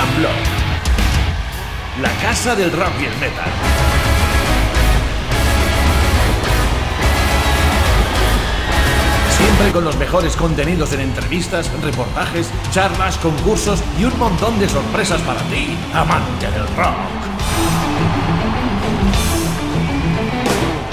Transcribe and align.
and 0.00 0.16
Block. 0.18 0.32
La 2.00 2.10
casa 2.22 2.54
del 2.54 2.72
rock 2.72 2.92
y 3.00 3.04
el 3.04 3.16
metal. 3.18 3.50
Siempre 9.36 9.72
con 9.72 9.84
los 9.84 9.96
mejores 9.96 10.36
contenidos 10.36 10.92
en 10.92 11.00
entrevistas, 11.00 11.70
reportajes, 11.82 12.50
charlas, 12.72 13.18
concursos 13.18 13.82
y 13.98 14.04
un 14.04 14.18
montón 14.18 14.58
de 14.58 14.68
sorpresas 14.68 15.20
para 15.22 15.40
ti, 15.44 15.76
amante 15.92 16.50
del 16.50 16.66
rock. 16.76 16.96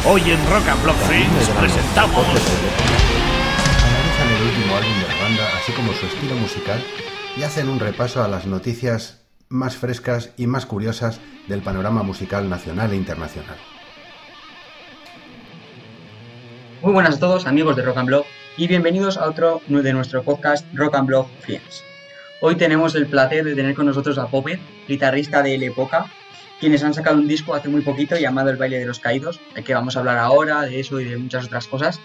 Hoy 0.05 0.21
en 0.21 0.50
Rock 0.50 0.68
and 0.70 0.84
Block 0.84 0.96
Friends 1.08 1.50
presentamos 1.60 2.26
Analizan 3.84 4.30
el 4.36 4.48
último 4.48 4.76
álbum 4.76 5.00
de 5.02 5.08
la 5.08 5.24
banda, 5.24 5.44
así 5.61 5.71
como 5.74 5.94
su 5.94 6.05
estilo 6.05 6.36
musical, 6.36 6.82
y 7.37 7.43
hacen 7.43 7.69
un 7.69 7.79
repaso 7.79 8.23
a 8.23 8.27
las 8.27 8.47
noticias 8.47 9.21
más 9.47 9.77
frescas 9.77 10.33
y 10.37 10.47
más 10.47 10.65
curiosas 10.65 11.21
del 11.47 11.61
panorama 11.61 12.01
musical 12.01 12.50
nacional 12.50 12.91
e 12.93 12.96
internacional. 12.96 13.57
Muy 16.82 16.93
buenas 16.93 17.18
a 17.18 17.19
todos, 17.19 17.46
amigos 17.46 17.75
de 17.75 17.83
Rock 17.83 18.25
y 18.57 18.68
bienvenidos 18.68 19.18
a 19.18 19.29
otro 19.29 19.61
de 19.68 19.93
nuestro 19.93 20.23
podcast 20.23 20.65
Rock 20.73 20.96
and 20.96 21.10
Friends. 21.41 21.83
Hoy 22.41 22.55
tenemos 22.55 22.96
el 22.96 23.05
placer 23.05 23.46
de 23.46 23.54
tener 23.54 23.75
con 23.75 23.85
nosotros 23.85 24.18
a 24.18 24.27
Popet, 24.27 24.60
guitarrista 24.88 25.43
de 25.43 25.55
El 25.55 25.63
Época, 25.63 26.11
quienes 26.60 26.83
han 26.83 26.96
sacado 26.96 27.18
un 27.18 27.27
disco 27.27 27.54
hace 27.54 27.69
muy 27.69 27.82
poquito 27.82 28.18
llamado 28.18 28.49
El 28.49 28.57
baile 28.57 28.79
de 28.79 28.88
los 28.88 28.99
caídos, 28.99 29.39
de 29.54 29.63
que 29.63 29.75
vamos 29.75 29.96
a 29.96 29.99
hablar 29.99 30.18
ahora, 30.18 30.61
de 30.61 30.79
eso 30.79 30.99
y 30.99 31.05
de 31.05 31.18
muchas 31.18 31.46
otras 31.46 31.68
cosas. 31.68 31.99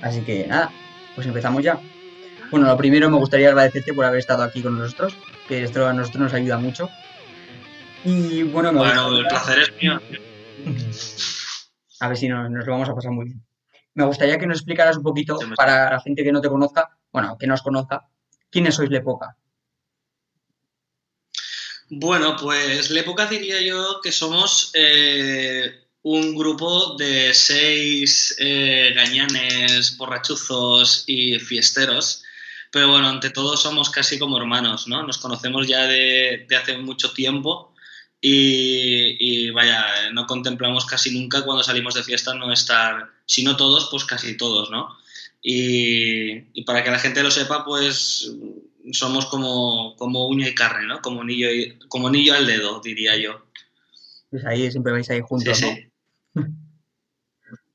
Así 0.00 0.20
que 0.20 0.46
nada, 0.46 0.70
pues 1.16 1.26
empezamos 1.26 1.64
ya. 1.64 1.80
Bueno, 2.50 2.66
lo 2.66 2.76
primero 2.76 3.08
me 3.10 3.16
gustaría 3.18 3.48
agradecerte 3.48 3.94
por 3.94 4.04
haber 4.04 4.18
estado 4.18 4.42
aquí 4.42 4.62
con 4.62 4.76
nosotros, 4.78 5.14
que 5.48 5.62
esto 5.62 5.86
a 5.86 5.92
nosotros 5.92 6.22
nos 6.24 6.34
ayuda 6.34 6.58
mucho. 6.58 6.88
Y 8.04 8.42
bueno, 8.44 8.72
me 8.72 8.78
Bueno, 8.80 9.10
gustaría- 9.10 9.20
el 9.20 9.26
placer 9.28 9.58
es 9.60 9.72
mío. 9.80 10.00
A 12.00 12.08
ver 12.08 12.16
si 12.16 12.28
nos, 12.28 12.50
nos 12.50 12.66
lo 12.66 12.72
vamos 12.72 12.88
a 12.88 12.94
pasar 12.94 13.12
muy 13.12 13.26
bien. 13.26 13.42
Me 13.94 14.04
gustaría 14.04 14.38
que 14.38 14.46
nos 14.46 14.58
explicaras 14.58 14.96
un 14.96 15.02
poquito, 15.02 15.38
Sí, 15.38 15.46
me- 15.46 15.54
para 15.56 15.90
la 15.90 16.00
gente 16.00 16.24
que 16.24 16.32
no 16.32 16.40
te 16.40 16.48
conozca, 16.48 16.96
bueno, 17.12 17.36
que 17.38 17.46
nos 17.46 17.62
conozca, 17.62 18.08
quiénes 18.50 18.74
sois 18.74 18.90
Lepoca. 18.90 19.36
Bueno, 21.90 22.36
pues 22.40 22.90
la 22.90 23.00
época 23.00 23.26
diría 23.26 23.60
yo 23.60 24.00
que 24.02 24.12
somos 24.12 24.70
eh, 24.74 25.84
un 26.02 26.36
grupo 26.36 26.94
de 26.96 27.34
seis 27.34 28.34
eh, 28.38 28.92
gañanes, 28.94 29.96
borrachuzos 29.96 31.04
y 31.06 31.38
fiesteros. 31.40 32.22
Pero 32.70 32.88
bueno, 32.90 33.08
ante 33.08 33.30
todo 33.30 33.56
somos 33.56 33.90
casi 33.90 34.18
como 34.18 34.38
hermanos, 34.38 34.86
¿no? 34.86 35.02
Nos 35.02 35.18
conocemos 35.18 35.66
ya 35.66 35.86
de, 35.86 36.46
de 36.48 36.56
hace 36.56 36.78
mucho 36.78 37.12
tiempo 37.12 37.74
y, 38.20 39.16
y 39.46 39.50
vaya, 39.50 40.10
no 40.12 40.26
contemplamos 40.26 40.86
casi 40.86 41.18
nunca 41.18 41.42
cuando 41.44 41.64
salimos 41.64 41.94
de 41.94 42.04
fiesta 42.04 42.34
no 42.34 42.52
estar, 42.52 43.08
si 43.26 43.42
no 43.42 43.56
todos, 43.56 43.88
pues 43.90 44.04
casi 44.04 44.36
todos, 44.36 44.70
¿no? 44.70 44.96
Y, 45.42 46.32
y 46.52 46.64
para 46.64 46.84
que 46.84 46.90
la 46.90 46.98
gente 46.98 47.22
lo 47.22 47.30
sepa, 47.30 47.64
pues 47.64 48.30
somos 48.92 49.26
como, 49.26 49.96
como 49.96 50.26
uña 50.28 50.48
y 50.48 50.54
carne, 50.54 50.86
¿no? 50.86 51.00
Como 51.02 51.22
anillo, 51.22 51.50
y- 51.52 51.78
como 51.88 52.08
anillo 52.08 52.34
al 52.34 52.46
dedo, 52.46 52.80
diría 52.80 53.16
yo. 53.16 53.46
Pues 54.30 54.44
ahí 54.44 54.70
siempre 54.70 54.92
vais 54.92 55.10
ahí 55.10 55.18
Sí, 55.18 55.24
juntos, 55.26 55.60
¿no? 55.62 55.68
sí. 55.68 55.86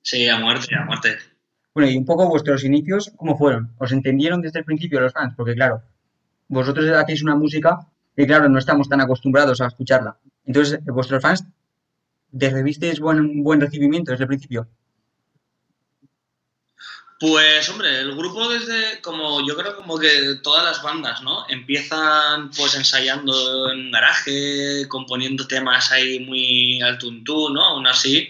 Sí, 0.01 0.29
a 0.29 0.37
muerte, 0.37 0.75
a 0.75 0.85
muerte. 0.85 1.17
Bueno, 1.75 1.91
y 1.91 1.97
un 1.97 2.05
poco 2.05 2.29
vuestros 2.29 2.63
inicios, 2.63 3.11
¿cómo 3.17 3.37
fueron? 3.37 3.75
¿Os 3.77 3.91
entendieron 3.91 4.41
desde 4.41 4.59
el 4.59 4.65
principio 4.65 5.01
los 5.01 5.11
fans? 5.11 5.33
Porque 5.35 5.55
claro, 5.55 5.83
vosotros 6.47 6.89
hacéis 6.89 7.21
una 7.21 7.35
música 7.35 7.85
que 8.15 8.25
claro, 8.25 8.47
no 8.47 8.59
estamos 8.59 8.87
tan 8.87 9.01
acostumbrados 9.01 9.59
a 9.59 9.67
escucharla. 9.67 10.17
Entonces, 10.45 10.79
vuestros 10.85 11.21
fans, 11.21 11.43
¿te 12.37 12.49
revisteis 12.49 13.01
buen, 13.01 13.43
buen 13.43 13.59
recibimiento 13.59 14.11
desde 14.11 14.23
el 14.23 14.29
principio? 14.29 14.69
Pues 17.19 17.67
hombre, 17.69 17.99
el 17.99 18.15
grupo 18.15 18.47
desde 18.47 19.01
como 19.01 19.45
yo 19.45 19.57
creo 19.57 19.75
como 19.75 19.99
que 19.99 20.35
todas 20.43 20.63
las 20.63 20.81
bandas, 20.81 21.23
¿no? 21.23 21.45
Empiezan 21.49 22.51
pues 22.51 22.75
ensayando 22.75 23.69
en 23.69 23.91
garaje, 23.91 24.87
componiendo 24.87 25.45
temas 25.45 25.91
ahí 25.91 26.19
muy 26.21 26.81
al 26.81 26.97
tuntún, 26.97 27.53
¿no? 27.53 27.65
Aún 27.65 27.87
así, 27.87 28.29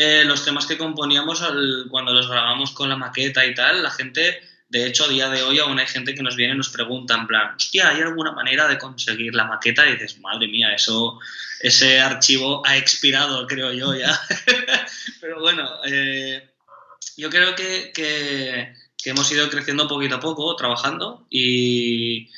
eh, 0.00 0.22
los 0.24 0.44
temas 0.44 0.64
que 0.64 0.78
componíamos 0.78 1.42
cuando 1.90 2.12
los 2.12 2.28
grabamos 2.28 2.70
con 2.70 2.88
la 2.88 2.94
maqueta 2.94 3.44
y 3.44 3.52
tal, 3.52 3.82
la 3.82 3.90
gente, 3.90 4.40
de 4.68 4.86
hecho 4.86 5.06
a 5.06 5.08
día 5.08 5.28
de 5.28 5.42
hoy 5.42 5.58
aún 5.58 5.80
hay 5.80 5.88
gente 5.88 6.14
que 6.14 6.22
nos 6.22 6.36
viene 6.36 6.54
y 6.54 6.56
nos 6.56 6.68
pregunta 6.68 7.16
en 7.16 7.26
plan, 7.26 7.56
hostia, 7.56 7.88
¿hay 7.88 8.00
alguna 8.02 8.30
manera 8.30 8.68
de 8.68 8.78
conseguir 8.78 9.34
la 9.34 9.46
maqueta? 9.46 9.88
Y 9.88 9.94
dices, 9.94 10.20
madre 10.20 10.46
mía, 10.46 10.72
eso, 10.72 11.18
ese 11.60 11.98
archivo 11.98 12.64
ha 12.64 12.76
expirado, 12.76 13.44
creo 13.48 13.72
yo 13.72 13.92
ya. 13.92 14.16
Pero 15.20 15.40
bueno, 15.40 15.68
eh, 15.84 16.48
yo 17.16 17.28
creo 17.28 17.56
que, 17.56 17.90
que- 17.92 18.72
hemos 19.04 19.32
ido 19.32 19.48
creciendo 19.48 19.88
poquito 19.88 20.16
a 20.16 20.20
poco, 20.20 20.54
trabajando 20.54 21.26
y, 21.30 22.28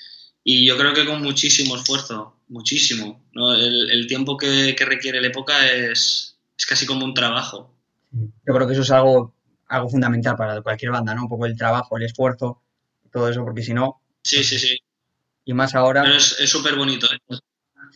y 0.45 0.65
yo 0.67 0.79
creo 0.79 0.95
que 0.95 1.05
con 1.05 1.21
muchísimo 1.21 1.77
esfuerzo, 1.77 2.37
muchísimo. 2.49 3.23
El, 3.35 4.07
tiempo 4.07 4.37
que 4.39 4.77
requiere 4.87 5.21
la 5.21 5.27
época 5.27 5.67
es, 5.69 6.30
es 6.61 6.67
casi 6.67 6.85
como 6.85 7.07
un 7.07 7.15
trabajo. 7.15 7.75
Yo 8.13 8.55
creo 8.55 8.67
que 8.67 8.75
eso 8.75 8.83
es 8.83 8.91
algo, 8.91 9.35
algo 9.69 9.89
fundamental 9.89 10.37
para 10.37 10.61
cualquier 10.61 10.91
banda, 10.93 11.15
¿no? 11.15 11.23
Un 11.23 11.29
poco 11.31 11.47
el 11.47 11.57
trabajo, 11.57 11.97
el 11.97 12.03
esfuerzo, 12.03 12.63
todo 13.11 13.31
eso, 13.31 13.43
porque 13.43 13.63
si 13.63 13.73
no, 13.73 14.03
Sí, 14.23 14.45
sí, 14.45 14.59
sí. 14.59 14.77
y 15.47 15.55
más 15.55 15.75
ahora, 15.75 16.03
Pero 16.03 16.17
es 16.17 16.51
súper 16.51 16.77
bonito. 16.77 17.07
¿eh? 17.13 17.39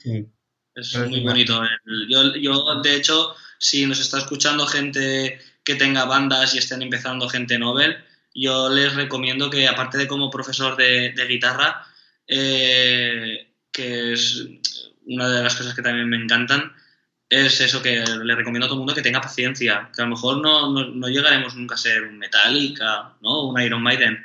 sí, 0.03 0.27
Es 0.75 0.93
Pero 0.95 1.11
muy 1.11 1.21
bonito. 1.21 1.61
Yo, 2.09 2.35
yo, 2.37 2.81
de 2.83 2.97
hecho, 2.97 3.35
si 3.59 3.85
nos 3.85 4.01
está 4.01 4.19
escuchando 4.19 4.67
gente 4.67 5.39
que 5.63 5.75
tenga 5.75 6.07
bandas 6.07 6.55
y 6.55 6.59
estén 6.59 6.81
empezando 6.81 7.29
gente 7.29 7.59
Nobel, 7.59 7.99
yo 8.35 8.71
les 8.71 8.95
recomiendo 8.95 9.51
que, 9.51 9.69
aparte 9.69 9.99
de 9.99 10.09
como 10.09 10.31
profesor 10.31 10.75
de, 10.77 11.13
de 11.13 11.27
guitarra, 11.27 11.87
eh, 12.27 13.53
que 13.71 14.15
es 14.15 14.43
una 15.07 15.29
de 15.29 15.43
las 15.43 15.55
cosas 15.55 15.75
que 15.75 15.83
también 15.83 16.09
me 16.09 16.17
encantan, 16.17 16.73
es 17.35 17.61
eso 17.61 17.83
que 17.83 18.05
le 18.05 18.35
recomiendo 18.35 18.67
a 18.67 18.69
todo 18.69 18.77
el 18.77 18.81
mundo 18.81 18.95
que 18.95 19.03
tenga 19.03 19.21
paciencia, 19.21 19.91
que 19.95 20.03
a 20.03 20.05
lo 20.05 20.13
mejor 20.13 20.39
no, 20.39 20.71
no, 20.73 20.87
no 20.91 21.09
llegaremos 21.09 21.55
nunca 21.57 21.75
a 21.75 21.79
ser 21.79 22.03
un 22.03 22.19
Metallica, 22.19 23.15
¿no? 23.23 23.49
un 23.49 23.61
Iron 23.61 23.83
Maiden, 23.83 24.25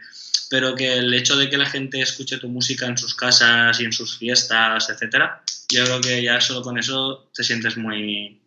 pero 0.50 0.76
que 0.76 0.98
el 0.98 1.14
hecho 1.14 1.36
de 1.38 1.50
que 1.50 1.58
la 1.58 1.66
gente 1.66 2.02
escuche 2.02 2.38
tu 2.38 2.50
música 2.50 2.86
en 2.88 2.98
sus 2.98 3.16
casas 3.16 3.80
y 3.80 3.86
en 3.86 3.92
sus 3.92 4.18
fiestas, 4.18 4.90
etcétera, 4.90 5.42
yo 5.70 5.84
creo 5.86 6.02
que 6.02 6.24
ya 6.24 6.42
solo 6.42 6.62
con 6.62 6.78
eso 6.78 7.30
te 7.34 7.44
sientes 7.44 7.78
muy, 7.78 8.42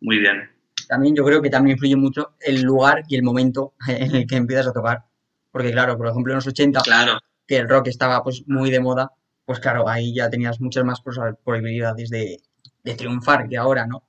muy 0.00 0.18
bien. 0.18 0.50
también 0.88 1.14
yo 1.14 1.24
creo 1.24 1.40
que 1.40 1.50
también 1.50 1.76
influye 1.76 1.96
mucho 1.96 2.34
el 2.40 2.62
lugar 2.62 3.04
y 3.08 3.16
el 3.16 3.22
momento 3.22 3.74
en 3.88 4.14
el 4.14 4.26
que 4.26 4.36
empiezas 4.36 4.68
a 4.68 4.72
tocar. 4.72 5.04
Porque 5.50 5.70
claro, 5.70 5.96
por 5.98 6.08
ejemplo, 6.08 6.32
en 6.32 6.36
los 6.36 6.46
80, 6.46 6.80
Claro, 6.80 7.20
que 7.46 7.58
el 7.58 7.68
rock 7.68 7.88
estaba 7.88 8.22
pues 8.22 8.42
muy 8.46 8.70
de 8.70 8.80
moda, 8.80 9.10
pues 9.44 9.60
claro, 9.60 9.88
ahí 9.88 10.14
ya 10.14 10.30
tenías 10.30 10.60
muchas 10.60 10.84
más 10.84 11.02
probabilidades 11.44 12.08
de, 12.08 12.40
de 12.82 12.94
triunfar 12.94 13.48
que 13.48 13.56
ahora, 13.56 13.86
¿no? 13.86 14.06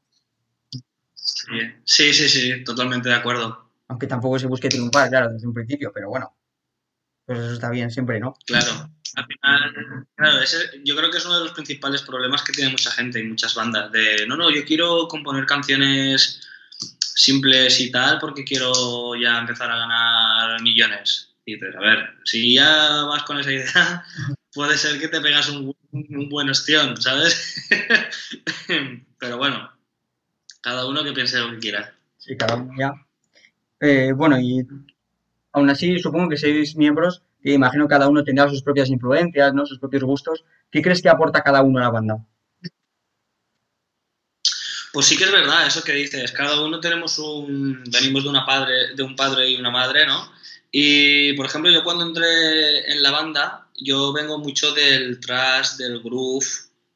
sí, 1.13 1.59
sí, 1.83 2.13
sí, 2.13 2.29
sí, 2.29 2.63
totalmente 2.63 3.09
de 3.09 3.15
acuerdo. 3.15 3.69
Aunque 3.87 4.07
tampoco 4.07 4.39
se 4.39 4.47
busque 4.47 4.69
triunfar, 4.69 5.09
claro, 5.09 5.29
desde 5.31 5.47
un 5.47 5.53
principio, 5.53 5.91
pero 5.93 6.09
bueno, 6.09 6.35
pues 7.25 7.39
eso 7.39 7.53
está 7.53 7.69
bien 7.69 7.91
siempre, 7.91 8.19
¿no? 8.19 8.35
Claro. 8.45 8.89
Al 9.15 9.25
final, 9.27 10.07
claro, 10.15 10.39
ese- 10.41 10.81
yo 10.83 10.95
creo 10.95 11.11
que 11.11 11.17
es 11.19 11.25
uno 11.25 11.37
de 11.37 11.43
los 11.45 11.53
principales 11.53 12.01
problemas 12.01 12.41
que 12.43 12.51
tiene 12.53 12.71
mucha 12.71 12.89
gente 12.91 13.19
y 13.19 13.27
muchas 13.27 13.53
bandas. 13.53 13.91
De, 13.91 14.25
no, 14.27 14.35
no, 14.35 14.49
yo 14.49 14.65
quiero 14.65 15.07
componer 15.07 15.45
canciones 15.45 16.41
simples 16.99 17.79
y 17.79 17.91
tal 17.91 18.17
porque 18.19 18.43
quiero 18.43 19.15
ya 19.15 19.37
empezar 19.39 19.69
a 19.69 19.77
ganar 19.77 20.61
millones. 20.63 21.29
Y 21.45 21.53
dices, 21.55 21.75
a 21.75 21.79
ver, 21.79 22.09
si 22.23 22.55
ya 22.55 23.03
vas 23.03 23.23
con 23.23 23.39
esa 23.39 23.51
idea, 23.51 24.03
puede 24.53 24.77
ser 24.77 24.99
que 24.99 25.07
te 25.07 25.21
pegas 25.21 25.49
un, 25.49 25.67
bu- 25.67 25.77
un 25.91 26.29
buen 26.29 26.49
ostión, 26.49 26.99
¿sabes? 27.01 27.67
Pero 29.19 29.37
bueno, 29.37 29.71
cada 30.61 30.85
uno 30.87 31.03
que 31.03 31.13
piense 31.13 31.39
lo 31.39 31.51
que 31.51 31.59
quiera. 31.59 31.93
Sí, 32.17 32.37
cada 32.37 32.55
uno 32.55 32.73
ya. 32.77 32.93
Eh, 33.79 34.13
bueno, 34.13 34.39
y 34.39 34.65
aún 35.53 35.69
así 35.69 35.99
supongo 35.99 36.29
que 36.29 36.37
sois 36.37 36.75
miembros 36.75 37.23
y 37.43 37.53
imagino 37.53 37.85
que 37.85 37.93
cada 37.95 38.07
uno 38.09 38.23
tendrá 38.23 38.49
sus 38.49 38.63
propias 38.63 38.89
influencias, 38.89 39.53
¿no? 39.53 39.65
Sus 39.65 39.79
propios 39.79 40.03
gustos. 40.03 40.45
¿Qué 40.71 40.81
crees 40.81 41.01
que 41.01 41.09
aporta 41.09 41.43
cada 41.43 41.61
uno 41.63 41.79
a 41.79 41.83
la 41.83 41.89
banda? 41.89 42.25
Pues 44.91 45.07
sí 45.07 45.17
que 45.17 45.23
es 45.23 45.31
verdad 45.31 45.65
eso 45.65 45.83
que 45.83 45.93
dices. 45.93 46.31
Cada 46.31 46.61
uno 46.63 46.79
tenemos 46.79 47.17
un, 47.19 47.83
venimos 47.87 48.23
de 48.23 48.29
una 48.29 48.45
padre, 48.45 48.93
de 48.95 49.03
un 49.03 49.15
padre 49.15 49.49
y 49.49 49.55
una 49.57 49.71
madre, 49.71 50.05
¿no? 50.05 50.31
Y 50.71 51.33
por 51.33 51.45
ejemplo, 51.47 51.71
yo 51.71 51.83
cuando 51.83 52.05
entré 52.05 52.91
en 52.91 53.01
la 53.01 53.11
banda, 53.11 53.62
yo 53.75 54.13
vengo 54.13 54.37
mucho 54.37 54.71
del 54.73 55.19
thrash, 55.19 55.77
del 55.77 56.01
groove, 56.01 56.47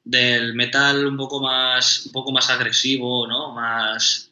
del 0.03 0.53
metal 0.53 1.05
un 1.05 1.17
poco 1.17 1.41
más, 1.41 2.05
un 2.05 2.11
poco 2.11 2.31
más 2.31 2.49
agresivo, 2.49 3.27
¿no? 3.27 3.51
Más, 3.53 4.29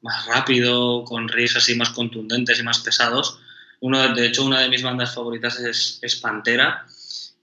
más 0.00 0.26
rápido, 0.26 1.04
con 1.04 1.28
riffs 1.28 1.56
así 1.56 1.74
más 1.74 1.90
contundentes 1.90 2.58
y 2.58 2.62
más 2.62 2.78
pesados. 2.80 3.38
Uno, 3.80 4.14
de 4.14 4.26
hecho, 4.26 4.44
una 4.44 4.60
de 4.60 4.68
mis 4.68 4.82
bandas 4.82 5.14
favoritas 5.14 5.58
es, 5.60 5.98
es 6.02 6.16
Pantera. 6.16 6.86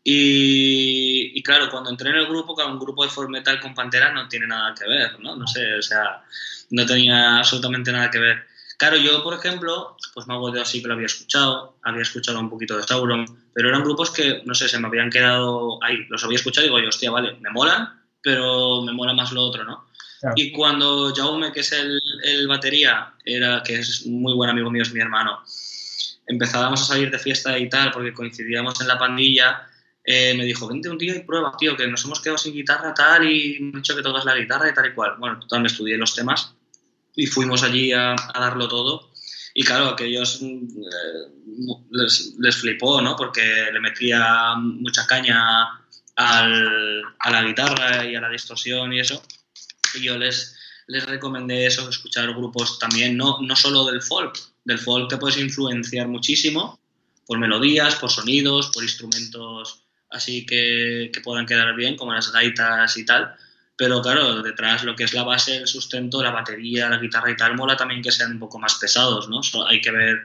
Y, 0.07 1.42
claro, 1.42 1.69
cuando 1.72 1.90
entré 1.90 2.10
en 2.12 2.18
el 2.18 2.28
grupo, 2.28 2.56
un 2.63 2.80
grupo 2.80 3.04
de 3.04 3.10
folk 3.10 3.30
metal 3.30 3.60
con 3.60 3.74
Pantera 3.74 4.12
no 4.12 4.28
tiene 4.28 4.46
nada 4.48 4.75
que 4.75 4.88
ver, 4.88 5.19
¿no? 5.19 5.36
No 5.36 5.48
sé, 5.48 5.75
o 5.75 5.81
sea, 5.81 6.24
no 6.69 6.86
tenía 6.86 7.40
absolutamente 7.40 7.92
nada 7.92 8.12
que 8.12 8.19
ver. 8.19 8.46
Claro, 8.77 8.98
yo, 8.98 9.24
por 9.24 9.33
ejemplo, 9.33 9.95
pues 10.13 10.27
Mago 10.27 10.51
de 10.51 10.66
sí 10.66 10.81
que 10.81 10.88
lo 10.88 10.95
había 10.95 11.06
escuchado, 11.06 11.77
había 11.83 12.01
escuchado 12.01 12.39
un 12.39 12.50
poquito 12.50 12.75
de 12.75 12.83
Sauron, 12.83 13.25
pero 13.54 13.69
eran 13.69 13.83
grupos 13.83 14.12
que, 14.12 14.42
no 14.45 14.54
sé, 14.54 14.68
se 14.68 14.80
me 14.80 14.88
habían 14.88 15.10
quedado 15.10 15.81
ahí, 15.83 16.06
los 16.10 16.24
había 16.24 16.38
escuchado 16.38 16.68
y 16.68 16.69
digo, 16.69 16.89
hostia, 16.89 17.12
vale, 17.12 17.38
me 17.39 17.50
molan, 17.51 18.01
pero 18.22 18.81
me 18.81 18.92
mola 18.92 19.13
más 19.13 19.31
lo 19.31 19.44
otro, 19.44 19.63
¿no? 19.63 19.86
Y 20.36 20.51
cuando 20.51 21.13
Jaume, 21.16 21.51
que 21.51 21.60
es 21.60 21.72
el, 21.72 22.01
el, 22.24 22.48
batería, 22.48 23.13
era, 23.24 23.62
que 23.62 23.75
es 23.75 24.06
muy 24.07 24.33
buen 24.33 24.50
amigo 24.50 24.72
mío, 24.72 24.81
es 24.81 24.92
mi 24.92 25.00
hermano, 25.00 25.39
empezábamos 26.25 26.81
a 26.81 26.86
salir 26.86 27.12
de 27.12 27.19
fiesta 27.19 27.57
y 27.60 27.69
tal, 27.69 27.92
porque 27.92 28.12
coincidíamos 28.12 28.81
en 28.81 28.88
la 28.88 28.98
pandilla, 28.98 29.68
eh, 30.04 30.33
me 30.36 30.45
dijo, 30.45 30.68
vente 30.68 30.89
un 30.89 30.98
día 30.98 31.16
y 31.16 31.19
prueba, 31.19 31.56
tío, 31.57 31.78
que 31.78 31.88
nos 31.88 32.04
hemos 32.06 32.19
quedado 32.21 32.38
sin 32.38 32.54
guitarra 32.54 32.94
tal 32.94 33.30
y 33.30 33.60
me 33.60 33.69
he 33.69 33.75
dicho 33.78 33.95
que 33.95 34.01
tocas 34.01 34.25
la 34.25 34.36
guitarra 34.36 34.69
y 34.69 34.74
tal 34.74 34.88
y 34.88 34.94
cual. 34.94 35.16
Bueno, 35.18 35.39
total, 35.39 35.62
me 35.62 35.68
estudié 35.68 35.98
los 35.98 36.16
temas 36.16 36.55
y 37.16 37.26
fuimos 37.28 37.64
allí 37.64 37.92
a, 37.94 38.16
darlo 38.34 38.68
todo. 38.68 39.12
Y 39.54 39.64
claro, 39.64 39.88
aquellos 39.88 40.42
eh, 40.42 40.56
les, 41.92 42.36
les, 42.38 42.56
flipó, 42.58 43.02
¿no? 43.02 43.16
Porque 43.16 43.70
le 43.72 43.80
metía 43.80 44.56
mucha 44.58 45.08
caña 45.08 45.66
al, 46.16 47.02
a 47.20 47.32
la 47.32 47.44
guitarra 47.44 48.06
y 48.06 48.16
a 48.16 48.22
la 48.22 48.30
distorsión 48.30 48.92
y 48.94 49.00
eso. 49.00 49.22
Y 49.94 50.04
yo 50.04 50.18
les, 50.18 50.58
les 50.88 51.06
recomendé 51.06 51.66
eso, 51.66 51.90
escuchar 51.90 52.34
grupos 52.34 52.80
también, 52.80 53.16
no, 53.16 53.38
no 53.42 53.56
solo 53.56 53.86
del 53.86 54.02
folk. 54.02 54.38
Del 54.66 54.80
folk 54.80 55.10
te 55.10 55.18
puedes 55.18 55.38
influenciar 55.38 56.08
muchísimo 56.10 56.80
por 57.26 57.40
melodías, 57.40 57.96
por 57.96 58.12
sonidos, 58.12 58.72
por 58.74 58.84
instrumentos 58.84 59.82
así 60.12 60.46
que, 60.46 61.10
que 61.14 61.22
puedan 61.22 61.46
quedar 61.46 61.76
bien, 61.76 61.96
como 61.98 62.14
las 62.14 62.32
gaitas 62.32 62.96
y 62.98 63.06
tal 63.06 63.36
pero 63.77 64.01
claro, 64.01 64.42
detrás 64.42 64.83
lo 64.83 64.95
que 64.95 65.04
es 65.04 65.13
la 65.13 65.24
base, 65.24 65.57
el 65.57 65.68
sustento, 65.68 66.24
la 66.24 66.31
batería, 66.31 66.89
la 66.89 66.98
guitarra 66.98 67.31
y 67.31 67.36
tal, 67.36 67.56
mola 67.56 67.75
también 67.75 68.01
que 68.01 68.12
sean 68.12 68.31
un 68.31 68.39
poco 68.39 68.60
más 68.60 68.75
pesados, 68.75 69.27
¿no? 69.30 69.42
hay 69.68 69.81
que 69.81 69.92
ver 69.92 70.24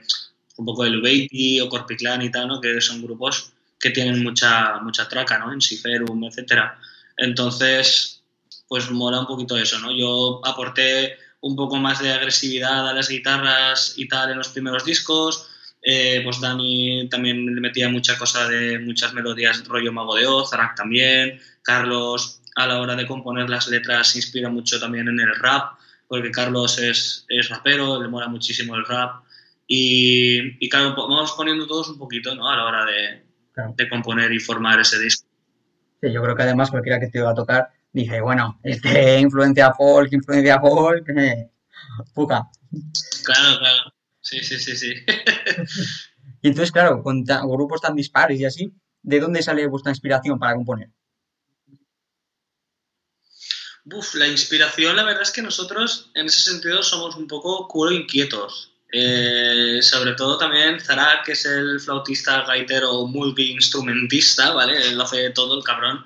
un 0.57 0.65
poco 0.65 0.85
el 0.85 0.99
Ubeiti 0.99 1.59
o 1.59 1.69
Corpiclan 1.69 2.21
y 2.21 2.31
tal, 2.31 2.47
¿no? 2.47 2.61
Que 2.61 2.79
son 2.81 3.01
grupos 3.01 3.51
que 3.79 3.89
tienen 3.89 4.23
mucha, 4.23 4.79
mucha 4.79 5.07
traca, 5.07 5.39
¿no? 5.39 5.51
En 5.51 5.61
Siferum, 5.61 6.23
etcétera. 6.25 6.77
Entonces, 7.17 8.21
pues 8.67 8.89
mola 8.91 9.19
un 9.19 9.27
poquito 9.27 9.57
eso, 9.57 9.79
¿no? 9.79 9.91
Yo 9.91 10.41
aporté 10.45 11.17
un 11.41 11.55
poco 11.55 11.77
más 11.77 11.99
de 12.01 12.13
agresividad 12.13 12.87
a 12.87 12.93
las 12.93 13.09
guitarras 13.09 13.93
y 13.97 14.07
tal 14.07 14.31
en 14.31 14.37
los 14.37 14.49
primeros 14.49 14.85
discos. 14.85 15.47
Eh, 15.81 16.21
pues 16.23 16.39
Dani 16.39 17.09
también 17.09 17.55
le 17.55 17.59
metía 17.59 17.89
mucha 17.89 18.17
cosa 18.17 18.47
de 18.47 18.77
muchas 18.77 19.13
melodías 19.13 19.65
rollo 19.65 19.91
Mago 19.91 20.15
de 20.15 20.27
Oz, 20.27 20.51
Zarak 20.51 20.75
también, 20.75 21.41
Carlos 21.63 22.40
a 22.55 22.67
la 22.67 22.79
hora 22.79 22.95
de 22.95 23.07
componer 23.07 23.49
las 23.49 23.67
letras 23.67 24.09
se 24.09 24.19
inspira 24.19 24.49
mucho 24.49 24.79
también 24.79 25.07
en 25.07 25.19
el 25.19 25.35
rap, 25.35 25.73
porque 26.07 26.31
Carlos 26.31 26.77
es, 26.79 27.25
es 27.29 27.49
rapero, 27.49 28.01
le 28.01 28.09
mola 28.09 28.27
muchísimo 28.27 28.75
el 28.75 28.85
rap. 28.85 29.23
Y, 29.67 30.57
y, 30.63 30.69
claro, 30.69 30.93
vamos 30.95 31.31
poniendo 31.31 31.65
todos 31.65 31.89
un 31.89 31.97
poquito 31.97 32.35
¿no? 32.35 32.49
a 32.49 32.57
la 32.57 32.65
hora 32.65 32.85
de, 32.85 33.23
de, 33.77 33.89
componer 33.89 34.31
y 34.33 34.39
formar 34.39 34.79
ese 34.81 34.99
disco. 34.99 35.27
Sí, 36.01 36.11
yo 36.11 36.21
creo 36.21 36.35
que 36.35 36.43
además 36.43 36.71
cualquiera 36.71 36.99
que 36.99 37.07
te 37.07 37.21
va 37.21 37.31
a 37.31 37.35
tocar 37.35 37.69
dice, 37.93 38.21
bueno, 38.21 38.59
este 38.63 39.19
influencia 39.19 39.73
folk, 39.73 40.11
influencia 40.11 40.59
folk, 40.59 41.07
eh, 41.09 41.49
puca. 42.13 42.49
Claro, 43.23 43.59
claro. 43.59 43.93
Sí, 44.19 44.39
sí, 44.43 44.59
sí, 44.59 44.75
sí. 44.75 44.93
y 46.41 46.47
entonces, 46.47 46.71
claro, 46.71 47.01
con 47.03 47.23
grupos 47.23 47.81
tan 47.81 47.95
dispares 47.95 48.39
y 48.39 48.45
así, 48.45 48.73
¿de 49.01 49.19
dónde 49.19 49.41
sale 49.41 49.67
vuestra 49.67 49.91
inspiración 49.91 50.39
para 50.39 50.55
componer? 50.55 50.89
Uf, 53.93 54.15
la 54.15 54.27
inspiración, 54.27 54.95
la 54.95 55.03
verdad 55.03 55.23
es 55.23 55.31
que 55.31 55.41
nosotros 55.41 56.09
en 56.13 56.27
ese 56.27 56.51
sentido 56.51 56.81
somos 56.83 57.15
un 57.15 57.27
poco 57.27 57.67
culo 57.67 57.91
inquietos. 57.91 58.71
Eh, 58.93 59.79
sobre 59.81 60.13
todo 60.13 60.37
también 60.37 60.79
Zarak, 60.81 61.25
que 61.25 61.31
es 61.31 61.45
el 61.45 61.79
flautista 61.79 62.41
gaitero 62.41 63.07
multi-instrumentista, 63.07 64.51
¿vale? 64.51 64.89
Él 64.89 64.99
hace 64.99 65.29
todo 65.29 65.57
el 65.57 65.63
cabrón. 65.63 66.05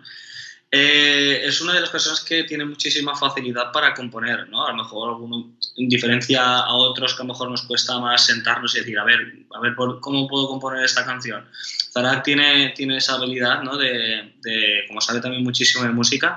Eh, 0.69 1.41
es 1.45 1.61
una 1.61 1.73
de 1.73 1.79
las 1.79 1.89
personas 1.89 2.21
que 2.21 2.43
tiene 2.43 2.65
muchísima 2.65 3.15
facilidad 3.15 3.71
para 3.71 3.93
componer, 3.93 4.49
¿no? 4.49 4.65
A 4.65 4.71
lo 4.71 4.83
mejor 4.83 5.09
alguno, 5.09 5.55
en 5.77 5.89
diferencia 5.89 6.43
a 6.43 6.73
otros 6.73 7.13
que 7.13 7.21
a 7.21 7.25
lo 7.25 7.33
mejor 7.33 7.49
nos 7.49 7.63
cuesta 7.63 7.97
más 7.99 8.25
sentarnos 8.25 8.75
y 8.75 8.79
decir, 8.79 8.99
a 8.99 9.03
ver, 9.03 9.19
a 9.55 9.59
ver 9.61 9.73
cómo 9.75 10.27
puedo 10.27 10.47
componer 10.47 10.83
esta 10.83 11.05
canción. 11.05 11.47
Zarak 11.93 12.23
tiene, 12.23 12.73
tiene 12.75 12.97
esa 12.97 13.13
habilidad, 13.13 13.63
¿no? 13.63 13.77
De, 13.77 14.35
de, 14.41 14.83
como 14.87 15.01
sabe 15.01 15.21
también 15.21 15.43
muchísimo 15.43 15.83
de 15.83 15.91
música, 15.91 16.35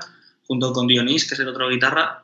junto 0.49 0.73
con 0.73 0.87
Dionís, 0.87 1.27
que 1.27 1.35
es 1.35 1.39
el 1.41 1.47
otro 1.47 1.69
guitarra, 1.69 2.23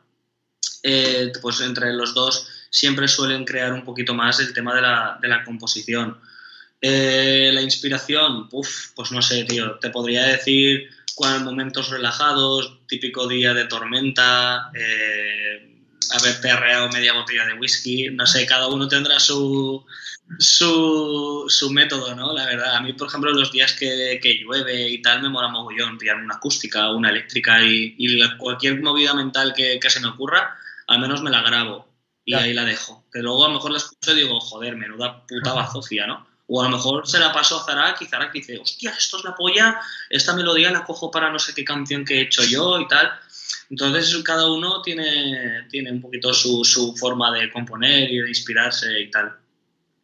eh, 0.82 1.32
pues 1.44 1.62
entre 1.62 1.94
los 1.94 2.16
dos 2.16 2.48
siempre 2.72 3.08
suelen 3.08 3.46
crear 3.46 3.72
un 3.72 3.86
poquito 3.86 4.16
más 4.16 4.40
el 4.40 4.52
tema 4.52 4.74
de 4.74 4.82
la, 4.82 5.20
de 5.22 5.28
la 5.28 5.44
composición. 5.44 6.20
Eh, 6.82 7.52
la 7.54 7.62
inspiración, 7.62 8.50
uf, 8.52 8.94
pues 8.96 9.12
no 9.12 9.22
sé, 9.22 9.44
tío, 9.44 9.78
te 9.80 9.92
podría 9.92 10.24
decir 10.26 10.90
cuando 11.14 11.52
momentos 11.52 11.90
relajados, 11.92 12.80
típico 12.88 13.28
día 13.28 13.54
de 13.54 13.66
tormenta, 13.66 14.72
eh, 14.74 15.84
haber 16.10 16.42
perreado 16.42 16.90
media 16.90 17.14
botella 17.14 17.46
de 17.46 17.54
whisky, 17.54 18.10
no 18.10 18.26
sé, 18.26 18.48
cada 18.48 18.68
uno 18.68 18.88
tendrá 18.88 19.20
su, 19.20 19.86
su, 20.40 21.46
su, 21.48 21.70
método, 21.72 22.16
¿no? 22.16 22.34
La 22.34 22.46
verdad, 22.46 22.76
a 22.76 22.82
mí, 22.82 22.94
por 22.94 23.08
ejemplo, 23.08 23.32
los 23.32 23.52
días 23.52 23.74
que, 23.74 24.20
que 24.22 24.38
llueve 24.38 24.90
y 24.90 25.02
tal, 25.02 25.22
me 25.22 25.30
mola 25.30 25.48
mogollón 25.48 25.98
pillarme 25.98 26.26
una 26.26 26.36
acústica 26.36 26.92
una 26.92 27.10
eléctrica 27.10 27.64
y, 27.64 27.96
cualquier 28.38 28.82
movida 28.82 29.14
mental 29.14 29.54
que, 29.56 29.80
que, 29.80 29.90
se 29.90 30.00
me 30.00 30.08
ocurra, 30.08 30.56
al 30.88 31.00
menos 31.00 31.22
me 31.22 31.30
la 31.30 31.42
grabo 31.42 31.88
y 32.26 32.34
ahí 32.34 32.54
la 32.54 32.66
dejo. 32.66 33.06
Que 33.12 33.20
luego 33.20 33.46
a 33.46 33.50
lo 33.50 33.56
mejor 33.56 33.72
la 33.72 33.78
escucho 33.78 34.14
y 34.14 34.16
digo, 34.16 34.40
joder, 34.40 34.76
menuda 34.76 35.26
puta 35.26 35.54
bazofia, 35.54 36.08
¿no? 36.08 36.28
O 36.48 36.62
a 36.62 36.70
lo 36.70 36.78
mejor 36.78 37.08
se 37.08 37.20
la 37.20 37.32
paso 37.32 37.60
a 37.60 37.66
Zarak 37.66 38.02
y 38.02 38.06
Zarak 38.06 38.32
dice, 38.32 38.60
hostia, 38.60 38.92
esto 38.98 39.18
es 39.18 39.24
la 39.24 39.36
polla, 39.36 39.80
esta 40.10 40.36
melodía 40.36 40.72
la 40.72 40.84
cojo 40.84 41.10
para 41.10 41.32
no 41.32 41.40
sé 41.40 41.54
qué 41.56 41.64
canción 41.64 42.06
que 42.06 42.20
he 42.20 42.22
hecho 42.22 42.44
yo 42.44 42.80
y 42.80 42.88
tal. 42.88 43.12
Entonces 43.70 44.16
cada 44.24 44.52
uno 44.52 44.82
tiene, 44.84 45.68
tiene 45.70 45.92
un 45.92 46.02
poquito 46.02 46.34
su, 46.34 46.64
su 46.64 46.96
forma 46.96 47.32
de 47.32 47.52
componer 47.52 48.12
y 48.12 48.20
de 48.20 48.30
inspirarse 48.30 49.00
y 49.00 49.10
tal. 49.10 49.36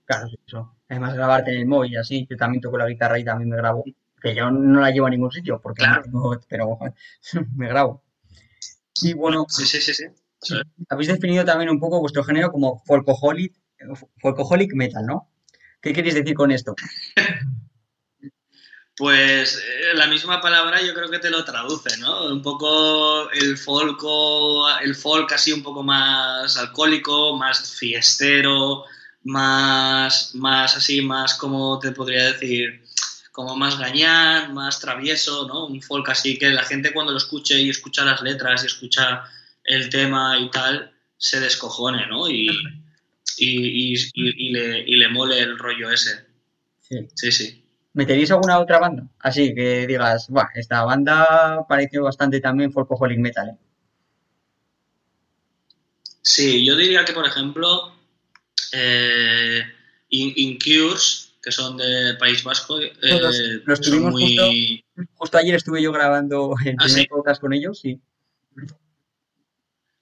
Claro, 0.06 0.28
eso. 0.46 0.76
Además, 0.90 1.14
grabarte 1.14 1.52
en 1.52 1.60
el 1.60 1.66
móvil 1.66 1.98
así, 1.98 2.28
yo 2.30 2.38
también 2.38 2.62
toco 2.62 2.78
la 2.78 2.88
guitarra 2.88 3.20
y 3.20 3.24
también 3.24 3.50
me 3.50 3.58
grabo. 3.58 3.84
Que 4.22 4.36
yo 4.36 4.52
no 4.52 4.82
la 4.82 4.92
llevo 4.92 5.08
a 5.08 5.10
ningún 5.10 5.32
sitio, 5.32 5.60
porque 5.60 5.86
no 6.12 6.40
pero 6.48 6.78
me 7.56 7.68
grabo. 7.68 8.04
Y 9.02 9.14
bueno, 9.14 9.46
sí, 9.50 9.66
sí, 9.66 9.82
sí, 9.82 9.94
sí, 9.94 10.06
habéis 10.90 11.08
definido 11.08 11.44
también 11.44 11.70
un 11.70 11.80
poco 11.80 12.00
vuestro 12.00 12.24
género 12.24 12.52
como 12.52 12.84
folkoholic, 12.86 13.54
folkoholic 14.20 14.74
metal, 14.74 15.06
¿no? 15.06 15.30
¿Qué 15.82 15.94
queréis 15.94 16.16
decir 16.16 16.36
con 16.36 16.52
esto? 16.52 16.76
Pues 18.98 19.56
eh, 19.56 19.96
la 19.96 20.06
misma 20.06 20.42
palabra 20.42 20.80
yo 20.82 20.94
creo 20.94 21.10
que 21.10 21.18
te 21.18 21.32
lo 21.32 21.44
traduce, 21.44 21.98
¿no? 21.98 22.26
Un 22.26 22.42
poco 22.44 23.32
el 23.32 23.58
folk, 23.58 24.00
el 24.84 24.96
folk 24.96 25.32
así 25.32 25.52
un 25.52 25.64
poco 25.64 25.82
más 25.82 26.56
alcohólico, 26.58 27.36
más 27.36 27.74
fiestero, 27.80 28.84
más, 29.24 30.34
más 30.36 30.76
así, 30.76 31.02
más 31.02 31.36
como 31.36 31.80
te 31.80 31.92
podría 31.92 32.26
decir, 32.26 32.84
como 33.32 33.56
más 33.56 33.78
gañán, 33.80 34.54
más 34.54 34.80
travieso, 34.80 35.48
¿no? 35.48 35.68
Un 35.68 35.82
folk 35.82 36.10
así 36.10 36.38
que 36.38 36.50
la 36.50 36.64
gente 36.64 36.94
cuando 36.94 37.12
lo 37.12 37.18
escuche 37.18 37.60
y 37.60 37.70
escucha 37.70 38.04
las 38.04 38.22
letras 38.22 38.64
y 38.64 38.68
escucha 38.68 39.24
el 39.64 39.90
tema 39.90 40.38
y 40.40 40.50
tal, 40.50 40.92
se 41.18 41.40
descojone, 41.40 42.08
¿no? 42.08 42.30
Y, 42.30 42.50
y, 43.38 43.96
y, 44.14 44.50
le, 44.52 44.80
y 44.82 44.96
le 44.98 45.10
mole 45.10 45.40
el 45.40 45.58
rollo 45.58 45.92
ese. 45.92 46.26
Sí. 46.80 47.08
Sí, 47.16 47.32
sí. 47.32 47.66
¿Meteríais 47.94 48.32
alguna 48.32 48.60
otra 48.60 48.80
banda? 48.80 49.08
Así 49.20 49.54
que 49.54 49.86
digas, 49.86 50.30
va, 50.36 50.50
esta 50.56 50.84
banda 50.84 51.66
parece 51.68 52.00
bastante 52.00 52.40
también 52.40 52.72
folkaholic 52.72 53.20
metal. 53.20 53.50
¿eh? 53.50 53.58
Sí, 56.22 56.66
yo 56.66 56.76
diría 56.76 57.04
que, 57.04 57.14
por 57.14 57.26
ejemplo, 57.26 57.94
eh, 58.74 59.64
Incures, 60.10 61.34
que 61.42 61.52
son 61.52 61.78
de 61.78 62.16
País 62.20 62.44
Vasco, 62.44 62.80
eh, 62.80 62.92
los, 63.66 63.82
tuvimos 63.82 64.14
justo, 65.16 65.38
ayer 65.38 65.56
estuve 65.56 65.82
yo 65.82 65.92
grabando 65.92 66.54
el 66.64 66.76
¿Ah, 66.80 67.34
con 67.40 67.54
ellos, 67.54 67.80
sí. 67.80 68.00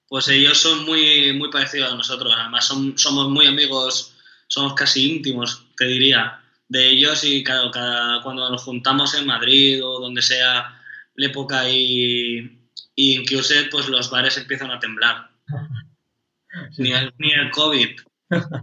Pues 0.08 0.28
ellos 0.28 0.58
son 0.58 0.84
muy, 0.84 1.32
muy 1.32 1.50
parecidos 1.50 1.92
a 1.92 1.96
nosotros, 1.96 2.34
además 2.36 2.66
son, 2.66 2.98
somos 2.98 3.28
muy 3.28 3.46
amigos, 3.46 4.16
somos 4.48 4.74
casi 4.74 5.10
íntimos, 5.12 5.66
te 5.76 5.86
diría, 5.86 6.42
de 6.68 6.88
ellos 6.88 7.22
y 7.24 7.42
claro, 7.44 7.70
cada, 7.70 8.22
cuando 8.22 8.50
nos 8.50 8.62
juntamos 8.62 9.14
en 9.14 9.26
Madrid 9.26 9.84
o 9.84 10.00
donde 10.00 10.22
sea 10.22 10.80
la 11.14 11.26
época 11.26 11.68
y, 11.68 12.68
y 12.94 13.14
en 13.14 13.24
pues 13.70 13.88
los 13.88 14.10
bares 14.10 14.36
empiezan 14.36 14.70
a 14.70 14.80
temblar. 14.80 15.30
Ni, 16.78 16.90
el, 16.90 17.14
ni 17.18 17.30
el 17.32 17.48
COVID. 17.52 17.90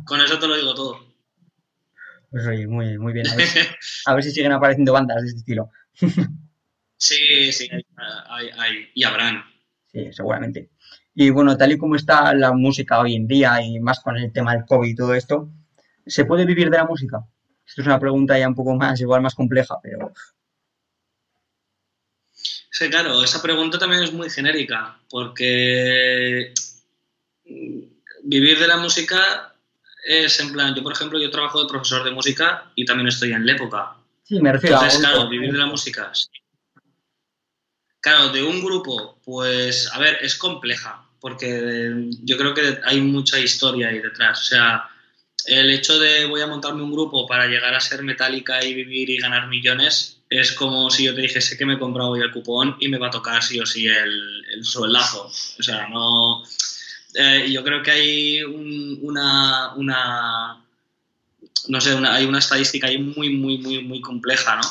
Con 0.06 0.22
eso 0.22 0.40
te 0.40 0.48
lo 0.48 0.56
digo 0.56 0.74
todo. 0.74 1.00
Pues 2.30 2.46
oye, 2.48 2.68
muy, 2.68 2.98
muy 2.98 3.14
bien. 3.14 3.26
A 4.06 4.14
ver, 4.14 4.24
si 4.24 4.32
siguen 4.32 4.52
apareciendo 4.52 4.94
bandas 4.94 5.22
de 5.22 5.28
este 5.28 5.40
estilo. 5.40 5.70
Sí, 6.98 7.52
sí, 7.52 7.70
hay, 8.28 8.50
hay, 8.58 8.90
y 8.94 9.04
habrán. 9.04 9.44
Sí, 9.92 10.12
seguramente. 10.12 10.72
Y 11.14 11.30
bueno, 11.30 11.58
tal 11.58 11.72
y 11.72 11.78
como 11.78 11.96
está 11.96 12.34
la 12.34 12.52
música 12.54 13.00
hoy 13.00 13.16
en 13.16 13.28
día 13.28 13.62
y 13.62 13.80
más 13.80 14.00
con 14.00 14.18
el 14.18 14.32
tema 14.32 14.54
del 14.54 14.66
COVID 14.66 14.90
y 14.90 14.96
todo 14.96 15.14
esto, 15.14 15.50
¿se 16.06 16.26
puede 16.26 16.46
vivir 16.46 16.70
de 16.70 16.78
la 16.78 16.86
música? 16.86 17.24
Esto 17.66 17.82
es 17.82 17.88
una 17.88 18.00
pregunta 18.00 18.38
ya 18.38 18.48
un 18.48 18.56
poco 18.56 18.76
más, 18.76 19.00
igual 19.02 19.22
más 19.22 19.36
compleja, 19.36 19.76
pero... 19.82 20.12
Sí, 22.34 22.90
claro, 22.90 23.24
esa 23.24 23.42
pregunta 23.42 23.80
también 23.80 24.04
es 24.04 24.14
muy 24.14 24.30
genérica, 24.30 25.00
porque 25.10 26.54
vivir 28.24 28.60
de 28.60 28.68
la 28.68 28.78
música 28.78 29.56
es 30.08 30.40
en 30.40 30.54
plan, 30.54 30.74
yo 30.74 30.82
por 30.82 30.94
ejemplo, 30.94 31.20
yo 31.20 31.30
trabajo 31.30 31.62
de 31.62 31.68
profesor 31.68 32.04
de 32.04 32.12
música 32.12 32.72
y 32.76 32.86
también 32.86 33.10
estoy 33.10 33.34
en 33.34 33.46
la 33.46 33.52
época. 33.52 33.96
Sí, 34.24 34.40
me 34.40 34.54
refiero 34.54 34.78
Entonces, 34.78 35.00
claro, 35.00 35.28
vivir 35.28 35.52
de 35.52 35.58
la 35.58 35.66
música. 35.66 36.12
Claro, 38.00 38.30
de 38.30 38.42
un 38.42 38.64
grupo, 38.64 39.20
pues, 39.26 39.90
a 39.92 40.00
ver, 40.00 40.20
es 40.22 40.36
compleja, 40.36 41.06
porque 41.20 42.10
yo 42.24 42.38
creo 42.38 42.54
que 42.54 42.80
hay 42.86 43.02
mucha 43.02 43.38
historia 43.38 43.90
ahí 43.90 44.00
detrás. 44.00 44.42
O 44.42 44.46
sea, 44.46 44.90
el 45.46 45.70
hecho 45.72 46.00
de 46.00 46.26
voy 46.26 46.42
a 46.42 46.48
montarme 46.48 46.84
un 46.84 46.92
grupo 46.92 47.28
para 47.28 47.48
llegar 47.48 47.74
a 47.74 47.80
ser 47.82 48.04
metálica 48.04 48.64
y 48.64 48.74
vivir 48.74 49.10
y 49.10 49.18
ganar 49.18 49.48
millones 49.48 50.22
es 50.30 50.52
como 50.54 50.90
si 50.90 51.06
yo 51.06 51.16
te 51.16 51.22
dijese 51.22 51.58
que 51.58 51.66
me 51.66 51.76
he 51.76 51.80
comprado 51.80 52.12
hoy 52.12 52.22
el 52.22 52.32
cupón 52.32 52.76
y 52.80 52.88
me 52.88 52.98
va 52.98 53.08
a 53.08 53.12
tocar 53.12 53.42
sí 53.42 53.60
o 53.60 53.66
sí 53.66 53.88
el, 53.88 54.46
el 54.54 54.64
sueldazo. 54.64 55.32
O 55.60 55.64
sea, 55.64 55.88
no. 55.88 56.44
Eh, 57.14 57.50
yo 57.52 57.64
creo 57.64 57.82
que 57.82 57.92
hay 57.92 58.44
una, 58.44 59.74
una. 59.76 60.64
No 61.68 61.82
sé, 61.82 61.98
hay 61.98 62.26
una 62.26 62.40
estadística 62.40 62.88
ahí 62.88 62.98
muy, 62.98 63.30
muy, 63.30 63.58
muy, 63.58 63.84
muy 63.84 64.02
compleja, 64.02 64.56
¿no? 64.56 64.62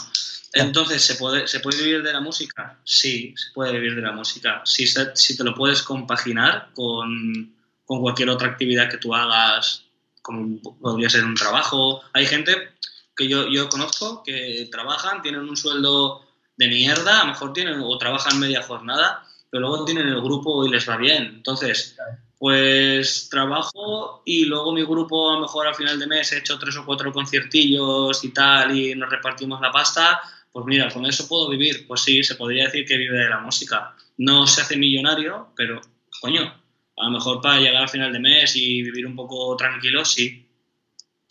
Entonces, 0.52 1.02
¿se 1.02 1.16
puede, 1.16 1.46
¿se 1.46 1.60
puede 1.60 1.82
vivir 1.82 2.02
de 2.02 2.12
la 2.12 2.20
música? 2.20 2.78
Sí, 2.84 3.34
se 3.36 3.52
puede 3.52 3.72
vivir 3.72 3.94
de 3.94 4.02
la 4.02 4.12
música. 4.12 4.62
Si, 4.64 4.86
si 4.86 5.36
te 5.36 5.44
lo 5.44 5.54
puedes 5.54 5.82
compaginar 5.82 6.70
con, 6.74 7.54
con 7.84 8.00
cualquier 8.00 8.30
otra 8.30 8.48
actividad 8.48 8.90
que 8.90 8.96
tú 8.96 9.14
hagas 9.14 9.86
como 10.26 10.60
podría 10.80 11.08
ser 11.08 11.24
un 11.24 11.36
trabajo. 11.36 12.02
Hay 12.12 12.26
gente 12.26 12.72
que 13.16 13.28
yo, 13.28 13.48
yo 13.48 13.68
conozco 13.68 14.24
que 14.24 14.68
trabajan, 14.72 15.22
tienen 15.22 15.42
un 15.42 15.56
sueldo 15.56 16.26
de 16.56 16.66
mierda, 16.66 17.20
a 17.20 17.24
lo 17.24 17.30
mejor 17.30 17.52
tienen 17.52 17.80
o 17.80 17.96
trabajan 17.96 18.40
media 18.40 18.62
jornada, 18.62 19.24
pero 19.50 19.68
luego 19.68 19.84
tienen 19.84 20.08
el 20.08 20.20
grupo 20.20 20.66
y 20.66 20.70
les 20.70 20.88
va 20.88 20.96
bien. 20.96 21.26
Entonces, 21.26 21.96
pues 22.38 23.28
trabajo 23.30 24.22
y 24.26 24.44
luego 24.44 24.72
mi 24.72 24.82
grupo 24.82 25.30
a 25.30 25.34
lo 25.34 25.40
mejor 25.42 25.66
al 25.66 25.74
final 25.74 25.98
de 25.98 26.06
mes 26.06 26.32
he 26.32 26.38
hecho 26.38 26.58
tres 26.58 26.76
o 26.76 26.84
cuatro 26.84 27.12
conciertillos 27.12 28.22
y 28.24 28.30
tal 28.30 28.76
y 28.76 28.94
nos 28.94 29.10
repartimos 29.10 29.60
la 29.60 29.72
pasta, 29.72 30.20
pues 30.52 30.66
mira, 30.66 30.90
con 30.90 31.06
eso 31.06 31.28
puedo 31.28 31.48
vivir. 31.48 31.86
Pues 31.86 32.02
sí, 32.02 32.22
se 32.22 32.34
podría 32.34 32.64
decir 32.64 32.86
que 32.86 32.96
vive 32.96 33.18
de 33.18 33.28
la 33.28 33.40
música. 33.40 33.94
No 34.18 34.46
se 34.46 34.62
hace 34.62 34.76
millonario, 34.76 35.48
pero 35.56 35.80
coño, 36.20 36.42
a 36.96 37.04
lo 37.04 37.10
mejor 37.10 37.40
para 37.40 37.60
llegar 37.60 37.82
al 37.82 37.88
final 37.88 38.12
de 38.12 38.20
mes 38.20 38.56
y 38.56 38.82
vivir 38.82 39.06
un 39.06 39.16
poco 39.16 39.56
tranquilo, 39.56 40.04
sí. 40.04 40.46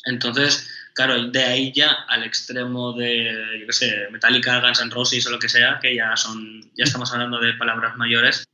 Entonces, 0.06 0.70
claro, 0.94 1.28
de 1.28 1.44
ahí 1.44 1.72
ya 1.74 2.06
al 2.08 2.24
extremo 2.24 2.94
de, 2.94 3.60
yo 3.60 3.66
qué 3.66 3.74
sé, 3.74 4.08
Metallica, 4.12 4.62
Guns 4.62 4.82
N' 4.82 4.92
Roses 4.92 5.26
o 5.26 5.32
lo 5.32 5.40
que 5.40 5.50
sea, 5.50 5.80
que 5.82 5.96
ya 5.96 6.16
son, 6.16 6.62
ya 6.76 6.84
estamos 6.84 7.12
hablando 7.12 7.40
de 7.40 7.54
palabras 7.54 7.98
mayores, 7.98 8.48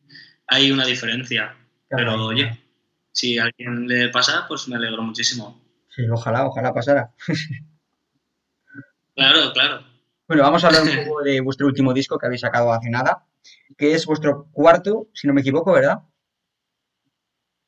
hay 0.47 0.71
una 0.71 0.85
diferencia. 0.85 1.55
Pero 1.95 2.25
oye, 2.25 2.57
si 3.11 3.37
a 3.37 3.43
alguien 3.43 3.87
le 3.87 4.09
pasa, 4.09 4.45
pues 4.47 4.67
me 4.67 4.77
alegro 4.77 5.03
muchísimo. 5.03 5.61
Sí, 5.89 6.07
ojalá, 6.09 6.47
ojalá 6.47 6.73
pasara. 6.73 7.11
claro, 9.15 9.51
claro. 9.51 9.83
Bueno, 10.27 10.43
vamos 10.43 10.63
a 10.63 10.67
hablar 10.67 10.83
un 10.83 11.03
poco 11.05 11.21
de 11.21 11.41
vuestro 11.41 11.67
último 11.67 11.93
disco 11.93 12.17
que 12.17 12.25
habéis 12.25 12.41
sacado 12.41 12.71
hace 12.71 12.89
nada, 12.89 13.25
que 13.77 13.93
es 13.93 14.05
vuestro 14.05 14.47
cuarto, 14.51 15.09
si 15.13 15.27
no 15.27 15.33
me 15.33 15.41
equivoco, 15.41 15.73
¿verdad? 15.73 16.03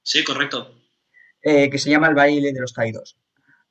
Sí, 0.03 0.23
correcto. 0.23 0.73
Eh, 1.41 1.69
que 1.69 1.77
se 1.77 1.89
llama 1.89 2.07
El 2.07 2.15
baile 2.15 2.53
de 2.53 2.61
los 2.61 2.71
caídos. 2.71 3.17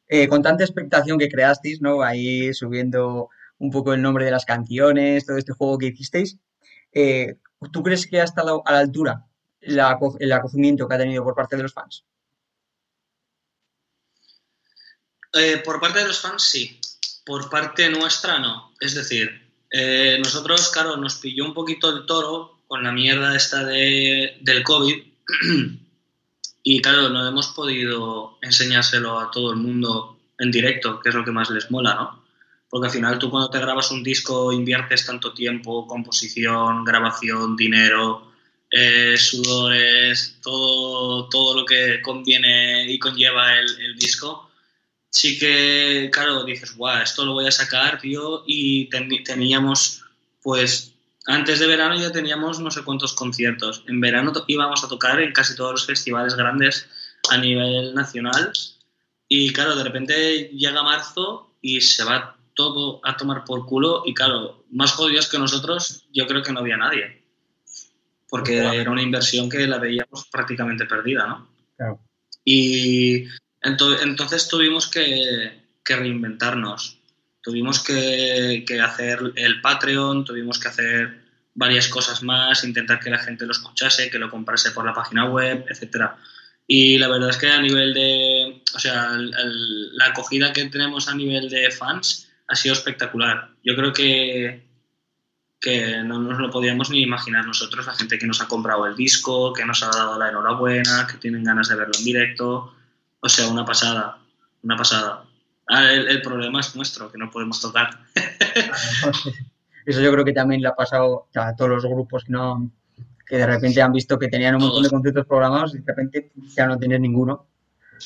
Eh, 0.08 0.28
con 0.28 0.42
tanta 0.42 0.64
expectación 0.64 1.18
que 1.18 1.30
creasteis, 1.30 1.80
¿no? 1.80 2.02
Ahí 2.02 2.52
subiendo 2.52 3.30
un 3.56 3.70
poco 3.70 3.94
el 3.94 4.02
nombre 4.02 4.26
de 4.26 4.30
las 4.30 4.44
canciones, 4.44 5.24
todo 5.24 5.38
este 5.38 5.52
juego 5.52 5.78
que 5.78 5.86
hicisteis, 5.86 6.38
eh, 6.92 7.36
¿tú 7.72 7.82
crees 7.82 8.06
que 8.06 8.20
ha 8.20 8.24
estado 8.24 8.62
a 8.66 8.72
la 8.72 8.80
altura 8.80 9.24
el 9.62 10.32
acogimiento 10.32 10.88
que 10.88 10.94
ha 10.94 10.98
tenido 10.98 11.24
por 11.24 11.34
parte 11.34 11.56
de 11.56 11.62
los 11.62 11.72
fans? 11.72 12.04
por 15.64 15.80
parte 15.80 16.00
de 16.00 16.08
los 16.08 16.20
fans, 16.20 16.42
sí. 16.42 16.78
Por 17.24 17.48
parte 17.48 17.88
nuestra, 17.88 18.38
no. 18.38 18.72
Es 18.80 18.94
decir, 18.94 19.50
nosotros, 20.18 20.70
claro, 20.70 20.96
nos 20.96 21.16
pilló 21.16 21.44
un 21.44 21.54
poquito 21.54 21.88
el 21.88 22.04
toro 22.04 22.60
con 22.66 22.82
la 22.82 22.92
mierda 22.92 23.36
esta 23.36 23.64
de, 23.64 24.38
del 24.40 24.62
COVID. 24.62 25.02
Y 26.64 26.80
claro, 26.80 27.08
no 27.08 27.26
hemos 27.26 27.48
podido 27.48 28.38
enseñárselo 28.40 29.18
a 29.18 29.32
todo 29.32 29.50
el 29.50 29.56
mundo 29.56 30.20
en 30.38 30.52
directo, 30.52 31.00
que 31.00 31.08
es 31.08 31.14
lo 31.14 31.24
que 31.24 31.32
más 31.32 31.50
les 31.50 31.70
mola, 31.72 31.94
¿no? 31.94 32.22
Porque 32.68 32.86
al 32.86 32.92
final 32.92 33.18
tú 33.18 33.30
cuando 33.30 33.50
te 33.50 33.58
grabas 33.58 33.90
un 33.90 34.02
disco 34.02 34.52
inviertes 34.52 35.04
tanto 35.04 35.34
tiempo, 35.34 35.86
composición, 35.88 36.84
grabación, 36.84 37.56
dinero, 37.56 38.31
eh, 38.72 39.16
sudores, 39.16 40.38
todo, 40.42 41.28
todo 41.28 41.60
lo 41.60 41.64
que 41.64 42.00
conviene 42.02 42.90
y 42.90 42.98
conlleva 42.98 43.58
el, 43.58 43.66
el, 43.80 43.96
disco. 43.96 44.50
Sí 45.10 45.38
que, 45.38 46.10
claro, 46.12 46.44
dices, 46.44 46.74
guau, 46.74 47.02
esto 47.02 47.24
lo 47.24 47.34
voy 47.34 47.46
a 47.46 47.52
sacar, 47.52 48.00
tío, 48.00 48.42
y 48.46 48.88
teníamos 49.24 50.02
pues 50.42 50.92
antes 51.26 51.60
de 51.60 51.66
verano 51.68 51.94
ya 51.96 52.10
teníamos 52.10 52.58
no 52.58 52.70
sé 52.70 52.82
cuántos 52.82 53.12
conciertos. 53.12 53.84
En 53.86 54.00
verano 54.00 54.32
íbamos 54.48 54.82
a 54.82 54.88
tocar 54.88 55.20
en 55.20 55.32
casi 55.32 55.54
todos 55.54 55.72
los 55.72 55.86
festivales 55.86 56.34
grandes 56.34 56.88
a 57.30 57.38
nivel 57.38 57.94
nacional. 57.94 58.52
Y 59.28 59.52
claro, 59.52 59.76
de 59.76 59.84
repente 59.84 60.50
llega 60.52 60.82
marzo 60.82 61.54
y 61.60 61.80
se 61.80 62.04
va 62.04 62.36
todo 62.54 63.00
a 63.04 63.16
tomar 63.16 63.44
por 63.44 63.66
culo. 63.66 64.02
Y 64.04 64.14
claro, 64.14 64.64
más 64.70 64.92
jodidos 64.92 65.28
que 65.28 65.38
nosotros, 65.38 66.04
yo 66.12 66.26
creo 66.26 66.42
que 66.42 66.52
no 66.52 66.60
había 66.60 66.76
nadie. 66.76 67.21
Porque 68.32 68.56
era 68.56 68.90
una 68.90 69.02
inversión 69.02 69.48
que 69.50 69.66
la 69.66 69.78
veíamos 69.78 70.26
prácticamente 70.32 70.86
perdida, 70.86 71.26
¿no? 71.26 71.48
Claro. 71.76 72.00
Y 72.44 73.26
entonces 73.60 74.48
tuvimos 74.48 74.88
que, 74.88 75.52
que 75.84 75.96
reinventarnos 75.96 77.02
tuvimos 77.42 77.82
que, 77.82 78.64
hacer 78.82 79.20
el 79.36 79.60
Patreon, 79.60 80.24
tuvimos 80.24 80.58
que 80.58 80.68
hacer 80.68 81.22
varias 81.54 81.88
cosas 81.88 82.22
más, 82.22 82.64
intentar 82.64 83.00
que 83.00 83.10
la 83.10 83.18
gente 83.18 83.44
lo 83.44 83.52
escuchase, 83.52 84.10
que 84.10 84.18
lo 84.18 84.30
comprase 84.30 84.70
por 84.70 84.86
la 84.86 84.94
página 84.94 85.28
web, 85.28 85.66
etcétera. 85.68 86.16
Y 86.66 86.96
la 86.98 87.08
verdad 87.08 87.30
es 87.30 87.36
que 87.36 87.50
a 87.50 87.60
nivel 87.60 87.92
de, 87.92 88.62
o 88.74 88.78
sea, 88.78 89.10
la 89.18 90.06
acogida 90.06 90.52
que 90.52 90.64
tenemos 90.66 91.08
a 91.08 91.14
nivel 91.14 91.50
de 91.50 91.70
fans 91.70 92.30
ha 92.48 92.54
sido 92.54 92.74
espectacular. 92.74 93.50
Yo 93.62 93.74
creo 93.74 93.92
que, 93.92 94.62
que 95.62 96.02
no 96.02 96.18
nos 96.18 96.40
lo 96.40 96.50
podíamos 96.50 96.90
ni 96.90 97.02
imaginar 97.02 97.46
nosotros, 97.46 97.86
la 97.86 97.94
gente 97.94 98.18
que 98.18 98.26
nos 98.26 98.42
ha 98.42 98.48
comprado 98.48 98.84
el 98.84 98.96
disco, 98.96 99.52
que 99.52 99.64
nos 99.64 99.80
ha 99.84 99.90
dado 99.90 100.18
la 100.18 100.28
enhorabuena, 100.28 101.06
que 101.08 101.18
tienen 101.18 101.44
ganas 101.44 101.68
de 101.68 101.76
verlo 101.76 101.94
en 101.96 102.04
directo. 102.04 102.74
O 103.20 103.28
sea, 103.28 103.46
una 103.46 103.64
pasada, 103.64 104.18
una 104.64 104.76
pasada. 104.76 105.22
Ah, 105.68 105.92
el, 105.92 106.20
problema 106.20 106.58
es 106.58 106.74
nuestro, 106.74 107.12
que 107.12 107.16
no 107.16 107.30
podemos 107.30 107.60
tocar. 107.60 107.90
Eso 109.86 110.00
yo 110.00 110.12
creo 110.12 110.24
que 110.24 110.32
también 110.32 110.60
le 110.60 110.68
ha 110.68 110.74
pasado 110.74 111.28
a 111.36 111.54
todos 111.54 111.70
los 111.70 111.84
grupos 111.84 112.24
que 112.24 112.32
no 112.32 112.70
que 113.24 113.36
de 113.36 113.46
repente 113.46 113.80
han 113.80 113.92
visto 113.92 114.18
que 114.18 114.28
tenían 114.28 114.56
un 114.56 114.62
montón 114.62 114.82
de 114.82 114.90
conciertos 114.90 115.26
programados 115.26 115.74
y 115.74 115.78
de 115.78 115.84
repente 115.86 116.32
ya 116.56 116.66
no 116.66 116.76
tienes 116.76 117.00
ninguno. 117.00 117.46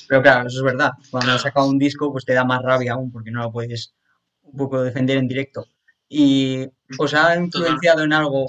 Pero 0.08 0.22
claro, 0.22 0.46
eso 0.46 0.58
es 0.58 0.62
verdad. 0.62 0.92
Cuando 1.10 1.32
has 1.32 1.42
sacado 1.42 1.68
un 1.68 1.78
disco, 1.78 2.12
pues 2.12 2.26
te 2.26 2.34
da 2.34 2.44
más 2.44 2.62
rabia 2.62 2.92
aún 2.92 3.10
porque 3.10 3.30
no 3.30 3.42
lo 3.42 3.50
puedes 3.50 3.94
un 4.42 4.56
poco 4.58 4.82
defender 4.82 5.16
en 5.16 5.26
directo. 5.26 5.66
¿Y 6.08 6.66
os 6.98 7.14
ha 7.14 7.36
influenciado 7.36 8.02
en 8.02 8.12
algo? 8.12 8.46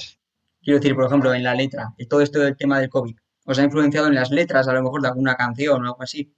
Quiero 0.62 0.80
decir, 0.80 0.96
por 0.96 1.06
ejemplo, 1.06 1.34
en 1.34 1.44
la 1.44 1.56
letra, 1.56 1.94
todo 2.10 2.22
esto 2.22 2.40
del 2.40 2.58
tema 2.58 2.80
del 2.80 2.90
COVID. 2.90 3.16
¿Os 3.46 3.58
ha 3.58 3.64
influenciado 3.64 4.08
en 4.08 4.16
las 4.16 4.30
letras, 4.30 4.68
a 4.68 4.74
lo 4.74 4.84
mejor, 4.84 5.02
de 5.02 5.08
alguna 5.08 5.36
canción 5.36 5.82
o 5.82 5.88
algo 5.88 6.04
así? 6.04 6.34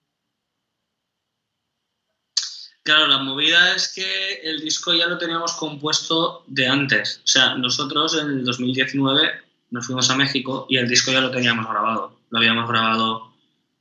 Claro, 2.84 3.08
la 3.08 3.18
movida 3.20 3.76
es 3.76 3.94
que 3.94 4.42
el 4.44 4.62
disco 4.62 4.94
ya 4.94 5.08
lo 5.08 5.18
teníamos 5.18 5.54
compuesto 5.54 6.44
de 6.48 6.68
antes. 6.68 7.22
O 7.24 7.28
sea, 7.28 7.56
nosotros 7.56 8.18
en 8.20 8.30
el 8.30 8.46
2019 8.46 9.32
nos 9.72 9.86
fuimos 9.86 10.10
a 10.10 10.16
México 10.16 10.66
y 10.70 10.78
el 10.78 10.88
disco 10.88 11.12
ya 11.12 11.22
lo 11.22 11.32
teníamos 11.32 11.68
grabado. 11.68 12.20
Lo 12.30 12.40
habíamos 12.40 12.70
grabado 12.70 13.34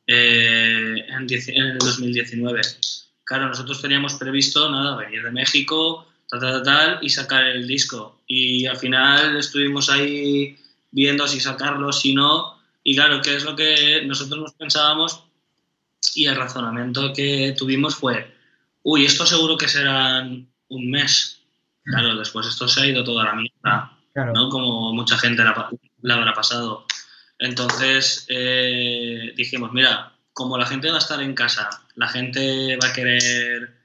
eh, 0.07 1.07
en, 1.09 1.26
el 1.30 1.78
2019. 1.78 2.61
Claro, 3.25 3.49
nosotros 3.49 3.80
teníamos 3.80 4.14
previsto, 4.14 4.71
nada, 4.71 4.97
venir 4.97 5.23
de 5.23 5.30
México, 5.30 6.07
tal, 6.28 6.40
tal, 6.40 6.62
tal, 6.62 6.99
y 7.02 7.11
sacar 7.11 7.44
el 7.44 7.66
disco. 7.66 8.20
Y 8.26 8.66
al 8.66 8.76
final 8.76 9.37
estuvimos 9.37 9.88
ahí 9.90 10.56
viendo 10.90 11.26
si 11.26 11.40
sacarlo, 11.40 11.92
si 11.92 12.14
no. 12.14 12.58
Y 12.82 12.94
claro, 12.94 13.20
¿qué 13.23 13.37
es 13.37 13.44
lo 13.44 13.56
que 13.56 14.02
nosotros 14.06 14.40
nos 14.40 14.54
pensábamos? 14.54 15.25
Y 16.14 16.26
el 16.26 16.37
razonamiento 16.37 17.12
que 17.12 17.54
tuvimos 17.56 17.97
fue, 17.97 18.35
uy, 18.82 19.04
esto 19.04 19.26
seguro 19.26 19.56
que 19.56 19.68
serán 19.68 20.49
un 20.68 20.90
mes. 20.90 21.42
Claro, 21.85 22.16
después 22.16 22.47
esto 22.47 22.68
se 22.68 22.82
ha 22.82 22.87
ido 22.87 23.02
toda 23.02 23.25
la 23.25 23.35
mierda, 23.35 23.99
¿no? 24.35 24.49
Como 24.50 24.92
mucha 24.92 25.16
gente 25.16 25.42
la, 25.42 25.70
habrá 26.14 26.35
pasado. 26.35 26.87
Entonces 27.38 28.26
eh, 28.28 29.32
dijimos, 29.37 29.73
mira, 29.73 30.12
como 30.32 30.58
la 30.58 30.66
gente 30.66 30.90
va 30.90 30.97
a 30.97 31.00
estar 31.00 31.23
en 31.23 31.35
casa, 31.35 31.68
la 31.94 32.08
gente 32.08 32.76
va 32.76 32.88
a 32.88 32.92
querer 32.92 33.78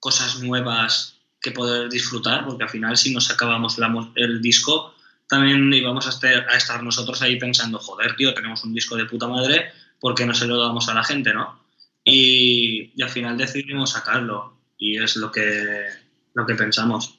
cosas 0.00 0.40
nuevas 0.40 1.13
que 1.44 1.50
poder 1.50 1.90
disfrutar, 1.90 2.46
porque 2.46 2.64
al 2.64 2.70
final 2.70 2.96
si 2.96 3.12
nos 3.12 3.30
acabamos 3.30 3.76
el 4.14 4.40
disco, 4.40 4.94
también 5.28 5.70
íbamos 5.74 6.06
a 6.06 6.10
estar, 6.10 6.48
a 6.48 6.56
estar 6.56 6.82
nosotros 6.82 7.20
ahí 7.20 7.38
pensando, 7.38 7.78
joder, 7.78 8.16
tío, 8.16 8.32
tenemos 8.32 8.64
un 8.64 8.72
disco 8.72 8.96
de 8.96 9.04
puta 9.04 9.28
madre, 9.28 9.66
¿por 10.00 10.14
qué 10.14 10.24
no 10.24 10.32
se 10.32 10.46
lo 10.46 10.58
damos 10.58 10.88
a 10.88 10.94
la 10.94 11.04
gente, 11.04 11.34
no? 11.34 11.60
Y, 12.02 12.90
al 13.02 13.10
final 13.10 13.36
decidimos 13.36 13.90
sacarlo, 13.90 14.56
y 14.78 14.96
es 14.96 15.16
lo 15.16 15.30
que, 15.30 15.84
lo 16.32 16.46
que 16.46 16.54
pensamos. 16.54 17.18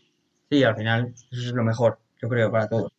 Sí, 0.49 0.63
al 0.63 0.75
final 0.75 1.13
eso 1.31 1.41
es 1.41 1.53
lo 1.53 1.63
mejor, 1.63 1.99
yo 2.19 2.27
creo, 2.27 2.51
para 2.51 2.67
todos. 2.67 2.91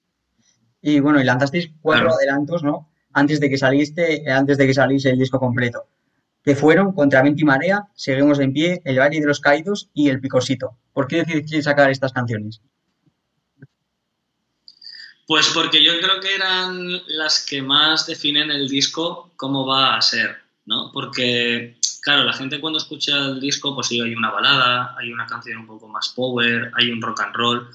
Y 0.80 1.00
bueno, 1.00 1.21
y 1.21 1.25
lanzasteis 1.25 1.71
cuatro 1.83 2.14
adelantos, 2.14 2.62
¿no? 2.62 2.88
Antes 3.12 3.40
de 3.40 3.50
que 3.50 3.59
saliste, 3.59 4.30
antes 4.30 4.59
de 4.59 4.66
que 4.68 4.75
saliese 4.75 5.11
el 5.11 5.18
disco 5.18 5.40
completo. 5.40 5.87
Que 6.45 6.54
fueron 6.54 6.92
Contra 6.92 7.23
Viento 7.23 7.40
y 7.40 7.45
Marea, 7.45 7.88
Seguimos 7.95 8.38
en 8.38 8.52
Pie, 8.52 8.80
El 8.85 9.00
Valle 9.00 9.18
de 9.18 9.26
los 9.26 9.40
Caídos 9.40 9.90
y 9.92 10.11
El 10.11 10.21
Picosito. 10.21 10.76
¿Por 10.97 11.09
qué 11.09 11.17
decidiste 11.17 11.61
sacar 11.61 11.91
estas 11.91 12.11
canciones? 12.11 12.59
Pues 15.26 15.47
porque 15.53 15.85
yo 15.85 16.00
creo 16.00 16.21
que 16.21 16.35
eran 16.35 17.03
las 17.09 17.45
que 17.45 17.61
más 17.61 18.07
definen 18.07 18.50
el 18.50 18.67
disco 18.67 19.31
cómo 19.37 19.67
va 19.67 19.97
a 19.97 20.00
ser, 20.00 20.38
¿no? 20.65 20.91
Porque, 20.95 21.76
claro, 22.00 22.25
la 22.25 22.33
gente 22.33 22.62
cuando 22.62 22.79
escucha 22.79 23.15
el 23.26 23.41
disco, 23.41 23.75
pues 23.75 23.88
sí, 23.88 24.00
hay 24.00 24.15
una 24.15 24.31
balada, 24.31 24.97
hay 24.97 25.12
una 25.12 25.26
canción 25.26 25.59
un 25.59 25.67
poco 25.67 25.87
más 25.87 26.09
power, 26.17 26.71
hay 26.73 26.91
un 26.91 27.03
rock 27.03 27.21
and 27.21 27.37
roll, 27.37 27.69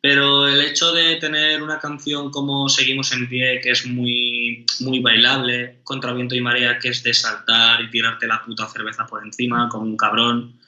pero 0.00 0.48
el 0.48 0.62
hecho 0.62 0.92
de 0.92 1.16
tener 1.16 1.62
una 1.62 1.78
canción 1.78 2.30
como 2.30 2.70
Seguimos 2.70 3.12
en 3.12 3.28
pie, 3.28 3.60
que 3.62 3.72
es 3.72 3.84
muy, 3.84 4.64
muy 4.80 5.00
bailable, 5.00 5.80
Contra 5.84 6.14
viento 6.14 6.34
y 6.34 6.40
marea, 6.40 6.78
que 6.78 6.88
es 6.88 7.02
de 7.02 7.12
saltar 7.12 7.82
y 7.82 7.90
tirarte 7.90 8.26
la 8.26 8.42
puta 8.42 8.66
cerveza 8.66 9.04
por 9.04 9.22
encima 9.22 9.68
como 9.68 9.84
un 9.84 9.98
cabrón, 9.98 10.61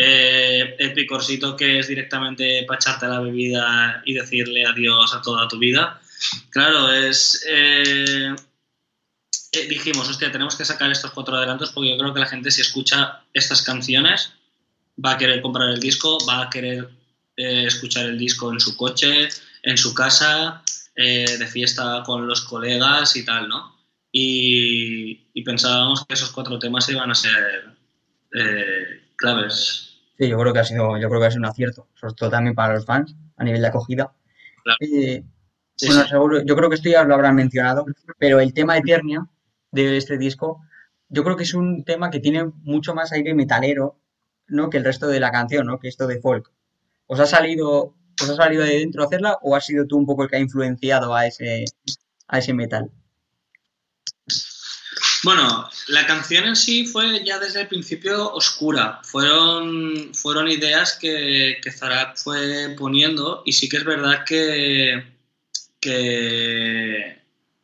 eh, 0.00 0.76
el 0.78 0.92
picorcito 0.92 1.56
que 1.56 1.80
es 1.80 1.88
directamente 1.88 2.62
para 2.68 2.78
echarte 2.78 3.08
la 3.08 3.18
bebida 3.18 4.00
y 4.06 4.14
decirle 4.14 4.64
adiós 4.64 5.12
a 5.12 5.20
toda 5.20 5.48
tu 5.48 5.58
vida. 5.58 6.00
Claro, 6.50 6.92
es... 6.92 7.44
Eh, 7.48 8.32
eh, 9.50 9.66
dijimos, 9.68 10.08
hostia, 10.08 10.30
tenemos 10.30 10.54
que 10.54 10.64
sacar 10.64 10.92
estos 10.92 11.10
cuatro 11.10 11.36
adelantos 11.36 11.72
porque 11.72 11.90
yo 11.90 11.98
creo 11.98 12.14
que 12.14 12.20
la 12.20 12.28
gente 12.28 12.52
si 12.52 12.60
escucha 12.60 13.24
estas 13.34 13.62
canciones 13.62 14.34
va 15.04 15.12
a 15.12 15.18
querer 15.18 15.42
comprar 15.42 15.68
el 15.70 15.80
disco, 15.80 16.18
va 16.28 16.42
a 16.42 16.50
querer 16.50 16.88
escuchar 17.34 18.06
el 18.06 18.18
disco 18.18 18.52
en 18.52 18.60
su 18.60 18.76
coche, 18.76 19.28
en 19.64 19.78
su 19.78 19.94
casa, 19.94 20.62
de 20.94 21.48
fiesta 21.50 22.02
con 22.04 22.26
los 22.26 22.42
colegas 22.42 23.16
y 23.16 23.24
tal, 23.24 23.48
¿no? 23.48 23.76
Y, 24.12 25.28
y 25.34 25.42
pensábamos 25.42 26.04
que 26.04 26.14
esos 26.14 26.30
cuatro 26.30 26.58
temas 26.58 26.88
iban 26.88 27.10
a 27.10 27.14
ser 27.14 27.74
claves 29.16 29.87
Sí, 30.18 30.28
yo 30.28 30.36
creo 30.38 30.52
que 30.52 30.58
ha 30.58 30.64
sido, 30.64 30.98
yo 30.98 31.08
creo 31.08 31.20
que 31.20 31.26
ha 31.26 31.30
sido 31.30 31.42
un 31.42 31.46
acierto, 31.46 31.86
sobre 31.94 32.14
todo 32.14 32.30
también 32.30 32.54
para 32.54 32.74
los 32.74 32.84
fans 32.84 33.14
a 33.36 33.44
nivel 33.44 33.60
de 33.60 33.68
acogida. 33.68 34.12
Eh, 34.80 35.22
bueno, 35.86 36.06
seguro, 36.06 36.42
yo 36.42 36.56
creo 36.56 36.68
que 36.68 36.74
esto 36.74 36.88
ya 36.88 37.04
lo 37.04 37.14
habrán 37.14 37.36
mencionado, 37.36 37.86
pero 38.18 38.40
el 38.40 38.52
tema 38.52 38.76
Eternia 38.76 39.28
de 39.70 39.96
este 39.96 40.18
disco, 40.18 40.60
yo 41.08 41.22
creo 41.22 41.36
que 41.36 41.44
es 41.44 41.54
un 41.54 41.84
tema 41.84 42.10
que 42.10 42.18
tiene 42.18 42.44
mucho 42.44 42.94
más 42.94 43.12
aire 43.12 43.32
metalero, 43.34 43.96
¿no? 44.48 44.70
Que 44.70 44.78
el 44.78 44.84
resto 44.84 45.06
de 45.06 45.20
la 45.20 45.30
canción, 45.30 45.66
¿no? 45.66 45.78
Que 45.78 45.88
esto 45.88 46.08
de 46.08 46.20
folk. 46.20 46.50
¿Os 47.06 47.20
ha 47.20 47.26
salido, 47.26 47.94
os 48.20 48.28
ha 48.28 48.34
salido 48.34 48.64
de 48.64 48.80
dentro 48.80 49.04
hacerla 49.04 49.38
o 49.40 49.54
has 49.54 49.66
sido 49.66 49.86
tú 49.86 49.96
un 49.96 50.06
poco 50.06 50.24
el 50.24 50.30
que 50.30 50.36
ha 50.36 50.40
influenciado 50.40 51.14
a 51.14 51.26
ese, 51.26 51.64
a 52.26 52.38
ese 52.38 52.54
metal? 52.54 52.90
Bueno, 55.24 55.68
la 55.88 56.06
canción 56.06 56.44
en 56.44 56.56
sí 56.56 56.86
fue 56.86 57.24
ya 57.24 57.38
desde 57.38 57.62
el 57.62 57.68
principio 57.68 58.32
oscura. 58.32 59.00
Fueron, 59.02 60.14
fueron 60.14 60.48
ideas 60.48 60.96
que, 61.00 61.58
que 61.62 61.72
Zarak 61.72 62.16
fue 62.16 62.74
poniendo 62.78 63.42
y 63.44 63.52
sí 63.52 63.68
que 63.68 63.78
es 63.78 63.84
verdad 63.84 64.24
que, 64.24 65.04
que, 65.80 67.18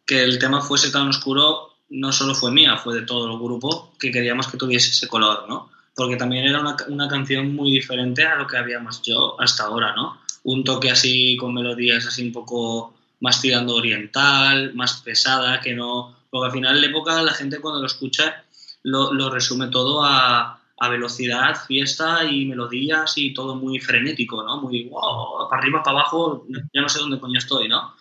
el 0.09 0.39
tema 0.39 0.63
fuese 0.63 0.91
tan 0.91 1.09
oscuro 1.09 1.75
no 1.91 2.13
solo 2.13 2.35
fue 2.35 2.51
mía, 2.51 2.77
fue 2.77 2.95
de 2.95 3.03
todo 3.03 3.31
el 3.31 3.39
grupo 3.39 3.95
que 4.01 4.11
queríamos 4.11 4.49
que 4.49 4.57
tuviese 4.57 4.91
ese 4.91 5.07
color, 5.07 5.47
¿no? 5.49 5.71
Porque 5.95 6.17
también 6.17 6.47
era 6.47 6.61
una, 6.61 6.77
una 6.89 7.09
canción 7.09 7.55
muy 7.55 7.71
diferente 7.71 8.25
a 8.25 8.35
lo 8.37 8.49
que 8.49 8.57
habíamos 8.57 9.01
yo 9.03 9.41
hasta 9.41 9.65
ahora, 9.65 9.95
¿no? 9.95 10.21
Un 10.43 10.65
toque 10.65 10.91
así 10.91 11.37
con 11.37 11.55
melodías 11.55 12.07
así 12.07 12.23
un 12.27 12.33
poco 12.33 12.95
más 13.21 13.41
tirando 13.41 13.77
oriental, 13.77 14.75
más 14.75 15.01
pesada, 15.03 15.61
que 15.61 15.75
no 15.75 16.24
porque 16.35 16.47
al 16.47 16.53
final, 16.53 16.81
la 16.81 16.89
época, 16.89 17.23
la 17.23 17.33
gente 17.33 17.61
cuando 17.61 17.79
lo 17.79 17.87
escucha 17.87 18.43
lo, 18.83 19.31
resume 19.31 19.69
todo 19.69 20.03
a, 20.03 20.61
velocidad, 20.91 21.55
fiesta 21.65 22.25
y 22.25 22.45
melodías 22.45 23.17
y 23.17 23.33
todo 23.33 23.55
muy 23.55 23.79
frenético, 23.79 24.43
¿no? 24.43 24.61
Muy 24.61 24.89
wow, 24.89 25.49
para 25.49 25.63
arriba, 25.63 25.81
para 25.85 26.01
abajo, 26.01 26.45
ya 26.75 26.81
no 26.81 26.89
sé 26.89 26.99
dónde 26.99 27.21
coño 27.21 27.39
estoy, 27.39 27.69
¿no? 27.69 27.95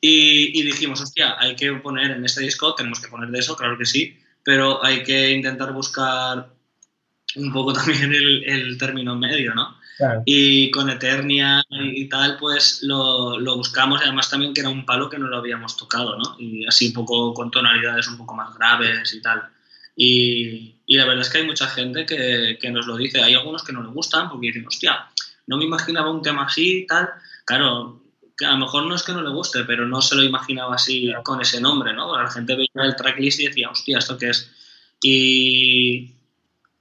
Y, 0.00 0.62
dijimos, 0.62 1.00
hostia, 1.00 1.34
hay 1.36 1.56
que 1.56 1.72
poner 1.72 2.12
en 2.12 2.24
este 2.24 2.42
disco, 2.42 2.76
tenemos 2.76 3.00
que 3.00 3.08
poner 3.08 3.28
de 3.30 3.40
eso, 3.40 3.56
claro 3.56 3.76
que 3.76 3.86
sí, 3.86 4.16
pero 4.44 4.84
hay 4.84 5.02
que 5.02 5.32
intentar 5.32 5.72
buscar 5.72 6.54
un 7.34 7.52
poco 7.52 7.72
también 7.74 8.14
el, 8.14 8.44
el 8.44 8.78
término 8.78 9.16
medio, 9.16 9.52
¿no? 9.52 9.76
Y 10.24 10.70
con 10.70 10.90
Eternia 10.90 11.64
y 11.70 12.08
tal, 12.08 12.36
pues 12.38 12.82
lo, 12.82 13.38
lo, 13.38 13.56
buscamos 13.56 14.00
y 14.00 14.04
además 14.04 14.28
también 14.28 14.52
que 14.52 14.60
era 14.60 14.70
un 14.70 14.84
palo 14.84 15.08
que 15.08 15.18
no 15.18 15.28
lo 15.28 15.36
habíamos 15.36 15.76
tocado, 15.76 16.18
¿no? 16.18 16.36
Y 16.38 16.66
así 16.66 16.88
un 16.88 16.94
poco 16.94 17.32
con 17.32 17.50
tonalidades 17.50 18.08
un 18.08 18.16
poco 18.16 18.34
más 18.34 18.54
graves 18.56 19.14
y 19.14 19.22
tal. 19.22 19.42
Y, 19.96 20.74
y 20.86 20.96
la 20.96 21.04
verdad 21.04 21.22
es 21.22 21.30
que 21.30 21.38
hay 21.38 21.46
mucha 21.46 21.68
gente 21.68 22.04
que, 22.06 22.58
que, 22.60 22.70
nos 22.70 22.86
lo 22.86 22.96
dice. 22.96 23.22
Hay 23.22 23.34
algunos 23.34 23.62
que 23.62 23.72
no 23.72 23.82
le 23.82 23.90
gustan 23.90 24.28
porque 24.28 24.48
dicen, 24.48 24.66
hostia, 24.66 25.06
no 25.46 25.56
me 25.56 25.64
imaginaba 25.64 26.10
un 26.10 26.22
tema 26.22 26.46
así 26.46 26.78
y 26.78 26.86
tal. 26.86 27.10
Claro, 27.44 28.00
que 28.36 28.44
a 28.44 28.52
lo 28.52 28.58
mejor 28.58 28.86
no 28.86 28.94
es 28.94 29.02
que 29.02 29.12
no 29.12 29.22
le 29.22 29.30
guste, 29.30 29.64
pero 29.64 29.86
no 29.86 30.02
se 30.02 30.16
lo 30.16 30.22
imaginaba 30.22 30.74
así 30.74 31.12
con 31.22 31.40
ese 31.40 31.60
nombre, 31.60 31.92
¿no? 31.92 32.20
La 32.20 32.30
gente 32.30 32.56
veía 32.56 32.70
el 32.74 32.96
tracklist 32.96 33.40
y 33.40 33.46
decía, 33.46 33.70
hostia, 33.70 33.98
¿esto 33.98 34.18
qué 34.18 34.30
es? 34.30 34.50
Y, 35.02 36.14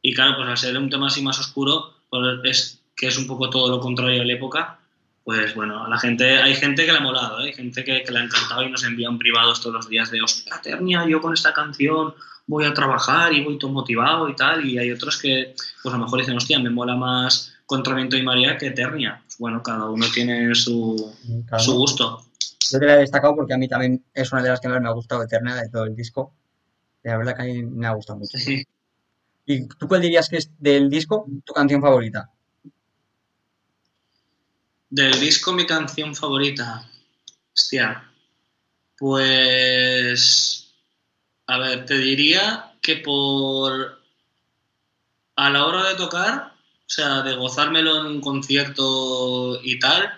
y 0.01 0.13
claro, 0.13 0.35
pues 0.37 0.49
al 0.49 0.57
ser 0.57 0.77
un 0.77 0.89
tema 0.89 1.07
así 1.07 1.21
más 1.21 1.39
oscuro, 1.39 1.93
pues 2.09 2.39
es 2.43 2.82
que 3.03 3.09
es 3.09 3.17
un 3.17 3.27
poco 3.27 3.49
todo 3.49 3.69
lo 3.69 3.81
contrario 3.81 4.19
de 4.21 4.25
la 4.25 4.33
época, 4.35 4.79
pues 5.25 5.53
bueno, 5.55 5.83
a 5.83 5.89
la 5.89 5.99
gente, 5.99 6.37
hay 6.37 6.55
gente 6.55 6.85
que 6.85 6.91
le 6.93 6.99
ha 6.99 7.01
molado, 7.01 7.41
¿eh? 7.41 7.47
hay 7.47 7.53
gente 7.53 7.83
que, 7.83 8.01
le 8.09 8.17
ha 8.17 8.23
encantado 8.23 8.63
y 8.63 8.71
nos 8.71 8.85
envían 8.85 9.17
privados 9.17 9.59
todos 9.59 9.75
los 9.75 9.89
días 9.89 10.09
de, 10.09 10.21
hostia, 10.21 10.61
Ternia, 10.63 11.05
yo 11.05 11.19
con 11.19 11.33
esta 11.33 11.51
canción 11.51 12.13
voy 12.47 12.63
a 12.63 12.73
trabajar 12.73 13.33
y 13.33 13.43
voy 13.43 13.59
todo 13.59 13.71
motivado 13.71 14.29
y 14.29 14.37
tal, 14.37 14.65
y 14.65 14.77
hay 14.77 14.89
otros 14.89 15.21
que, 15.21 15.53
pues 15.81 15.93
a 15.93 15.97
lo 15.97 16.05
mejor 16.05 16.19
dicen, 16.19 16.37
hostia, 16.37 16.59
me 16.59 16.69
mola 16.69 16.95
más 16.95 17.53
Contraviento 17.65 18.15
y 18.15 18.23
María 18.23 18.57
que 18.57 18.67
Eternia. 18.67 19.21
Pues 19.25 19.37
bueno, 19.37 19.61
cada 19.61 19.89
uno 19.89 20.05
tiene 20.13 20.55
su, 20.55 21.13
su 21.57 21.73
gusto. 21.73 22.23
Yo 22.71 22.79
te 22.79 22.85
la 22.85 22.95
he 22.95 22.99
destacado 22.99 23.35
porque 23.35 23.53
a 23.53 23.57
mí 23.57 23.67
también 23.67 24.01
es 24.13 24.31
una 24.31 24.43
de 24.43 24.49
las 24.49 24.61
que 24.61 24.69
más 24.69 24.79
me 24.79 24.87
ha 24.87 24.93
gustado 24.93 25.23
Eternia 25.23 25.55
de 25.55 25.69
todo 25.69 25.83
el 25.83 25.95
disco. 25.95 26.33
La 27.03 27.17
verdad 27.17 27.35
que 27.35 27.41
a 27.41 27.45
mí 27.45 27.63
me 27.63 27.85
ha 27.85 27.91
gustado 27.91 28.19
mucho. 28.19 28.37
¿Y 29.45 29.67
tú 29.67 29.87
cuál 29.89 30.01
dirías 30.01 30.29
que 30.29 30.37
es 30.37 30.49
del 30.57 30.89
disco 30.89 31.25
tu 31.43 31.51
canción 31.51 31.81
favorita? 31.81 32.32
Del 34.93 35.19
disco, 35.19 35.53
mi 35.53 35.65
canción 35.65 36.15
favorita. 36.15 36.87
Hostia. 37.51 38.11
Pues. 38.95 40.71
A 41.47 41.57
ver, 41.57 41.87
te 41.87 41.97
diría 41.97 42.75
que 42.79 42.97
por. 42.97 43.99
A 45.35 45.49
la 45.49 45.65
hora 45.65 45.89
de 45.89 45.95
tocar, 45.95 46.53
o 46.53 46.83
sea, 46.85 47.23
de 47.23 47.33
gozármelo 47.33 48.01
en 48.01 48.05
un 48.05 48.21
concierto 48.21 49.59
y 49.63 49.79
tal, 49.79 50.13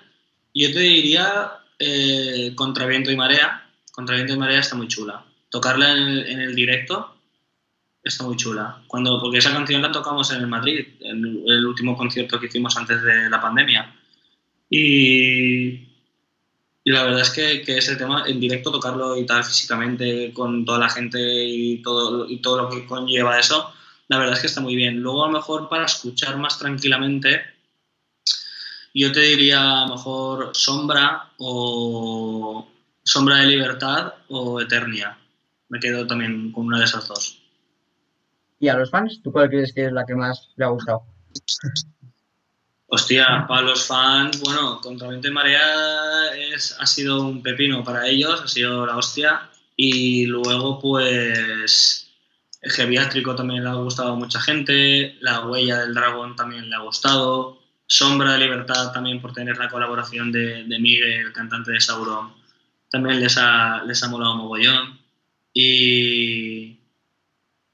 yo 0.54 0.74
te 0.74 0.80
diría 0.80 1.54
eh, 1.80 2.52
Contra 2.54 2.86
Viento 2.86 3.12
y 3.12 3.16
Marea. 3.16 3.72
Contra 3.94 4.18
Viento 4.18 4.34
y 4.34 4.38
Marea 4.38 4.60
está 4.60 4.76
muy 4.76 4.90
chula. 4.90 5.26
Tocarla 5.50 5.94
en 5.94 5.98
el, 6.00 6.28
en 6.28 6.42
el, 6.42 6.54
directo 6.54 7.16
está 8.04 8.26
muy 8.26 8.36
chula. 8.36 8.84
Cuando, 8.88 9.22
porque 9.22 9.38
esa 9.38 9.54
canción 9.54 9.82
la 9.82 9.94
tocamos 9.94 10.32
en 10.32 10.42
el 10.42 10.48
Madrid, 10.48 10.86
en 11.00 11.24
el 11.48 11.66
último 11.66 11.96
concierto 11.96 12.42
que 12.42 12.48
hicimos 12.48 12.76
antes 12.76 13.02
de 13.04 13.30
la 13.30 13.40
pandemia. 13.40 14.02
Y, 14.78 15.88
la 16.84 17.04
verdad 17.04 17.22
es 17.22 17.30
que, 17.30 17.62
que, 17.62 17.78
ese 17.78 17.96
tema 17.96 18.26
en 18.28 18.42
directo, 18.42 18.72
tocarlo 18.72 19.16
y 19.16 19.26
tal 19.26 19.44
físicamente 19.44 20.34
con 20.34 20.66
toda 20.66 20.80
la 20.80 20.90
gente 20.90 21.18
y 21.18 21.82
todo, 21.82 22.30
y 22.30 22.42
todo 22.42 22.64
lo 22.64 22.70
que 22.70 22.86
conlleva 22.86 23.40
eso, 23.40 23.74
la 24.10 24.18
verdad 24.18 24.36
es 24.36 24.42
que 24.42 24.48
está 24.48 24.60
muy 24.60 24.76
bien. 24.76 25.00
Luego 25.00 25.24
a 25.24 25.28
lo 25.28 25.34
mejor 25.34 25.70
para 25.70 25.86
escuchar 25.86 26.38
más 26.38 26.60
tranquilamente, 26.60 27.42
yo 28.94 29.14
te 29.14 29.22
diría 29.22 29.84
a 29.84 29.88
lo 29.88 29.96
mejor 29.96 30.50
Sombra 30.54 31.32
o 31.38 32.68
Sombra 33.02 33.38
de 33.38 33.48
Libertad 33.48 34.14
o 34.28 34.60
Eternia. 34.60 35.18
Me 35.70 35.80
quedo 35.80 36.06
también 36.06 36.52
con 36.52 36.68
una 36.68 36.80
de 36.80 36.86
esas 36.86 37.08
dos. 37.08 37.42
¿Y 38.60 38.68
a 38.68 38.76
los 38.76 38.92
fans? 38.92 39.22
¿Tú 39.24 39.32
cuál 39.32 39.50
crees 39.50 39.74
que 39.74 39.86
es 39.86 39.92
la 39.94 40.06
que 40.06 40.16
más 40.16 40.50
le 40.58 40.66
ha 40.66 40.70
gustado? 40.70 41.04
Hostia, 42.88 43.45
para 43.48 43.63
los 43.63 43.88
fans, 43.88 44.39
bueno, 44.41 44.80
contra 44.80 45.10
viento 45.10 45.28
y 45.28 45.32
marea 45.32 46.36
es, 46.54 46.76
ha 46.80 46.86
sido 46.86 47.24
un 47.24 47.41
pepino 47.41 47.84
para 47.84 48.08
ellos, 48.08 48.41
ha 48.41 48.48
sido 48.48 48.86
la 48.86 48.98
hostia. 48.98 49.50
Y 49.76 50.26
luego, 50.28 50.80
pues, 50.80 52.12
el 52.62 52.71
Geviátrico 52.71 53.36
también 53.36 53.63
le 53.63 53.69
ha 53.69 53.74
gustado 53.74 54.13
a 54.13 54.15
mucha 54.15 54.39
gente, 54.39 55.17
La 55.21 55.45
Huella 55.45 55.80
del 55.82 55.93
Dragón 55.93 56.36
también 56.36 56.69
le 56.69 56.76
ha 56.76 56.80
gustado, 56.80 57.60
Sombra 57.88 58.34
de 58.34 58.39
Libertad 58.39 58.91
también 58.91 59.21
por 59.21 59.34
tener 59.34 59.58
la 59.58 59.69
colaboración 59.69 60.32
de, 60.32 60.63
Miguel, 60.80 61.28
el 61.28 61.34
cantante 61.34 61.71
de 61.71 61.82
Sauron, 61.82 62.34
también 62.89 63.19
les 63.19 63.38
ha, 63.38 63.84
les 63.84 64.02
ha 64.04 64.10
molado 64.10 64.36
mogollón. 64.36 65.00
Y 65.54 66.80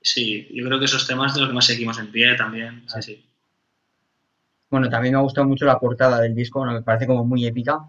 sí, 0.01 0.47
yo 0.51 0.65
creo 0.65 0.79
que 0.79 0.85
esos 0.85 1.07
temas 1.07 1.33
de 1.33 1.41
los 1.41 1.49
que 1.49 1.55
más 1.55 1.65
seguimos 1.65 1.97
en 1.99 2.11
pie 2.11 2.35
también, 2.35 2.83
sí, 2.87 3.01
sí. 3.01 3.25
Bueno, 4.71 4.89
también 4.89 5.13
me 5.13 5.19
ha 5.19 5.23
gustado 5.23 5.45
mucho 5.45 5.65
la 5.65 5.77
portada 5.77 6.21
del 6.21 6.33
disco, 6.33 6.59
bueno, 6.59 6.73
me 6.73 6.81
parece 6.81 7.05
como 7.05 7.25
muy 7.25 7.45
épica. 7.45 7.79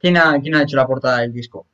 ¿Quién 0.00 0.16
ha, 0.16 0.38
¿Quién 0.40 0.56
ha 0.56 0.62
hecho 0.64 0.76
la 0.76 0.86
portada 0.86 1.18
del 1.18 1.32
disco? 1.32 1.64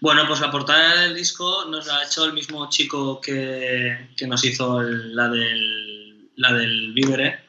Bueno, 0.00 0.22
pues 0.26 0.40
la 0.40 0.50
portada 0.50 1.02
del 1.02 1.14
disco 1.14 1.66
nos 1.66 1.86
la 1.86 1.98
ha 1.98 2.04
hecho 2.04 2.24
el 2.24 2.32
mismo 2.32 2.66
chico 2.70 3.20
que, 3.20 4.08
nos 4.26 4.42
hizo 4.46 4.80
la 4.82 5.28
del, 5.28 6.30
la 6.36 6.54
del 6.54 6.94
Vívere. 6.94 7.40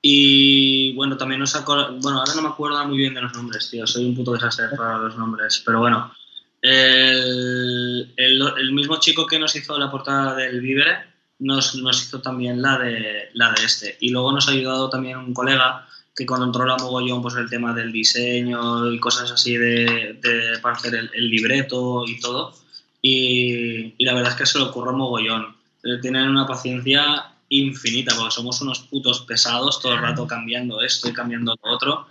Y 0.00 0.94
bueno, 0.94 1.16
también 1.16 1.40
nos 1.40 1.56
col- 1.62 1.98
Bueno, 2.00 2.20
ahora 2.20 2.34
no 2.36 2.42
me 2.42 2.48
acuerdo 2.50 2.86
muy 2.86 2.98
bien 2.98 3.14
de 3.14 3.22
los 3.22 3.34
nombres, 3.34 3.68
tío. 3.68 3.84
Soy 3.84 4.04
un 4.04 4.14
puto 4.14 4.32
desastre 4.34 4.68
para 4.76 4.98
los 4.98 5.16
nombres. 5.16 5.60
Pero 5.66 5.80
bueno, 5.80 6.14
el, 6.62 8.14
el, 8.16 8.42
el 8.58 8.72
mismo 8.72 9.00
chico 9.00 9.26
que 9.26 9.40
nos 9.40 9.56
hizo 9.56 9.76
la 9.76 9.90
portada 9.90 10.36
del 10.36 10.60
Vívere 10.60 11.17
nos, 11.38 11.74
nos 11.76 12.02
hizo 12.02 12.20
también 12.20 12.60
la 12.62 12.78
de, 12.78 13.30
la 13.34 13.52
de 13.52 13.64
este. 13.64 13.96
Y 14.00 14.10
luego 14.10 14.32
nos 14.32 14.48
ha 14.48 14.52
ayudado 14.52 14.90
también 14.90 15.18
un 15.18 15.34
colega 15.34 15.86
que 16.16 16.26
controla 16.26 16.76
mogollón 16.76 17.22
pues 17.22 17.36
el 17.36 17.48
tema 17.48 17.72
del 17.72 17.92
diseño 17.92 18.90
y 18.92 18.98
cosas 18.98 19.30
así 19.30 19.56
de, 19.56 20.18
de- 20.20 20.58
para 20.60 20.74
hacer 20.76 20.94
el, 20.94 21.10
el 21.14 21.30
libreto 21.30 22.04
y 22.06 22.18
todo. 22.20 22.52
Y, 23.00 23.94
y 23.96 24.04
la 24.04 24.14
verdad 24.14 24.32
es 24.32 24.38
que 24.38 24.46
se 24.46 24.58
lo 24.58 24.70
ocurre 24.70 24.92
mogollón. 24.92 25.56
Eh, 25.84 25.98
Tienen 26.02 26.28
una 26.28 26.46
paciencia 26.46 27.26
infinita 27.50 28.14
porque 28.16 28.34
somos 28.34 28.60
unos 28.60 28.80
putos 28.80 29.20
pesados 29.20 29.80
todo 29.80 29.94
el 29.94 30.00
rato 30.02 30.26
cambiando 30.26 30.82
esto 30.82 31.08
y 31.08 31.12
cambiando 31.12 31.54
lo 31.62 31.70
otro. 31.72 32.08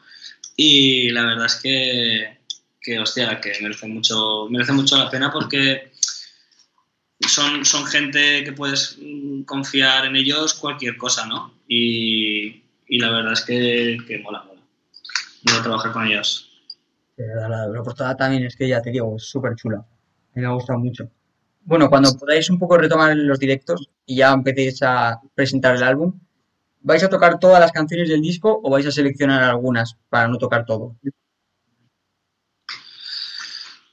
Y 0.55 1.09
la 1.11 1.23
verdad 1.25 1.45
es 1.47 1.55
que, 1.55 2.37
que 2.81 2.99
hostia, 2.99 3.39
que 3.41 3.53
merece 3.61 3.87
mucho, 3.87 4.47
merece 4.49 4.71
mucho 4.71 4.97
la 4.97 5.09
pena 5.09 5.31
porque 5.31 5.91
son, 7.21 7.65
son 7.65 7.86
gente 7.86 8.43
que 8.43 8.51
puedes 8.53 8.97
mm, 9.01 9.43
confiar 9.43 10.06
en 10.06 10.15
ellos 10.15 10.53
cualquier 10.53 10.97
cosa, 10.97 11.25
¿no? 11.27 11.53
Y, 11.67 12.63
y 12.88 12.99
la 12.99 13.10
verdad 13.12 13.34
es 13.34 13.41
que, 13.41 13.97
que 14.08 14.19
mola, 14.19 14.43
mola. 14.43 14.62
Mola 15.45 15.63
trabajar 15.63 15.91
con 15.93 16.08
ellos. 16.08 16.49
La, 17.17 17.49
la- 17.49 17.67
la 17.67 17.84
portada 17.84 18.15
también 18.15 18.43
es 18.45 18.56
que 18.56 18.67
ya 18.67 18.82
te 18.82 18.91
digo, 18.91 19.15
es 19.17 19.23
súper 19.23 19.56
chula. 19.56 19.77
A 19.77 20.36
mí 20.36 20.41
me 20.41 20.47
ha 20.47 20.51
gustado 20.51 20.80
mucho. 20.80 21.10
Bueno, 21.62 21.89
cuando 21.89 22.13
podáis 22.17 22.49
un 22.49 22.60
poco 22.60 22.77
retomar 22.77 23.15
los 23.15 23.39
directos 23.39 23.89
y 24.06 24.17
ya 24.17 24.32
empecéis 24.32 24.82
a 24.84 25.19
presentar 25.36 25.75
el 25.75 25.84
álbum, 25.84 26.19
¿vais 26.82 27.03
a 27.03 27.10
tocar 27.10 27.39
todas 27.39 27.60
las 27.60 27.71
canciones 27.71 28.08
del 28.10 28.21
disco 28.21 28.60
o 28.63 28.69
vais 28.69 28.86
a 28.86 28.91
seleccionar 28.91 29.43
algunas 29.43 29.97
para 30.10 30.27
no 30.27 30.38
tocar 30.38 30.65
todo? 30.65 30.95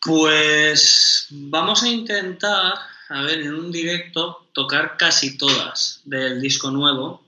Pues 0.01 1.27
vamos 1.31 1.83
a 1.83 1.89
intentar, 1.89 2.75
a 3.09 3.23
ver, 3.23 3.41
en 3.41 3.55
un 3.55 3.71
directo 3.73 4.49
tocar 4.53 4.97
casi 4.97 5.37
todas 5.37 6.01
del 6.05 6.41
disco 6.41 6.71
nuevo, 6.71 7.23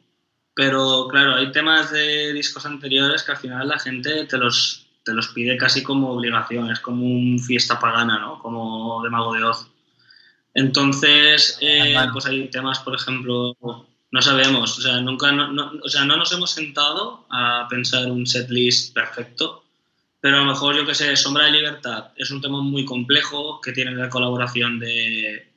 pero 0.54 1.06
claro, 1.10 1.34
hay 1.36 1.52
temas 1.52 1.90
de 1.90 2.32
discos 2.32 2.64
anteriores 2.66 3.22
que 3.22 3.32
al 3.32 3.38
final 3.38 3.68
la 3.68 3.78
gente 3.78 4.24
te 4.24 4.38
los, 4.38 4.86
te 5.04 5.12
los 5.12 5.28
pide 5.28 5.56
casi 5.56 5.82
como 5.82 6.10
obligación, 6.12 6.70
es 6.70 6.80
como 6.80 7.04
un 7.04 7.38
fiesta 7.38 7.78
pagana, 7.78 8.18
¿no? 8.18 8.38
Como 8.38 9.02
de 9.02 9.10
Mago 9.10 9.34
de 9.34 9.44
Oz. 9.44 9.66
Entonces, 10.54 11.58
eh, 11.60 11.90
Hermano. 11.90 12.12
pues 12.14 12.26
hay 12.26 12.48
temas, 12.48 12.78
por 12.80 12.94
ejemplo, 12.94 13.54
no 14.10 14.22
sabemos, 14.22 14.78
o 14.78 14.80
sea, 14.80 15.00
nunca, 15.00 15.30
no, 15.32 15.52
no- 15.52 15.72
o 15.84 15.88
sea, 15.88 16.04
no 16.06 16.16
nos 16.16 16.32
hemos 16.32 16.50
sentado 16.52 17.26
a 17.30 17.66
pensar 17.68 18.10
un 18.10 18.26
setlist 18.26 18.94
perfecto, 18.94 19.64
pero 20.20 20.38
a 20.38 20.40
lo 20.40 20.46
mejor, 20.46 20.74
yo 20.76 20.86
que 20.86 20.94
sé, 20.94 21.14
Sombra 21.16 21.44
de 21.44 21.52
Libertad 21.52 22.06
es 22.16 22.30
un 22.30 22.40
tema 22.40 22.62
muy 22.62 22.84
complejo 22.86 23.60
que 23.60 23.72
tiene 23.72 23.90
la 23.92 24.08
colaboración 24.08 24.78
de, 24.78 25.52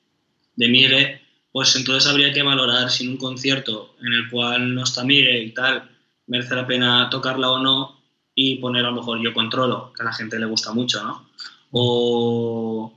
de 0.60 0.68
Mire, 0.68 1.22
pues 1.54 1.74
entonces 1.78 2.10
habría 2.10 2.34
que 2.34 2.44
valorar 2.44 2.90
si 2.90 3.06
en 3.06 3.12
un 3.12 3.18
concierto 3.18 3.96
en 4.02 4.12
el 4.12 4.30
cual 4.30 4.76
no 4.76 4.84
está 4.84 5.06
Mire 5.06 5.42
y 5.42 5.52
tal, 5.52 5.90
merece 6.28 6.54
la 6.54 6.68
pena 6.68 7.10
tocarla 7.10 7.50
o 7.50 7.60
no 7.60 8.02
y 8.36 8.58
poner 8.58 8.86
a 8.86 8.90
lo 8.90 8.98
mejor 8.98 9.22
Yo 9.22 9.34
Controlo, 9.34 9.94
que 9.94 10.02
a 10.02 10.06
la 10.06 10.14
gente 10.14 10.38
le 10.38 10.46
gusta 10.46 10.74
mucho, 10.74 11.02
¿no? 11.02 11.30
O, 11.72 12.94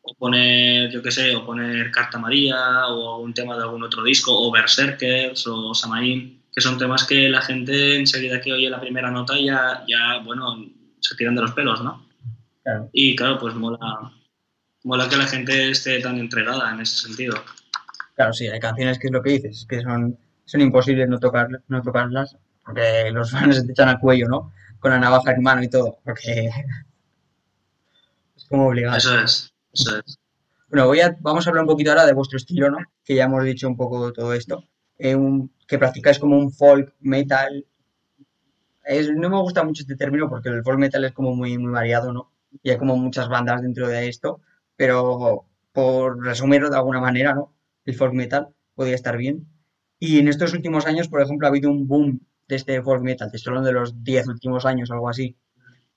o 0.00 0.14
poner, 0.14 0.90
yo 0.90 1.02
qué 1.02 1.10
sé, 1.10 1.36
o 1.36 1.44
poner 1.44 1.90
Carta 1.90 2.18
María 2.18 2.86
o 2.88 3.18
un 3.18 3.34
tema 3.34 3.54
de 3.54 3.64
algún 3.64 3.84
otro 3.84 4.02
disco, 4.02 4.32
o 4.32 4.50
Berserkers 4.50 5.46
o 5.46 5.74
Samaín, 5.74 6.42
que 6.54 6.62
son 6.62 6.78
temas 6.78 7.04
que 7.04 7.28
la 7.28 7.42
gente 7.42 7.96
enseguida 7.96 8.40
que 8.40 8.52
oye 8.52 8.70
la 8.70 8.80
primera 8.80 9.10
nota 9.10 9.38
ya, 9.38 9.84
ya 9.86 10.22
bueno, 10.24 10.64
se 11.00 11.14
tiran 11.16 11.34
de 11.34 11.42
los 11.42 11.52
pelos, 11.52 11.82
¿no? 11.82 12.06
Claro. 12.62 12.88
Y 12.94 13.14
claro, 13.14 13.38
pues 13.38 13.54
mola, 13.54 13.78
mola 14.84 15.08
que 15.08 15.16
la 15.16 15.26
gente 15.26 15.70
esté 15.70 16.00
tan 16.00 16.18
entregada 16.18 16.72
en 16.72 16.80
ese 16.80 16.96
sentido. 17.08 17.34
Claro, 18.14 18.32
sí, 18.32 18.46
hay 18.48 18.60
canciones 18.60 18.98
que 18.98 19.08
es 19.08 19.12
lo 19.12 19.22
que 19.22 19.30
dices, 19.30 19.58
es 19.58 19.66
que 19.66 19.80
son, 19.82 20.16
son 20.44 20.60
imposibles 20.60 21.08
no, 21.08 21.18
tocar, 21.18 21.48
no 21.68 21.82
tocarlas, 21.82 22.36
porque 22.64 23.10
los 23.12 23.30
fans 23.32 23.56
se 23.56 23.64
te 23.64 23.72
echan 23.72 23.88
al 23.88 23.98
cuello, 23.98 24.28
¿no? 24.28 24.52
Con 24.78 24.92
la 24.92 24.98
navaja 24.98 25.32
en 25.32 25.42
mano 25.42 25.62
y 25.62 25.68
todo, 25.68 25.98
porque 26.04 26.50
es 28.36 28.44
como 28.48 28.68
obligado. 28.68 28.96
Eso 28.96 29.18
es, 29.18 29.52
eso 29.72 29.98
es. 29.98 30.18
Bueno, 30.68 30.86
voy 30.86 31.00
a, 31.00 31.16
vamos 31.20 31.46
a 31.46 31.50
hablar 31.50 31.64
un 31.64 31.68
poquito 31.70 31.90
ahora 31.90 32.06
de 32.06 32.12
vuestro 32.14 32.36
estilo, 32.36 32.70
¿no? 32.70 32.78
Que 33.04 33.14
ya 33.14 33.24
hemos 33.24 33.44
dicho 33.44 33.68
un 33.68 33.76
poco 33.76 34.12
todo 34.12 34.32
esto. 34.34 34.64
Eh, 34.98 35.14
un- 35.14 35.52
que 35.66 35.78
practicáis 35.78 36.18
como 36.18 36.38
un 36.38 36.52
folk 36.52 36.94
metal. 37.00 37.64
Es- 38.84 39.10
no 39.10 39.28
me 39.30 39.40
gusta 39.40 39.64
mucho 39.64 39.82
este 39.82 39.96
término 39.96 40.28
porque 40.28 40.48
el 40.48 40.62
folk 40.62 40.78
metal 40.78 41.04
es 41.04 41.12
como 41.12 41.34
muy, 41.34 41.56
muy 41.58 41.72
variado, 41.72 42.12
¿no? 42.12 42.30
Y 42.62 42.70
hay 42.70 42.78
como 42.78 42.96
muchas 42.96 43.28
bandas 43.28 43.62
dentro 43.62 43.88
de 43.88 44.08
esto, 44.08 44.40
pero 44.76 45.46
por 45.72 46.22
resumirlo 46.22 46.70
de 46.70 46.76
alguna 46.76 47.00
manera, 47.00 47.34
¿no? 47.34 47.54
El 47.84 47.94
folk 47.94 48.14
metal 48.14 48.48
podría 48.74 48.94
estar 48.94 49.16
bien. 49.16 49.46
Y 49.98 50.18
en 50.18 50.28
estos 50.28 50.52
últimos 50.52 50.86
años, 50.86 51.08
por 51.08 51.20
ejemplo, 51.20 51.46
ha 51.46 51.50
habido 51.50 51.70
un 51.70 51.86
boom 51.86 52.20
de 52.46 52.56
este 52.56 52.82
folk 52.82 53.02
metal, 53.02 53.30
te 53.30 53.36
estoy 53.36 53.50
hablando 53.50 53.68
de 53.68 53.74
los 53.74 54.04
10 54.04 54.28
últimos 54.28 54.66
años, 54.66 54.90
algo 54.90 55.08
así, 55.08 55.36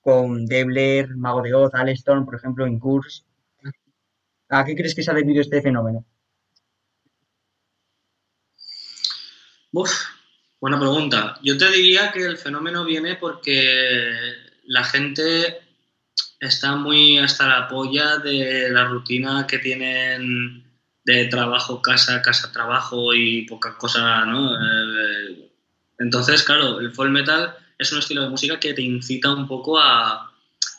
con 0.00 0.46
Debler, 0.46 1.16
Mago 1.16 1.42
de 1.42 1.54
Oz, 1.54 1.74
Alestorm, 1.74 2.24
por 2.24 2.36
ejemplo, 2.36 2.66
Incurse. 2.66 3.22
¿A 4.48 4.64
qué 4.64 4.74
crees 4.74 4.94
que 4.94 5.02
se 5.02 5.10
ha 5.10 5.14
debido 5.14 5.42
este 5.42 5.60
fenómeno? 5.60 6.06
Uf, 9.72 9.92
buena 10.60 10.80
pregunta. 10.80 11.38
Yo 11.42 11.58
te 11.58 11.70
diría 11.70 12.10
que 12.10 12.24
el 12.24 12.38
fenómeno 12.38 12.84
viene 12.84 13.16
porque 13.16 14.10
la 14.64 14.84
gente 14.84 15.67
está 16.40 16.76
muy 16.76 17.18
hasta 17.18 17.46
la 17.48 17.68
polla 17.68 18.18
de 18.18 18.70
la 18.70 18.84
rutina 18.84 19.46
que 19.46 19.58
tienen 19.58 20.64
de 21.04 21.24
trabajo, 21.26 21.80
casa, 21.80 22.20
casa, 22.22 22.52
trabajo 22.52 23.14
y 23.14 23.42
poca 23.46 23.76
cosa, 23.78 24.24
¿no? 24.26 24.54
Eh, 24.54 25.50
entonces, 25.98 26.42
claro, 26.42 26.80
el 26.80 26.92
folk 26.92 27.10
metal 27.10 27.54
es 27.78 27.92
un 27.92 27.98
estilo 27.98 28.22
de 28.22 28.28
música 28.28 28.60
que 28.60 28.74
te 28.74 28.82
incita 28.82 29.32
un 29.32 29.48
poco 29.48 29.78
a, 29.78 30.30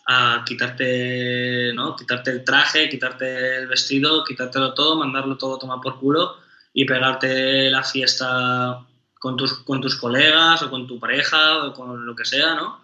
a 0.05 0.43
quitarte, 0.45 1.71
¿no? 1.73 1.95
Quitarte 1.95 2.31
el 2.31 2.43
traje, 2.43 2.89
quitarte 2.89 3.57
el 3.57 3.67
vestido, 3.67 4.23
quitártelo 4.23 4.73
todo, 4.73 4.97
mandarlo 4.97 5.37
todo 5.37 5.55
a 5.55 5.59
tomar 5.59 5.79
por 5.81 5.99
culo 5.99 6.37
y 6.73 6.85
pegarte 6.85 7.69
la 7.69 7.83
fiesta 7.83 8.85
con 9.19 9.35
tus, 9.35 9.59
con 9.59 9.81
tus 9.81 9.95
colegas 9.97 10.61
o 10.61 10.69
con 10.69 10.87
tu 10.87 10.99
pareja 10.99 11.65
o 11.65 11.73
con 11.73 12.05
lo 12.05 12.15
que 12.15 12.25
sea, 12.25 12.55
¿no? 12.55 12.81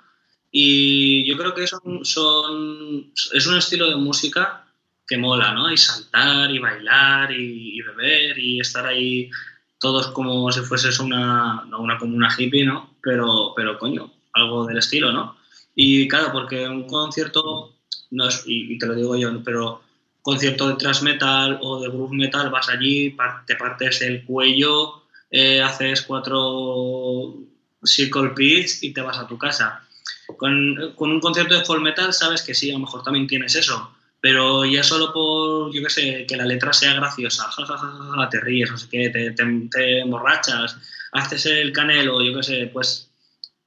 Y 0.58 1.28
yo 1.28 1.36
creo 1.36 1.54
que 1.54 1.68
son, 1.68 2.06
son, 2.06 3.12
es 3.34 3.46
un 3.46 3.58
estilo 3.58 3.90
de 3.90 3.98
música 3.98 4.66
que 5.06 5.18
mola, 5.18 5.52
¿no? 5.52 5.70
Y 5.70 5.76
saltar 5.76 6.50
y 6.50 6.60
bailar 6.60 7.30
y, 7.34 7.82
beber 7.82 8.40
y 8.40 8.62
estar 8.62 8.86
ahí 8.86 9.30
todos 9.82 10.08
como 10.12 10.50
si 10.54 10.62
fueses 10.62 10.98
una, 11.00 11.66
no 11.68 11.82
una 11.82 11.98
como 11.98 12.16
una 12.16 12.34
hippie, 12.34 12.64
¿no? 12.64 12.96
Pero, 13.02 13.52
pero 13.54 13.78
coño, 13.78 14.10
algo 14.32 14.66
del 14.66 14.78
estilo, 14.78 15.12
¿no? 15.12 15.36
Y 15.76 16.08
claro, 16.08 16.32
porque 16.32 16.66
un 16.66 16.88
concierto, 16.88 17.76
no 18.12 18.30
es, 18.30 18.44
y, 18.46 18.78
te 18.78 18.86
lo 18.86 18.96
digo 18.96 19.18
yo, 19.18 19.44
pero 19.44 19.82
concierto 20.22 20.70
de 20.70 20.76
thrash 20.76 21.02
metal 21.02 21.60
o 21.62 21.82
de 21.82 21.90
groove 21.90 22.16
metal, 22.16 22.50
vas 22.50 22.70
allí, 22.70 23.14
te 23.46 23.58
partes 23.58 24.02
el 24.04 24.24
cuello, 24.24 25.04
eh, 25.30 25.62
haces 25.62 26.04
cuatro 26.04 27.36
circle 27.84 28.30
pits 28.30 28.84
y 28.84 28.94
te 28.94 29.02
vas 29.02 29.18
a 29.18 29.28
tu 29.28 29.38
casa. 29.38 29.85
Con, 30.38 30.94
con 30.96 31.12
un 31.12 31.20
concierto 31.20 31.56
de 31.56 31.66
folk 31.66 31.82
metal 31.82 32.14
sabes 32.14 32.42
que 32.42 32.54
sí, 32.54 32.70
a 32.70 32.74
lo 32.74 32.80
mejor 32.80 33.04
también 33.04 33.28
tienes 33.28 33.56
eso, 33.56 33.96
pero 34.26 34.66
ya 34.66 34.82
solo 34.82 35.14
por, 35.14 35.72
yo 35.72 35.84
qué 35.84 35.90
sé, 35.92 36.26
que 36.28 36.36
la 36.36 36.46
letra 36.46 36.74
sea 36.74 36.96
graciosa, 36.96 37.44
ja, 37.52 38.30
te 38.30 38.40
ríes, 38.40 38.72
no 38.72 38.78
sé 38.78 38.88
qué, 38.90 39.10
te, 39.10 39.32
te, 39.32 40.00
emborrachas, 40.00 40.78
haces 41.12 41.46
el 41.46 41.72
canelo, 41.72 42.24
yo 42.24 42.36
qué 42.36 42.42
sé, 42.42 42.72
pues 42.74 43.12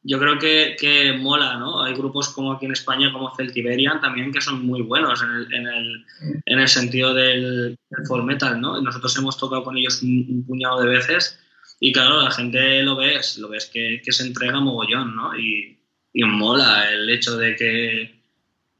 yo 0.02 0.18
creo 0.18 0.36
que, 0.40 0.74
que, 0.76 1.12
mola, 1.12 1.58
¿no? 1.58 1.84
Hay 1.84 1.94
grupos 1.94 2.30
como 2.30 2.52
aquí 2.52 2.66
en 2.66 2.72
España, 2.72 3.12
como 3.12 3.32
Celtiberian, 3.36 4.00
también 4.00 4.32
que 4.32 4.40
son 4.40 4.66
muy 4.66 4.82
buenos 4.82 5.22
en 5.22 5.30
el, 5.30 5.54
en 5.54 5.66
el, 5.68 6.06
en 6.44 6.58
el 6.58 6.68
sentido 6.68 7.14
del, 7.14 7.78
folk 8.08 8.24
metal, 8.24 8.60
¿no? 8.60 8.80
Nosotros 8.80 9.16
hemos 9.16 9.36
tocado 9.36 9.62
con 9.62 9.76
ellos 9.76 10.02
un, 10.02 10.44
puñado 10.44 10.80
de 10.80 10.88
veces 10.88 11.38
y 11.78 11.92
claro, 11.92 12.20
la 12.20 12.32
gente 12.32 12.82
lo 12.82 12.96
ves, 12.96 13.38
lo 13.38 13.48
ves 13.48 13.66
que, 13.66 14.02
que 14.04 14.10
se 14.10 14.26
entrega 14.26 14.58
mogollón, 14.58 15.14
¿no? 15.14 15.38
Y, 15.38 15.77
y 16.12 16.24
mola 16.24 16.90
el 16.90 17.08
hecho 17.10 17.36
de 17.36 17.56
que 17.56 18.18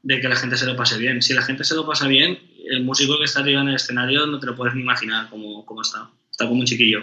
de 0.01 0.21
que 0.21 0.29
la 0.29 0.35
gente 0.35 0.57
se 0.57 0.65
lo 0.65 0.75
pase 0.75 0.97
bien. 0.97 1.21
Si 1.21 1.33
la 1.33 1.41
gente 1.41 1.63
se 1.63 1.75
lo 1.75 1.85
pasa 1.85 2.07
bien, 2.07 2.39
el 2.69 2.83
músico 2.83 3.17
que 3.17 3.25
está 3.25 3.41
arriba 3.41 3.61
en 3.61 3.69
el 3.69 3.75
escenario 3.75 4.25
no 4.25 4.39
te 4.39 4.47
lo 4.47 4.55
puedes 4.55 4.73
ni 4.75 4.81
imaginar 4.81 5.29
cómo, 5.29 5.65
cómo 5.65 5.81
está. 5.81 6.09
Está 6.31 6.47
como 6.47 6.61
un 6.61 6.65
chiquillo. 6.65 7.01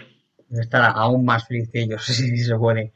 Estará 0.51 0.89
aún 0.89 1.25
más 1.25 1.47
feliz 1.47 1.69
que 1.71 1.83
ellos, 1.83 2.05
si 2.07 2.39
se 2.39 2.57
puede. 2.57 2.93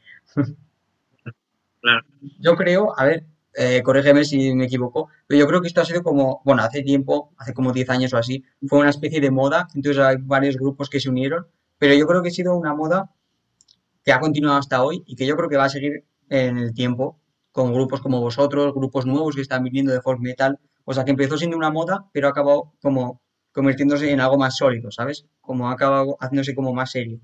Yo 2.39 2.55
creo, 2.55 2.97
a 2.97 3.05
ver, 3.05 3.25
eh, 3.53 3.81
corrígeme 3.83 4.23
si 4.23 4.53
me 4.55 4.65
equivoco, 4.65 5.09
pero 5.27 5.39
yo 5.39 5.47
creo 5.47 5.61
que 5.61 5.67
esto 5.67 5.81
ha 5.81 5.85
sido 5.85 6.03
como, 6.03 6.41
bueno, 6.45 6.63
hace 6.63 6.83
tiempo, 6.83 7.33
hace 7.37 7.53
como 7.53 7.73
10 7.73 7.89
años 7.89 8.13
o 8.13 8.17
así, 8.17 8.45
fue 8.67 8.79
una 8.79 8.91
especie 8.91 9.19
de 9.19 9.31
moda, 9.31 9.67
entonces 9.75 10.01
hay 10.01 10.17
varios 10.19 10.55
grupos 10.55 10.89
que 10.89 10.99
se 10.99 11.09
unieron, 11.09 11.47
pero 11.77 11.93
yo 11.95 12.07
creo 12.07 12.21
que 12.21 12.29
ha 12.29 12.31
sido 12.31 12.55
una 12.55 12.73
moda 12.73 13.11
que 14.05 14.13
ha 14.13 14.19
continuado 14.19 14.57
hasta 14.57 14.83
hoy 14.83 15.03
y 15.05 15.15
que 15.15 15.25
yo 15.25 15.35
creo 15.35 15.49
que 15.49 15.57
va 15.57 15.65
a 15.65 15.69
seguir 15.69 16.05
en 16.29 16.57
el 16.57 16.73
tiempo, 16.73 17.19
con 17.51 17.73
grupos 17.73 18.01
como 18.01 18.21
vosotros, 18.21 18.73
grupos 18.73 19.05
nuevos 19.05 19.35
que 19.35 19.41
están 19.41 19.63
viniendo 19.63 19.91
de 19.91 20.01
folk 20.01 20.19
metal. 20.19 20.59
O 20.85 20.93
sea, 20.93 21.05
que 21.05 21.11
empezó 21.11 21.37
siendo 21.37 21.57
una 21.57 21.69
moda, 21.69 22.05
pero 22.13 22.27
ha 22.27 22.31
acabado 22.31 22.73
como 22.81 23.21
convirtiéndose 23.51 24.11
en 24.11 24.21
algo 24.21 24.37
más 24.37 24.57
sólido, 24.57 24.91
¿sabes? 24.91 25.25
Como 25.41 25.69
ha 25.69 25.73
acabado 25.73 26.17
haciéndose 26.19 26.55
como 26.55 26.73
más 26.73 26.91
serio. 26.91 27.19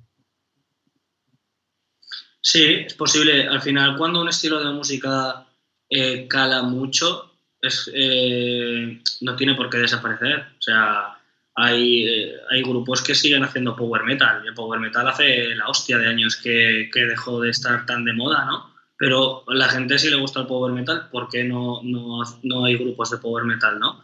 Sí, 2.42 2.64
es 2.86 2.94
posible. 2.94 3.48
Al 3.48 3.62
final, 3.62 3.98
cuando 3.98 4.22
un 4.22 4.30
estilo 4.30 4.64
de 4.64 4.72
música 4.72 5.48
eh, 5.90 6.28
cala 6.28 6.64
mucho, 6.64 7.32
es, 7.62 7.90
eh, 7.94 9.02
no 9.22 9.36
tiene 9.36 9.56
por 9.56 9.70
qué 9.70 9.80
desaparecer. 9.80 10.40
O 10.58 10.62
sea, 10.62 11.18
hay, 11.56 12.06
eh, 12.06 12.36
hay, 12.50 12.62
grupos 12.62 13.02
que 13.02 13.16
siguen 13.16 13.44
haciendo 13.44 13.76
power 13.76 14.04
metal. 14.04 14.42
Y 14.44 14.48
el 14.48 14.54
power 14.54 14.80
metal 14.80 15.08
hace 15.08 15.56
la 15.56 15.68
hostia 15.68 15.98
de 15.98 16.08
años 16.08 16.38
que, 16.38 16.90
que 16.94 17.06
dejó 17.06 17.42
de 17.42 17.50
estar 17.50 17.86
tan 17.86 18.06
de 18.06 18.14
moda, 18.14 18.46
¿no? 18.46 18.77
Pero 18.98 19.44
a 19.48 19.54
la 19.54 19.70
gente 19.70 20.00
sí 20.00 20.10
le 20.10 20.20
gusta 20.20 20.42
el 20.42 20.48
power 20.48 20.74
metal, 20.74 21.08
¿por 21.12 21.30
qué 21.30 21.44
no, 21.44 21.82
no, 21.84 22.24
no 22.44 22.66
hay 22.66 22.78
grupos 22.78 23.12
de 23.12 23.18
power 23.18 23.46
metal, 23.46 23.80
no? 23.80 24.02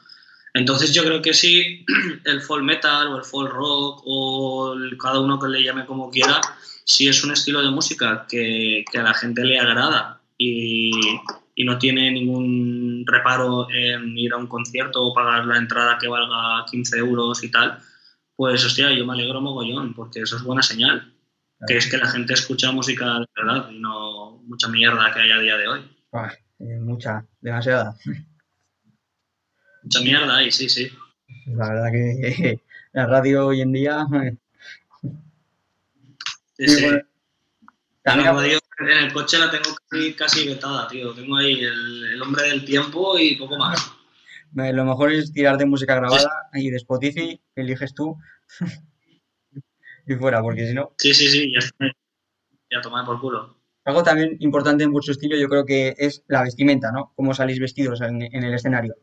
Entonces 0.54 0.94
yo 0.94 1.04
creo 1.04 1.22
que 1.22 1.34
sí, 1.34 1.84
el 2.26 2.42
folk 2.42 2.64
metal 2.64 3.08
o 3.08 3.18
el 3.18 3.24
folk 3.24 3.52
rock 3.52 4.04
o 4.06 4.76
cada 5.02 5.20
uno 5.20 5.40
que 5.40 5.48
le 5.48 5.64
llame 5.64 5.86
como 5.86 6.12
quiera, 6.12 6.40
si 6.86 7.08
es 7.08 7.24
un 7.24 7.32
estilo 7.32 7.62
de 7.62 7.72
música 7.72 8.26
que, 8.30 8.86
que 8.92 8.98
a 9.00 9.04
la 9.04 9.16
gente 9.16 9.44
le 9.44 9.60
agrada 9.60 10.22
y, 10.38 10.92
y, 11.56 11.64
no 11.64 11.78
tiene 11.80 12.12
ningún 12.12 13.04
reparo 13.08 13.68
en 13.72 14.18
ir 14.18 14.34
a 14.34 14.38
un 14.38 14.48
concierto 14.48 15.04
o 15.04 15.14
pagar 15.14 15.46
la 15.46 15.58
entrada 15.58 15.98
que 16.00 16.08
valga 16.08 16.66
15 16.70 16.98
euros 16.98 17.44
y 17.44 17.50
tal, 17.50 17.80
pues 18.36 18.64
hostia, 18.64 18.92
yo 18.92 19.06
me 19.06 19.14
alegro 19.14 19.42
mogollón 19.42 19.94
porque 19.94 20.22
eso 20.22 20.36
es 20.36 20.44
buena 20.44 20.62
señal 20.62 21.13
que 21.68 21.78
es 21.78 21.90
que 21.90 21.98
la 21.98 22.08
gente 22.08 22.34
escucha 22.34 22.72
música 22.72 23.20
de 23.20 23.26
verdad 23.36 23.70
y 23.70 23.80
no 23.80 24.38
mucha 24.46 24.68
mierda 24.68 25.14
que 25.14 25.22
hay 25.22 25.32
a 25.32 25.40
día 25.40 25.58
de 25.58 25.68
hoy. 25.68 25.98
Mucha, 26.60 27.26
demasiada. 27.42 27.96
Mucha 29.84 30.02
mierda 30.02 30.38
hay, 30.38 30.52
sí, 30.52 30.70
sí. 30.70 30.92
La 31.48 31.70
verdad 31.70 31.92
que 31.92 32.60
la 32.94 33.08
radio 33.08 33.48
hoy 33.48 33.62
en 33.62 33.72
día... 33.72 34.06
Sí, 36.56 36.68
sí. 36.68 36.86
en 36.86 37.04
el 38.88 39.12
coche 39.12 39.40
la 39.40 39.50
tengo 39.50 39.76
casi, 39.90 40.14
casi 40.14 40.48
vetada, 40.48 40.88
tío. 40.88 41.12
Tengo 41.16 41.38
ahí 41.38 41.62
el, 41.62 42.22
hombre 42.22 42.48
del 42.48 42.64
tiempo 42.64 43.18
y 43.18 43.36
poco 43.36 43.58
más. 43.58 43.92
Lo 44.54 44.86
mejor 44.86 45.12
es 45.12 45.34
tirar 45.34 45.58
de 45.58 45.66
música 45.66 45.96
grabada 45.96 46.30
y 46.54 46.70
de 46.70 46.78
Spotify, 46.78 47.42
eliges 47.56 47.96
tú 47.96 48.16
y 50.06 50.16
fuera, 50.16 50.42
porque 50.42 50.68
si 50.68 50.74
no... 50.74 50.94
Sí, 50.98 51.14
sí, 51.14 51.28
sí, 51.28 51.52
ya 51.52 51.60
está. 51.60 51.86
Ya 52.70 52.82
tomar 52.82 53.06
por 53.06 53.20
culo. 53.20 53.56
Algo 53.86 54.04
también 54.04 54.38
importante 54.40 54.84
en 54.84 54.92
vuestro 54.92 55.12
estilo 55.12 55.36
yo 55.36 55.50
creo 55.50 55.66
que 55.66 55.96
es 55.98 56.24
la 56.28 56.44
vestimenta, 56.44 56.92
¿no? 56.92 57.12
Cómo 57.16 57.34
salís 57.34 57.60
vestidos 57.60 58.02
en, 58.02 58.22
el 58.22 58.54
escenario. 58.54 58.96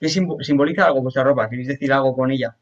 ¿Qué 0.00 0.08
simboliza 0.08 0.86
algo 0.86 1.02
vuestra 1.02 1.24
ropa? 1.24 1.48
¿Queréis 1.48 1.68
decir 1.68 1.92
algo 1.92 2.14
con 2.14 2.30
ella? 2.30 2.56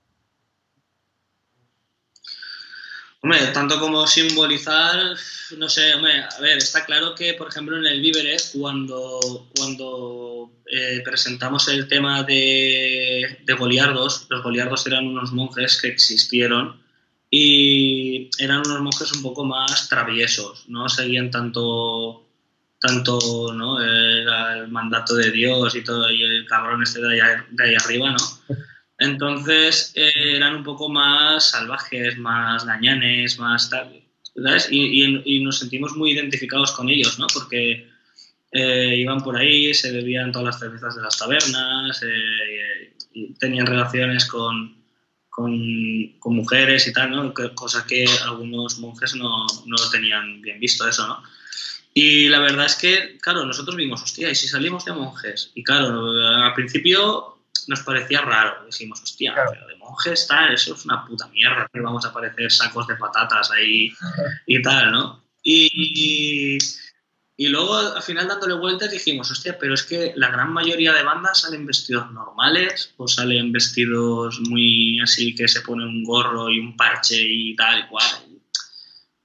Hombre, 3.22 3.40
tanto 3.52 3.80
como 3.80 4.06
simbolizar, 4.06 5.16
no 5.56 5.68
sé, 5.68 5.94
hombre, 5.94 6.22
a 6.22 6.40
ver, 6.40 6.58
está 6.58 6.84
claro 6.84 7.14
que, 7.14 7.34
por 7.34 7.48
ejemplo, 7.48 7.76
en 7.76 7.86
el 7.86 8.00
Víveres, 8.00 8.54
cuando, 8.56 9.48
cuando 9.56 10.52
eh, 10.70 11.02
presentamos 11.04 11.66
el 11.68 11.88
tema 11.88 12.22
de, 12.22 13.38
de 13.44 13.54
goliardos, 13.54 14.26
los 14.30 14.42
goliardos 14.42 14.86
eran 14.86 15.06
unos 15.06 15.32
monjes 15.32 15.80
que 15.80 15.88
existieron 15.88 16.85
y 17.30 18.30
eran 18.38 18.60
unos 18.66 18.80
monjes 18.80 19.12
un 19.12 19.22
poco 19.22 19.44
más 19.44 19.88
traviesos, 19.88 20.64
no 20.68 20.88
seguían 20.88 21.30
tanto 21.30 22.26
tanto 22.78 23.52
¿no? 23.54 23.80
el 23.80 24.68
mandato 24.68 25.14
de 25.16 25.30
Dios 25.30 25.74
y 25.74 25.82
todo 25.82 26.10
y 26.10 26.22
el 26.22 26.46
cabrón 26.46 26.82
este 26.82 27.00
de 27.00 27.20
ahí, 27.20 27.74
arriba, 27.74 28.10
¿no? 28.10 28.56
Entonces 28.98 29.92
eh, 29.94 30.36
eran 30.36 30.56
un 30.56 30.64
poco 30.64 30.88
más 30.88 31.50
salvajes, 31.50 32.16
más 32.18 32.64
gañanes, 32.64 33.38
más 33.38 33.68
tal, 33.68 34.02
¿sabes? 34.34 34.68
Y, 34.70 35.40
nos 35.42 35.58
sentimos 35.58 35.96
muy 35.96 36.12
identificados 36.12 36.72
con 36.72 36.88
ellos, 36.88 37.18
¿no? 37.18 37.26
Porque 37.32 37.88
eh, 38.52 38.94
iban 38.96 39.22
por 39.22 39.36
ahí, 39.36 39.74
se 39.74 39.92
bebían 39.92 40.32
todas 40.32 40.46
las 40.46 40.58
cervezas 40.58 40.96
de 40.96 41.02
las 41.02 41.18
tabernas, 41.18 42.02
eh, 42.02 42.94
y 43.12 43.34
tenían 43.34 43.66
relaciones 43.66 44.24
con, 44.26 44.75
con, 45.36 45.52
con, 46.18 46.34
mujeres 46.34 46.86
y 46.86 46.94
tal, 46.94 47.10
¿no? 47.10 47.34
Cosa 47.54 47.86
que 47.86 48.06
algunos 48.24 48.78
monjes 48.78 49.14
no, 49.14 49.46
no 49.66 49.76
lo 49.76 49.90
tenían 49.90 50.40
bien 50.40 50.58
visto 50.58 50.88
eso, 50.88 51.06
¿no? 51.06 51.22
Y 51.92 52.28
la 52.28 52.40
verdad 52.40 52.64
es 52.64 52.74
que, 52.76 53.18
claro, 53.18 53.44
nosotros 53.44 53.76
vimos, 53.76 54.02
hostia, 54.02 54.30
¿y 54.30 54.34
si 54.34 54.48
salimos 54.48 54.86
de 54.86 54.92
monjes? 54.92 55.52
Y 55.54 55.62
claro, 55.62 56.10
al 56.10 56.54
principio 56.54 57.38
nos 57.66 57.80
parecía 57.80 58.22
raro, 58.22 58.64
decimos, 58.64 59.02
hostia, 59.02 59.34
pero 59.34 59.66
de 59.66 59.76
monjes 59.76 60.26
tal, 60.26 60.54
eso 60.54 60.74
es 60.74 60.84
una 60.86 61.04
puta 61.04 61.28
mierda, 61.28 61.68
que 61.70 61.80
vamos 61.80 62.06
a 62.06 62.08
aparecer 62.08 62.50
sacos 62.50 62.86
de 62.86 62.96
patatas 62.96 63.50
ahí 63.50 63.92
y 64.46 64.62
tal, 64.62 64.90
¿no? 64.90 65.22
Y, 65.42 66.56
y 66.56 66.58
luego 67.38 67.76
al 67.76 68.02
final 68.02 68.28
dándole 68.28 68.54
vueltas 68.54 68.90
dijimos, 68.90 69.30
hostia, 69.30 69.58
pero 69.58 69.74
es 69.74 69.82
que 69.82 70.14
la 70.16 70.30
gran 70.30 70.52
mayoría 70.52 70.94
de 70.94 71.02
bandas 71.02 71.42
salen 71.42 71.66
vestidos 71.66 72.10
normales 72.10 72.94
o 72.96 73.06
salen 73.06 73.52
vestidos 73.52 74.40
muy 74.48 74.98
así 75.00 75.34
que 75.34 75.46
se 75.46 75.60
pone 75.60 75.84
un 75.84 76.02
gorro 76.02 76.50
y 76.50 76.58
un 76.58 76.76
parche 76.76 77.20
y 77.20 77.54
tal 77.54 77.80
y 77.80 77.86
cual. 77.88 78.06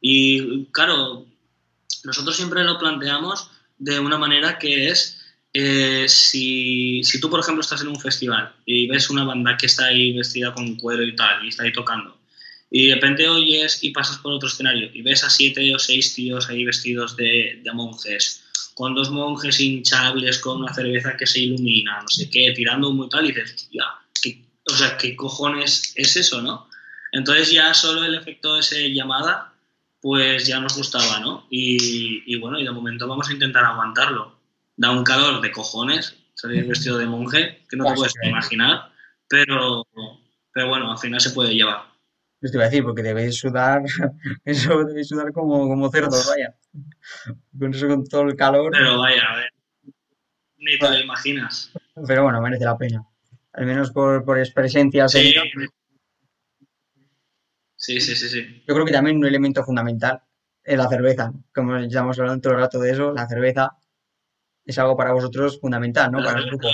Y 0.02 0.66
claro, 0.66 1.26
nosotros 2.04 2.36
siempre 2.36 2.64
lo 2.66 2.78
planteamos 2.78 3.50
de 3.78 4.00
una 4.00 4.18
manera 4.18 4.60
que 4.60 4.90
es, 4.90 5.22
eh, 5.54 6.06
si, 6.10 7.04
si 7.04 7.20
tú 7.22 7.30
por 7.30 7.40
ejemplo 7.40 7.62
estás 7.62 7.82
en 7.82 7.88
un 7.88 8.00
festival 8.00 8.54
y 8.66 8.88
ves 8.88 9.10
una 9.10 9.24
banda 9.24 9.56
que 9.58 9.68
está 9.68 9.86
ahí 9.86 10.12
vestida 10.14 10.54
con 10.54 10.76
cuero 10.76 11.04
y 11.04 11.16
tal 11.16 11.46
y 11.46 11.48
está 11.48 11.64
ahí 11.64 11.72
tocando, 11.72 12.18
y 12.72 12.88
de 12.88 12.96
repente 12.96 13.28
oyes 13.28 13.84
y 13.84 13.92
pasas 13.92 14.18
por 14.18 14.34
otro 14.34 14.48
escenario 14.48 14.90
y 14.94 15.02
ves 15.02 15.24
a 15.24 15.30
siete 15.30 15.76
o 15.76 15.78
seis 15.78 16.16
tíos 16.16 16.50
ahí 16.50 16.66
vestidos 16.66 17.16
de, 17.18 17.62
monjes, 17.74 18.44
con 18.74 18.96
dos 18.96 19.12
monjes 19.12 19.60
hinchables, 19.60 20.40
con 20.40 20.64
una 20.64 20.74
cerveza 20.74 21.18
que 21.18 21.28
se 21.28 21.42
ilumina, 21.42 22.02
no 22.02 22.08
sé 22.08 22.30
qué, 22.30 22.54
tirando 22.56 22.90
un 22.90 23.10
tal, 23.10 23.26
y 23.26 23.34
dices, 23.34 23.70
ya, 23.72 23.86
o 24.66 24.74
sea, 24.74 24.98
¿qué 24.98 25.16
cojones 25.16 25.94
es 25.96 26.16
eso, 26.16 26.42
no? 26.42 26.70
Entonces 27.12 27.52
ya 27.52 27.74
solo 27.74 28.06
el 28.06 28.16
efecto 28.16 28.54
de 28.54 28.62
ese 28.62 28.94
llamada, 28.94 29.54
pues 30.00 30.48
ya 30.48 30.60
nos 30.60 30.78
gustaba, 30.78 31.20
¿no? 31.20 31.46
Y, 31.50 32.24
y 32.26 32.38
bueno, 32.38 32.58
y 32.58 32.64
de 32.64 32.72
momento 32.72 33.08
vamos 33.08 33.30
a 33.30 33.34
intentar 33.34 33.66
aguantarlo. 33.66 34.40
Da 34.78 34.92
un 34.92 35.04
calor 35.04 35.42
de 35.42 35.52
cojones 35.52 36.16
salir 36.42 36.66
vestido 36.66 36.98
de 36.98 37.06
monje, 37.06 37.62
que 37.70 37.78
no 37.78 37.86
te 37.86 37.94
puedes 37.94 38.16
imaginar, 38.24 38.92
pero, 39.28 39.86
pero 40.52 40.70
bueno, 40.70 40.92
al 40.92 40.98
final 40.98 41.22
se 41.22 41.32
puede 41.32 41.54
llevar. 41.54 41.91
Te 42.42 42.50
iba 42.54 42.64
a 42.64 42.66
decir, 42.66 42.84
porque 42.84 43.04
debéis 43.04 43.38
sudar, 43.38 43.84
eso 44.46 44.84
debéis 44.84 45.10
sudar 45.10 45.32
como, 45.32 45.68
como 45.68 45.90
cerdos, 45.92 46.28
vaya. 46.28 46.56
Con 47.58 47.74
eso, 47.74 47.88
con 47.88 48.08
todo 48.08 48.24
el 48.24 48.36
calor. 48.36 48.72
Pero 48.72 48.98
vaya, 48.98 49.22
a 49.30 49.36
ver. 49.36 49.54
Ni 50.58 50.78
te 50.80 50.90
lo 50.90 51.00
imaginas. 51.00 51.72
Pero 52.08 52.24
bueno, 52.24 52.42
merece 52.42 52.66
la 52.66 52.78
pena. 52.78 53.06
Al 53.54 53.66
menos 53.66 53.92
por, 53.92 54.26
por 54.26 54.42
presencia. 54.54 55.08
Sí. 55.08 55.34
sí, 57.76 58.00
sí, 58.00 58.16
sí, 58.16 58.30
sí. 58.30 58.64
Yo 58.68 58.74
creo 58.74 58.86
que 58.86 58.92
también 58.92 59.18
un 59.18 59.26
elemento 59.26 59.64
fundamental 59.64 60.22
es 60.64 60.78
la 60.78 60.88
cerveza. 60.88 61.32
Como 61.54 61.80
ya 61.80 62.00
hemos 62.00 62.18
hablado 62.18 62.40
todo 62.40 62.54
el 62.54 62.60
rato 62.60 62.80
de 62.80 62.92
eso, 62.92 63.12
la 63.12 63.28
cerveza 63.28 63.78
es 64.66 64.80
algo 64.80 64.96
para 64.96 65.14
vosotros 65.14 65.60
fundamental, 65.60 66.12
¿no? 66.12 66.24
para 66.24 66.40
el 66.40 66.48
grupo. 66.48 66.70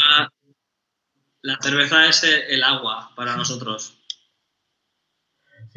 La 1.41 1.57
cerveza 1.61 2.07
es 2.07 2.23
el 2.23 2.63
agua 2.63 3.11
para 3.15 3.35
nosotros. 3.35 3.96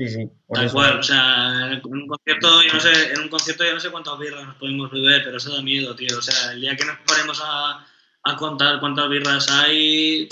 Sí, 0.01 0.09
sí. 0.09 0.31
Tal 0.49 0.73
cual, 0.73 0.99
o 0.99 1.03
sea, 1.03 1.73
en 1.73 1.83
un 1.85 2.07
concierto, 2.07 2.63
yo 2.63 2.73
no 2.73 2.81
sé, 2.81 3.13
en 3.13 3.21
un 3.21 3.29
concierto 3.29 3.65
yo 3.65 3.75
no 3.75 3.81
sé 3.81 3.91
cuántas 3.91 4.19
birras 4.19 4.47
nos 4.47 4.57
podemos 4.57 4.91
beber, 4.91 5.23
pero 5.23 5.37
eso 5.37 5.55
da 5.55 5.61
miedo, 5.61 5.95
tío. 5.95 6.17
O 6.17 6.23
sea, 6.23 6.53
el 6.53 6.63
día 6.63 6.75
que 6.75 6.87
nos 6.87 6.97
ponemos 7.07 7.39
a, 7.45 7.85
a 8.23 8.37
contar 8.37 8.81
cuántas 8.81 9.11
birras 9.11 9.51
hay, 9.51 10.27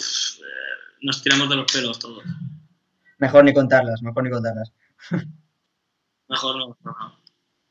nos 1.02 1.22
tiramos 1.22 1.50
de 1.50 1.56
los 1.56 1.70
pelos 1.70 1.98
todos. 1.98 2.24
Mejor 3.18 3.44
ni 3.44 3.52
contarlas, 3.52 4.00
mejor 4.00 4.24
ni 4.24 4.30
contarlas. 4.30 4.72
mejor 6.30 6.56
no, 6.56 6.78
no. 6.82 6.96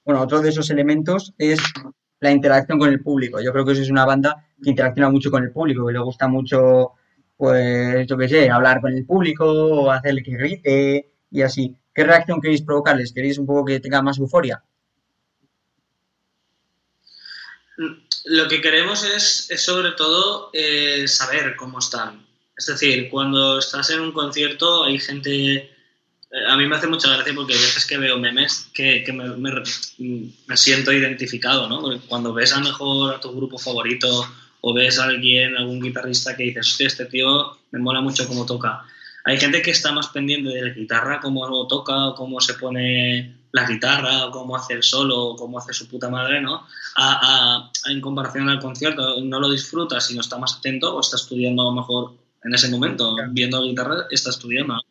Bueno, 0.06 0.22
otro 0.22 0.40
de 0.42 0.50
esos 0.50 0.70
elementos 0.70 1.34
es 1.40 1.60
la 2.20 2.30
interacción 2.30 2.78
con 2.78 2.90
el 2.90 3.02
público. 3.02 3.42
Yo 3.42 3.52
creo 3.52 3.66
que 3.66 3.72
eso 3.72 3.82
es 3.82 3.90
una 3.90 4.06
banda 4.06 4.46
que 4.62 4.70
interacciona 4.70 5.10
mucho 5.10 5.32
con 5.32 5.44
el 5.44 5.52
público, 5.52 5.88
que 5.88 5.94
le 5.94 6.00
gusta 6.00 6.28
mucho, 6.28 6.92
pues, 7.36 8.06
yo 8.06 8.16
qué 8.20 8.30
sé, 8.30 8.52
hablar 8.52 8.82
con 8.82 8.94
el 8.94 9.04
público 9.04 9.46
o 9.46 9.90
hacerle 9.90 10.22
que 10.22 10.38
grite 10.38 11.14
y 11.32 11.42
así. 11.42 11.76
¿Qué 11.98 12.04
reacción 12.04 12.40
queréis 12.40 12.62
provocarles? 12.62 13.12
¿Queréis 13.12 13.40
un 13.40 13.48
poco 13.48 13.66
que 13.66 13.80
tenga 13.80 14.04
más 14.04 14.20
euforia? 14.20 14.62
Lo 18.26 18.48
que 18.48 18.62
queremos 18.62 19.04
es, 19.04 19.50
sobre 19.60 19.94
todo 19.94 20.52
eh, 20.54 21.08
saber 21.08 21.56
cómo 21.56 21.80
están. 21.80 22.24
Es 22.56 22.68
decir, 22.68 23.10
cuando 23.10 23.58
estás 23.58 23.90
en 23.90 24.02
un 24.02 24.12
concierto 24.12 24.84
hay 24.84 25.00
gente 25.00 25.56
eh, 25.56 26.46
a 26.48 26.56
mí 26.56 26.68
me 26.68 26.76
hace 26.76 26.86
mucha 26.86 27.12
gracia 27.12 27.34
porque 27.34 27.54
hay 27.54 27.62
veces 27.62 27.88
que 27.88 27.98
veo 27.98 28.20
memes 28.20 28.70
que, 28.76 29.04
me, 29.12 30.56
siento 30.56 30.94
identificado, 30.94 31.68
¿no? 31.68 32.00
cuando 32.08 32.32
ves 32.32 32.54
a 32.54 32.60
mejor 32.60 33.16
a 33.16 33.20
tu 33.20 33.36
grupo 33.36 33.58
favorito 33.58 34.08
o 34.62 34.72
ves 34.72 35.00
a 35.00 35.06
alguien, 35.06 35.58
algún 35.58 35.82
guitarrista 35.82 36.38
que 36.38 36.44
dices, 36.44 36.68
hostia, 36.68 36.86
este 36.86 37.06
tío 37.06 37.58
me 37.72 37.80
mola 37.80 38.02
mucho 38.02 38.28
cómo 38.28 38.46
toca. 38.46 38.86
Hay 39.28 39.38
gente 39.38 39.62
que 39.62 39.72
está 39.72 39.92
más 39.92 40.08
pendiente 40.08 40.50
de 40.50 40.62
la 40.62 40.70
guitarra, 40.70 41.20
cómo 41.20 41.68
toca, 41.68 42.14
cómo 42.16 42.40
se 42.40 42.54
pone 42.54 43.36
la 43.52 43.68
guitarra, 43.68 44.28
o 44.28 44.32
cómo 44.32 44.56
hace 44.56 44.72
el 44.72 44.84
solo, 44.84 45.22
o 45.22 45.36
cómo 45.36 45.60
hace 45.60 45.74
su 45.74 45.86
puta 45.90 46.08
madre, 46.08 46.40
¿no? 46.40 46.66
A, 46.96 47.70
en 47.90 48.00
comparación 48.00 48.48
al 48.48 48.62
concierto, 48.62 49.20
no 49.22 49.40
lo 49.42 49.52
disfruta, 49.52 50.00
sino 50.00 50.22
está 50.22 50.38
más 50.38 50.56
atento 50.56 50.96
o 50.96 51.02
está 51.02 51.18
estudiando 51.18 51.74
mejor 51.74 52.14
en 52.42 52.56
ese 52.56 52.70
momento, 52.70 53.18
viendo 53.32 53.60
la 53.60 53.68
guitarra, 53.68 54.06
está 54.10 54.30
estudiando. 54.30 54.82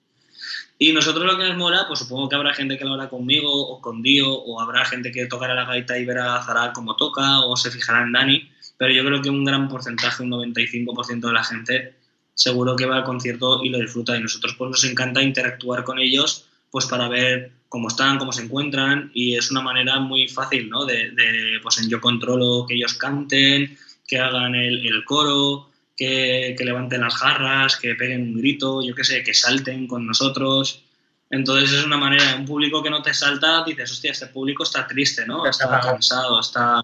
Y 0.79 0.93
nosotros 0.93 1.25
lo 1.25 1.39
que 1.39 1.49
nos 1.49 1.57
mola, 1.57 1.87
pues 1.89 2.01
supongo 2.01 2.29
que 2.29 2.37
habrá 2.37 2.53
gente 2.53 2.77
que 2.77 2.85
lo 2.85 2.93
hará 2.93 3.09
conmigo 3.09 3.51
o 3.51 3.81
con 3.81 4.03
Dio, 4.03 4.31
o 4.31 4.61
habrá 4.61 4.85
gente 4.85 5.13
que 5.13 5.25
tocará 5.25 5.55
la 5.55 5.65
gaita 5.65 5.97
y 5.97 6.05
verá 6.05 6.37
a 6.37 6.45
Zara 6.45 6.75
cómo 6.75 6.95
toca, 6.97 7.41
o 7.41 7.57
se 7.57 7.71
fijará 7.71 8.03
en 8.03 8.13
Dani, 8.13 8.51
pero 8.77 8.93
yo 8.93 9.03
creo 9.03 9.23
que 9.23 9.31
un 9.31 9.47
gran 9.47 9.67
porcentaje, 9.67 10.23
un 10.23 10.31
95% 10.33 11.21
de 11.27 11.33
la 11.33 11.43
gente, 11.43 11.95
seguro 12.37 12.77
que 12.77 12.87
va 12.87 12.99
al 12.99 13.05
concierto 13.05 13.65
y 13.65 13.71
lo 13.71 13.79
disfruta. 13.79 14.17
Y 14.17 14.23
nosotros 14.23 14.55
pues 14.57 14.71
nos 14.71 14.85
encanta 14.85 15.21
interactuar 15.21 15.83
con 15.83 15.99
ellos, 15.99 16.47
pues 16.71 16.87
para 16.87 17.09
ver 17.09 17.51
cómo 17.69 17.89
están, 17.89 18.19
cómo 18.19 18.31
se 18.31 18.45
encuentran, 18.45 19.11
y 19.13 19.37
es 19.37 19.51
una 19.51 19.61
manera 19.61 19.99
muy 19.99 20.29
fácil, 20.29 20.71
¿no? 20.71 20.85
De, 20.85 21.11
de 21.11 21.59
pues 21.61 21.79
en 21.79 21.89
yo 21.89 22.01
controlo 22.01 22.65
que 22.69 22.75
ellos 22.75 22.95
canten, 22.95 23.77
que 24.07 24.21
hagan 24.21 24.55
el, 24.55 24.87
el 24.87 25.05
coro, 25.05 25.69
que, 25.97 26.57
levanten 26.59 27.01
las 27.01 27.15
jarras, 27.15 27.77
que 27.77 27.95
peguen 27.95 28.23
un 28.23 28.35
grito, 28.37 28.83
yo 28.83 28.95
qué 28.95 29.05
sé, 29.05 29.25
que 29.25 29.35
salten 29.35 29.87
con 29.87 30.07
nosotros. 30.07 30.83
Entonces 31.31 31.73
es 31.73 31.85
una 31.85 31.97
manera, 31.97 32.37
un 32.37 32.45
público 32.45 32.83
que 32.83 32.91
no 32.91 33.03
te 33.03 33.15
salta, 33.15 33.65
dices, 33.65 33.91
hostia, 33.91 34.13
este 34.13 34.27
público 34.27 34.63
está 34.63 34.87
triste, 34.87 35.27
¿no? 35.27 35.47
Está, 35.47 35.81
cansado, 35.81 36.39
está, 36.39 36.83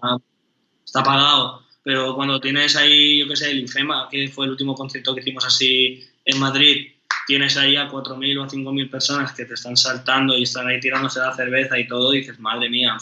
está 0.83 0.99
apagado. 0.99 1.63
Pero 1.83 2.15
cuando 2.15 2.39
tienes 2.39 2.75
ahí, 2.75 3.19
yo 3.19 3.27
qué 3.27 3.35
sé, 3.35 3.51
el 3.51 3.59
Infema, 3.59 4.07
que 4.09 4.27
fue 4.29 4.45
el 4.45 4.51
último 4.51 4.73
concierto 4.73 5.13
que 5.13 5.21
hicimos 5.21 5.45
así 5.45 6.03
en 6.25 6.39
Madrid, 6.39 6.93
tienes 7.27 7.57
ahí 7.57 7.75
a 7.75 7.89
4.000 7.89 8.39
o 8.39 8.43
a 8.43 8.47
5.000 8.47 8.89
personas 8.89 9.33
que 9.33 9.45
te 9.45 9.53
están 9.53 9.75
saltando 9.75 10.37
y 10.37 10.43
están 10.43 10.67
ahí 10.67 10.79
tirándose 10.79 11.19
la 11.19 11.35
cerveza 11.35 11.77
y 11.77 11.87
todo, 11.87 12.13
y 12.13 12.19
dices, 12.19 12.39
madre 12.39 12.69
mía, 12.69 12.97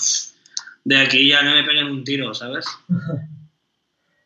de 0.83 0.97
aquí 0.97 1.27
ya 1.27 1.43
no 1.43 1.53
me 1.53 1.63
peguen 1.63 1.87
un 1.87 2.03
tiro, 2.03 2.33
¿sabes? 2.33 2.65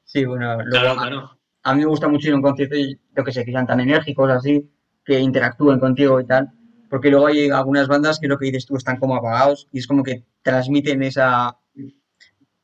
Sí, 0.07 0.23
bueno, 0.23 0.55
luego, 0.63 0.95
claro 0.95 1.35
a 1.65 1.73
mí 1.73 1.81
me 1.81 1.87
gusta 1.87 2.07
mucho 2.07 2.27
ir 2.27 2.33
a 2.33 2.37
un 2.37 2.43
concierto 2.43 2.75
y 2.75 2.97
yo 3.15 3.23
que 3.23 3.31
sé, 3.31 3.43
que 3.43 3.51
sean 3.51 3.65
tan 3.65 3.79
enérgicos 3.79 4.29
así, 4.29 4.71
que 5.03 5.19
interactúen 5.19 5.79
contigo 5.79 6.19
y 6.19 6.25
tal, 6.25 6.51
porque 6.91 7.09
luego 7.09 7.25
hay 7.25 7.49
algunas 7.49 7.87
bandas 7.87 8.19
que 8.19 8.27
lo 8.27 8.37
que 8.37 8.45
dices 8.45 8.67
tú 8.67 8.77
están 8.77 8.99
como 8.99 9.15
apagados 9.15 9.67
y 9.71 9.79
es 9.79 9.87
como 9.87 10.03
que 10.03 10.23
transmiten 10.43 11.01
esa, 11.01 11.57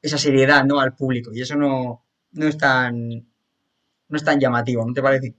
esa 0.02 0.18
seriedad 0.18 0.66
¿no? 0.66 0.80
al 0.80 0.96
público 0.96 1.32
y 1.34 1.42
eso 1.42 1.56
no, 1.56 2.06
no, 2.32 2.48
es 2.48 2.58
tan, 2.58 3.10
no 3.10 4.18
es 4.18 4.24
tan 4.24 4.40
llamativo, 4.40 4.86
¿no 4.86 4.94
te 4.94 5.02
parece? 5.02 5.36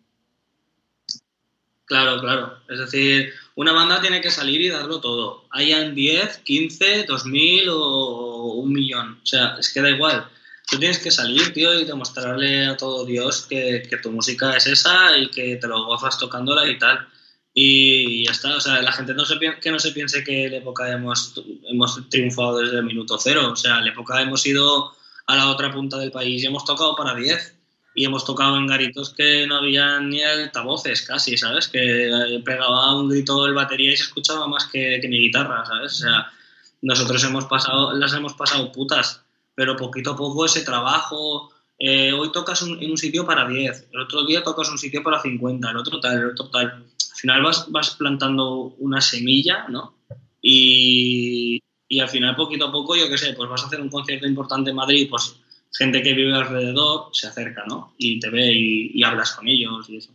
Claro, 1.85 2.21
claro. 2.21 2.59
Es 2.69 2.79
decir, 2.79 3.33
una 3.57 3.73
banda 3.73 4.01
tiene 4.01 4.21
que 4.21 4.31
salir 4.31 4.61
y 4.63 4.71
darlo 4.71 5.01
todo. 5.01 5.45
Hayan 5.51 5.95
10, 5.95 6.39
15, 6.39 7.05
2000 7.05 7.69
o 7.71 8.55
un 8.55 8.73
millón. 8.73 9.19
O 9.23 9.27
sea, 9.27 9.57
es 9.59 9.73
que 9.73 9.83
da 9.83 9.91
igual 9.91 10.27
tú 10.73 10.79
tienes 10.79 10.99
que 10.99 11.11
salir, 11.11 11.53
tío, 11.53 11.79
y 11.79 11.85
demostrarle 11.85 12.67
a 12.67 12.77
todo 12.77 13.05
Dios 13.05 13.47
que, 13.47 13.87
tu 14.03 14.11
música 14.11 14.57
es 14.57 14.67
esa 14.67 15.17
y 15.19 15.29
que 15.29 15.57
te 15.57 15.69
lo 15.69 15.85
gozas 15.85 16.19
tocándola 16.19 16.67
y 16.67 16.79
tal. 16.79 17.07
Y 17.55 18.25
ya 18.25 18.33
está, 18.33 18.57
o 18.57 18.61
sea, 18.61 18.81
la 18.81 18.93
gente 18.93 19.13
no 19.15 19.27
se, 19.27 19.39
que 19.61 19.71
no 19.71 19.79
se 19.79 19.93
piense 19.93 20.25
que 20.25 20.47
en 20.47 20.53
la 20.53 20.59
época 20.59 20.91
hemos, 20.91 21.35
hemos 21.69 22.09
triunfado 22.09 22.59
desde 22.59 22.79
el 22.79 22.85
minuto 22.85 23.19
cero, 23.19 23.51
o 23.53 23.57
sea, 23.57 23.79
en 23.79 23.85
la 23.85 23.91
época 23.91 24.21
hemos 24.23 24.47
ido 24.47 24.93
a 25.27 25.37
la 25.37 25.51
otra 25.51 25.73
punta 25.73 25.99
del 25.99 26.11
país 26.11 26.43
y 26.43 26.47
hemos 26.47 26.65
tocado 26.65 26.97
para 26.97 27.15
10 27.15 27.59
y 27.95 28.07
hemos 28.07 28.25
tocado 28.25 28.57
en 28.57 28.67
garitos 28.67 29.11
que 29.11 29.47
no 29.47 29.57
había 29.57 30.01
ni 30.01 30.23
altavoces 30.23 31.03
casi, 31.03 31.37
¿sabes? 31.37 31.69
Que 31.69 32.41
pegaba 32.45 32.97
un 32.97 33.11
grito 33.11 33.45
el 33.45 33.53
batería 33.53 33.93
y 33.93 33.97
se 33.97 34.05
escuchaba 34.05 34.49
más 34.49 34.67
que, 34.67 34.99
que 35.01 35.09
mi 35.09 35.19
guitarra, 35.19 35.67
¿sabes? 35.67 35.93
O 35.93 35.97
sea, 35.97 36.33
nosotros 36.81 37.23
hemos 37.25 37.45
pasado, 37.45 37.93
las 37.93 38.15
hemos 38.15 38.33
pasado 38.33 38.73
putas 38.73 39.23
pero 39.55 39.77
poquito 39.77 40.13
a 40.13 40.17
poco 40.17 40.47
ese 40.47 40.63
trabajo, 40.63 41.53
eh, 41.85 42.13
hoy 42.13 42.31
tocas 42.31 42.63
en 42.63 42.89
un 42.93 42.97
sitio 42.97 43.27
para 43.27 43.49
10, 43.49 43.89
el 43.91 44.01
otro 44.03 44.25
día 44.25 44.45
tocas 44.45 44.71
un 44.71 44.79
sitio 44.79 45.03
para 45.03 45.21
50, 45.21 45.69
el 45.69 45.77
otro 45.77 45.99
tal, 45.99 46.17
el 46.17 46.27
otro 46.27 46.49
tal. 46.49 46.67
Al 46.67 47.17
final 47.17 47.43
vas, 47.43 47.67
vas 47.73 47.97
plantando 47.97 48.77
una 48.79 49.01
semilla, 49.01 49.67
¿no? 49.69 49.97
Y, 50.41 51.61
y 51.89 51.99
al 51.99 52.09
final, 52.09 52.37
poquito 52.37 52.67
a 52.67 52.73
poco, 52.73 52.95
yo 52.95 53.09
qué 53.09 53.19
sé, 53.19 53.33
pues 53.33 53.51
vas 53.51 53.65
a 53.65 53.67
hacer 53.67 53.81
un 53.81 53.89
concierto 53.89 54.29
importante 54.29 54.71
en 54.71 54.77
Madrid, 54.77 55.09
pues 55.11 55.41
gente 55.73 56.05
que 56.05 56.13
vive 56.13 56.33
alrededor 56.33 57.09
se 57.11 57.27
acerca, 57.27 57.65
¿no? 57.67 57.95
Y 57.99 58.21
te 58.21 58.31
ve 58.31 58.53
y, 58.53 59.03
hablas 59.03 59.33
con 59.33 59.49
ellos 59.49 59.91
y 59.91 59.97
eso. 59.97 60.13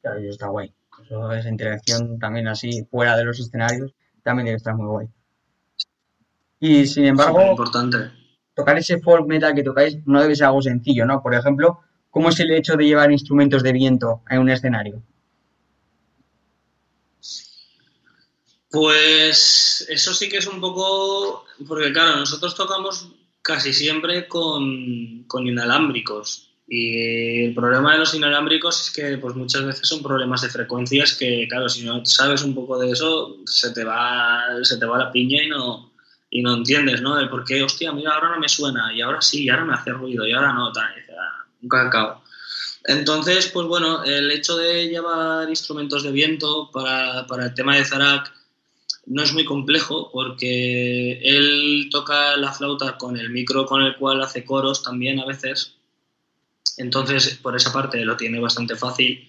Claro, 0.00 0.20
eso 0.20 0.30
está 0.30 0.46
guay. 0.46 0.72
Eso, 1.04 1.30
esa 1.32 1.50
interacción 1.50 2.18
también 2.18 2.48
así, 2.48 2.82
fuera 2.90 3.14
de 3.18 3.26
los 3.26 3.38
escenarios, 3.38 3.92
también 4.22 4.46
debe 4.46 4.56
estar 4.56 4.74
muy 4.74 4.86
guay. 4.86 5.06
Y 6.60 6.86
sin 6.86 7.04
embargo, 7.04 7.42
importante 7.42 8.21
tocar 8.54 8.78
ese 8.78 9.00
folk 9.00 9.26
metal 9.26 9.54
que 9.54 9.62
tocáis 9.62 9.98
no 10.06 10.20
debe 10.20 10.36
ser 10.36 10.46
algo 10.46 10.62
sencillo, 10.62 11.06
¿no? 11.06 11.22
Por 11.22 11.34
ejemplo, 11.34 11.80
¿cómo 12.10 12.28
es 12.28 12.40
el 12.40 12.50
hecho 12.50 12.76
de 12.76 12.86
llevar 12.86 13.10
instrumentos 13.10 13.62
de 13.62 13.72
viento 13.72 14.22
en 14.28 14.40
un 14.40 14.50
escenario? 14.50 15.02
Pues 18.70 19.86
eso 19.90 20.14
sí 20.14 20.30
que 20.30 20.38
es 20.38 20.46
un 20.46 20.58
poco, 20.58 21.44
porque 21.68 21.92
claro, 21.92 22.16
nosotros 22.16 22.54
tocamos 22.54 23.06
casi 23.42 23.72
siempre 23.74 24.26
con, 24.26 25.24
con, 25.26 25.46
inalámbricos 25.46 26.48
y 26.66 27.44
el 27.44 27.54
problema 27.54 27.92
de 27.92 27.98
los 27.98 28.14
inalámbricos 28.14 28.80
es 28.80 28.90
que 28.90 29.18
pues 29.18 29.34
muchas 29.34 29.66
veces 29.66 29.86
son 29.86 30.02
problemas 30.02 30.40
de 30.40 30.48
frecuencias 30.48 31.14
que 31.16 31.46
claro, 31.50 31.68
si 31.68 31.84
no 31.84 32.06
sabes 32.06 32.44
un 32.44 32.54
poco 32.54 32.78
de 32.78 32.92
eso 32.92 33.36
se 33.44 33.72
te 33.72 33.84
va, 33.84 34.40
se 34.62 34.78
te 34.78 34.86
va 34.86 34.96
la 34.96 35.12
piña 35.12 35.42
y 35.42 35.48
no, 35.48 35.91
y 36.34 36.40
no 36.42 36.54
entiendes, 36.54 37.02
¿no? 37.02 37.14
De 37.14 37.26
por 37.26 37.44
qué, 37.44 37.62
hostia, 37.62 37.92
mira, 37.92 38.14
ahora 38.14 38.30
no 38.30 38.40
me 38.40 38.48
suena, 38.48 38.92
y 38.94 39.02
ahora 39.02 39.20
sí, 39.20 39.44
y 39.44 39.50
ahora 39.50 39.66
me 39.66 39.74
hace 39.74 39.90
ruido, 39.90 40.26
y 40.26 40.32
ahora 40.32 40.54
no, 40.54 40.72
tal, 40.72 40.86
ah, 40.86 41.44
un 41.60 41.68
cacao. 41.68 42.24
Entonces, 42.84 43.48
pues 43.48 43.66
bueno, 43.66 44.02
el 44.02 44.30
hecho 44.30 44.56
de 44.56 44.88
llevar 44.88 45.48
instrumentos 45.50 46.02
de 46.02 46.10
viento 46.10 46.70
para, 46.72 47.26
para 47.26 47.44
el 47.44 47.54
tema 47.54 47.76
de 47.76 47.84
Zarak 47.84 48.32
no 49.06 49.22
es 49.22 49.32
muy 49.34 49.44
complejo 49.44 50.10
porque 50.10 51.20
él 51.22 51.88
toca 51.90 52.36
la 52.38 52.52
flauta 52.52 52.96
con 52.96 53.16
el 53.18 53.30
micro 53.30 53.66
con 53.66 53.82
el 53.82 53.96
cual 53.96 54.22
hace 54.22 54.44
coros 54.44 54.82
también 54.82 55.20
a 55.20 55.26
veces. 55.26 55.74
Entonces, 56.78 57.38
por 57.42 57.54
esa 57.54 57.72
parte 57.72 58.04
lo 58.04 58.16
tiene 58.16 58.40
bastante 58.40 58.74
fácil. 58.74 59.28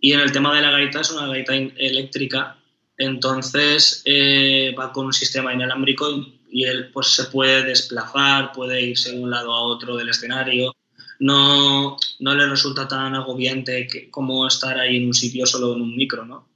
Y 0.00 0.12
en 0.12 0.20
el 0.20 0.32
tema 0.32 0.54
de 0.54 0.62
la 0.62 0.70
gaita 0.70 1.02
es 1.02 1.10
una 1.10 1.26
gaita 1.26 1.54
eléctrica, 1.54 2.57
entonces 2.98 4.02
eh, 4.04 4.74
va 4.78 4.92
con 4.92 5.06
un 5.06 5.12
sistema 5.12 5.54
inalámbrico 5.54 6.08
y 6.50 6.64
él 6.64 6.90
pues 6.92 7.08
se 7.08 7.24
puede 7.24 7.62
desplazar, 7.62 8.52
puede 8.52 8.82
irse 8.82 9.12
de 9.12 9.22
un 9.22 9.30
lado 9.30 9.52
a 9.52 9.62
otro 9.62 9.96
del 9.96 10.08
escenario. 10.08 10.74
No, 11.20 11.96
no 12.20 12.34
le 12.34 12.48
resulta 12.48 12.86
tan 12.86 13.14
agobiante 13.14 13.86
que, 13.86 14.10
como 14.10 14.46
estar 14.46 14.78
ahí 14.78 14.98
en 14.98 15.06
un 15.06 15.14
sitio 15.14 15.46
solo 15.46 15.74
en 15.74 15.82
un 15.82 15.96
micro, 15.96 16.24
¿no? 16.24 16.46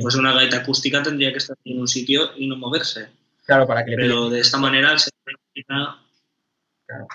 Pues 0.00 0.14
una 0.14 0.32
gaita 0.32 0.58
acústica 0.58 1.02
tendría 1.02 1.32
que 1.32 1.38
estar 1.38 1.56
en 1.64 1.80
un 1.80 1.88
sitio 1.88 2.30
y 2.36 2.46
no 2.46 2.56
moverse. 2.56 3.08
Claro, 3.44 3.66
para 3.66 3.84
que 3.84 3.94
Pero 3.94 4.30
de 4.30 4.40
esta 4.40 4.58
manera 4.58 4.98
se 4.98 5.10
claro. 6.86 7.06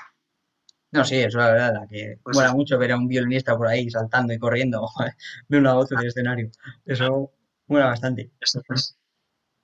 No, 0.91 1.03
sí, 1.03 1.15
eso 1.15 1.27
es 1.27 1.35
la 1.35 1.51
verdad, 1.51 1.73
la 1.73 1.87
que 1.87 2.17
Pues 2.23 2.35
mola 2.35 2.49
sí. 2.49 2.55
mucho 2.55 2.77
ver 2.77 2.91
a 2.91 2.97
un 2.97 3.07
violinista 3.07 3.57
por 3.57 3.67
ahí 3.67 3.89
saltando 3.89 4.33
y 4.33 4.39
corriendo 4.39 4.87
de 5.47 5.57
un 5.57 5.63
lado 5.63 5.77
a 5.77 5.81
otro 5.81 5.97
del 5.97 6.07
escenario. 6.07 6.49
Eso 6.85 7.31
mola 7.67 7.87
bastante. 7.87 8.31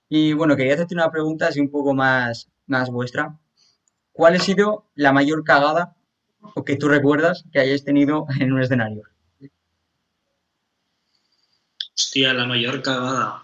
Y 0.10 0.34
bueno, 0.34 0.56
quería 0.56 0.76
hacerte 0.76 0.94
una 0.94 1.12
pregunta 1.12 1.48
así 1.48 1.60
un 1.60 1.72
poco 1.72 1.94
más, 1.94 2.50
más 2.68 2.90
vuestra. 2.90 3.38
¿Cuál 4.12 4.36
ha 4.36 4.40
sido 4.40 4.92
la 4.96 5.12
mayor 5.12 5.44
cagada 5.44 5.96
o 6.56 6.64
que 6.64 6.76
tú 6.76 6.88
recuerdas 6.88 7.46
que 7.52 7.60
hayáis 7.60 7.84
tenido 7.84 8.26
en 8.40 8.54
un 8.54 8.62
escenario? 8.62 9.04
Hostia, 11.96 12.34
la 12.34 12.46
mayor 12.46 12.82
cagada. 12.82 13.44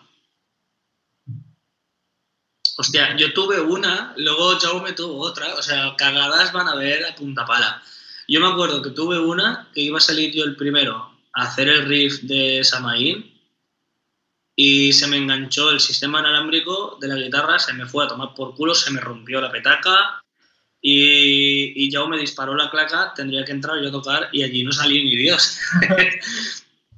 Hostia, 2.77 3.15
yo 3.17 3.33
tuve 3.33 3.59
una, 3.59 4.13
luego 4.15 4.57
Jaume 4.57 4.93
tuvo 4.93 5.19
otra, 5.19 5.55
o 5.55 5.61
sea, 5.61 5.95
cagadas 5.97 6.53
van 6.53 6.67
a 6.67 6.75
ver 6.75 7.05
a 7.05 7.15
punta 7.15 7.45
pala. 7.45 7.81
Yo 8.27 8.39
me 8.39 8.47
acuerdo 8.47 8.81
que 8.81 8.91
tuve 8.91 9.19
una 9.19 9.69
que 9.73 9.81
iba 9.81 9.97
a 9.97 10.01
salir 10.01 10.33
yo 10.33 10.45
el 10.45 10.55
primero 10.55 10.95
a 11.33 11.43
hacer 11.43 11.67
el 11.67 11.87
riff 11.87 12.21
de 12.21 12.63
Samaín 12.63 13.38
y 14.61 14.91
se 14.91 15.07
me 15.07 15.15
enganchó 15.15 15.69
el 15.71 15.79
sistema 15.79 16.19
inalámbrico 16.19 16.97
de 16.99 17.07
la 17.07 17.15
guitarra, 17.15 17.57
se 17.59 17.71
me 17.71 17.85
fue 17.85 18.03
a 18.03 18.09
tomar 18.09 18.33
por 18.33 18.53
culo, 18.55 18.75
se 18.75 18.91
me 18.91 18.99
rompió 18.99 19.39
la 19.39 19.49
petaca 19.49 20.21
y, 20.81 21.85
y 21.85 21.89
Jaume 21.89 22.17
disparó 22.17 22.53
la 22.57 22.69
claca, 22.69 23.13
tendría 23.15 23.45
que 23.45 23.53
entrar 23.53 23.81
yo 23.81 23.87
a 23.87 23.91
tocar 23.93 24.27
y 24.33 24.43
allí 24.43 24.65
no 24.65 24.73
salí 24.73 25.01
ni 25.01 25.15
Dios. 25.15 25.57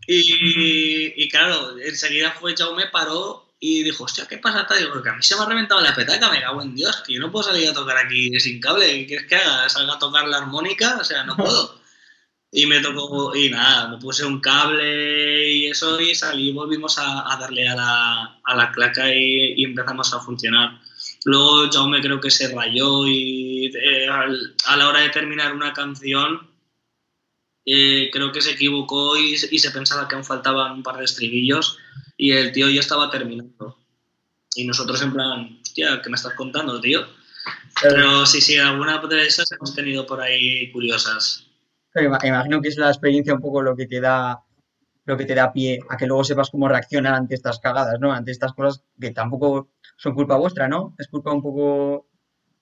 Y, 0.07 1.14
y 1.24 1.30
claro, 1.30 1.78
enseguida 1.78 2.32
fue 2.32 2.55
Jaume, 2.57 2.88
paró 2.88 3.53
y 3.59 3.84
dijo, 3.84 4.05
hostia, 4.05 4.26
¿qué 4.28 4.39
pasa? 4.39 4.66
tal?". 4.66 4.80
Digo, 4.80 5.01
que 5.01 5.09
a 5.09 5.14
mí 5.14 5.22
se 5.22 5.36
me 5.36 5.43
ha 5.43 5.45
reventado 5.45 5.80
la 5.80 5.93
petaca, 5.93 6.32
me 6.32 6.41
cago 6.41 6.64
en 6.64 6.76
Dios, 6.76 7.03
que 7.05 7.14
yo 7.14 7.20
no 7.20 7.32
puedo 7.32 7.43
salir 7.43 7.70
a 7.70 7.74
tocar 7.74 7.95
aquí 7.97 8.38
sin 8.39 8.59
cable. 8.59 8.88
¿Qué 8.88 9.05
quieres 9.05 9.28
que 9.28 9.36
haga? 9.36 9.70
¿Salga 9.70 9.93
a 9.93 9.99
tocar 9.99 10.28
la 10.28 10.39
armónica? 10.39 10.97
O 10.99 11.03
sea, 11.03 11.24
no 11.24 11.38
puedo. 11.38 11.80
Y 12.54 12.66
me 12.66 12.82
tocó, 12.82 13.34
y 13.36 13.49
nada, 13.49 13.88
me 13.88 13.97
puse 13.97 14.26
un 14.26 14.41
cable 14.41 15.49
y 15.54 15.68
eso 15.68 15.99
y 16.02 16.14
salí, 16.14 16.52
volvimos 16.52 16.97
a, 16.99 17.32
a 17.34 17.38
darle 17.38 17.68
a 17.68 17.76
la, 17.76 18.39
a 18.43 18.56
la 18.56 18.72
claca 18.74 19.14
y, 19.14 19.54
y 19.56 19.64
empezamos 19.64 20.14
a 20.14 20.20
funcionar. 20.20 20.80
Luego 21.24 21.70
Jaume 21.72 22.02
creo 22.02 22.20
que 22.20 22.30
se 22.30 22.54
rayó 22.54 23.08
y 23.08 23.68
eh, 23.74 24.08
al- 24.10 24.56
a 24.66 24.76
la 24.76 24.89
hora 24.89 24.99
de 24.99 25.10
terminar 25.10 25.54
una 25.56 25.72
canción 25.74 26.49
eh, 27.66 28.10
creo 28.12 28.32
que 28.32 28.41
se 28.41 28.52
equivocó 28.52 29.18
y, 29.18 29.34
y 29.52 29.60
se 29.60 29.72
pensaba 29.72 30.08
que 30.08 30.16
aún 30.16 30.26
faltaban 30.26 30.74
un 30.74 30.84
par 30.84 30.97
de 30.97 31.06
estribillos 31.06 31.78
y 32.18 32.32
el 32.32 32.52
tío 32.52 32.70
ya 32.70 32.80
estaba 32.82 33.10
terminando. 33.10 33.78
Y 34.56 34.66
nosotros 34.66 35.02
en 35.02 35.14
plan, 35.14 35.60
hostia, 35.62 36.02
¿qué 36.02 36.10
me 36.10 36.16
estás 36.16 36.34
contando, 36.34 36.82
tío? 36.82 37.06
Pero 37.82 38.26
sí, 38.26 38.41
sí, 38.41 38.58
alguna 38.58 38.97
de 38.99 39.26
esas 39.26 39.52
hemos 39.52 39.74
tenido 39.74 40.06
por 40.06 40.22
ahí 40.22 40.72
curiosas. 40.72 41.47
Imagino 41.96 42.62
que 42.62 42.70
es 42.70 42.78
la 42.78 42.89
experiencia 42.89 43.34
un 43.34 43.42
poco 43.42 43.62
lo 43.62 43.76
que 43.76 43.86
te 43.86 44.00
da, 44.00 44.42
lo 45.06 45.18
que 45.18 45.26
te 45.26 45.36
da 45.36 45.52
pie 45.52 45.80
a 45.89 45.98
que 45.98 46.08
luego 46.08 46.24
sepas 46.24 46.50
cómo 46.50 46.68
reaccionar 46.70 47.14
ante 47.16 47.36
estas 47.36 47.60
cagadas, 47.60 48.00
¿no? 48.00 48.12
Ante 48.14 48.32
estas 48.32 48.54
cosas 48.54 48.84
que 49.00 49.12
tampoco 49.12 49.72
son 49.98 50.14
culpa 50.16 50.38
vuestra, 50.38 50.68
¿no? 50.68 50.96
Es 50.98 51.08
culpa 51.08 51.32
un 51.34 51.42
poco 51.42 52.08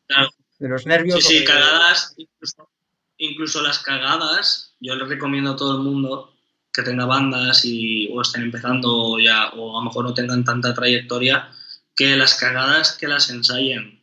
Claro. 0.08 0.30
de 0.58 0.70
los 0.70 0.86
nervios. 0.88 1.24
Sí, 1.24 1.40
sí, 1.40 1.46
cagadas, 1.46 2.16
incluso, 2.18 2.70
incluso 3.18 3.62
las 3.62 3.80
cagadas, 3.80 4.76
yo 4.80 4.96
les 4.96 5.08
recomiendo 5.08 5.52
a 5.52 5.56
todo 5.56 5.78
el 5.78 5.84
mundo 5.84 6.34
que 6.74 6.82
tenga 6.82 7.06
bandas 7.06 7.66
y, 7.66 8.08
o 8.12 8.22
estén 8.22 8.44
empezando 8.44 9.20
ya, 9.20 9.50
o 9.50 9.76
a 9.78 9.80
lo 9.82 9.86
mejor 9.86 10.06
no 10.06 10.14
tengan 10.14 10.44
tanta 10.44 10.74
trayectoria, 10.74 11.50
que 11.96 12.16
las 12.16 12.34
cagadas 12.36 12.98
que 12.98 13.08
las 13.08 13.30
ensayen, 13.30 14.02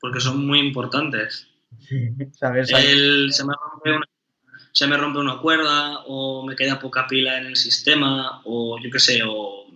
porque 0.00 0.20
son 0.20 0.46
muy 0.46 0.58
importantes. 0.58 1.48
saber, 2.32 2.66
saber- 2.66 2.84
El- 2.90 3.32
se, 3.32 3.44
me 3.44 3.54
rompe 3.54 3.90
una, 3.96 4.06
se 4.78 4.86
me 4.86 4.96
rompe 4.96 5.18
una 5.18 5.38
cuerda, 5.38 6.04
o 6.06 6.46
me 6.46 6.54
queda 6.54 6.78
poca 6.78 7.08
pila 7.08 7.36
en 7.36 7.46
el 7.46 7.56
sistema, 7.56 8.40
o 8.44 8.78
yo 8.80 8.88
qué 8.92 9.00
sé, 9.00 9.22
o 9.26 9.66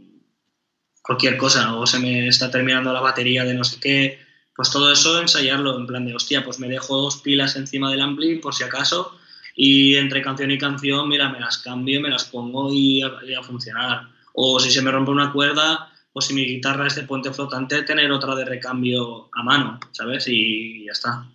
cualquier 1.02 1.36
cosa, 1.36 1.74
o 1.74 1.84
se 1.88 1.98
me 1.98 2.28
está 2.28 2.52
terminando 2.52 2.92
la 2.92 3.00
batería 3.00 3.42
de 3.42 3.52
no 3.52 3.64
sé 3.64 3.80
qué, 3.80 4.20
pues 4.54 4.70
todo 4.70 4.92
eso 4.92 5.20
ensayarlo, 5.20 5.76
en 5.76 5.88
plan 5.88 6.06
de, 6.06 6.14
hostia, 6.14 6.44
pues 6.44 6.60
me 6.60 6.68
dejo 6.68 6.96
dos 6.96 7.16
pilas 7.16 7.56
encima 7.56 7.90
del 7.90 8.00
ampli 8.00 8.36
por 8.36 8.54
si 8.54 8.62
acaso, 8.62 9.18
y 9.56 9.96
entre 9.96 10.22
canción 10.22 10.52
y 10.52 10.58
canción, 10.58 11.08
mira, 11.08 11.30
me 11.30 11.40
las 11.40 11.58
cambio, 11.58 12.00
me 12.00 12.08
las 12.08 12.26
pongo 12.26 12.72
y 12.72 13.02
a, 13.02 13.10
y 13.26 13.34
a 13.34 13.42
funcionar. 13.42 14.06
O 14.34 14.60
si 14.60 14.70
se 14.70 14.82
me 14.82 14.92
rompe 14.92 15.10
una 15.10 15.32
cuerda, 15.32 15.90
o 16.12 16.20
si 16.20 16.32
mi 16.32 16.46
guitarra 16.46 16.86
es 16.86 16.94
de 16.94 17.02
puente 17.02 17.32
flotante, 17.32 17.82
tener 17.82 18.12
otra 18.12 18.36
de 18.36 18.44
recambio 18.44 19.30
a 19.34 19.42
mano, 19.42 19.80
¿sabes? 19.90 20.28
Y 20.28 20.84
ya 20.84 20.92
está. 20.92 21.26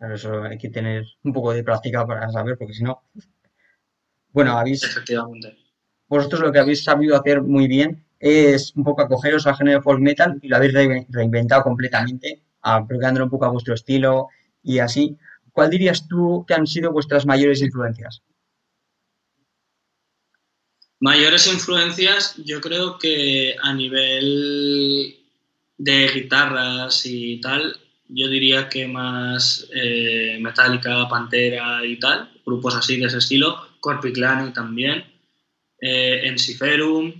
Eso 0.00 0.42
hay 0.44 0.58
que 0.58 0.70
tener 0.70 1.04
un 1.24 1.32
poco 1.32 1.52
de 1.52 1.64
práctica 1.64 2.06
para 2.06 2.30
saber, 2.30 2.56
porque 2.56 2.74
si 2.74 2.82
no. 2.84 3.02
Bueno, 4.32 4.56
habéis, 4.58 4.82
Efectivamente. 4.84 5.56
vosotros 6.08 6.40
lo 6.40 6.52
que 6.52 6.58
habéis 6.60 6.84
sabido 6.84 7.16
hacer 7.16 7.42
muy 7.42 7.66
bien 7.68 8.04
es 8.20 8.74
un 8.76 8.84
poco 8.84 9.02
acogeros 9.02 9.46
al 9.46 9.56
género 9.56 9.82
folk 9.82 10.00
metal 10.00 10.38
y 10.42 10.48
lo 10.48 10.56
habéis 10.56 10.72
re- 10.74 11.06
reinventado 11.10 11.62
completamente, 11.62 12.42
aplicándolo 12.62 13.24
un 13.26 13.30
poco 13.30 13.44
a 13.46 13.50
vuestro 13.50 13.74
estilo 13.74 14.28
y 14.62 14.78
así. 14.80 15.16
¿Cuál 15.52 15.70
dirías 15.70 16.06
tú 16.08 16.44
que 16.46 16.54
han 16.54 16.66
sido 16.66 16.92
vuestras 16.92 17.26
mayores 17.26 17.62
influencias? 17.62 18.22
Mayores 21.00 21.46
influencias, 21.46 22.34
yo 22.44 22.60
creo 22.60 22.98
que 22.98 23.54
a 23.62 23.72
nivel 23.72 25.16
de 25.76 26.08
guitarras 26.12 27.06
y 27.06 27.40
tal, 27.40 27.76
yo 28.08 28.28
diría 28.28 28.68
que 28.68 28.86
más 28.86 29.68
eh, 29.74 30.38
Metallica, 30.40 31.08
Pantera 31.08 31.84
y 31.84 31.98
tal, 31.98 32.30
grupos 32.44 32.74
así 32.76 32.96
de 32.96 33.06
ese 33.06 33.18
estilo, 33.18 33.56
Corpiclani 33.80 34.52
también, 34.52 35.04
eh, 35.80 36.20
Ensiferum, 36.24 37.12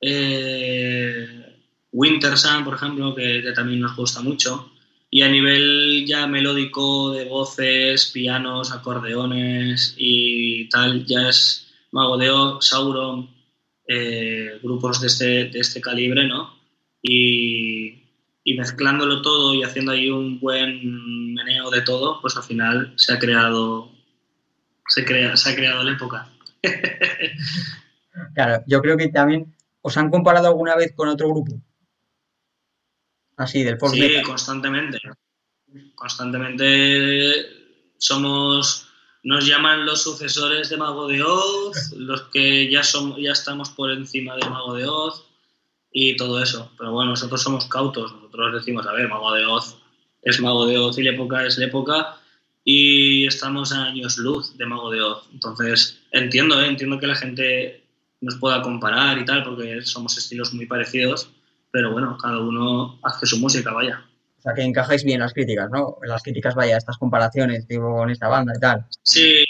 eh, 0.00 1.50
Winter 1.92 2.34
por 2.64 2.74
ejemplo, 2.74 3.14
que, 3.14 3.42
también 3.54 3.80
nos 3.80 3.96
gusta 3.96 4.20
mucho. 4.20 4.72
Y 5.10 5.22
a 5.22 5.28
nivel 5.28 6.04
ya 6.06 6.26
melódico 6.26 7.10
de 7.12 7.24
voces, 7.24 8.06
pianos, 8.12 8.72
acordeones 8.72 9.94
y 9.96 10.68
tal, 10.68 11.04
ya 11.04 11.28
es 11.28 11.72
Mago 11.90 12.16
de 12.16 12.30
Sauron, 12.60 13.28
eh, 13.88 14.60
grupos 14.62 15.00
de 15.00 15.08
este, 15.08 15.44
de 15.46 15.58
este 15.58 15.80
calibre, 15.80 16.28
¿no? 16.28 16.54
Y, 17.02 17.99
y 18.44 18.54
mezclándolo 18.56 19.22
todo 19.22 19.54
y 19.54 19.62
haciendo 19.62 19.92
ahí 19.92 20.10
un 20.10 20.40
buen 20.40 21.34
meneo 21.34 21.70
de 21.70 21.82
todo, 21.82 22.20
pues 22.20 22.36
al 22.36 22.42
final 22.42 22.92
se 22.96 23.12
ha 23.12 23.18
creado, 23.18 23.90
se 24.88 25.04
crea, 25.04 25.36
se 25.36 25.50
ha 25.50 25.54
creado 25.56 25.82
la 25.84 25.92
época. 25.92 26.30
Claro, 28.34 28.62
yo 28.66 28.82
creo 28.82 28.96
que 28.96 29.08
también 29.08 29.54
os 29.82 29.96
han 29.96 30.10
comparado 30.10 30.48
alguna 30.48 30.76
vez 30.76 30.92
con 30.94 31.08
otro 31.08 31.28
grupo. 31.28 31.54
Así, 33.36 33.62
del 33.62 33.78
folk 33.78 33.94
Sí, 33.94 34.00
metal. 34.00 34.24
constantemente. 34.24 34.98
Constantemente 35.94 37.46
somos, 37.98 38.88
nos 39.22 39.46
llaman 39.46 39.86
los 39.86 40.02
sucesores 40.02 40.68
de 40.68 40.76
Mago 40.76 41.06
de 41.06 41.22
Oz, 41.22 41.92
los 41.92 42.22
que 42.24 42.70
ya 42.70 42.82
somos, 42.82 43.18
ya 43.20 43.32
estamos 43.32 43.70
por 43.70 43.90
encima 43.92 44.34
de 44.36 44.48
Mago 44.50 44.74
de 44.74 44.86
Oz 44.86 45.24
y 45.92 46.16
todo 46.16 46.42
eso. 46.42 46.70
Pero 46.76 46.92
bueno, 46.92 47.10
nosotros 47.10 47.40
somos 47.40 47.66
cautos, 47.66 48.12
nosotros 48.38 48.64
decimos, 48.64 48.86
a 48.86 48.92
ver, 48.92 49.08
Mago 49.08 49.32
de 49.34 49.44
Oz 49.46 49.76
es 50.22 50.40
Mago 50.40 50.66
de 50.66 50.78
Oz 50.78 50.98
y 50.98 51.02
la 51.02 51.12
época 51.12 51.44
es 51.46 51.58
la 51.58 51.66
época 51.66 52.16
y 52.64 53.26
estamos 53.26 53.72
a 53.72 53.84
años 53.84 54.18
luz 54.18 54.56
de 54.56 54.66
Mago 54.66 54.90
de 54.90 55.00
Oz. 55.00 55.28
Entonces, 55.32 56.00
entiendo, 56.12 56.60
¿eh? 56.62 56.68
entiendo 56.68 56.98
que 56.98 57.06
la 57.06 57.16
gente 57.16 57.84
nos 58.20 58.36
pueda 58.36 58.62
comparar 58.62 59.18
y 59.18 59.24
tal, 59.24 59.42
porque 59.44 59.82
somos 59.82 60.16
estilos 60.18 60.52
muy 60.52 60.66
parecidos, 60.66 61.30
pero 61.70 61.92
bueno, 61.92 62.16
cada 62.18 62.38
uno 62.38 62.98
hace 63.02 63.26
su 63.26 63.38
música, 63.38 63.72
vaya. 63.72 64.04
O 64.38 64.42
sea, 64.42 64.54
que 64.54 64.62
encajáis 64.62 65.04
bien 65.04 65.20
las 65.20 65.32
críticas, 65.32 65.70
¿no? 65.70 65.96
Las 66.02 66.22
críticas, 66.22 66.54
vaya, 66.54 66.76
estas 66.76 66.98
comparaciones, 66.98 67.66
tipo, 67.66 67.94
con 67.94 68.10
esta 68.10 68.28
banda 68.28 68.52
y 68.56 68.60
tal. 68.60 68.86
Sí, 69.02 69.44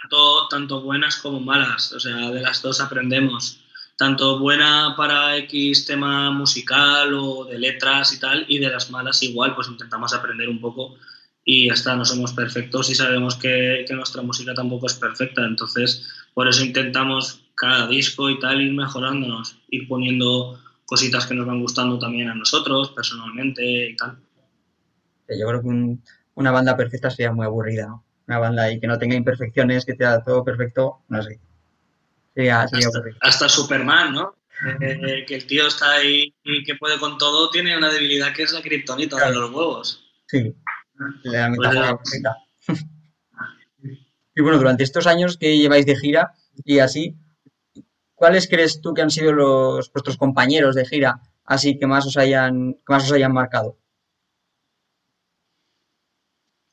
tanto, 0.00 0.48
tanto 0.48 0.82
buenas 0.82 1.16
como 1.16 1.40
malas, 1.40 1.92
o 1.92 2.00
sea, 2.00 2.30
de 2.30 2.40
las 2.40 2.62
dos 2.62 2.80
aprendemos. 2.80 3.64
Tanto 3.98 4.38
buena 4.40 4.94
para 4.96 5.36
X 5.38 5.86
tema 5.86 6.30
musical 6.30 7.12
o 7.14 7.44
de 7.46 7.58
letras 7.58 8.14
y 8.14 8.20
tal, 8.20 8.46
y 8.48 8.58
de 8.60 8.70
las 8.70 8.90
malas 8.90 9.22
igual, 9.24 9.54
pues 9.56 9.68
intentamos 9.68 10.14
aprender 10.14 10.48
un 10.48 10.60
poco 10.60 10.96
y 11.44 11.68
ya 11.68 11.74
está, 11.74 11.96
no 11.96 12.04
somos 12.06 12.32
perfectos 12.34 12.90
y 12.90 12.94
sabemos 12.96 13.36
que, 13.36 13.84
que 13.88 13.94
nuestra 13.94 14.22
música 14.22 14.54
tampoco 14.54 14.86
es 14.86 14.94
perfecta, 14.94 15.44
entonces 15.46 16.06
por 16.34 16.48
eso 16.48 16.64
intentamos 16.64 17.42
cada 17.56 17.88
disco 17.88 18.30
y 18.30 18.38
tal 18.40 18.60
ir 18.62 18.72
mejorándonos, 18.74 19.58
ir 19.70 19.88
poniendo 19.88 20.60
cositas 20.86 21.26
que 21.26 21.34
nos 21.34 21.46
van 21.46 21.60
gustando 21.62 21.98
también 21.98 22.28
a 22.30 22.36
nosotros 22.36 22.92
personalmente 22.92 23.90
y 23.90 23.96
tal. 23.96 24.18
Yo 25.28 25.46
creo 25.48 25.62
que 25.62 25.68
un- 25.68 26.04
una 26.34 26.50
banda 26.52 26.76
perfecta 26.76 27.10
sería 27.10 27.32
muy 27.32 27.46
aburrida, 27.46 27.86
¿no? 27.86 28.04
Una 28.26 28.38
banda 28.40 28.64
ahí 28.64 28.80
que 28.80 28.86
no 28.88 28.98
tenga 28.98 29.16
imperfecciones, 29.16 29.84
que 29.86 29.96
sea 29.96 30.22
todo 30.24 30.44
perfecto, 30.44 31.02
no 31.08 31.22
sé. 31.22 31.40
Sería, 32.38 32.68
sería 32.68 32.88
hasta, 33.20 33.48
Superman, 33.48 34.14
¿no? 34.14 34.36
Eh, 34.80 35.24
que 35.26 35.34
el 35.34 35.44
tío 35.48 35.66
está 35.66 35.90
ahí 35.94 36.32
y 36.44 36.62
que 36.62 36.76
puede 36.76 36.96
con 36.96 37.18
todo, 37.18 37.50
tiene 37.50 37.76
una 37.76 37.92
debilidad 37.92 38.32
que 38.32 38.44
es 38.44 38.52
la 38.52 38.62
kriptonita 38.62 39.28
de 39.28 39.34
los 39.34 39.50
huevos. 39.50 40.04
Sí, 40.28 40.54
La 41.24 41.48
metáfora 41.48 41.98
perfecta. 41.98 42.36
Y 44.36 44.40
bueno, 44.40 44.58
durante 44.58 44.84
estos 44.84 45.08
años 45.08 45.36
que 45.36 45.58
lleváis 45.58 45.84
de 45.84 45.96
gira 45.96 46.32
y 46.64 46.78
así, 46.78 47.16
¿cuáles 48.14 48.46
crees 48.46 48.80
tú 48.80 48.94
que 48.94 49.02
han 49.02 49.10
sido 49.10 49.32
los 49.32 49.92
vuestros 49.92 50.16
compañeros 50.16 50.76
de 50.76 50.86
gira 50.86 51.20
así 51.44 51.76
que 51.76 51.88
más 51.88 52.06
os 52.06 52.16
hayan, 52.16 52.74
que 52.74 52.92
más 52.92 53.02
os 53.02 53.10
hayan 53.10 53.32
marcado? 53.32 53.76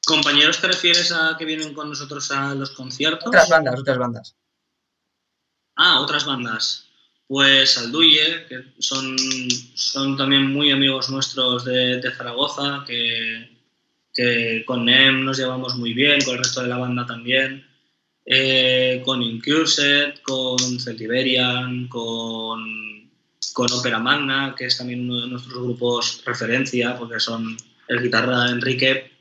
¿Compañeros 0.06 0.62
te 0.62 0.68
refieres 0.68 1.12
a 1.12 1.36
que 1.40 1.46
vienen 1.46 1.74
con 1.74 1.90
nosotros 1.90 2.30
a 2.30 2.54
los 2.54 2.70
conciertos? 2.70 3.30
Otras 3.30 3.50
bandas, 3.50 3.80
otras 3.80 3.98
bandas. 3.98 4.36
Ah, 5.76 6.00
otras 6.02 6.26
bandas. 6.26 6.88
Pues 7.28 7.78
Alduye, 7.78 8.46
que 8.48 8.64
son, 8.80 9.18
son 9.74 10.16
también 10.16 10.52
muy 10.52 10.72
amigos 10.72 11.10
nuestros 11.10 11.66
de, 11.66 12.02
Zaragoza, 12.16 12.86
que, 12.86 13.52
con 14.66 14.86
NEM 14.86 15.26
nos 15.26 15.38
llevamos 15.38 15.76
muy 15.76 15.94
bien, 15.94 16.22
con 16.24 16.36
el 16.36 16.44
resto 16.44 16.62
de 16.62 16.68
la 16.68 16.78
banda 16.78 17.06
también. 17.06 17.66
Eh, 18.26 19.02
con 19.06 19.22
Incursed, 19.22 20.20
con 20.24 20.80
Celtiberian, 20.80 21.88
con, 21.88 23.10
con 23.54 23.72
Opera 23.72 24.00
Magna, 24.00 24.56
que 24.58 24.66
es 24.66 24.78
también 24.78 25.02
uno 25.02 25.22
de 25.22 25.28
nuestros 25.28 25.56
grupos 25.56 26.24
referencia, 26.26 26.98
porque 26.98 27.20
son 27.20 27.56
el 27.88 28.02
guitarra 28.02 28.50
Enrique, 28.50 29.12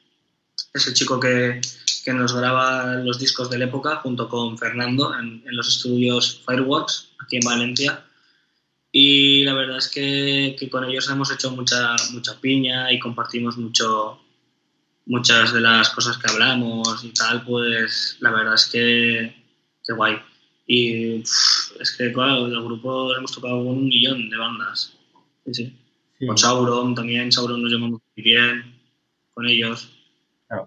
es 0.72 0.86
el 0.86 0.94
chico 0.94 1.20
que, 1.20 1.61
que 2.05 2.12
nos 2.12 2.34
graba 2.34 2.96
los 2.96 3.18
discos 3.18 3.50
de 3.50 3.59
la 3.59 3.64
época 3.64 3.96
junto 3.96 4.28
con 4.28 4.59
Fernando 4.59 5.14
en, 5.18 5.42
en, 5.46 5.57
los 5.57 5.68
estudios 5.68 6.42
Fireworks 6.46 7.11
aquí 7.22 7.36
en 7.36 7.46
Valencia. 7.46 8.05
Y 8.92 9.42
la 9.44 9.55
verdad 9.55 9.78
es 9.78 9.88
que, 9.88 10.55
que, 10.59 10.70
con 10.70 10.84
ellos 10.84 11.09
hemos 11.11 11.32
hecho 11.32 11.50
mucha, 11.50 11.96
mucha 12.12 12.40
piña 12.40 12.92
y 12.92 12.98
compartimos 12.98 13.57
mucho 13.57 14.20
muchas 15.07 15.52
de 15.52 15.61
las 15.61 15.90
cosas 15.90 16.16
que 16.18 16.30
hablamos 16.30 17.05
y 17.05 17.11
tal, 17.11 17.44
pues 17.44 18.16
la 18.20 18.30
verdad 18.30 18.55
es 18.55 18.66
que, 18.66 19.34
que 19.84 19.92
guay. 19.92 20.16
Y 20.66 21.18
pff, 21.20 21.80
es 21.80 21.96
que, 21.96 22.12
claro, 22.12 22.48
del 22.48 22.62
grupo 22.62 23.14
hemos 23.14 23.32
tocado 23.32 23.59
con 23.59 23.78
un 23.78 23.88
millón 23.88 24.30
de 24.30 24.36
bandas. 24.36 24.96
Sí, 25.46 25.55
sí. 25.55 25.78
sí. 26.18 26.26
Con 26.26 26.38
Sauron 26.38 26.94
también, 26.94 27.30
Sauron 27.30 27.62
nos 27.62 27.70
llevamos 27.70 28.00
muy 28.16 28.24
bien 28.24 28.74
con 29.34 29.46
ellos. 29.46 29.90
Claro. 30.46 30.66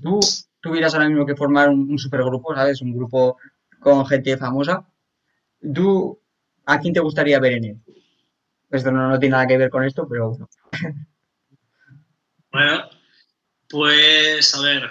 Tú 0.00 0.20
tuvieras 0.60 0.94
ahora 0.94 1.08
mismo 1.08 1.26
que 1.26 1.36
formar 1.36 1.68
un, 1.68 1.90
un, 1.90 1.98
supergrupo, 1.98 2.54
¿sabes? 2.54 2.80
Un 2.80 2.94
grupo 2.94 3.36
con 3.80 4.06
gente 4.06 4.36
famosa, 4.36 4.86
¿tú 5.74 6.18
a 6.64 6.78
quién 6.78 6.94
te 6.94 7.00
gustaría 7.00 7.40
ver 7.40 7.54
en 7.54 7.64
él? 7.64 7.76
Esto 8.70 8.90
no, 8.90 9.18
tiene 9.18 9.32
nada 9.32 9.46
que 9.46 9.58
ver 9.58 9.70
con 9.70 9.84
esto, 9.84 10.08
pero 10.08 10.30
bueno. 10.30 10.48
bueno, 12.52 12.88
pues 13.68 14.54
a 14.54 14.62
ver, 14.62 14.90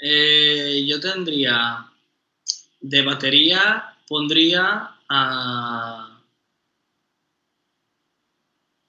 eh, 0.00 0.84
yo 0.86 1.00
tendría 1.00 1.86
de 2.80 3.02
batería, 3.02 3.96
pondría 4.06 4.90
a, 5.08 6.20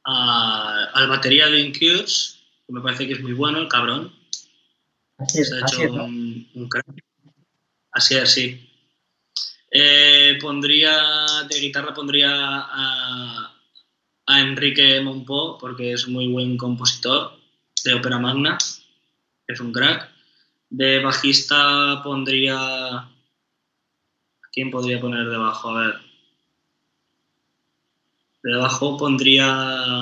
al 0.04 1.08
batería 1.08 1.48
de 1.48 1.60
Incubes, 1.60 2.40
que 2.68 2.74
me 2.74 2.82
parece 2.82 3.08
que 3.08 3.14
es 3.14 3.22
muy 3.22 3.34
bueno, 3.34 3.60
el 3.60 3.68
cabrón. 3.68 4.14
Así 5.18 5.42
es, 5.42 5.50
Se 5.50 5.56
ha 5.56 5.66
así 5.66 5.76
hecho 5.82 5.86
es, 5.86 5.92
¿no? 5.94 6.06
un, 6.06 6.50
un 6.56 6.70
crack. 6.70 6.86
Así 7.92 8.16
es, 8.16 8.32
sí. 8.32 8.64
Eh, 9.72 10.38
pondría 10.42 10.94
de 11.50 11.60
guitarra 11.60 11.94
pondría 11.94 12.30
a, 12.32 13.54
a 14.26 14.40
Enrique 14.42 15.02
Monpó 15.02 15.58
porque 15.58 15.92
es 15.94 16.08
muy 16.08 16.28
buen 16.32 16.56
compositor 16.58 17.34
de 17.84 17.94
ópera 17.94 18.18
magna, 18.20 18.58
es 19.48 19.60
un 19.60 19.74
crack. 19.74 20.10
De 20.70 21.00
bajista 21.00 22.02
pondría 22.04 22.58
¿a 22.58 23.10
quién 24.52 24.70
podría 24.72 25.00
poner 25.00 25.28
debajo? 25.30 25.70
A 25.70 25.82
ver. 25.88 25.96
Debajo 28.44 28.98
pondría 28.98 29.48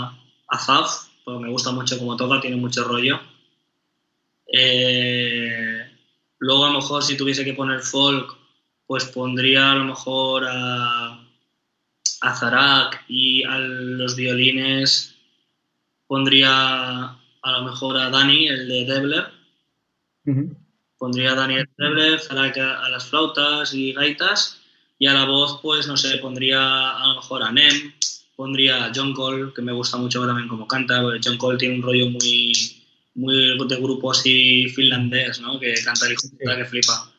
a 0.08 0.60
Zaf, 0.60 1.08
porque 1.24 1.44
me 1.44 1.50
gusta 1.50 1.72
mucho 1.72 1.98
como 1.98 2.16
toca, 2.16 2.42
tiene 2.42 2.58
mucho 2.58 2.84
rollo. 2.84 3.20
Eh, 4.58 5.86
luego 6.40 6.66
a 6.66 6.70
lo 6.70 6.76
mejor 6.76 7.04
si 7.04 7.18
tuviese 7.18 7.44
que 7.44 7.54
poner 7.54 7.82
folk, 7.82 8.38
pues 8.88 9.04
pondría 9.04 9.74
a 9.74 9.76
lo 9.76 9.84
mejor 9.84 10.46
a, 10.48 11.28
a 12.22 12.36
Zarak 12.36 13.04
y 13.10 13.44
a 13.44 13.58
los 13.60 14.16
violines 14.16 15.16
pondría 16.08 17.04
a 17.10 17.52
lo 17.52 17.64
mejor 17.64 17.98
a 17.98 18.10
Dani, 18.10 18.48
el 18.48 18.68
de 18.70 18.86
Debler. 18.86 19.26
Uh 20.26 20.32
-huh. 20.32 20.58
Pondría 20.98 21.34
a 21.34 21.36
Dani 21.36 21.56
el 21.56 21.66
de 21.66 21.86
Debler, 21.86 22.20
Zarak 22.22 22.58
a, 22.58 22.86
a, 22.86 22.90
las 22.90 23.10
flautas 23.10 23.74
y 23.74 23.92
gaitas. 23.92 24.62
Y 24.98 25.08
a 25.08 25.14
la 25.14 25.26
voz, 25.26 25.60
pues 25.62 25.86
no 25.88 25.98
sé, 25.98 26.18
pondría 26.20 26.92
a 26.92 27.08
lo 27.08 27.16
mejor 27.16 27.44
a 27.44 27.52
Nem, 27.52 27.92
pondría 28.38 28.86
a 28.86 28.92
John 28.96 29.14
Cole, 29.14 29.52
que 29.54 29.62
me 29.62 29.74
gusta 29.74 29.98
mucho 29.98 30.26
también 30.26 30.48
como 30.48 30.66
canta, 30.66 31.02
porque 31.02 31.20
John 31.22 31.38
Cole 31.38 31.58
tiene 31.58 31.76
un 31.76 31.82
rollo 31.82 32.10
muy, 32.10 32.85
muy 33.16 33.58
de 33.68 33.76
grupo 33.78 34.12
así 34.12 34.68
finlandés, 34.70 35.40
¿no? 35.40 35.60
Que 35.60 35.74
canta 35.84 36.08
el 36.08 36.18
sí. 36.18 36.30
que 36.38 36.66
flipa. 36.66 37.12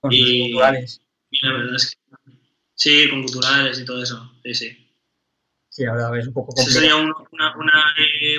Con 0.00 0.12
y, 0.12 0.50
culturales. 0.50 1.00
Y 1.30 1.46
la 1.46 1.52
verdad 1.52 1.76
es 1.76 1.90
que 1.90 2.32
sí, 2.74 3.08
con 3.08 3.22
culturales 3.22 3.80
y 3.80 3.84
todo 3.84 4.02
eso, 4.02 4.32
sí, 4.42 4.54
sí. 4.54 4.84
Sí, 5.70 5.84
verdad 5.84 6.18
es 6.18 6.26
un 6.26 6.32
poco 6.32 6.48
complicado. 6.48 6.74
Sería 6.74 6.96
una, 6.96 7.14
una, 7.30 7.56
una, 7.56 7.94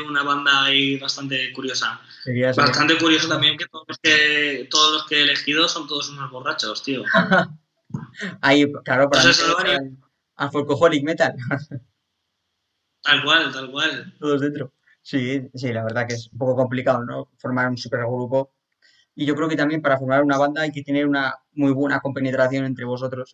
una, 0.10 0.24
banda 0.24 0.66
ahí 0.66 0.98
bastante 0.98 1.54
curiosa. 1.54 2.02
Sería 2.24 2.52
bastante 2.52 2.98
curioso 2.98 3.30
también 3.30 3.58
que 3.58 3.66
todos, 3.68 3.86
los 3.88 3.98
que 4.00 4.68
todos 4.70 4.94
los 4.94 5.08
que 5.08 5.20
he 5.20 5.24
elegido 5.24 5.70
son 5.70 5.88
todos 5.88 6.10
unos 6.10 6.30
borrachos, 6.32 6.84
tío. 6.84 7.04
ahí, 8.42 8.70
claro, 8.84 9.10
para 9.10 9.24
Entonces, 9.24 9.46
mí, 9.82 9.98
al 10.36 10.52
folkaholic 10.52 11.04
metal. 11.04 11.34
tal 13.04 13.24
cual, 13.24 13.54
tal 13.54 13.72
cual. 13.72 14.14
Todos 14.20 14.42
dentro. 14.42 14.74
Sí, 15.10 15.42
sí, 15.56 15.74
la 15.74 15.84
verdad 15.84 16.08
que 16.08 16.14
es 16.14 16.30
un 16.32 16.38
poco 16.38 16.56
complicado, 16.56 17.04
¿no? 17.04 17.32
Formar 17.40 17.68
un 17.68 17.78
supergrupo. 17.78 18.54
Y 19.16 19.26
yo 19.26 19.36
creo 19.36 19.50
que 19.50 19.56
también 19.56 19.82
para 19.82 19.98
formar 19.98 20.22
una 20.22 20.38
banda 20.38 20.62
hay 20.62 20.72
que 20.72 20.84
tener 20.84 21.08
una 21.08 21.34
muy 21.54 21.72
buena 21.72 22.00
compenetración 22.00 22.64
entre 22.66 22.86
vosotros. 22.86 23.34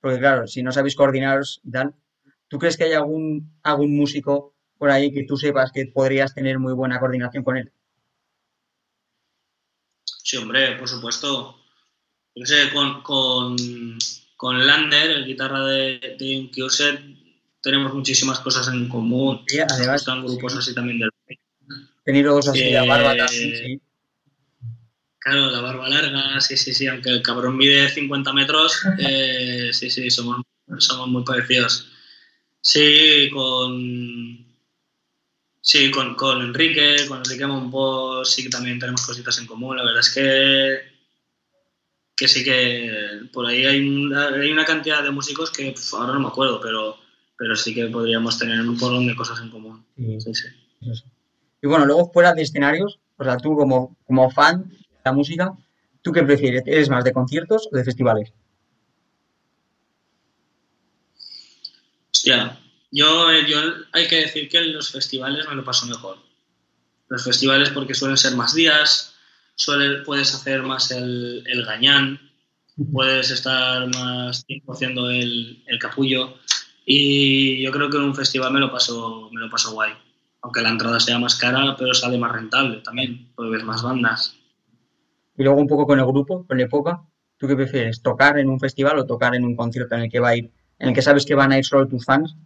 Porque 0.00 0.18
claro, 0.18 0.48
si 0.48 0.64
no 0.64 0.72
sabéis 0.72 0.96
coordinaros 0.96 1.60
y 1.62 1.70
tal, 1.70 1.94
¿tú 2.48 2.58
crees 2.58 2.76
que 2.76 2.84
hay 2.84 2.94
algún, 2.94 3.56
algún 3.62 3.96
músico 3.96 4.56
por 4.76 4.90
ahí 4.90 5.12
que 5.12 5.22
tú 5.22 5.36
sepas 5.36 5.70
que 5.70 5.86
podrías 5.86 6.34
tener 6.34 6.58
muy 6.58 6.72
buena 6.72 6.98
coordinación 6.98 7.44
con 7.44 7.58
él? 7.58 7.70
Sí, 10.04 10.36
hombre, 10.36 10.76
por 10.76 10.88
supuesto. 10.88 11.60
Yo 12.34 12.44
sé, 12.44 12.72
con, 12.72 13.02
con, 13.02 14.66
Lander, 14.66 15.10
el 15.10 15.26
guitarra 15.26 15.64
de, 15.64 16.16
de 16.18 16.26
tenemos 17.64 17.94
muchísimas 17.94 18.38
cosas 18.40 18.68
en 18.68 18.88
común. 18.88 19.42
Sí, 19.48 19.58
además, 19.58 20.02
están 20.02 20.24
grupos 20.24 20.52
sí. 20.52 20.58
así 20.58 20.74
también 20.74 20.98
del 20.98 21.10
Tenidos 22.04 22.46
así, 22.46 22.60
eh, 22.60 22.72
la 22.72 22.84
barba 22.84 23.26
sí. 23.26 23.80
Claro, 25.18 25.50
la 25.50 25.62
barba 25.62 25.88
larga, 25.88 26.38
sí, 26.42 26.54
sí, 26.54 26.74
sí, 26.74 26.86
aunque 26.86 27.08
el 27.08 27.22
cabrón 27.22 27.56
mide 27.56 27.88
50 27.88 28.34
metros, 28.34 28.82
eh, 28.98 29.70
sí, 29.72 29.88
sí, 29.88 30.10
somos, 30.10 30.42
somos 30.76 31.08
muy 31.08 31.24
parecidos. 31.24 31.88
Sí, 32.60 33.30
con. 33.32 34.44
Sí, 35.62 35.90
con, 35.90 36.14
con 36.14 36.42
Enrique, 36.42 37.06
con 37.08 37.18
Enrique 37.18 37.46
Monpós, 37.46 38.30
sí 38.30 38.42
que 38.42 38.50
también 38.50 38.78
tenemos 38.78 39.06
cositas 39.06 39.38
en 39.38 39.46
común. 39.46 39.78
La 39.78 39.84
verdad 39.84 40.00
es 40.00 40.12
que. 40.12 40.80
que 42.14 42.28
sí 42.28 42.44
que 42.44 43.22
por 43.32 43.46
ahí 43.46 43.64
hay 43.64 43.80
una, 43.80 44.28
hay 44.28 44.52
una 44.52 44.66
cantidad 44.66 45.02
de 45.02 45.10
músicos 45.10 45.50
que 45.50 45.72
pf, 45.72 45.96
ahora 45.96 46.12
no 46.12 46.20
me 46.20 46.28
acuerdo, 46.28 46.60
pero, 46.60 46.98
pero 47.36 47.56
sí 47.56 47.74
que 47.74 47.86
podríamos 47.86 48.38
tener 48.38 48.60
un 48.60 48.78
porrón 48.78 49.06
de 49.06 49.16
cosas 49.16 49.40
en 49.40 49.50
común. 49.50 49.84
Sí, 49.96 50.20
sí, 50.20 50.34
sí. 50.34 50.48
Y 51.62 51.66
bueno, 51.66 51.86
luego 51.86 52.10
fuera 52.12 52.34
de 52.34 52.42
escenarios, 52.42 53.00
o 53.16 53.24
sea, 53.24 53.36
tú 53.36 53.56
como, 53.56 53.96
como 54.06 54.30
fan 54.30 54.68
de 54.68 54.76
la 55.04 55.12
música, 55.12 55.52
¿tú 56.02 56.12
qué 56.12 56.22
prefieres? 56.22 56.62
¿Eres 56.66 56.90
más 56.90 57.04
de 57.04 57.12
conciertos 57.12 57.68
o 57.72 57.76
de 57.76 57.84
festivales? 57.84 58.32
Hostia, 62.14 62.58
yo, 62.90 63.32
yo 63.46 63.58
hay 63.92 64.06
que 64.08 64.20
decir 64.20 64.48
que 64.48 64.58
en 64.58 64.72
los 64.72 64.90
festivales 64.90 65.48
me 65.48 65.54
lo 65.54 65.64
paso 65.64 65.86
mejor. 65.86 66.18
Los 67.08 67.24
festivales 67.24 67.70
porque 67.70 67.94
suelen 67.94 68.16
ser 68.16 68.34
más 68.34 68.54
días, 68.54 69.14
suele, 69.56 70.02
puedes 70.02 70.34
hacer 70.34 70.62
más 70.62 70.90
el, 70.90 71.44
el 71.46 71.64
gañán, 71.64 72.20
puedes 72.92 73.30
estar 73.30 73.88
más 73.94 74.44
tiempo 74.46 74.72
haciendo 74.72 75.10
el, 75.10 75.62
el, 75.66 75.78
capullo 75.78 76.38
y 76.84 77.62
yo 77.62 77.70
creo 77.72 77.90
que 77.90 77.96
en 77.96 78.04
un 78.04 78.14
festival 78.14 78.52
me 78.52 78.60
lo 78.60 78.70
paso, 78.70 79.30
me 79.32 79.40
lo 79.40 79.50
paso 79.50 79.72
guay. 79.72 79.92
Aunque 80.42 80.60
la 80.60 80.70
entrada 80.70 81.00
sea 81.00 81.18
más 81.18 81.36
cara, 81.36 81.74
pero 81.78 81.94
sale 81.94 82.18
más 82.18 82.32
rentable 82.32 82.78
también, 82.78 83.30
porque 83.34 83.52
ves 83.52 83.64
más 83.64 83.82
bandas. 83.82 84.36
Y 85.36 85.42
luego 85.42 85.60
un 85.60 85.66
poco 85.66 85.86
con 85.86 85.98
el 85.98 86.06
grupo, 86.06 86.46
con 86.46 86.58
la 86.58 86.64
época, 86.64 87.02
¿tú 87.38 87.48
qué 87.48 87.56
prefieres? 87.56 88.02
¿Tocar 88.02 88.38
en 88.38 88.48
un 88.48 88.60
festival 88.60 88.98
o 88.98 89.06
tocar 89.06 89.34
en 89.34 89.44
un 89.44 89.56
concierto 89.56 89.94
en 89.94 90.02
el 90.02 90.10
que 90.10 90.20
va 90.20 90.28
a 90.28 90.36
ir, 90.36 90.50
en 90.78 90.88
el 90.88 90.94
que 90.94 91.02
sabes 91.02 91.24
que 91.24 91.34
van 91.34 91.52
a 91.52 91.58
ir 91.58 91.64
solo 91.64 91.88
tus 91.88 92.04
fans? 92.04 92.36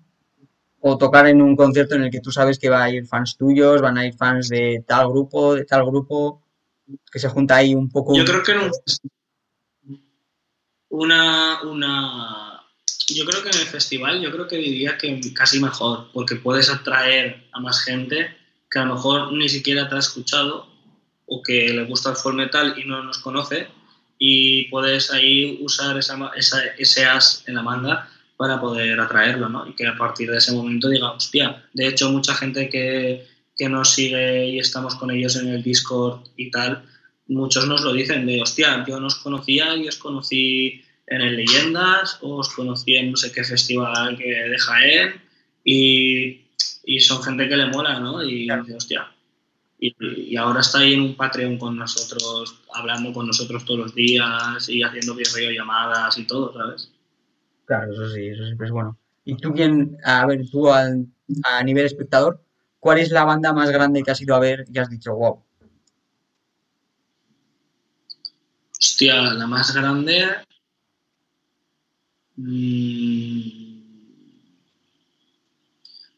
o 0.80 0.96
tocar 0.96 1.26
en 1.26 1.42
un 1.42 1.56
concierto 1.56 1.94
en 1.94 2.04
el 2.04 2.10
que 2.10 2.20
tú 2.20 2.30
sabes 2.30 2.58
que 2.58 2.68
va 2.68 2.84
a 2.84 2.90
ir 2.90 3.06
fans 3.06 3.36
tuyos, 3.36 3.82
van 3.82 3.98
a 3.98 4.06
ir 4.06 4.14
fans 4.14 4.48
de 4.48 4.84
tal 4.86 5.08
grupo, 5.08 5.54
de 5.54 5.64
tal 5.64 5.84
grupo, 5.84 6.42
que 7.10 7.18
se 7.18 7.28
junta 7.28 7.56
ahí 7.56 7.74
un 7.74 7.90
poco. 7.90 8.14
Yo 8.14 8.24
creo 8.24 8.42
que 8.42 8.52
en 8.52 8.70
una, 10.90 11.62
una, 11.62 12.57
yo 13.14 13.24
creo 13.24 13.42
que 13.42 13.50
en 13.50 13.58
el 13.58 13.66
festival, 13.66 14.20
yo 14.20 14.30
creo 14.30 14.48
que 14.48 14.56
diría 14.56 14.98
que 14.98 15.20
casi 15.34 15.60
mejor, 15.60 16.08
porque 16.12 16.36
puedes 16.36 16.70
atraer 16.70 17.48
a 17.52 17.60
más 17.60 17.82
gente 17.82 18.36
que 18.70 18.78
a 18.78 18.84
lo 18.84 18.94
mejor 18.94 19.32
ni 19.32 19.48
siquiera 19.48 19.88
te 19.88 19.96
ha 19.96 19.98
escuchado 19.98 20.68
o 21.26 21.42
que 21.42 21.68
le 21.72 21.84
gusta 21.84 22.10
el 22.10 22.16
folk 22.16 22.36
metal 22.36 22.74
y 22.76 22.84
no 22.84 23.02
nos 23.02 23.18
conoce 23.18 23.68
y 24.18 24.64
puedes 24.64 25.10
ahí 25.10 25.58
usar 25.60 25.96
esa, 25.96 26.30
esa, 26.36 26.64
ese 26.78 27.04
as 27.06 27.44
en 27.46 27.54
la 27.54 27.62
manga 27.62 28.08
para 28.36 28.60
poder 28.60 28.98
atraerlo, 29.00 29.48
¿no? 29.48 29.66
Y 29.66 29.74
que 29.74 29.86
a 29.86 29.96
partir 29.96 30.30
de 30.30 30.38
ese 30.38 30.52
momento 30.52 30.88
diga, 30.88 31.12
hostia, 31.12 31.64
de 31.72 31.88
hecho 31.88 32.10
mucha 32.10 32.34
gente 32.34 32.68
que, 32.68 33.26
que 33.56 33.68
nos 33.68 33.90
sigue 33.90 34.48
y 34.48 34.58
estamos 34.58 34.94
con 34.96 35.10
ellos 35.10 35.36
en 35.36 35.48
el 35.48 35.62
Discord 35.62 36.20
y 36.36 36.50
tal, 36.50 36.84
muchos 37.28 37.66
nos 37.66 37.82
lo 37.82 37.92
dicen 37.92 38.26
de, 38.26 38.40
hostia, 38.40 38.84
yo 38.86 38.98
no 39.00 39.08
os 39.08 39.16
conocía 39.16 39.76
y 39.76 39.88
os 39.88 39.96
conocí 39.96 40.84
en 41.10 41.20
el 41.20 41.36
Leyendas, 41.36 42.18
o 42.22 42.36
os 42.36 42.48
conocí 42.50 42.96
en 42.96 43.10
no 43.10 43.16
sé 43.16 43.32
qué 43.32 43.44
festival 43.44 44.16
que 44.16 44.28
de 44.28 44.58
Jaén 44.58 45.20
y, 45.64 46.46
y 46.84 47.00
son 47.00 47.22
gente 47.22 47.48
que 47.48 47.56
le 47.56 47.66
mola, 47.66 47.98
¿no? 48.00 48.22
Y 48.22 48.48
dice, 48.48 48.74
hostia, 48.74 49.10
y, 49.80 50.36
ahora 50.36 50.60
está 50.60 50.78
ahí 50.78 50.94
en 50.94 51.02
un 51.02 51.16
Patreon 51.16 51.58
con 51.58 51.76
nosotros, 51.76 52.62
hablando 52.74 53.12
con 53.12 53.26
nosotros 53.26 53.64
todos 53.64 53.80
los 53.80 53.94
días 53.94 54.68
y 54.68 54.82
haciendo 54.82 55.14
videollamadas 55.14 56.18
y 56.18 56.26
todo, 56.26 56.52
¿sabes? 56.52 56.90
Claro, 57.64 57.92
eso 57.92 58.10
sí, 58.10 58.26
eso 58.26 58.44
siempre 58.44 58.66
es 58.66 58.72
bueno. 58.72 58.98
¿Y 59.24 59.36
tú 59.36 59.52
quién, 59.52 59.96
a 60.04 60.26
ver, 60.26 60.48
tú 60.50 60.68
a, 60.72 60.88
a 61.44 61.62
nivel 61.62 61.84
espectador, 61.84 62.42
cuál 62.80 62.98
es 62.98 63.10
la 63.10 63.24
banda 63.24 63.52
más 63.52 63.70
grande 63.70 64.02
que 64.02 64.10
has 64.10 64.20
ido 64.20 64.34
a 64.34 64.40
ver 64.40 64.64
y 64.72 64.78
has 64.78 64.90
dicho, 64.90 65.14
wow? 65.14 65.42
Hostia, 68.80 69.20
la 69.34 69.46
más 69.46 69.74
grande. 69.74 70.24
Mmm, 72.40 73.78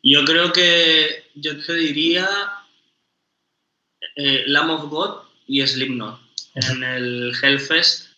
yo 0.02 0.24
creo 0.24 0.52
que 0.52 1.24
yo 1.34 1.64
te 1.64 1.74
diría 1.74 2.28
eh, 4.16 4.44
Lamb 4.46 4.70
of 4.70 4.90
God 4.90 5.22
y 5.46 5.66
Slipknot 5.66 6.20
en 6.54 6.84
el 6.84 7.32
Hellfest. 7.42 8.10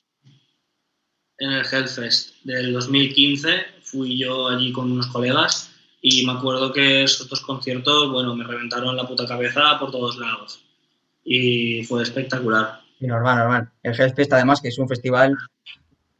En 1.39 1.53
el 1.53 1.65
Hellfest 1.65 2.43
del 2.45 2.73
2015 2.73 3.67
fui 3.83 4.19
yo 4.19 4.49
allí 4.49 4.73
con 4.73 4.91
unos 4.91 5.07
colegas 5.09 5.73
y 6.01 6.27
me 6.27 6.33
acuerdo 6.33 6.73
que 6.73 7.05
esos 7.05 7.29
dos 7.29 7.41
conciertos, 7.41 8.11
bueno, 8.11 8.35
me 8.35 8.45
reventaron 8.45 8.97
la 8.97 9.07
puta 9.07 9.27
cabeza 9.27 9.79
por 9.79 9.93
todos 9.93 10.19
lados. 10.19 10.65
Y 11.25 11.85
fue 11.85 12.03
espectacular. 12.03 12.81
Y 12.99 13.07
normal, 13.07 13.39
normal. 13.39 13.73
El 13.85 14.01
Hellfest, 14.01 14.33
además, 14.33 14.61
que 14.61 14.69
es 14.69 14.79
un 14.79 14.89
festival. 14.89 15.37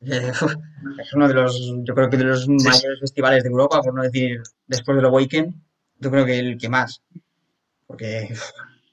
Eh, 0.07 0.33
es 1.01 1.13
uno 1.13 1.29
de 1.29 1.35
los, 1.35 1.59
yo 1.85 1.95
creo 1.95 2.11
que 2.11 2.17
de 2.17 2.25
los 2.25 2.49
mayores 2.49 3.01
festivales 3.01 3.43
de 3.43 3.51
Europa, 3.51 3.81
por 3.83 3.95
no 3.95 4.03
decir 4.03 4.43
después 4.67 4.97
del 4.97 5.07
Awaken, 5.07 5.55
yo 5.99 6.11
creo 6.11 6.27
que 6.27 6.39
el 6.39 6.59
que 6.59 6.69
más. 6.69 7.03
Porque 7.87 8.29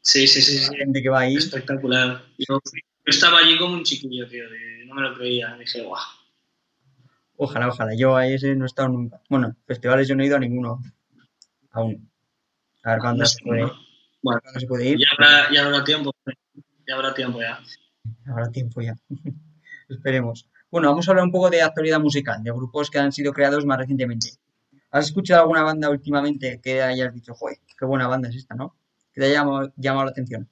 Sí, 0.01 0.27
sí, 0.27 0.41
sí. 0.41 0.71
La 0.71 0.77
gente 0.77 1.01
que 1.01 1.09
va 1.09 1.19
ahí. 1.19 1.35
Espectacular. 1.35 2.23
Yo, 2.37 2.59
estaba 3.05 3.39
allí 3.39 3.57
como 3.57 3.75
un 3.75 3.83
chiquillo, 3.83 4.27
tío. 4.27 4.45
no 4.85 4.95
me 4.95 5.01
lo 5.01 5.13
creía. 5.13 5.55
Dije, 5.57 5.83
guau. 5.83 6.01
Ojalá, 7.37 7.67
ojalá. 7.67 7.93
Yo 7.95 8.15
a 8.15 8.27
ese 8.27 8.55
no 8.55 8.65
he 8.65 8.67
estado 8.67 8.89
nunca. 8.89 9.21
Bueno, 9.29 9.55
festivales 9.65 10.07
yo 10.07 10.15
no 10.15 10.23
he 10.23 10.27
ido 10.27 10.37
a 10.37 10.39
ninguno. 10.39 10.81
Aún. 11.71 12.09
A 12.83 12.91
ver 12.91 12.99
cuándo 12.99 13.25
se 13.25 13.43
puede, 13.43 13.69
bueno, 14.21 14.41
se 14.57 14.65
puede 14.65 14.89
ir. 14.89 14.97
Ya 14.99 15.07
habrá, 15.11 15.53
ya 15.53 15.65
habrá 15.65 15.83
tiempo. 15.83 16.11
Ya 16.87 16.95
habrá 16.95 17.13
tiempo 17.13 17.39
ya. 17.39 17.59
Habrá 18.25 18.49
tiempo 18.51 18.81
ya. 18.81 18.95
Esperemos. 19.89 20.47
Bueno, 20.71 20.89
vamos 20.89 21.07
a 21.07 21.11
hablar 21.11 21.25
un 21.25 21.31
poco 21.31 21.49
de 21.49 21.61
actualidad 21.61 21.99
musical, 21.99 22.43
de 22.43 22.51
grupos 22.51 22.89
que 22.91 22.99
han 22.99 23.11
sido 23.11 23.33
creados 23.33 23.65
más 23.65 23.79
recientemente. 23.79 24.29
¿Has 24.91 25.07
escuchado 25.07 25.41
alguna 25.41 25.63
banda 25.63 25.89
últimamente 25.89 26.59
que 26.61 26.81
hayas 26.81 27.13
dicho, 27.13 27.33
joder, 27.33 27.57
qué 27.77 27.85
buena 27.85 28.07
banda 28.07 28.29
es 28.29 28.35
esta, 28.35 28.55
¿no? 28.55 28.75
que 29.13 29.21
te 29.21 29.27
haya 29.27 29.43
llamado, 29.77 30.05
la 30.05 30.11
atención? 30.11 30.49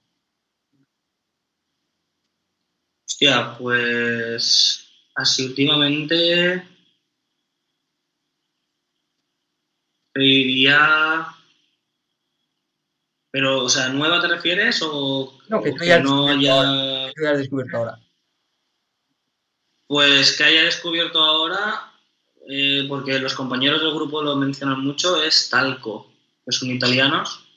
Hostia, 3.06 3.56
pues 3.58 4.88
así 5.16 5.46
últimamente 5.46 6.64
te 10.14 10.20
diría... 10.20 11.28
Pero, 13.30 13.66
o 13.66 13.70
sea, 13.70 13.90
¿nueva 13.90 14.22
te 14.22 14.30
refieres 14.30 14.82
o, 14.82 15.38
no, 15.50 15.62
que, 15.62 15.76
que 15.76 16.00
no 16.00 16.28
haya... 16.28 17.12
Que 17.14 17.28
hayas 17.28 17.40
descubierto 17.40 17.78
ahora? 17.78 18.00
Pues 19.88 20.38
que 20.38 20.44
haya 20.44 20.64
descubierto 20.64 21.20
ahora, 21.20 21.92
eh, 22.50 22.86
porque 22.88 23.20
los 23.20 23.34
compañeros 23.34 23.82
del 23.82 23.94
grupo 23.94 24.22
lo 24.22 24.36
mencionan 24.36 24.82
mucho, 24.82 25.22
es 25.22 25.50
Talco, 25.50 26.12
que 26.46 26.52
son 26.52 26.70
italianos 26.70 27.48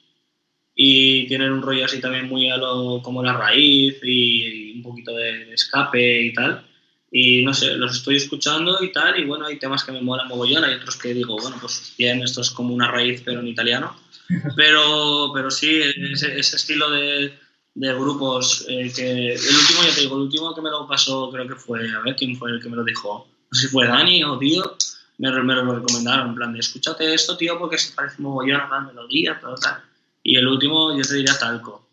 y 0.82 1.26
tienen 1.26 1.52
un 1.52 1.60
rollo 1.60 1.84
así 1.84 2.00
también 2.00 2.26
muy 2.26 2.48
a 2.48 2.56
lo 2.56 3.02
como 3.02 3.22
la 3.22 3.34
raíz 3.34 3.98
y, 4.02 4.72
un 4.76 4.82
poquito 4.82 5.14
de, 5.14 5.52
escape 5.52 6.22
y 6.22 6.32
tal. 6.32 6.64
Y 7.12 7.44
no 7.44 7.52
sé, 7.52 7.74
los 7.74 7.96
estoy 7.96 8.16
escuchando 8.16 8.82
y 8.82 8.90
tal, 8.90 9.18
y 9.18 9.24
bueno, 9.24 9.44
hay 9.44 9.58
temas 9.58 9.84
que 9.84 9.92
me 9.92 10.00
molan 10.00 10.28
mogollón, 10.28 10.64
hay 10.64 10.74
otros 10.74 10.96
que 10.96 11.12
digo, 11.12 11.36
bueno, 11.36 11.58
pues 11.60 11.92
bien, 11.98 12.22
esto 12.22 12.40
es 12.40 12.50
como 12.50 12.72
una 12.72 12.90
raíz, 12.90 13.20
pero 13.22 13.40
en 13.40 13.48
italiano. 13.48 13.94
Pero, 14.56 15.32
pero 15.34 15.50
sí, 15.50 15.80
ese, 16.12 16.38
estilo 16.38 16.88
de, 16.88 17.34
de 17.74 17.94
grupos 17.94 18.66
eh, 18.68 18.92
que... 18.94 19.34
El 19.34 19.56
último, 19.56 19.82
ya 19.86 19.94
te 19.94 20.00
digo, 20.00 20.16
el 20.16 20.22
último 20.22 20.54
que 20.54 20.62
me 20.62 20.70
lo 20.70 20.86
pasó 20.86 21.30
creo 21.30 21.46
que 21.46 21.54
fue, 21.54 21.80
a 21.92 22.00
ver 22.00 22.16
quién 22.16 22.36
fue 22.36 22.50
el 22.50 22.62
que 22.62 22.68
me 22.68 22.76
lo 22.76 22.84
dijo, 22.84 23.28
no 23.50 23.58
sé 23.58 23.66
si 23.66 23.72
fue 23.72 23.86
Dani 23.86 24.24
o 24.24 24.38
tío, 24.38 24.76
me, 25.18 25.30
me 25.42 25.54
lo 25.54 25.74
recomendaron, 25.74 26.30
en 26.30 26.34
plan 26.34 26.52
de, 26.52 26.60
escúchate 26.60 27.12
esto, 27.12 27.36
tío, 27.36 27.58
porque 27.58 27.78
se 27.78 27.94
parece 27.94 28.22
mogollón 28.22 28.60
a 28.60 28.68
la 28.68 28.80
melodía, 28.80 29.38
todo 29.40 29.54
tal. 29.54 29.82
Y 30.22 30.36
el 30.36 30.48
último 30.48 30.96
yo 30.96 31.02
te 31.02 31.14
diría 31.14 31.38
Talco. 31.38 31.86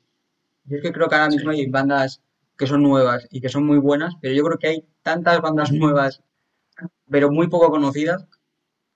Yo 0.65 0.77
es 0.77 0.83
que 0.83 0.91
creo 0.91 1.07
que 1.07 1.15
ahora 1.15 1.29
mismo 1.29 1.51
hay 1.51 1.65
bandas 1.67 2.21
que 2.57 2.67
son 2.67 2.83
nuevas 2.83 3.27
y 3.31 3.39
que 3.39 3.49
son 3.49 3.65
muy 3.65 3.77
buenas, 3.77 4.15
pero 4.21 4.33
yo 4.33 4.43
creo 4.43 4.57
que 4.57 4.67
hay 4.67 4.85
tantas 5.01 5.41
bandas 5.41 5.71
nuevas, 5.71 6.21
pero 7.09 7.31
muy 7.31 7.47
poco 7.47 7.69
conocidas, 7.69 8.25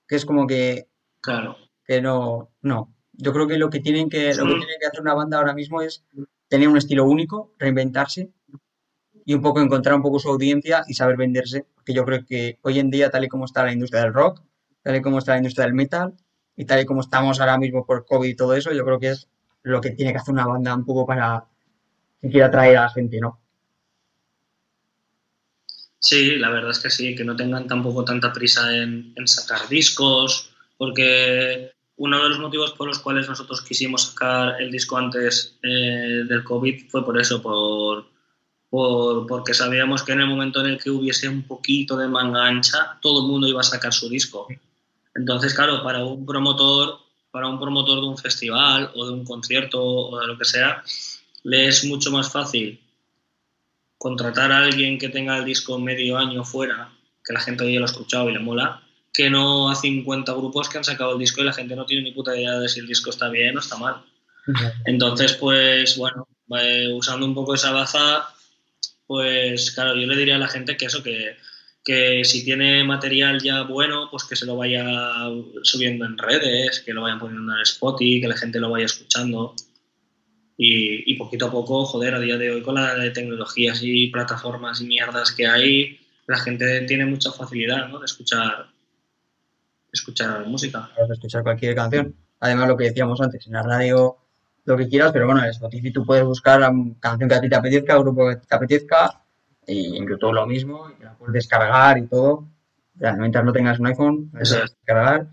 que 0.08 0.16
es 0.16 0.26
como 0.26 0.48
que... 0.48 0.88
Claro. 1.22 1.58
Que 1.86 2.02
no, 2.02 2.50
no. 2.62 2.94
Yo 3.14 3.34
creo 3.34 3.48
que 3.48 3.58
lo 3.58 3.70
que 3.70 3.80
tienen 3.80 4.10
que, 4.10 4.34
lo 4.34 4.46
que, 4.46 4.56
tiene 4.56 4.80
que 4.80 4.88
hacer 4.88 5.02
una 5.02 5.14
banda 5.14 5.38
ahora 5.38 5.54
mismo 5.54 5.82
es 5.82 6.04
tener 6.52 6.68
un 6.68 6.76
estilo 6.76 7.06
único, 7.06 7.54
reinventarse 7.58 8.30
y 9.24 9.34
un 9.34 9.41
poco 9.41 9.62
encontrar 9.62 9.95
un 9.95 10.02
poco 10.02 10.20
su 10.20 10.28
audiencia 10.28 10.84
y 10.86 10.95
saber 10.95 11.16
venderse. 11.16 11.66
Porque 11.74 11.93
yo 11.93 12.04
creo 12.04 12.26
que 12.26 12.60
hoy 12.62 12.78
en 12.78 12.91
día, 12.91 13.10
tal 13.10 13.24
y 13.24 13.30
como 13.30 13.45
está 13.45 13.64
la 13.64 13.72
industria 13.72 14.02
del 14.02 14.14
rock, 14.14 14.43
tal 14.84 14.97
y 14.97 15.02
como 15.02 15.20
está 15.20 15.32
la 15.32 15.38
industria 15.38 15.66
del 15.66 15.76
metal, 15.76 16.14
y 16.58 16.66
tal 16.66 16.82
y 16.82 16.86
como 16.86 16.99
estamos 16.99 17.39
ahora 17.39 17.58
mismo 17.58 17.86
por 17.86 18.06
COVID 18.06 18.28
y 18.28 18.36
todo 18.36 18.54
eso, 18.54 18.74
yo 18.74 18.84
creo 18.84 18.99
que 18.99 19.12
es 19.12 19.30
lo 19.64 19.80
que 19.80 19.91
tiene 19.91 20.12
que 20.12 20.18
hacer 20.18 20.34
una 20.34 20.45
banda 20.45 20.76
un 20.76 20.86
poco 20.86 21.06
para 21.06 21.45
que 22.22 22.30
quiera 22.30 22.47
atraer 22.47 22.78
a 22.78 22.82
la 22.82 22.89
gente, 22.89 23.18
¿no? 23.22 23.39
Sí, 25.99 26.36
la 26.36 26.49
verdad 26.49 26.72
es 26.72 26.80
que 26.80 26.89
sí, 26.89 27.16
que 27.16 27.24
no 27.24 27.38
tengan 27.38 27.66
tampoco 27.66 28.04
tanta 28.04 28.34
prisa 28.34 28.76
en, 28.76 29.14
sacar 29.24 29.70
discos, 29.70 30.54
porque 30.78 31.72
uno 32.02 32.24
de 32.24 32.30
los 32.30 32.39
motivos 32.39 32.72
por 32.72 32.88
los 32.88 32.97
cuales 32.97 33.30
nosotros 33.30 33.62
quisimos 33.62 34.08
sacar 34.08 34.60
el 34.60 34.72
disco 34.72 34.97
antes 34.97 35.60
eh, 35.62 36.24
del 36.28 36.43
COVID 36.43 36.89
fue 36.89 37.06
por 37.06 37.22
eso, 37.22 37.43
por, 37.43 38.08
por, 38.72 39.28
porque 39.28 39.54
sabíamos 39.54 40.02
que 40.02 40.14
en 40.14 40.22
el 40.22 40.28
momento 40.28 40.62
en 40.62 40.72
el 40.72 40.82
que 40.82 40.89
hubiese 40.89 41.30
un 41.30 41.43
poquito 41.43 41.95
de 41.95 42.08
manga 42.08 42.47
ancha, 42.47 42.97
todo 43.04 43.22
el 43.22 43.28
mundo 43.28 43.47
iba 43.47 43.62
a 43.62 43.64
sacar 43.64 43.93
su 43.93 44.10
disco. 44.10 44.47
Entonces, 45.14 45.54
claro, 45.54 45.84
para 45.84 46.04
un 46.04 46.26
promotor, 46.26 46.97
para 47.30 47.47
un 47.47 47.60
promotor 47.60 48.02
de 48.02 48.08
un 48.08 48.18
festival 48.18 48.89
o 48.95 49.06
de 49.06 49.14
un 49.14 49.24
concierto 49.24 49.80
o 49.84 50.20
de 50.20 50.26
lo 50.26 50.39
que 50.39 50.45
sea, 50.45 50.82
le 51.43 51.68
es 51.68 51.86
mucho 51.86 52.10
más 52.10 52.32
fácil 52.32 52.82
contratar 53.99 54.52
a 54.52 54.64
alguien 54.64 54.97
que 54.97 55.10
tenga 55.10 55.38
el 55.38 55.45
disco 55.45 55.78
medio 55.78 56.18
año 56.18 56.43
fuera, 56.43 56.91
que 57.24 57.32
la 57.32 57.41
gente 57.41 57.72
ya 57.72 57.78
lo 57.78 57.86
ha 57.86 57.91
escuchado 57.91 58.28
y 58.28 58.34
le 58.34 58.39
mola, 58.39 58.82
que 59.14 59.30
no 59.30 59.70
a 59.70 59.76
50 59.76 60.32
grupos 60.34 60.70
que 60.70 60.78
han 60.78 60.84
sacado 60.84 61.14
el 61.14 61.20
disco 61.20 61.41
y 61.41 61.45
la 61.45 61.53
gente 61.53 61.76
no 61.76 61.86
tiene 61.86 62.03
ni 62.03 62.12
puta 62.12 62.36
idea 62.36 62.59
de 62.59 62.70
si 62.70 62.80
el 62.80 62.88
disco 62.88 63.09
está 63.09 63.30
bien 63.30 63.57
o 63.57 63.59
está 63.59 63.78
mal. 63.78 64.03
Entonces, 64.86 65.34
pues 65.34 65.97
bueno, 65.97 66.28
usando 66.93 67.26
un 67.26 67.34
poco 67.34 67.55
esa 67.55 67.72
baza, 67.72 68.28
pues 69.07 69.72
claro, 69.72 69.95
yo 69.95 70.07
le 70.07 70.16
diría 70.16 70.36
a 70.36 70.39
la 70.39 70.47
gente 70.47 70.78
que 70.78 70.86
eso, 70.86 71.03
que 71.03 71.36
que 71.84 72.24
si 72.24 72.45
tiene 72.45 72.84
material 72.84 73.41
ya 73.41 73.64
bueno, 73.64 74.07
pues 74.12 74.24
que 74.24 74.36
se 74.36 74.45
lo 74.45 74.55
vaya 74.55 74.86
subiendo 75.64 76.05
en 76.05 76.18
redes, 76.18 76.82
que 76.82 76.93
lo 76.93 77.01
vayan 77.01 77.20
poniendo 77.20 77.55
en 77.55 77.62
Spotify, 77.62 78.22
que 78.22 78.28
la 78.28 78.38
gente 78.38 78.59
lo 78.59 78.70
vaya 78.70 78.86
escuchando. 78.86 79.55
Y, 80.64 81.16
poquito 81.16 81.47
a 81.47 81.51
poco, 81.51 81.86
joder, 81.86 82.14
a 82.14 82.20
día 82.20 82.38
de 82.38 82.51
hoy 82.51 82.62
con 82.62 82.76
la 82.76 82.93
de 82.93 83.09
tecnologías 83.09 83.80
y 83.82 84.07
plataformas 84.07 84.80
y 84.80 84.86
mierdas 84.86 85.32
que 85.32 85.47
hay, 85.47 85.99
la 86.28 86.38
gente 86.38 86.82
tiene 86.82 87.07
mucha 87.07 87.32
facilidad 87.32 87.89
¿no? 87.89 87.97
de 87.97 88.05
escuchar 88.05 88.70
escuchar 89.92 90.46
música. 90.46 90.89
escuchar 91.10 91.44
cualquier 91.44 91.76
canción. 91.76 92.16
Además, 92.39 92.68
lo 92.68 92.78
que 92.78 92.86
decíamos 92.86 93.20
antes, 93.22 93.46
en 93.48 93.54
la 93.54 93.64
radio 93.64 94.18
lo 94.66 94.78
que 94.78 94.88
quieras, 94.88 95.12
pero 95.12 95.26
bueno, 95.26 95.44
en 95.44 95.50
Spotify 95.50 95.92
tú 95.92 96.06
puedes 96.06 96.24
buscar 96.24 96.60
la 96.60 96.72
canción 97.00 97.30
que 97.30 97.36
a 97.36 97.42
ti 97.42 97.50
te 97.50 97.56
apetezca, 97.56 97.94
el 97.94 98.00
grupo 98.00 98.30
que 98.30 98.36
te 98.36 98.56
apetezca, 98.56 99.22
y 99.66 99.98
incluso 99.98 100.32
lo 100.32 100.46
mismo, 100.46 100.89
y 100.89 101.04
la 101.04 101.14
puedes 101.16 101.34
descargar 101.34 101.98
y 101.98 102.08
todo. 102.08 102.48
Ya, 102.96 103.14
mientras 103.14 103.44
no 103.44 103.52
tengas 103.52 103.80
un 103.80 103.88
iPhone, 103.88 104.32
eso 104.39 104.64
es 104.64 104.76
descargar. 104.76 105.28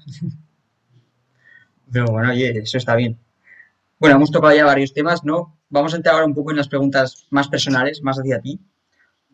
pero 1.92 2.06
bueno, 2.06 2.30
oye, 2.30 2.58
eso 2.58 2.78
está 2.78 2.94
bien. 2.94 3.18
Bueno, 3.98 4.16
hemos 4.16 4.30
tocado 4.30 4.54
ya 4.54 4.64
varios 4.64 4.94
temas, 4.94 5.24
¿no? 5.24 5.58
Vamos 5.68 5.92
a 5.92 5.96
entrar 5.96 6.14
ahora 6.14 6.26
un 6.26 6.34
poco 6.34 6.50
en 6.50 6.56
las 6.56 6.68
preguntas 6.68 7.26
más 7.30 7.48
personales, 7.48 8.02
más 8.02 8.18
hacia 8.18 8.40
ti. 8.40 8.58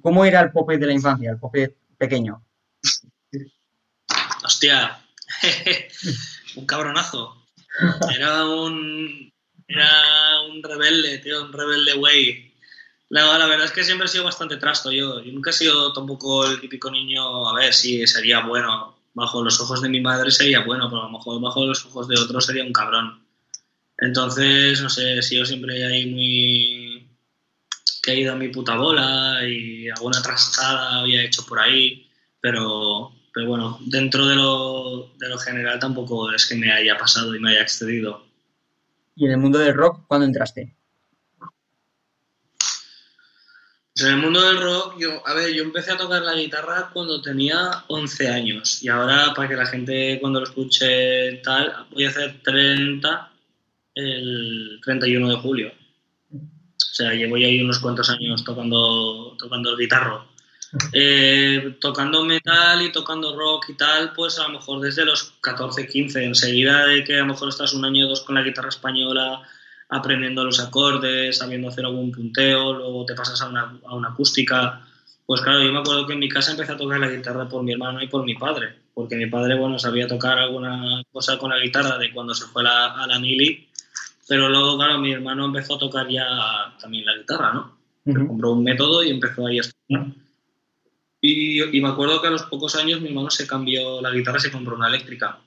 ¿Cómo 0.01 0.25
era 0.25 0.41
el 0.41 0.51
Pope 0.51 0.79
de 0.79 0.87
la 0.87 0.93
infancia, 0.93 1.31
el 1.31 1.39
Pope 1.39 1.77
pequeño? 1.97 2.43
Hostia, 4.45 5.03
un 6.57 6.66
cabronazo. 6.66 7.47
Era 8.14 8.47
un, 8.47 9.33
era 9.66 10.41
un 10.49 10.62
rebelde, 10.62 11.18
tío, 11.18 11.45
un 11.45 11.53
rebelde 11.53 11.95
güey. 11.95 12.55
La, 13.09 13.39
la 13.39 13.47
verdad 13.47 13.66
es 13.66 13.72
que 13.72 13.85
siempre 13.85 14.07
he 14.07 14.09
sido 14.09 14.25
bastante 14.25 14.57
trasto 14.57 14.91
yo. 14.91 15.22
Yo 15.22 15.33
nunca 15.33 15.51
he 15.51 15.53
sido 15.53 15.93
tampoco 15.93 16.47
el 16.47 16.61
típico 16.61 16.91
niño, 16.91 17.49
a 17.49 17.55
ver, 17.55 17.72
si 17.72 18.07
sería 18.07 18.41
bueno. 18.41 18.97
Bajo 19.16 19.45
los 19.45 19.61
ojos 19.61 19.81
de 19.81 19.89
mi 19.89 20.01
madre 20.01 20.33
sería 20.33 20.64
bueno, 20.64 20.89
pero 20.89 21.03
a 21.03 21.05
lo 21.05 21.18
mejor 21.18 21.41
bajo 21.41 21.64
los 21.64 21.85
ojos 21.87 22.09
de 22.09 22.18
otro 22.18 22.41
sería 22.41 22.64
un 22.64 22.72
cabrón. 22.72 23.25
Entonces, 23.99 24.81
no 24.83 24.91
sé, 24.91 25.18
he 25.18 25.22
sido 25.22 25.47
siempre 25.47 25.85
ahí 25.85 26.07
muy 26.07 27.09
caído 28.03 28.33
a 28.33 28.37
mi 28.37 28.49
puta 28.49 28.77
bola 28.77 29.41
y 29.47 29.89
alguna 29.89 30.20
trastada 30.20 31.01
había 31.01 31.22
hecho 31.22 31.47
por 31.47 31.61
ahí, 31.61 32.11
pero, 32.41 33.14
pero 33.35 33.49
bueno, 33.49 33.80
dentro 33.87 34.26
de 34.26 34.37
lo, 34.37 35.11
de 35.18 35.28
lo 35.28 35.37
general 35.39 35.80
tampoco 35.80 36.30
es 36.30 36.47
que 36.47 36.55
me 36.55 36.72
haya 36.72 36.97
pasado 36.97 37.35
y 37.35 37.41
me 37.41 37.51
haya 37.51 37.62
excedido. 37.62 38.24
¿Y 39.16 39.26
en 39.26 39.32
el 39.32 39.39
mundo 39.39 39.59
del 39.59 39.74
rock 39.74 40.07
cuándo 40.07 40.24
entraste? 40.24 40.72
Pues 43.93 44.07
en 44.07 44.14
el 44.14 44.20
mundo 44.20 44.41
del 44.41 44.61
rock, 44.61 44.99
yo, 44.99 45.26
a 45.26 45.35
ver, 45.35 45.53
yo 45.53 45.64
empecé 45.64 45.93
a 45.93 45.97
tocar 45.97 46.22
la 46.22 46.35
guitarra 46.35 46.91
cuando 46.93 47.20
tenía 47.20 47.85
11 47.89 48.28
años 48.28 48.82
y 48.82 48.89
ahora 48.89 49.35
para 49.35 49.49
que 49.49 49.57
la 49.57 49.66
gente 49.66 50.18
cuando 50.20 50.41
lo 50.41 50.47
escuche 50.47 51.41
tal, 51.43 51.87
voy 51.91 52.05
a 52.05 52.11
hacer 52.11 52.41
30 52.43 53.32
el 53.97 54.80
31 54.85 55.28
de 55.28 55.37
julio. 55.37 55.72
O 56.32 56.95
sea, 56.97 57.12
llevo 57.12 57.37
ya 57.37 57.47
ahí 57.47 57.61
unos 57.61 57.80
cuantos 57.80 58.09
años 58.11 58.45
tocando, 58.45 59.37
tocando 59.39 59.70
el 59.70 59.78
guitarro. 59.78 60.34
Eh, 60.93 61.77
tocando 61.81 62.25
metal 62.25 62.83
y 62.83 62.91
tocando 62.91 63.37
rock 63.37 63.70
y 63.70 63.75
tal, 63.75 64.12
pues 64.12 64.39
a 64.39 64.45
lo 64.45 64.59
mejor 64.59 64.81
desde 64.81 65.05
los 65.05 65.35
14, 65.41 65.87
15, 65.87 66.25
enseguida 66.25 66.87
de 66.87 67.05
que 67.05 67.16
a 67.16 67.20
lo 67.20 67.27
mejor 67.27 67.49
estás 67.49 67.75
un 67.75 67.85
año 67.85 68.07
o 68.07 68.09
dos 68.09 68.22
con 68.22 68.35
la 68.35 68.43
guitarra 68.43 68.68
española 68.68 69.43
aprendiendo 69.89 70.45
los 70.45 70.61
acordes, 70.61 71.39
sabiendo 71.39 71.68
hacer 71.68 71.85
algún 71.85 72.11
punteo, 72.11 72.72
luego 72.72 73.05
te 73.05 73.14
pasas 73.14 73.41
a 73.43 73.49
una, 73.49 73.79
a 73.87 73.95
una 73.95 74.09
acústica. 74.09 74.85
Pues 75.27 75.41
claro, 75.41 75.62
yo 75.62 75.72
me 75.72 75.79
acuerdo 75.79 76.07
que 76.07 76.14
en 76.14 76.18
mi 76.18 76.29
casa 76.29 76.51
empecé 76.51 76.72
a 76.72 76.77
tocar 76.77 76.99
la 76.99 77.11
guitarra 77.11 77.49
por 77.49 77.62
mi 77.62 77.72
hermano 77.72 78.03
y 78.03 78.09
por 78.09 78.25
mi 78.25 78.35
padre, 78.35 78.75
porque 78.93 79.16
mi 79.16 79.27
padre, 79.27 79.57
bueno, 79.57 79.79
sabía 79.79 80.07
tocar 80.07 80.39
alguna 80.39 81.03
cosa 81.12 81.39
con 81.39 81.51
la 81.51 81.59
guitarra 81.59 81.99
de 81.99 82.12
cuando 82.12 82.35
se 82.35 82.47
fue 82.47 82.62
a 82.66 83.07
la 83.07 83.18
mili, 83.18 83.68
pero 84.27 84.49
luego, 84.49 84.77
claro, 84.77 84.99
mi 84.99 85.12
hermano 85.12 85.47
empezó 85.47 85.77
a 85.77 85.79
tocar 85.79 86.09
ya 86.09 86.27
también 86.81 87.05
la 87.05 87.16
guitarra, 87.16 87.53
¿no? 87.53 87.77
Compró 88.27 88.53
un 88.53 88.64
método 88.64 89.03
y 89.03 89.11
empezó 89.11 89.47
ahí 89.47 89.59
a 89.59 89.62
estudiar. 89.62 90.07
Y, 91.27 91.81
me 91.81 91.89
acuerdo 91.89 92.20
que 92.20 92.27
a 92.29 92.31
los 92.31 92.43
pocos 92.43 92.75
años 92.77 93.01
mi 93.01 93.09
hermano 93.09 93.31
se 93.31 93.47
cambió 93.47 94.03
la 94.03 94.11
guitarra 94.11 94.37
y 94.37 94.43
se 94.43 94.51
compró 94.51 94.77
una 94.77 94.89
eléctrica. 94.89 95.39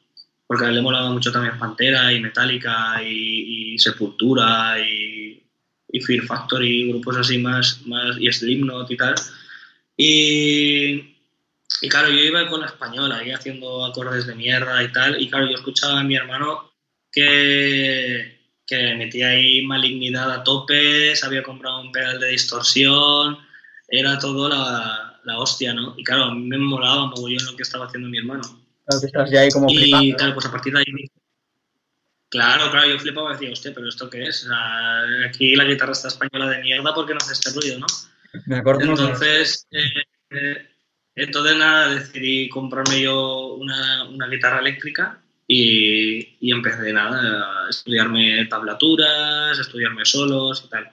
Porque 0.48 0.66
a 0.66 0.70
él 0.70 0.76
le 0.76 0.82
molaba 0.82 1.12
mucho 1.12 1.32
también 1.32 1.60
Pantera 1.60 2.12
y 2.12 2.20
Metallica 2.20 3.04
y, 3.04 3.78
Sepultura 3.78 4.80
y, 4.80 5.44
y, 5.92 6.02
Fear 6.02 6.26
Factory, 6.26 6.90
grupos 6.90 7.18
así 7.18 7.38
más, 7.38 7.86
más 7.86 8.18
y 8.20 8.32
Slipknot 8.32 8.90
y 8.90 8.98
tal. 8.98 9.14
Y, 9.96 11.16
y 11.82 11.90
claro, 11.90 12.10
yo 12.10 12.22
iba 12.22 12.50
con 12.50 12.62
la 12.62 12.68
española, 12.68 13.18
ahí 13.18 13.30
haciendo 13.30 13.86
acordes 13.86 14.26
de 14.26 14.34
mierda 14.34 14.82
y 14.84 14.92
tal. 14.92 15.22
Y 15.22 15.30
claro, 15.30 15.46
yo 15.46 15.58
escuchaba 15.58 16.00
a 16.00 16.04
mi 16.04 16.16
hermano 16.16 16.72
que, 17.12 18.40
que 18.66 18.96
metía 18.96 19.30
ahí 19.30 19.62
malignidad 19.62 20.32
a 20.32 20.44
tope, 20.44 21.16
se 21.16 21.24
había 21.24 21.44
comprado 21.44 21.82
un 21.82 21.92
pedal 21.92 22.20
de 22.20 22.30
distorsión, 22.30 23.38
era 23.88 24.18
todo 24.18 24.50
la, 24.50 25.07
la 25.28 25.40
hostia, 25.40 25.74
¿no? 25.74 25.94
Y 25.98 26.04
claro, 26.04 26.24
a 26.24 26.34
mí 26.34 26.48
me 26.48 26.58
molaba 26.58 27.08
mogollón 27.08 27.46
lo 27.46 27.56
que 27.56 27.64
estaba 27.64 27.86
haciendo 27.86 28.10
mi 28.10 28.18
hermano. 28.18 28.44
Claro, 28.86 29.02
que 29.02 29.08
estás 29.08 29.30
ya 29.30 29.42
ahí 29.42 29.50
como 29.50 29.68
Y 29.70 30.14
claro, 30.14 30.34
pues 30.34 30.46
a 30.46 30.52
partir 30.52 30.74
de 30.74 30.80
ahí... 30.80 30.86
Claro, 32.30 32.72
claro, 32.72 32.90
yo 32.90 33.00
flipaba 33.00 33.32
y 33.32 33.34
decía, 33.34 33.52
hostia, 33.52 33.72
pero 33.76 33.88
¿esto 33.88 34.10
qué 34.10 34.24
es? 34.24 34.48
aquí 35.26 35.56
la 35.56 35.66
guitarra 35.66 35.92
está 35.92 36.08
española 36.08 36.50
de 36.50 36.62
mierda 36.62 36.94
porque 36.94 37.14
no 37.14 37.20
hace 37.20 37.34
este 37.34 37.52
ruido, 37.52 37.80
¿no? 37.80 37.88
Me 38.46 38.58
acuerdo. 38.58 38.82
Entonces, 38.82 39.68
eh, 39.72 40.04
eh, 40.32 40.68
entonces 41.16 41.58
nada, 41.58 41.96
decidí 41.96 42.50
comprarme 42.50 43.02
yo 43.02 43.56
una, 43.56 44.06
una 44.10 44.28
guitarra 44.28 44.60
eléctrica 44.60 45.22
y, 45.48 46.38
y, 46.40 46.52
empecé 46.52 46.92
nada, 46.92 47.66
a 47.66 47.70
estudiarme 47.70 48.46
tablaturas, 48.46 49.58
a 49.58 49.62
estudiarme 49.62 50.04
solos 50.04 50.64
y 50.66 50.70
tal 50.70 50.92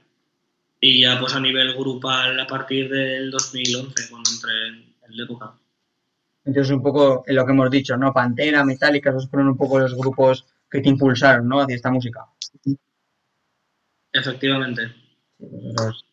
y 0.86 1.00
ya 1.00 1.18
pues 1.18 1.34
a 1.34 1.40
nivel 1.40 1.72
grupal 1.72 2.38
a 2.38 2.46
partir 2.46 2.90
del 2.90 3.30
2011 3.30 4.10
cuando 4.10 4.28
entré 4.28 4.52
en, 4.68 5.16
la 5.16 5.24
época. 5.24 5.54
Entonces 6.44 6.74
un 6.74 6.82
poco 6.82 7.24
en 7.26 7.36
lo 7.36 7.46
que 7.46 7.52
hemos 7.52 7.70
dicho, 7.70 7.96
¿no? 7.96 8.12
Pantera, 8.12 8.62
Metallica, 8.64 9.08
esos 9.08 9.30
fueron 9.30 9.48
un 9.48 9.56
poco 9.56 9.78
los 9.78 9.94
grupos 9.94 10.44
que 10.70 10.82
te 10.82 10.90
impulsaron, 10.90 11.48
¿no? 11.48 11.62
Hacia 11.62 11.76
esta 11.76 11.90
música. 11.90 12.26
Efectivamente. 14.12 14.92
Pues 15.38 16.04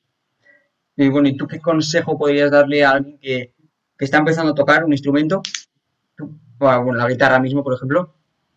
y 0.95 1.09
bueno, 1.09 1.27
¿y 1.27 1.35
tú 1.35 1.47
qué 1.47 1.59
consejo 1.59 2.17
podrías 2.17 2.49
darle 2.49 2.85
a 2.85 2.91
alguien 2.91 3.17
que, 3.19 3.53
que 3.97 4.05
está 4.05 4.19
empezando 4.19 4.53
a 4.53 4.55
tocar 4.55 4.85
un 4.85 4.93
instrumento? 4.93 5.41
bueno, 6.59 6.93
la 6.93 7.09
guitarra 7.09 7.39
mismo, 7.39 7.61
por 7.61 7.73
ejemplo. 7.73 8.15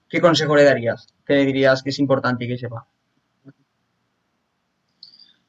¿Qué 0.09 0.21
consejo 0.21 0.55
le 0.55 0.63
darías? 0.63 1.13
¿Qué 1.27 1.35
le 1.35 1.47
dirías 1.47 1.83
que 1.83 1.91
es 1.91 1.99
importante 1.99 2.45
y 2.45 2.49
que 2.49 2.59
sepa? 2.59 2.87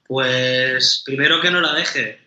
Pues 0.07 1.01
primero 1.05 1.41
que 1.41 1.49
no 1.49 1.61
la 1.61 1.73
deje, 1.73 2.19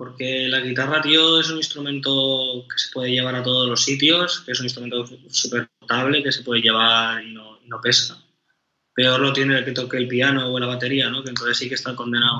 porque 0.00 0.48
la 0.48 0.60
guitarra, 0.60 1.00
tío, 1.00 1.38
es 1.38 1.50
un 1.50 1.58
instrumento 1.58 2.66
que 2.68 2.78
se 2.78 2.90
puede 2.90 3.10
llevar 3.10 3.34
a 3.36 3.42
todos 3.42 3.68
los 3.68 3.84
sitios, 3.84 4.40
que 4.40 4.52
es 4.52 4.58
un 4.58 4.66
instrumento 4.66 5.06
súper 5.28 5.68
portable, 5.78 6.22
que 6.22 6.32
se 6.32 6.42
puede 6.42 6.62
llevar 6.62 7.22
y 7.22 7.34
no, 7.34 7.80
pesa. 7.82 8.18
Peor 8.94 9.20
lo 9.20 9.32
tiene 9.32 9.58
el 9.58 9.64
que 9.64 9.72
toque 9.72 9.96
el 9.96 10.08
piano 10.08 10.52
o 10.52 10.58
la 10.58 10.66
batería, 10.66 11.08
¿no? 11.08 11.22
Que 11.22 11.28
entonces 11.28 11.56
sí 11.56 11.68
que 11.68 11.76
está 11.76 11.94
condenado. 11.94 12.36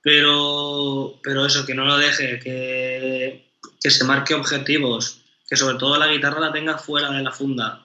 Pero, 0.00 1.18
pero 1.22 1.44
eso, 1.44 1.66
que 1.66 1.74
no 1.74 1.84
lo 1.84 1.98
deje, 1.98 2.38
que, 2.38 3.50
que 3.80 3.90
se 3.90 4.04
marque 4.04 4.34
objetivos, 4.34 5.22
que 5.48 5.56
sobre 5.56 5.78
todo 5.78 5.98
la 5.98 6.06
guitarra 6.06 6.38
la 6.38 6.52
tenga 6.52 6.78
fuera 6.78 7.10
de 7.10 7.22
la 7.22 7.32
funda, 7.32 7.84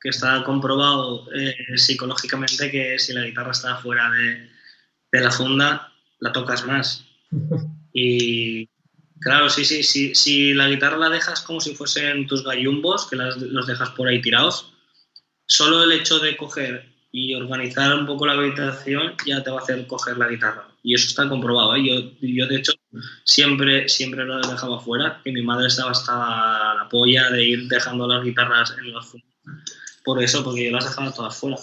que 0.00 0.08
está 0.08 0.42
comprobado 0.44 1.28
eh, 1.34 1.76
psicológicamente 1.76 2.70
que 2.70 2.98
si 2.98 3.12
la 3.12 3.24
guitarra 3.24 3.50
está 3.50 3.76
fuera 3.76 4.10
de, 4.10 4.57
de 5.12 5.20
la 5.20 5.30
funda 5.30 5.92
la 6.20 6.32
tocas 6.32 6.66
más. 6.66 7.04
Y 8.00 8.68
claro, 9.18 9.48
sí, 9.48 9.64
sí, 9.64 9.82
sí, 9.82 10.14
si 10.14 10.54
la 10.54 10.68
guitarra 10.68 10.98
la 10.98 11.08
dejas 11.08 11.40
como 11.40 11.58
si 11.58 11.74
fuesen 11.74 12.28
tus 12.28 12.44
gallumbos, 12.44 13.08
que 13.08 13.16
los 13.16 13.66
dejas 13.66 13.90
por 13.90 14.06
ahí 14.06 14.20
tirados, 14.20 14.72
solo 15.46 15.82
el 15.82 15.90
hecho 15.90 16.20
de 16.20 16.36
coger 16.36 16.86
y 17.10 17.34
organizar 17.34 17.98
un 17.98 18.06
poco 18.06 18.26
la 18.26 18.34
habitación 18.34 19.14
ya 19.26 19.42
te 19.42 19.50
va 19.50 19.58
a 19.58 19.62
hacer 19.62 19.86
coger 19.86 20.18
la 20.18 20.28
guitarra. 20.28 20.68
Y 20.82 20.94
eso 20.94 21.06
está 21.06 21.28
comprobado. 21.28 21.74
¿eh? 21.74 21.84
Yo, 21.84 22.12
yo, 22.20 22.46
de 22.46 22.56
hecho, 22.56 22.72
siempre, 23.24 23.88
siempre 23.88 24.24
lo 24.24 24.38
dejaba 24.40 24.80
fuera, 24.80 25.20
que 25.24 25.32
mi 25.32 25.42
madre 25.42 25.68
estaba 25.68 25.90
hasta 25.90 26.74
la 26.74 26.88
polla 26.90 27.30
de 27.30 27.44
ir 27.44 27.68
dejando 27.68 28.06
las 28.06 28.22
guitarras 28.22 28.74
en 28.78 28.92
los. 28.92 29.16
Por 30.04 30.22
eso, 30.22 30.44
porque 30.44 30.66
yo 30.66 30.70
las 30.70 30.84
dejaba 30.84 31.12
todas 31.12 31.36
fuera. 31.36 31.56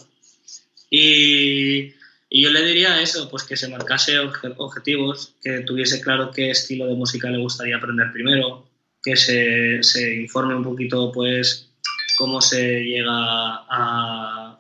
Y 0.89 1.93
y 2.35 2.41
yo 2.41 2.49
le 2.49 2.65
diría 2.65 3.01
eso, 3.01 3.29
pues 3.29 3.43
que 3.43 3.55
se 3.55 3.69
marcase 3.69 4.19
objetivos, 4.19 5.35
que 5.41 5.61
tuviese 5.61 6.01
claro 6.01 6.31
qué 6.31 6.51
estilo 6.51 6.85
de 6.85 6.93
música 6.93 7.29
le 7.29 7.37
gustaría 7.37 7.77
aprender 7.77 8.11
primero, 8.11 8.67
que 9.01 9.15
se, 9.15 9.81
se 9.81 10.15
informe 10.15 10.53
un 10.53 10.65
poquito, 10.65 11.13
pues, 11.13 11.69
cómo 12.17 12.41
se 12.41 12.83
llega 12.83 13.09
a, 13.09 14.59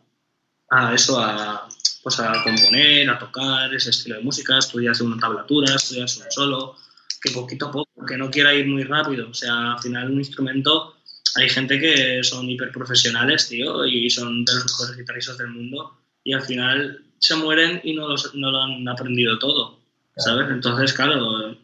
a 0.69 0.93
eso, 0.93 1.19
a, 1.19 1.67
pues 2.01 2.17
a 2.21 2.41
componer, 2.45 3.09
a 3.09 3.19
tocar 3.19 3.75
ese 3.75 3.89
estilo 3.89 4.15
de 4.15 4.23
música, 4.23 4.57
estudiarse 4.57 5.03
una 5.03 5.19
tablatura, 5.19 5.75
estudiarse 5.75 6.23
un 6.23 6.31
solo, 6.31 6.77
que 7.21 7.31
poquito 7.31 7.65
a 7.65 7.71
poco, 7.73 8.05
que 8.05 8.15
no 8.15 8.31
quiera 8.31 8.53
ir 8.53 8.67
muy 8.67 8.85
rápido. 8.85 9.29
O 9.29 9.33
sea, 9.33 9.73
al 9.73 9.81
final 9.81 10.11
un 10.11 10.19
instrumento, 10.19 10.95
hay 11.35 11.49
gente 11.49 11.77
que 11.77 12.23
son 12.23 12.49
hiperprofesionales, 12.49 13.49
tío, 13.49 13.85
y 13.85 14.09
son 14.09 14.45
de 14.45 14.53
los 14.53 14.63
mejores 14.63 14.95
guitarristas 14.95 15.37
del 15.39 15.49
mundo, 15.49 15.99
y 16.23 16.31
al 16.31 16.41
final 16.41 17.04
se 17.19 17.35
mueren 17.35 17.81
y 17.83 17.93
no, 17.93 18.07
no 18.33 18.51
lo 18.51 18.61
han 18.61 18.87
aprendido 18.87 19.39
todo, 19.39 19.79
¿sabes? 20.17 20.49
Entonces, 20.49 20.93
claro, 20.93 21.57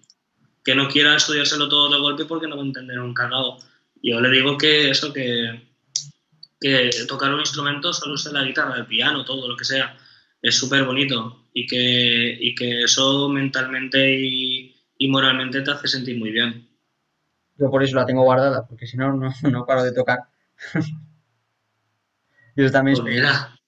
que 0.63 0.75
no 0.75 0.87
quiera 0.87 1.15
estudiárselo 1.15 1.67
todo 1.69 1.89
de 1.89 1.99
golpe 1.99 2.25
porque 2.25 2.47
no 2.47 2.55
va 2.55 2.63
a 2.63 2.65
entender 2.65 2.99
un 2.99 3.13
cagado. 3.13 3.57
Yo 4.01 4.19
le 4.19 4.29
digo 4.29 4.57
que 4.57 4.89
eso, 4.89 5.13
que, 5.13 5.61
que 6.59 6.89
tocar 7.07 7.33
un 7.33 7.39
instrumento 7.39 7.93
solo 7.93 8.17
sea 8.17 8.33
la 8.33 8.43
guitarra, 8.43 8.77
el 8.77 8.85
piano, 8.85 9.25
todo 9.25 9.47
lo 9.47 9.55
que 9.55 9.65
sea, 9.65 9.97
es 10.41 10.55
súper 10.55 10.83
bonito 10.85 11.45
y 11.53 11.67
que, 11.67 12.37
y 12.39 12.55
que 12.55 12.83
eso 12.83 13.29
mentalmente 13.29 14.19
y, 14.19 14.75
y 14.97 15.07
moralmente 15.07 15.61
te 15.61 15.71
hace 15.71 15.87
sentir 15.87 16.17
muy 16.17 16.31
bien. 16.31 16.67
Yo 17.57 17.69
por 17.69 17.83
eso 17.83 17.95
la 17.95 18.05
tengo 18.05 18.23
guardada, 18.23 18.65
porque 18.67 18.87
si 18.87 18.97
no, 18.97 19.13
no, 19.13 19.31
no 19.49 19.65
paro 19.65 19.83
de 19.83 19.93
tocar. 19.93 20.19
y 22.55 22.63
eso 22.63 22.71
también 22.71 22.93
es... 22.93 23.01
Pues 23.01 23.13
mira, 23.13 23.60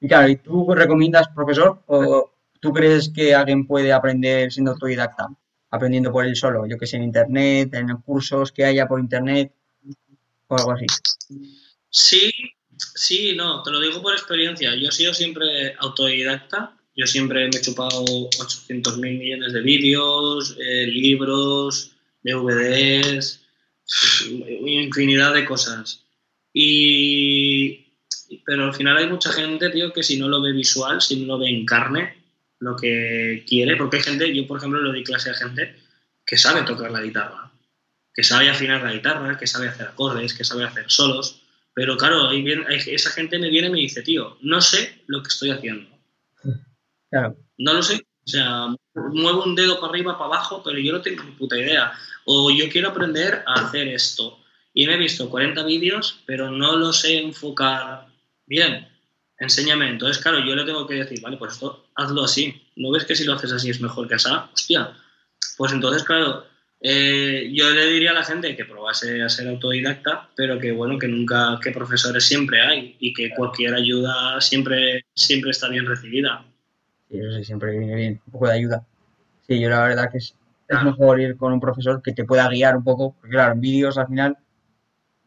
Y 0.00 0.08
claro, 0.08 0.28
¿y 0.28 0.36
tú 0.36 0.74
recomiendas, 0.74 1.28
profesor, 1.34 1.82
o 1.86 2.32
tú 2.60 2.72
crees 2.72 3.10
que 3.10 3.34
alguien 3.34 3.66
puede 3.66 3.92
aprender 3.92 4.52
siendo 4.52 4.72
autodidacta? 4.72 5.28
Aprendiendo 5.70 6.10
por 6.10 6.24
él 6.24 6.34
solo, 6.34 6.66
yo 6.66 6.78
que 6.78 6.86
sé, 6.86 6.96
en 6.96 7.02
internet, 7.02 7.74
en 7.74 7.88
cursos 7.98 8.52
que 8.52 8.64
haya 8.64 8.86
por 8.86 9.00
internet, 9.00 9.52
o 10.46 10.56
algo 10.56 10.72
así. 10.72 10.86
Sí, 11.90 12.30
sí, 12.94 13.34
no, 13.36 13.62
te 13.62 13.70
lo 13.70 13.80
digo 13.80 14.00
por 14.00 14.14
experiencia. 14.14 14.74
Yo 14.74 14.88
he 14.88 14.92
sido 14.92 15.12
siempre 15.12 15.74
autodidacta. 15.78 16.74
Yo 16.96 17.06
siempre 17.06 17.48
me 17.48 17.56
he 17.56 17.60
chupado 17.60 18.02
800 18.02 18.98
mil 18.98 19.18
millones 19.18 19.52
de 19.52 19.60
vídeos, 19.60 20.56
eh, 20.58 20.86
libros, 20.86 21.92
DVDs, 22.22 23.40
infinidad 24.66 25.34
de 25.34 25.44
cosas. 25.44 26.04
Y, 26.52 27.87
pero 28.48 28.64
al 28.64 28.74
final 28.74 28.96
hay 28.96 29.06
mucha 29.06 29.30
gente, 29.30 29.68
tío, 29.68 29.92
que 29.92 30.02
si 30.02 30.18
no 30.18 30.26
lo 30.26 30.40
ve 30.40 30.52
visual, 30.52 31.02
si 31.02 31.20
no 31.20 31.26
lo 31.26 31.38
ve 31.38 31.50
en 31.50 31.66
carne, 31.66 32.16
lo 32.60 32.74
que 32.76 33.44
quiere, 33.46 33.76
porque 33.76 33.98
hay 33.98 34.02
gente, 34.02 34.34
yo 34.34 34.46
por 34.46 34.56
ejemplo 34.56 34.80
le 34.80 34.88
doy 34.88 35.04
clase 35.04 35.28
a 35.28 35.34
gente 35.34 35.76
que 36.24 36.38
sabe 36.38 36.62
tocar 36.62 36.90
la 36.90 37.02
guitarra, 37.02 37.52
que 38.14 38.22
sabe 38.24 38.48
afinar 38.48 38.82
la 38.82 38.94
guitarra, 38.94 39.36
que 39.36 39.46
sabe 39.46 39.68
hacer 39.68 39.88
acordes, 39.88 40.32
que 40.32 40.44
sabe 40.44 40.64
hacer 40.64 40.86
solos, 40.90 41.42
pero 41.74 41.98
claro, 41.98 42.26
ahí 42.26 42.40
viene- 42.40 42.64
hay- 42.66 42.80
esa 42.86 43.10
gente 43.10 43.38
me 43.38 43.50
viene 43.50 43.68
y 43.68 43.70
me 43.70 43.78
dice, 43.80 44.00
tío, 44.02 44.38
no 44.40 44.62
sé 44.62 45.02
lo 45.08 45.22
que 45.22 45.28
estoy 45.28 45.50
haciendo. 45.50 45.90
Claro, 47.10 47.36
No 47.58 47.74
lo 47.74 47.82
sé. 47.82 47.96
O 48.24 48.30
sea, 48.30 48.66
muevo 48.94 49.44
un 49.44 49.54
dedo 49.54 49.78
para 49.78 49.90
arriba, 49.92 50.18
para 50.18 50.26
abajo, 50.26 50.62
pero 50.64 50.78
yo 50.78 50.92
no 50.92 51.02
tengo 51.02 51.22
ni 51.22 51.32
puta 51.32 51.56
idea. 51.58 51.92
O 52.24 52.50
yo 52.50 52.68
quiero 52.70 52.88
aprender 52.88 53.42
a 53.46 53.66
hacer 53.66 53.88
esto. 53.88 54.38
Y 54.74 54.86
me 54.86 54.94
he 54.94 54.98
visto 54.98 55.28
40 55.30 55.64
vídeos, 55.64 56.22
pero 56.26 56.50
no 56.50 56.76
lo 56.76 56.92
sé 56.94 57.18
enfocar 57.18 58.06
bien. 58.48 58.88
Enséñame. 59.38 59.88
Entonces, 59.88 60.22
claro, 60.22 60.40
yo 60.40 60.56
le 60.56 60.64
tengo 60.64 60.86
que 60.86 60.94
decir, 60.94 61.20
vale, 61.20 61.36
pues 61.36 61.52
esto 61.52 61.86
hazlo 61.94 62.24
así. 62.24 62.60
¿No 62.76 62.90
ves 62.90 63.04
que 63.04 63.14
si 63.14 63.24
lo 63.24 63.34
haces 63.34 63.52
así 63.52 63.70
es 63.70 63.80
mejor 63.80 64.08
que 64.08 64.16
así? 64.16 64.30
Hostia. 64.52 64.92
Pues 65.56 65.72
entonces, 65.72 66.02
claro, 66.02 66.44
eh, 66.80 67.50
yo 67.52 67.70
le 67.70 67.86
diría 67.86 68.12
a 68.12 68.14
la 68.14 68.24
gente 68.24 68.54
que 68.54 68.64
probase 68.64 69.22
a 69.22 69.28
ser 69.28 69.48
autodidacta, 69.48 70.28
pero 70.36 70.58
que 70.58 70.70
bueno, 70.72 70.98
que 70.98 71.08
nunca, 71.08 71.58
que 71.62 71.72
profesores 71.72 72.24
siempre 72.24 72.60
hay 72.60 72.96
y 73.00 73.12
que 73.12 73.30
cualquier 73.30 73.74
ayuda 73.74 74.40
siempre, 74.40 75.04
siempre 75.14 75.50
está 75.50 75.68
bien 75.68 75.86
recibida. 75.86 76.44
sí, 77.10 77.18
eso 77.18 77.36
sí, 77.36 77.44
siempre 77.44 77.78
viene 77.78 77.94
bien, 77.96 78.20
un 78.26 78.32
poco 78.32 78.46
de 78.46 78.54
ayuda. 78.54 78.86
Sí, 79.46 79.60
yo 79.60 79.68
la 79.70 79.82
verdad 79.82 80.10
que 80.10 80.18
es, 80.18 80.34
mejor 80.84 81.20
ir 81.20 81.36
con 81.36 81.52
un 81.52 81.60
profesor 81.60 82.02
que 82.02 82.12
te 82.12 82.24
pueda 82.24 82.48
guiar 82.48 82.76
un 82.76 82.84
poco, 82.84 83.14
porque 83.18 83.30
claro, 83.30 83.54
en 83.54 83.60
vídeos 83.60 83.96
al 83.98 84.06
final 84.06 84.36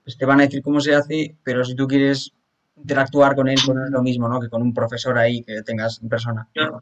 pues 0.04 0.18
te 0.18 0.26
van 0.26 0.40
a 0.40 0.44
decir 0.44 0.62
cómo 0.62 0.80
se 0.80 0.96
hace, 0.96 1.36
pero 1.44 1.64
si 1.66 1.76
tú 1.76 1.88
quieres 1.88 2.32
interactuar 2.82 3.36
con 3.36 3.48
él, 3.48 3.60
pues 3.66 3.76
no 3.78 3.86
es 3.86 3.92
lo 3.92 4.02
mismo, 4.02 4.28
¿no? 4.28 4.40
Que 4.40 4.50
con 4.50 4.62
un 4.62 4.74
profesor 4.74 5.18
ahí 5.18 5.44
que 5.44 5.62
tengas 5.64 6.02
en 6.02 6.10
persona. 6.10 6.48
Yo- 6.56 6.82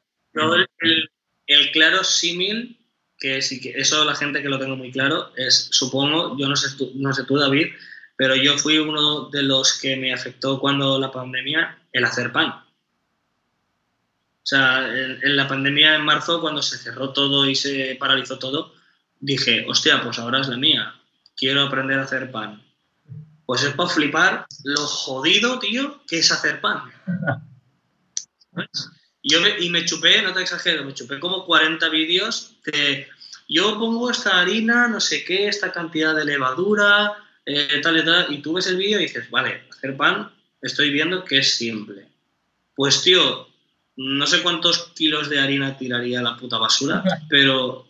el 1.48 1.72
claro 1.72 2.04
símil, 2.04 2.80
que 3.18 3.42
sí 3.42 3.60
que 3.60 3.72
eso 3.72 4.06
la 4.06 4.16
gente 4.16 4.42
que 4.42 4.50
lo 4.50 4.60
tengo 4.60 4.76
muy 4.76 4.92
claro, 4.92 5.32
es, 5.36 5.70
supongo, 5.72 6.38
yo 6.38 6.48
no 6.48 6.56
sé 6.56 6.76
tú, 6.78 6.92
no 6.96 7.12
sé 7.14 7.24
tú, 7.26 7.38
David, 7.38 7.68
pero 8.16 8.36
yo 8.36 8.58
fui 8.58 8.78
uno 8.78 9.30
de 9.30 9.44
los 9.44 9.80
que 9.80 9.96
me 9.96 10.14
afectó 10.14 10.60
cuando 10.60 11.00
la 11.00 11.12
pandemia, 11.12 11.78
el 11.92 12.06
hacer 12.06 12.32
pan. 12.32 12.50
O 12.50 14.46
sea, 14.50 14.88
en, 14.88 15.20
en 15.24 15.36
la 15.36 15.48
pandemia 15.48 15.96
en 15.96 16.02
marzo, 16.04 16.42
cuando 16.42 16.62
se 16.62 16.78
cerró 16.78 17.14
todo 17.14 17.46
y 17.48 17.56
se 17.56 17.96
paralizó 18.00 18.40
todo, 18.40 18.74
dije, 19.20 19.66
hostia, 19.68 20.02
pues 20.04 20.18
ahora 20.20 20.42
es 20.42 20.48
la 20.48 20.58
mía. 20.58 20.94
Quiero 21.36 21.64
aprender 21.64 22.00
a 22.00 22.04
hacer 22.04 22.32
pan. 22.32 22.62
Pues 23.50 23.64
es 23.64 23.74
para 23.74 23.90
flipar 23.90 24.46
lo 24.64 24.86
jodido, 24.86 25.58
tío, 25.58 26.06
que 26.06 26.20
es 26.20 26.32
hacer 26.32 26.62
pan. 26.62 26.84
¿Sabes? 28.54 28.70
Y 29.24 29.34
Yo 29.34 29.42
me, 29.42 29.60
y 29.60 29.72
me 29.72 29.84
chupé, 29.86 30.22
no 30.22 30.34
te 30.34 30.44
exagero, 30.44 30.86
me 30.86 30.94
chupé 30.94 31.20
como 31.20 31.46
40 31.46 31.90
vídeos 31.90 32.58
de 32.64 33.08
yo 33.50 33.80
pongo 33.80 34.12
esta 34.12 34.40
harina, 34.40 34.88
no 34.88 35.00
sé 35.00 35.26
qué, 35.26 35.48
esta 35.48 35.72
cantidad 35.72 36.16
de 36.16 36.26
levadura, 36.26 37.16
eh, 37.44 37.82
tal 37.82 37.98
y 37.98 38.06
tal, 38.06 38.32
y 38.32 38.38
tú 38.38 38.54
ves 38.54 38.68
el 38.68 38.78
vídeo 38.78 39.00
y 39.00 39.06
dices, 39.06 39.30
vale, 39.32 39.64
hacer 39.72 39.98
pan, 39.98 40.32
estoy 40.62 40.92
viendo 40.92 41.26
que 41.26 41.40
es 41.40 41.56
simple. 41.56 42.08
Pues 42.76 43.02
tío, 43.02 43.48
no 43.96 44.28
sé 44.28 44.44
cuántos 44.44 44.92
kilos 44.94 45.28
de 45.28 45.40
harina 45.40 45.76
tiraría 45.76 46.20
a 46.20 46.24
la 46.24 46.38
puta 46.38 46.60
basura, 46.60 47.04
pero 47.30 47.88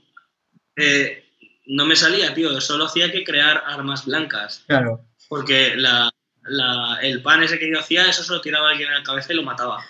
eh, 0.78 1.26
no 1.66 1.86
me 1.86 1.97
salía, 1.97 2.34
tío, 2.34 2.62
solo 2.62 2.86
hacía 2.86 3.12
que 3.12 3.26
crear 3.26 3.62
armas 3.68 4.05
blancas. 4.05 4.64
Claro, 4.66 5.05
Porque 5.30 5.73
el 7.01 7.21
pan 7.21 7.43
ese 7.43 7.59
que 7.59 7.71
yo 7.71 7.80
hacía, 7.80 8.09
eso 8.09 8.23
se 8.23 8.34
lo 8.34 8.41
tiraba 8.41 8.71
alguien 8.71 8.89
en 8.89 8.95
la 8.95 9.03
cabeza 9.03 9.32
y 9.32 9.36
lo 9.38 9.43
mataba. 9.43 9.84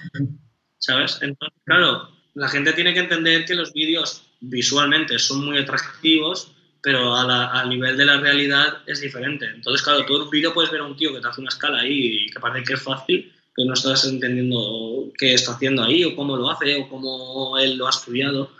¿Sabes? 0.78 1.18
Entonces, 1.22 1.60
claro, 1.66 2.10
la 2.36 2.48
gente 2.48 2.74
tiene 2.74 2.94
que 2.94 3.00
entender 3.00 3.46
que 3.46 3.56
los 3.56 3.74
vídeos 3.74 4.24
visualmente 4.42 5.18
son 5.20 5.46
muy 5.46 5.58
atractivos, 5.58 6.52
pero 6.82 7.16
a 7.16 7.26
la- 7.26 7.66
nivel 7.66 7.98
de 7.98 8.06
la 8.06 8.18
realidad 8.20 8.78
es 8.88 9.02
diferente. 9.02 9.46
Entonces, 9.46 9.82
claro, 9.82 10.06
tú 10.06 10.16
en 10.16 10.22
un 10.24 10.30
vídeo 10.30 10.54
puedes 10.54 10.72
ver 10.72 10.82
a 10.82 10.86
un 10.86 10.96
tío 10.96 11.14
que 11.14 11.20
te 11.20 11.28
hace 11.28 11.42
una 11.42 11.50
escala 11.50 11.80
ahí 11.82 12.26
y 12.26 12.30
que 12.30 12.40
parece 12.40 12.66
que 12.66 12.74
es 12.74 12.82
fácil, 12.82 13.34
pero 13.56 13.68
no 13.68 13.74
estás 13.74 14.06
entendiendo 14.06 15.12
qué 15.18 15.34
está 15.34 15.54
haciendo 15.54 15.84
ahí 15.84 16.04
o 16.06 16.16
cómo 16.16 16.38
lo 16.38 16.50
hace 16.50 16.76
o 16.78 16.88
cómo 16.88 17.58
él 17.58 17.76
lo 17.78 17.88
ha 17.88 17.90
estudiado. 17.90 18.52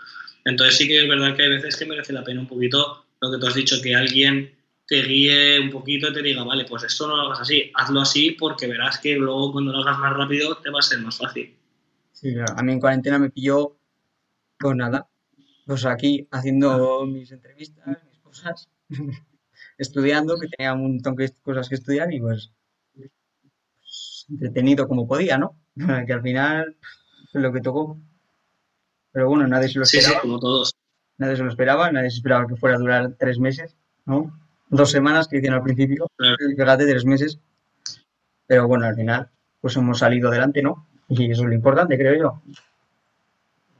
Entonces 0.44 0.76
sí 0.76 0.86
que 0.86 1.02
es 1.02 1.08
verdad 1.08 1.34
que 1.34 1.42
hay 1.44 1.48
veces 1.50 1.76
que 1.76 1.86
merece 1.86 2.12
la 2.12 2.24
pena 2.24 2.40
un 2.40 2.48
poquito 2.48 3.04
lo 3.22 3.30
que 3.30 3.38
tú 3.38 3.46
has 3.46 3.54
dicho, 3.54 3.80
que 3.82 3.94
alguien 3.94 4.54
te 4.90 5.02
guíe 5.02 5.60
un 5.60 5.70
poquito 5.70 6.08
y 6.10 6.12
te 6.14 6.22
diga, 6.22 6.44
vale, 6.44 6.66
pues 6.66 6.82
esto 6.84 7.08
no 7.08 7.16
lo 7.16 7.22
hagas 7.22 7.40
así, 7.42 7.70
hazlo 7.74 8.00
así 8.02 8.32
porque 8.32 8.66
verás 8.66 8.98
que 8.98 9.14
luego 9.16 9.52
cuando 9.52 9.72
lo 9.72 9.78
hagas 9.78 9.98
más 9.98 10.14
rápido 10.16 10.56
te 10.58 10.70
va 10.70 10.80
a 10.80 10.82
ser 10.82 11.00
más 11.00 11.16
fácil. 11.18 11.56
sí, 12.12 12.34
claro. 12.34 12.54
A 12.58 12.62
mí 12.62 12.72
en 12.72 12.80
cuarentena 12.80 13.18
me 13.18 13.30
pilló, 13.30 13.78
pues 14.58 14.76
nada, 14.76 15.08
pues 15.66 15.84
aquí 15.86 16.26
haciendo 16.32 17.06
mis 17.06 17.30
entrevistas, 17.32 17.86
mis 18.10 18.18
cosas, 18.20 18.68
estudiando, 19.78 20.38
que 20.40 20.48
tenía 20.48 20.74
un 20.74 20.82
montón 20.82 21.14
de 21.16 21.32
cosas 21.42 21.68
que 21.68 21.76
estudiar 21.76 22.12
y 22.12 22.20
pues, 22.20 22.52
pues, 22.94 24.26
entretenido 24.28 24.88
como 24.88 25.06
podía, 25.06 25.38
¿no? 25.38 25.56
Que 26.06 26.12
al 26.12 26.22
final 26.22 26.76
es 27.32 27.40
lo 27.40 27.52
que 27.52 27.60
tocó. 27.60 27.98
Pero 29.12 29.28
bueno, 29.28 29.46
nadie 29.46 29.68
se 29.68 29.78
lo 29.78 29.84
Sí, 29.84 29.98
sí, 29.98 29.98
esperaba, 29.98 30.22
como 30.22 30.38
todos. 30.40 30.74
nadie 31.18 31.36
se 31.36 31.42
lo 31.44 31.48
esperaba, 31.50 31.92
nadie 31.92 32.10
se 32.10 32.16
esperaba 32.16 32.46
que 32.48 32.56
fuera 32.56 32.76
a 32.76 32.78
durar 32.80 33.16
tres 33.18 33.38
meses, 33.38 33.76
¿no? 34.04 34.39
Dos 34.70 34.90
semanas 34.90 35.26
que 35.26 35.36
dicen 35.36 35.52
al 35.52 35.62
principio, 35.62 36.06
y 36.18 36.54
fíjate, 36.54 36.86
tres 36.86 37.04
meses. 37.04 37.38
Pero 38.46 38.68
bueno, 38.68 38.86
al 38.86 38.94
final, 38.94 39.28
pues 39.60 39.76
hemos 39.76 39.98
salido 39.98 40.28
adelante, 40.28 40.62
¿no? 40.62 40.86
Y 41.08 41.30
eso 41.30 41.42
es 41.42 41.48
lo 41.48 41.54
importante, 41.54 41.98
creo 41.98 42.14
yo. 42.16 42.42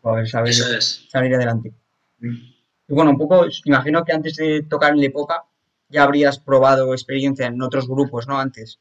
Poder 0.00 0.28
saber 0.28 0.50
Eso 0.50 0.76
es. 0.76 1.06
salir 1.08 1.34
adelante. 1.34 1.72
Y 2.20 2.92
bueno, 2.92 3.12
un 3.12 3.18
poco, 3.18 3.46
imagino 3.64 4.04
que 4.04 4.12
antes 4.12 4.34
de 4.36 4.64
tocar 4.64 4.92
en 4.92 5.00
la 5.00 5.06
época 5.06 5.44
ya 5.88 6.02
habrías 6.02 6.38
probado 6.40 6.92
experiencia 6.92 7.46
en 7.46 7.62
otros 7.62 7.86
grupos, 7.88 8.26
¿no? 8.26 8.38
Antes. 8.38 8.80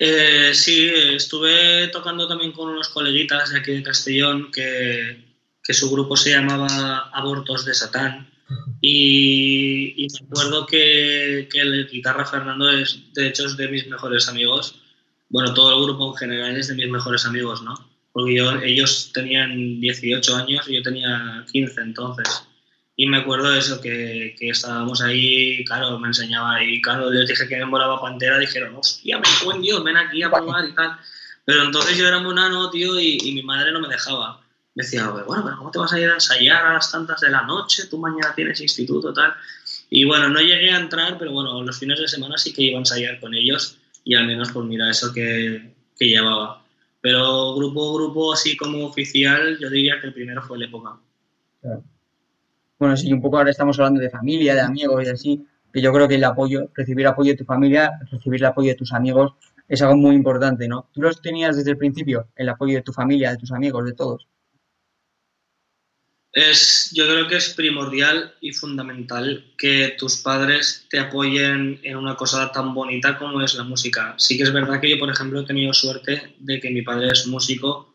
Eh, 0.00 0.50
sí, 0.52 0.90
estuve 1.14 1.88
tocando 1.88 2.26
también 2.26 2.50
con 2.50 2.70
unos 2.70 2.88
coleguitas 2.88 3.50
de 3.50 3.60
aquí 3.60 3.72
de 3.72 3.82
Castellón 3.84 4.50
que, 4.50 5.24
que 5.62 5.74
su 5.74 5.90
grupo 5.92 6.16
se 6.16 6.30
llamaba 6.30 7.10
Abortos 7.12 7.64
de 7.64 7.74
Satán. 7.74 8.31
Y, 8.80 9.94
y 9.96 10.08
me 10.08 10.26
acuerdo 10.26 10.66
que, 10.66 11.48
que 11.50 11.60
el 11.60 11.88
guitarra 11.88 12.26
Fernando 12.26 12.68
es, 12.70 12.98
de 13.14 13.28
hecho, 13.28 13.46
es 13.46 13.56
de 13.56 13.68
mis 13.68 13.86
mejores 13.86 14.28
amigos. 14.28 14.76
Bueno, 15.28 15.54
todo 15.54 15.76
el 15.76 15.84
grupo 15.84 16.10
en 16.10 16.16
general 16.16 16.56
es 16.56 16.68
de 16.68 16.74
mis 16.74 16.88
mejores 16.88 17.24
amigos, 17.24 17.62
¿no? 17.62 17.74
Porque 18.12 18.34
yo, 18.34 18.52
ellos 18.60 19.10
tenían 19.14 19.80
18 19.80 20.36
años 20.36 20.68
y 20.68 20.74
yo 20.76 20.82
tenía 20.82 21.44
15 21.50 21.80
entonces. 21.80 22.44
Y 22.96 23.06
me 23.06 23.18
acuerdo 23.18 23.50
de 23.50 23.58
eso, 23.58 23.80
que, 23.80 24.34
que 24.38 24.50
estábamos 24.50 25.00
ahí, 25.00 25.64
claro, 25.64 25.98
me 25.98 26.08
enseñaba 26.08 26.62
y 26.62 26.80
claro, 26.82 27.10
les 27.10 27.26
dije 27.26 27.48
que 27.48 27.56
me 27.56 27.64
molaba 27.64 28.00
Pantera, 28.00 28.38
dijeron, 28.38 28.76
hostia, 28.76 29.18
me 29.18 29.24
cago 29.24 29.54
en 29.54 29.62
Dios, 29.62 29.82
ven 29.82 29.96
aquí 29.96 30.22
a 30.22 30.30
probar 30.30 30.68
y 30.68 30.74
tal. 30.74 30.98
Pero 31.44 31.62
entonces 31.64 31.96
yo 31.96 32.06
era 32.06 32.20
muy 32.20 32.34
nano, 32.34 32.70
tío, 32.70 33.00
y, 33.00 33.18
y 33.22 33.32
mi 33.32 33.42
madre 33.42 33.72
no 33.72 33.80
me 33.80 33.88
dejaba. 33.88 34.41
Decía, 34.74 35.08
bueno, 35.08 35.44
pero 35.44 35.58
¿cómo 35.58 35.70
te 35.70 35.78
vas 35.78 35.92
a 35.92 36.00
ir 36.00 36.08
a 36.08 36.14
ensayar 36.14 36.64
a 36.64 36.72
las 36.74 36.90
tantas 36.90 37.20
de 37.20 37.28
la 37.28 37.42
noche? 37.42 37.86
Tú 37.90 37.98
mañana 37.98 38.34
tienes 38.34 38.60
instituto, 38.60 39.12
tal. 39.12 39.34
Y 39.90 40.04
bueno, 40.04 40.30
no 40.30 40.40
llegué 40.40 40.70
a 40.70 40.78
entrar, 40.78 41.18
pero 41.18 41.32
bueno, 41.32 41.62
los 41.62 41.78
fines 41.78 42.00
de 42.00 42.08
semana 42.08 42.38
sí 42.38 42.54
que 42.54 42.62
iba 42.62 42.78
a 42.78 42.80
ensayar 42.80 43.20
con 43.20 43.34
ellos 43.34 43.78
y 44.04 44.14
al 44.14 44.26
menos 44.26 44.50
pues 44.50 44.66
mira 44.66 44.90
eso 44.90 45.12
que, 45.12 45.74
que 45.98 46.06
llevaba. 46.06 46.62
Pero 47.02 47.54
grupo, 47.54 47.94
grupo 47.94 48.32
así 48.32 48.56
como 48.56 48.86
oficial, 48.86 49.58
yo 49.60 49.68
diría 49.68 50.00
que 50.00 50.06
el 50.06 50.14
primero 50.14 50.40
fue 50.40 50.56
el 50.56 50.64
época. 50.64 50.98
Bueno, 52.78 52.96
sí, 52.96 53.12
un 53.12 53.20
poco 53.20 53.38
ahora 53.38 53.50
estamos 53.50 53.78
hablando 53.78 54.00
de 54.00 54.08
familia, 54.08 54.54
de 54.54 54.60
amigos 54.60 55.04
y 55.04 55.08
así. 55.08 55.46
que 55.72 55.82
yo 55.82 55.92
creo 55.92 56.08
que 56.08 56.14
el 56.14 56.24
apoyo, 56.24 56.70
recibir 56.74 57.06
apoyo 57.06 57.32
de 57.32 57.36
tu 57.36 57.44
familia, 57.44 57.92
recibir 58.10 58.40
el 58.40 58.46
apoyo 58.46 58.70
de 58.70 58.76
tus 58.76 58.92
amigos, 58.92 59.32
es 59.68 59.82
algo 59.82 59.96
muy 59.96 60.14
importante, 60.14 60.68
¿no? 60.68 60.88
¿Tú 60.92 61.02
los 61.02 61.20
tenías 61.20 61.56
desde 61.56 61.72
el 61.72 61.76
principio, 61.76 62.28
el 62.36 62.48
apoyo 62.48 62.76
de 62.76 62.82
tu 62.82 62.92
familia, 62.92 63.30
de 63.30 63.36
tus 63.36 63.52
amigos, 63.52 63.84
de 63.84 63.92
todos? 63.94 64.28
Es, 66.32 66.90
yo 66.94 67.06
creo 67.06 67.28
que 67.28 67.36
es 67.36 67.50
primordial 67.50 68.34
y 68.40 68.52
fundamental 68.52 69.52
que 69.58 69.94
tus 69.98 70.16
padres 70.16 70.86
te 70.88 70.98
apoyen 70.98 71.78
en 71.82 71.96
una 71.96 72.16
cosa 72.16 72.50
tan 72.50 72.72
bonita 72.72 73.18
como 73.18 73.42
es 73.42 73.54
la 73.54 73.64
música. 73.64 74.14
Sí 74.16 74.38
que 74.38 74.44
es 74.44 74.52
verdad 74.52 74.80
que 74.80 74.88
yo, 74.88 74.98
por 74.98 75.10
ejemplo, 75.10 75.40
he 75.40 75.44
tenido 75.44 75.74
suerte 75.74 76.34
de 76.38 76.58
que 76.58 76.70
mi 76.70 76.80
padre 76.80 77.08
es 77.08 77.26
músico 77.26 77.94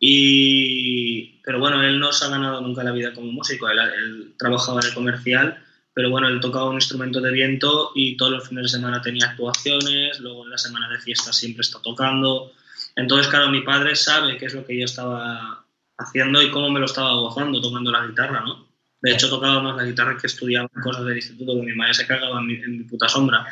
y... 0.00 1.40
Pero 1.44 1.60
bueno, 1.60 1.80
él 1.84 2.00
no 2.00 2.12
se 2.12 2.24
ha 2.24 2.28
ganado 2.28 2.60
nunca 2.60 2.82
la 2.82 2.90
vida 2.90 3.14
como 3.14 3.30
músico. 3.30 3.68
Él, 3.68 3.78
él 3.78 4.34
trabajaba 4.36 4.80
en 4.80 4.88
el 4.88 4.94
comercial, 4.94 5.62
pero 5.94 6.10
bueno, 6.10 6.26
él 6.26 6.40
tocaba 6.40 6.68
un 6.68 6.74
instrumento 6.74 7.20
de 7.20 7.30
viento 7.30 7.92
y 7.94 8.16
todos 8.16 8.32
los 8.32 8.48
fines 8.48 8.64
de 8.64 8.78
semana 8.78 9.00
tenía 9.00 9.26
actuaciones, 9.26 10.18
luego 10.18 10.44
en 10.44 10.50
la 10.50 10.58
semana 10.58 10.88
de 10.90 10.98
fiesta 10.98 11.32
siempre 11.32 11.60
está 11.60 11.80
tocando. 11.80 12.52
Entonces, 12.96 13.28
claro, 13.28 13.48
mi 13.48 13.60
padre 13.60 13.94
sabe 13.94 14.38
qué 14.38 14.46
es 14.46 14.54
lo 14.54 14.66
que 14.66 14.76
yo 14.76 14.86
estaba 14.86 15.65
haciendo 15.98 16.42
y 16.42 16.50
cómo 16.50 16.70
me 16.70 16.80
lo 16.80 16.86
estaba 16.86 17.14
gozando 17.14 17.60
tocando 17.60 17.90
la 17.90 18.06
guitarra, 18.06 18.40
¿no? 18.40 18.66
De 19.00 19.12
hecho, 19.12 19.28
tocaba 19.28 19.62
más 19.62 19.76
la 19.76 19.84
guitarra 19.84 20.16
que 20.18 20.26
estudiaba 20.26 20.68
cosas 20.82 21.04
del 21.04 21.16
instituto, 21.16 21.54
que 21.54 21.66
mi 21.66 21.74
madre 21.74 21.94
se 21.94 22.06
cagaba 22.06 22.40
en 22.40 22.46
mi, 22.46 22.84
puta 22.84 23.08
sombra. 23.08 23.46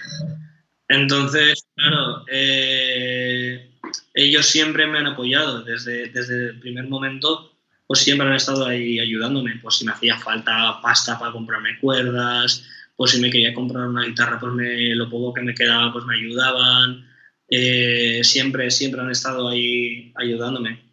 Entonces, 0.89 1.67
claro, 1.77 2.25
eh, 2.31 3.71
ellos 4.15 4.47
siempre 4.47 4.87
me 4.87 4.99
han 4.99 5.07
apoyado 5.07 5.63
desde, 5.63 6.09
desde 6.09 6.51
el 6.51 6.61
primer 6.61 6.89
momento, 6.89 7.53
pues 7.87 8.01
siempre 8.01 8.27
han 8.27 8.35
estado 8.35 8.67
ahí 8.67 8.99
ayudándome. 8.99 9.59
Pues 9.63 9.77
si 9.77 9.85
me 9.85 9.93
hacía 9.93 10.19
falta 10.19 10.81
pasta 10.83 11.19
para 11.19 11.33
comprarme 11.33 11.79
cuerdas, 11.79 12.65
pues 12.97 13.13
si 13.13 13.21
me 13.21 13.31
quería 13.31 13.55
comprar 13.55 13.87
una 13.89 14.05
guitarra, 14.05 14.39
pues 14.41 14.53
me, 14.55 14.95
lo 14.95 15.09
poco 15.11 15.35
que 15.35 15.43
me 15.43 15.55
quedaba, 15.55 15.93
pues 15.93 16.05
me 16.05 16.17
ayudaban. 16.17 17.07
Eh, 17.49 18.21
siempre, 18.23 18.71
siempre 18.71 19.01
han 19.01 19.11
estado 19.11 19.49
ahí 19.49 20.13
ayudándome. 20.17 20.84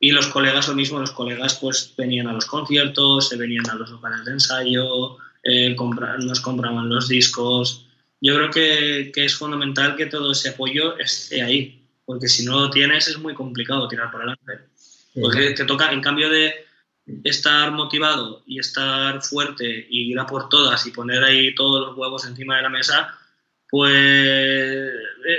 Y 0.00 0.12
los 0.12 0.28
colegas 0.28 0.68
lo 0.68 0.74
mismo, 0.74 1.00
los 1.00 1.10
colegas 1.10 1.58
pues 1.60 1.92
venían 1.96 2.28
a 2.28 2.32
los 2.32 2.46
conciertos, 2.46 3.28
se 3.28 3.36
venían 3.36 3.68
a 3.68 3.74
los 3.74 3.90
locales 3.90 4.24
de 4.24 4.32
ensayo, 4.32 5.16
eh, 5.42 5.74
nos 6.20 6.40
compraban 6.40 6.88
los 6.88 7.08
discos. 7.08 7.86
Yo 8.20 8.36
creo 8.36 8.50
que, 8.50 9.10
que, 9.12 9.24
es 9.24 9.34
fundamental 9.34 9.96
que 9.96 10.06
todo 10.06 10.32
ese 10.32 10.50
apoyo 10.50 10.96
esté 10.98 11.42
ahí, 11.42 11.84
porque 12.04 12.28
si 12.28 12.44
no 12.44 12.60
lo 12.60 12.70
tienes 12.70 13.08
es 13.08 13.18
muy 13.18 13.34
complicado 13.34 13.88
tirar 13.88 14.10
para 14.10 14.24
adelante. 14.24 14.68
Porque 15.20 15.50
te 15.50 15.64
toca, 15.64 15.92
en 15.92 16.00
cambio 16.00 16.28
de 16.30 16.52
estar 17.24 17.72
motivado 17.72 18.42
y 18.46 18.58
estar 18.58 19.22
fuerte 19.22 19.86
y 19.88 20.12
ir 20.12 20.18
a 20.18 20.26
por 20.26 20.48
todas 20.48 20.86
y 20.86 20.90
poner 20.90 21.24
ahí 21.24 21.54
todos 21.54 21.88
los 21.88 21.96
huevos 21.96 22.26
encima 22.26 22.56
de 22.56 22.62
la 22.62 22.68
mesa, 22.68 23.18
pues 23.70 23.92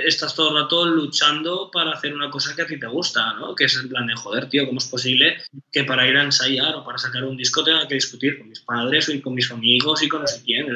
estás 0.06 0.34
todo 0.34 0.50
el 0.50 0.62
rato 0.62 0.86
luchando 0.86 1.70
para 1.70 1.92
hacer 1.92 2.14
una 2.14 2.30
cosa 2.30 2.54
que 2.54 2.62
a 2.62 2.66
ti 2.66 2.78
te 2.78 2.86
gusta, 2.86 3.34
¿no? 3.34 3.54
Que 3.54 3.64
es 3.64 3.74
el 3.76 3.88
plan 3.88 4.06
de, 4.06 4.14
joder, 4.14 4.48
tío, 4.48 4.66
¿cómo 4.66 4.78
es 4.78 4.86
posible 4.86 5.36
que 5.72 5.84
para 5.84 6.06
ir 6.06 6.16
a 6.16 6.24
ensayar 6.24 6.74
o 6.74 6.84
para 6.84 6.98
sacar 6.98 7.24
un 7.24 7.36
disco 7.36 7.64
tenga 7.64 7.86
que 7.86 7.94
discutir 7.94 8.38
con 8.38 8.48
mis 8.48 8.60
padres 8.60 9.08
o 9.08 9.22
con 9.22 9.34
mis 9.34 9.50
amigos 9.50 10.02
y 10.02 10.08
con 10.08 10.22
no 10.22 10.26
sé 10.26 10.42
quién? 10.44 10.66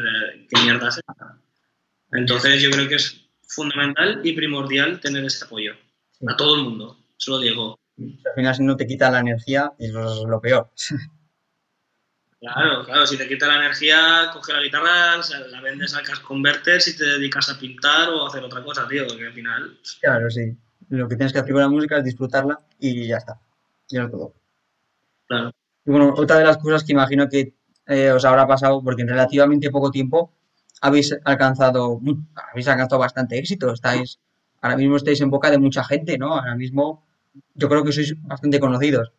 ¿Qué 0.48 0.62
mierda 0.62 0.88
es 0.88 1.00
Entonces 2.12 2.62
yo 2.62 2.70
creo 2.70 2.88
que 2.88 2.96
es 2.96 3.20
fundamental 3.48 4.20
y 4.24 4.32
primordial 4.32 5.00
tener 5.00 5.24
este 5.24 5.44
apoyo 5.44 5.74
a 6.26 6.36
todo 6.36 6.56
el 6.56 6.62
mundo, 6.62 6.98
se 7.16 7.30
lo 7.30 7.38
digo. 7.38 7.78
Al 7.98 8.34
final 8.34 8.54
si 8.54 8.62
no 8.62 8.76
te 8.76 8.86
quita 8.86 9.10
la 9.10 9.20
energía 9.20 9.72
es 9.78 9.90
lo 9.92 10.40
peor. 10.40 10.70
Claro, 12.44 12.84
claro, 12.84 13.06
si 13.06 13.16
te 13.16 13.26
quita 13.26 13.46
la 13.46 13.56
energía, 13.56 14.28
coge 14.30 14.52
la 14.52 14.60
guitarra, 14.60 15.16
la 15.50 15.60
vendes 15.62 15.94
al 15.94 16.04
Cash 16.04 16.20
Converter 16.20 16.78
si 16.78 16.94
te 16.94 17.04
dedicas 17.04 17.48
a 17.48 17.58
pintar 17.58 18.10
o 18.10 18.22
a 18.22 18.28
hacer 18.28 18.44
otra 18.44 18.62
cosa, 18.62 18.86
tío, 18.86 19.06
porque 19.06 19.26
al 19.26 19.32
final... 19.32 19.78
Claro, 20.02 20.28
sí. 20.28 20.54
Lo 20.90 21.08
que 21.08 21.16
tienes 21.16 21.32
que 21.32 21.38
hacer 21.38 21.52
con 21.52 21.62
la 21.62 21.70
música 21.70 21.96
es 21.96 22.04
disfrutarla 22.04 22.60
y 22.78 23.06
ya 23.06 23.16
está. 23.16 23.40
Ya 23.88 24.02
es 24.02 24.10
todo. 24.10 24.34
Claro. 25.26 25.52
Y 25.86 25.90
bueno, 25.90 26.12
otra 26.14 26.36
de 26.36 26.44
las 26.44 26.58
cosas 26.58 26.84
que 26.84 26.92
imagino 26.92 27.30
que 27.30 27.54
eh, 27.86 28.10
os 28.10 28.26
habrá 28.26 28.46
pasado, 28.46 28.82
porque 28.84 29.02
en 29.02 29.08
relativamente 29.08 29.70
poco 29.70 29.90
tiempo 29.90 30.30
habéis 30.82 31.16
alcanzado, 31.24 31.98
habéis 32.50 32.68
alcanzado 32.68 32.98
bastante 32.98 33.38
éxito. 33.38 33.72
Estáis, 33.72 34.18
ahora 34.60 34.76
mismo 34.76 34.96
estáis 34.96 35.22
en 35.22 35.30
boca 35.30 35.50
de 35.50 35.56
mucha 35.56 35.82
gente, 35.82 36.18
¿no? 36.18 36.34
Ahora 36.34 36.56
mismo 36.56 37.06
yo 37.54 37.70
creo 37.70 37.82
que 37.82 37.92
sois 37.92 38.14
bastante 38.20 38.60
conocidos. 38.60 39.12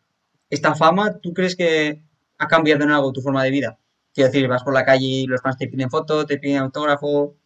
Esta 0.48 0.76
fama, 0.76 1.18
¿tú 1.18 1.34
crees 1.34 1.56
que 1.56 2.05
ha 2.38 2.48
cambiado 2.48 2.84
en 2.84 2.90
algo 2.90 3.12
tu 3.12 3.20
forma 3.20 3.42
de 3.44 3.50
vida? 3.50 3.78
Quiero 4.16 4.30
decir, 4.30 4.48
vas 4.48 4.62
por 4.62 4.72
la 4.72 4.84
calle 4.84 5.04
y 5.04 5.26
los 5.26 5.42
fans 5.42 5.58
te 5.58 5.68
piden 5.68 5.90
foto, 5.90 6.24
te 6.24 6.38
piden 6.38 6.62
autógrafo. 6.62 7.36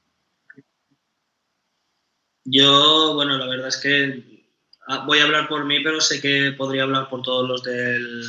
Yo, 2.44 3.14
bueno, 3.14 3.36
la 3.38 3.46
verdad 3.48 3.66
es 3.66 3.76
que 3.78 4.46
ah, 4.86 5.04
voy 5.04 5.18
a 5.18 5.24
hablar 5.24 5.48
por 5.48 5.64
mí, 5.64 5.80
pero 5.80 6.00
sé 6.00 6.20
que 6.20 6.52
podría 6.56 6.84
hablar 6.84 7.08
por 7.08 7.22
todos 7.22 7.48
los 7.48 7.64
del, 7.64 8.22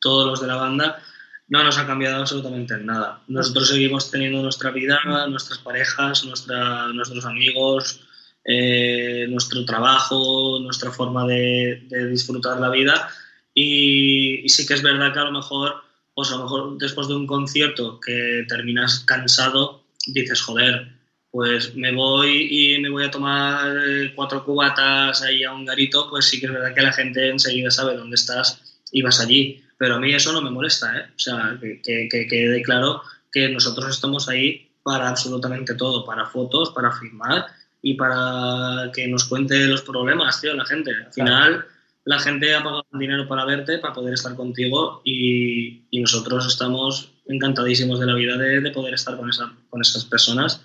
todos 0.00 0.26
los 0.26 0.40
de 0.40 0.48
la 0.48 0.56
banda. 0.56 1.00
No 1.46 1.62
nos 1.62 1.78
ha 1.78 1.86
cambiado 1.86 2.22
absolutamente 2.22 2.76
nada. 2.78 3.22
Nosotros 3.28 3.68
seguimos 3.68 4.10
teniendo 4.10 4.42
nuestra 4.42 4.72
vida, 4.72 4.98
nuestras 5.28 5.60
parejas, 5.60 6.24
nuestra, 6.24 6.88
nuestros 6.88 7.24
amigos, 7.24 8.00
eh, 8.44 9.26
nuestro 9.28 9.64
trabajo, 9.64 10.58
nuestra 10.60 10.90
forma 10.90 11.24
de, 11.24 11.86
disfrutar 12.10 12.58
la 12.58 12.70
vida. 12.70 13.10
Y, 13.54 14.44
y, 14.44 14.48
sí 14.48 14.66
que 14.66 14.74
es 14.74 14.82
verdad 14.82 15.12
que 15.12 15.20
a 15.20 15.24
lo 15.24 15.32
mejor 15.32 15.85
pues 16.16 16.32
a 16.32 16.36
lo 16.36 16.44
mejor 16.44 16.78
después 16.78 17.08
de 17.08 17.14
un 17.14 17.26
concierto 17.26 18.00
que 18.00 18.46
terminas 18.48 19.00
cansado, 19.00 19.84
dices, 20.06 20.40
joder, 20.40 20.88
pues 21.30 21.76
me 21.76 21.92
voy 21.94 22.48
y 22.50 22.80
me 22.80 22.88
voy 22.88 23.04
a 23.04 23.10
tomar 23.10 23.76
eh, 23.86 24.12
cuatro 24.16 24.42
cubatas 24.42 25.20
ahí 25.20 25.44
a 25.44 25.52
un 25.52 25.66
garito, 25.66 26.08
pues 26.08 26.24
sí 26.24 26.40
que 26.40 26.46
es 26.46 26.52
verdad 26.52 26.74
que 26.74 26.80
la 26.80 26.94
gente 26.94 27.28
enseguida 27.28 27.70
sabe 27.70 27.98
dónde 27.98 28.14
estás 28.14 28.80
y 28.90 29.02
vas 29.02 29.20
allí. 29.20 29.62
Pero 29.76 29.96
a 29.96 30.00
mí 30.00 30.14
eso 30.14 30.32
no 30.32 30.40
me 30.40 30.50
molesta, 30.50 30.98
¿eh? 30.98 31.04
O 31.14 31.18
sea, 31.18 31.58
que, 31.60 31.82
que, 31.82 32.26
quede 32.26 32.62
claro 32.62 33.02
que 33.30 33.50
nosotros 33.50 33.90
estamos 33.90 34.26
ahí 34.30 34.70
para 34.82 35.10
absolutamente 35.10 35.74
todo, 35.74 36.06
para 36.06 36.24
fotos, 36.24 36.70
para 36.70 36.92
filmar 36.92 37.44
y 37.82 37.92
para 37.92 38.90
que 38.94 39.06
nos 39.06 39.24
cuente 39.24 39.66
los 39.66 39.82
problemas, 39.82 40.40
tío, 40.40 40.54
la 40.54 40.64
gente. 40.64 40.92
Al 40.92 41.12
final 41.12 41.66
la 42.06 42.20
gente 42.20 42.54
ha 42.54 42.62
pagado 42.62 42.86
dinero 42.92 43.26
para 43.26 43.44
verte, 43.44 43.78
para 43.78 43.92
poder 43.92 44.14
estar 44.14 44.34
contigo 44.36 45.02
y, 45.04 45.82
nosotros 45.92 46.46
estamos 46.46 47.12
encantadísimos 47.26 47.98
de 47.98 48.06
la 48.06 48.14
vida 48.14 48.36
de, 48.36 48.70
poder 48.70 48.94
estar 48.94 49.16
con, 49.16 49.28
esa, 49.28 49.52
con 49.70 49.80
esas 49.80 50.04
personas 50.04 50.64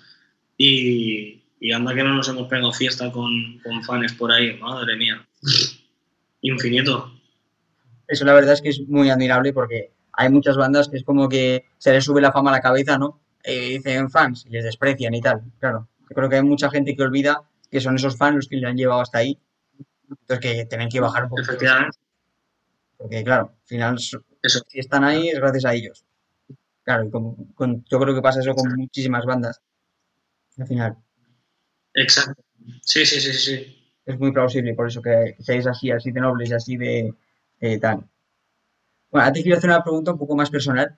y, 0.56 1.42
anda 1.74 1.94
que 1.94 2.04
no 2.04 2.14
nos 2.14 2.28
hemos 2.28 2.48
pegado 2.48 2.72
fiesta 2.72 3.10
con, 3.10 3.58
con 3.64 3.82
fans 3.82 4.12
por 4.12 4.30
ahí, 4.30 4.56
madre 4.58 4.96
mía, 4.96 5.26
infinito. 6.42 7.12
Eso 8.06 8.24
la 8.24 8.34
verdad 8.34 8.52
es 8.52 8.62
que 8.62 8.68
es 8.68 8.80
muy 8.88 9.10
admirable 9.10 9.52
porque 9.52 9.90
hay 10.12 10.28
muchas 10.28 10.56
bandas 10.56 10.88
que 10.88 10.98
es 10.98 11.04
como 11.04 11.28
que 11.28 11.64
se 11.78 11.92
les 11.92 12.04
sube 12.04 12.20
la 12.20 12.32
fama 12.32 12.50
a 12.50 12.54
la 12.54 12.60
cabeza, 12.60 12.98
¿no? 12.98 13.20
Eh, 13.42 13.78
dicen 13.78 14.10
fans 14.10 14.44
y 14.46 14.50
les 14.50 14.64
desprecian 14.64 15.14
y 15.14 15.20
tal, 15.20 15.42
claro. 15.58 15.88
Creo 16.06 16.28
que 16.28 16.36
hay 16.36 16.42
mucha 16.42 16.70
gente 16.70 16.94
que 16.94 17.02
olvida 17.02 17.42
que 17.68 17.80
son 17.80 17.96
esos 17.96 18.16
fans 18.16 18.36
los 18.36 18.48
que 18.48 18.56
le 18.58 18.66
han 18.68 18.76
llevado 18.76 19.00
hasta 19.00 19.18
ahí 19.18 19.38
entonces 20.20 20.40
que 20.40 20.66
tienen 20.66 20.88
que 20.88 21.00
bajar 21.00 21.24
un 21.24 21.30
poco. 21.30 21.42
Porque 22.96 23.24
claro, 23.24 23.52
al 23.60 23.66
final, 23.66 23.98
si 23.98 24.18
están 24.74 25.04
ahí 25.04 25.28
es 25.28 25.38
gracias 25.38 25.64
a 25.64 25.74
ellos. 25.74 26.04
Claro, 26.84 27.10
yo 27.10 28.00
creo 28.00 28.14
que 28.14 28.22
pasa 28.22 28.40
eso 28.40 28.54
con 28.54 28.74
muchísimas 28.76 29.24
bandas. 29.24 29.60
Al 30.58 30.66
final. 30.66 30.96
Exacto. 31.94 32.42
Sí, 32.82 33.04
sí, 33.04 33.20
sí, 33.20 33.32
sí. 33.32 33.92
Es 34.04 34.18
muy 34.18 34.32
plausible 34.32 34.74
por 34.74 34.88
eso 34.88 35.00
que, 35.02 35.36
seáis 35.40 35.66
así, 35.66 35.90
así 35.90 36.10
de 36.10 36.20
nobles 36.20 36.50
y 36.50 36.54
así 36.54 36.76
de 36.76 37.14
tal. 37.80 38.04
Bueno, 39.10 39.28
a 39.28 39.32
ti 39.32 39.42
quiero 39.42 39.58
hacer 39.58 39.70
una 39.70 39.82
pregunta 39.82 40.12
un 40.12 40.18
poco 40.18 40.34
más 40.34 40.50
personal. 40.50 40.96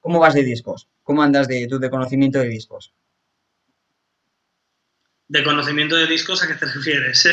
¿Cómo 0.00 0.18
vas 0.18 0.34
de 0.34 0.42
discos? 0.42 0.88
¿Cómo 1.02 1.22
andas 1.22 1.48
de 1.48 1.66
tu 1.66 1.78
de 1.78 1.88
conocimiento 1.88 2.38
de 2.38 2.48
discos? 2.48 2.92
¿De 5.34 5.42
conocimiento 5.42 5.96
de 5.96 6.06
discos 6.06 6.44
a 6.44 6.46
qué 6.46 6.54
te 6.54 6.64
refieres? 6.74 7.28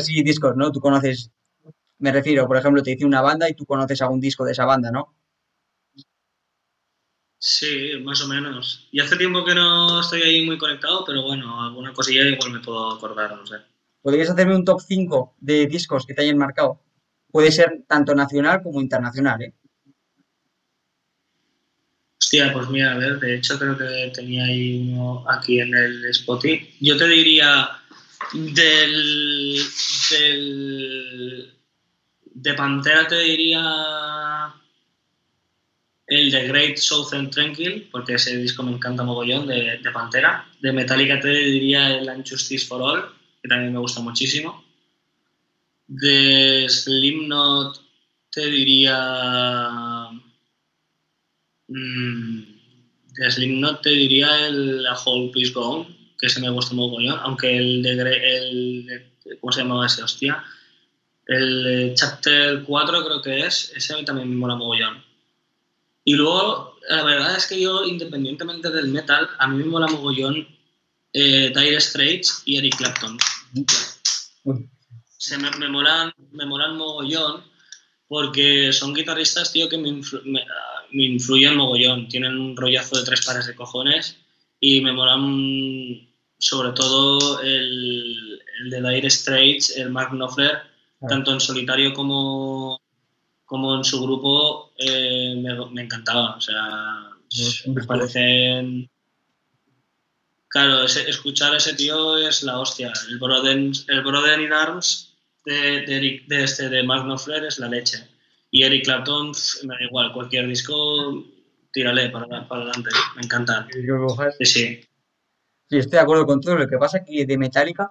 sí, 0.00 0.22
discos, 0.22 0.54
¿no? 0.56 0.70
Tú 0.70 0.78
conoces, 0.78 1.30
me 1.98 2.12
refiero, 2.12 2.46
por 2.46 2.58
ejemplo, 2.58 2.82
te 2.82 2.90
dice 2.90 3.06
una 3.06 3.22
banda 3.22 3.48
y 3.48 3.54
tú 3.54 3.64
conoces 3.64 4.02
algún 4.02 4.20
disco 4.20 4.44
de 4.44 4.52
esa 4.52 4.66
banda, 4.66 4.90
¿no? 4.90 5.16
Sí, 7.38 7.92
más 8.02 8.20
o 8.20 8.28
menos. 8.28 8.88
Y 8.92 9.00
hace 9.00 9.16
tiempo 9.16 9.42
que 9.42 9.54
no 9.54 10.02
estoy 10.02 10.20
ahí 10.20 10.44
muy 10.44 10.58
conectado, 10.58 11.02
pero 11.06 11.22
bueno, 11.22 11.64
alguna 11.64 11.94
cosilla 11.94 12.24
igual 12.24 12.52
me 12.52 12.60
puedo 12.60 12.90
acordar, 12.90 13.34
no 13.34 13.46
sé. 13.46 13.56
¿Podrías 14.02 14.28
hacerme 14.28 14.56
un 14.56 14.64
top 14.66 14.82
5 14.82 15.36
de 15.40 15.66
discos 15.66 16.04
que 16.04 16.12
te 16.12 16.20
hayan 16.20 16.36
marcado? 16.36 16.82
Puede 17.32 17.50
ser 17.52 17.84
tanto 17.88 18.14
nacional 18.14 18.62
como 18.62 18.82
internacional, 18.82 19.40
¿eh? 19.40 19.54
Hostia, 22.20 22.52
pues 22.52 22.68
mira, 22.70 22.92
a 22.92 22.98
ver, 22.98 23.18
de 23.20 23.36
hecho 23.36 23.58
creo 23.58 23.76
que 23.76 24.12
tenía 24.14 24.44
ahí 24.44 24.88
uno 24.88 25.24
aquí 25.28 25.60
en 25.60 25.74
el 25.74 26.04
Spotify. 26.06 26.74
Yo 26.80 26.96
te 26.96 27.06
diría 27.06 27.70
del, 28.32 29.60
del 30.10 31.54
de 32.34 32.54
Pantera 32.54 33.06
te 33.06 33.20
diría 33.20 34.52
el 36.06 36.30
de 36.30 36.48
Great 36.48 36.76
Southern 36.76 37.30
Tranquil, 37.30 37.88
porque 37.90 38.14
ese 38.14 38.36
disco 38.36 38.62
me 38.62 38.72
encanta 38.72 39.02
mogollón, 39.02 39.46
de, 39.46 39.78
de 39.78 39.90
Pantera. 39.90 40.46
De 40.60 40.72
Metallica 40.72 41.18
te 41.20 41.28
diría 41.28 41.96
el 41.96 42.08
Unjustice 42.08 42.66
for 42.66 42.82
All, 42.82 43.04
que 43.42 43.48
también 43.48 43.72
me 43.72 43.78
gusta 43.78 44.00
muchísimo. 44.00 44.64
De 45.86 46.66
Slipknot 46.68 47.80
te 48.30 48.46
diría... 48.46 49.93
mm, 51.74 52.54
de 53.14 53.30
Slipknot 53.30 53.82
te 53.82 53.90
diría 53.90 54.46
el 54.46 54.86
A 54.86 54.98
Whole 54.98 55.30
Piece 55.32 55.52
Gone, 55.52 56.14
que 56.18 56.26
ese 56.26 56.40
me 56.40 56.50
gusta 56.50 56.74
mogollón, 56.74 57.18
aunque 57.20 57.56
el 57.56 57.82
de... 57.82 57.92
El, 57.92 59.10
¿Cómo 59.40 59.52
se 59.52 59.62
llamaba 59.62 59.86
ese, 59.86 60.02
hostia? 60.02 60.44
El 61.26 61.92
Chapter 61.94 62.62
4 62.64 63.04
creo 63.04 63.22
que 63.22 63.46
es, 63.46 63.72
ese 63.74 63.94
a 63.94 63.96
mí 63.96 64.04
también 64.04 64.28
me 64.28 64.36
mola 64.36 64.56
mogollón. 64.56 65.02
Y 66.04 66.14
luego, 66.14 66.76
la 66.88 67.02
verdad 67.02 67.36
es 67.36 67.46
que 67.46 67.60
yo, 67.60 67.84
independientemente 67.84 68.70
del 68.70 68.88
metal, 68.88 69.28
a 69.38 69.46
mí 69.46 69.56
me 69.56 69.64
mola 69.64 69.86
mogollón 69.86 70.46
eh, 71.14 71.80
Straits 71.80 72.42
y 72.44 72.58
Eric 72.58 72.76
Clapton. 72.76 73.16
Se 75.16 75.38
me, 75.38 75.50
me 75.52 75.68
molan, 75.68 76.12
me 76.32 76.44
molan 76.44 76.76
mogollón 76.76 77.42
porque 78.06 78.72
son 78.72 78.92
guitarristas, 78.92 79.52
tío, 79.52 79.68
que 79.68 79.78
me, 79.78 79.92
me, 79.92 80.44
me 80.94 81.04
influyen 81.04 81.56
mogollón. 81.56 82.08
Tienen 82.08 82.38
un 82.38 82.56
rollazo 82.56 82.96
de 82.98 83.04
tres 83.04 83.24
pares 83.26 83.46
de 83.46 83.54
cojones 83.54 84.16
y 84.60 84.80
me 84.80 84.92
molan 84.92 86.08
sobre 86.38 86.72
todo 86.72 87.40
el, 87.42 88.40
el 88.62 88.70
de 88.70 88.80
Dire 88.90 89.10
Straits, 89.10 89.76
el 89.76 89.90
Mark 89.90 90.10
Knopfler, 90.10 90.58
tanto 91.08 91.32
en 91.32 91.40
solitario 91.40 91.92
como, 91.92 92.80
como 93.44 93.74
en 93.76 93.84
su 93.84 94.02
grupo, 94.02 94.72
eh, 94.78 95.34
me, 95.36 95.54
me 95.70 95.82
encantaba. 95.82 96.36
O 96.36 96.40
sea, 96.40 97.10
me 97.66 97.84
parecen... 97.84 98.90
Claro, 100.48 100.84
ese- 100.84 101.08
escuchar 101.10 101.52
a 101.52 101.56
ese 101.56 101.74
tío 101.74 102.16
es 102.16 102.42
la 102.44 102.60
hostia. 102.60 102.92
El 103.08 103.18
Brother, 103.18 103.56
el 103.88 104.00
Brother 104.02 104.40
in 104.40 104.52
Arms 104.52 105.16
de, 105.44 105.80
de, 105.82 106.22
de 106.28 106.44
este, 106.44 106.68
de 106.68 106.82
Mark 106.84 107.04
Knopfler 107.04 107.44
es 107.44 107.58
la 107.58 107.68
leche. 107.68 108.06
Y 108.54 108.62
Eric 108.62 108.84
Clapton, 108.84 109.32
me 109.64 109.74
da 109.74 109.82
igual, 109.82 110.12
cualquier 110.12 110.46
disco, 110.46 111.24
tírale 111.72 112.08
para, 112.10 112.46
para 112.46 112.62
adelante. 112.62 112.90
Me 113.16 113.22
encantan. 113.22 113.66
Sí, 114.38 114.44
sí. 114.44 114.80
Sí, 115.68 115.76
estoy 115.76 115.90
de 115.90 115.98
acuerdo 115.98 116.24
con 116.24 116.40
todo. 116.40 116.58
Lo 116.58 116.68
que 116.68 116.78
pasa 116.78 116.98
es 116.98 117.04
que 117.04 117.26
de 117.26 117.36
Metallica, 117.36 117.90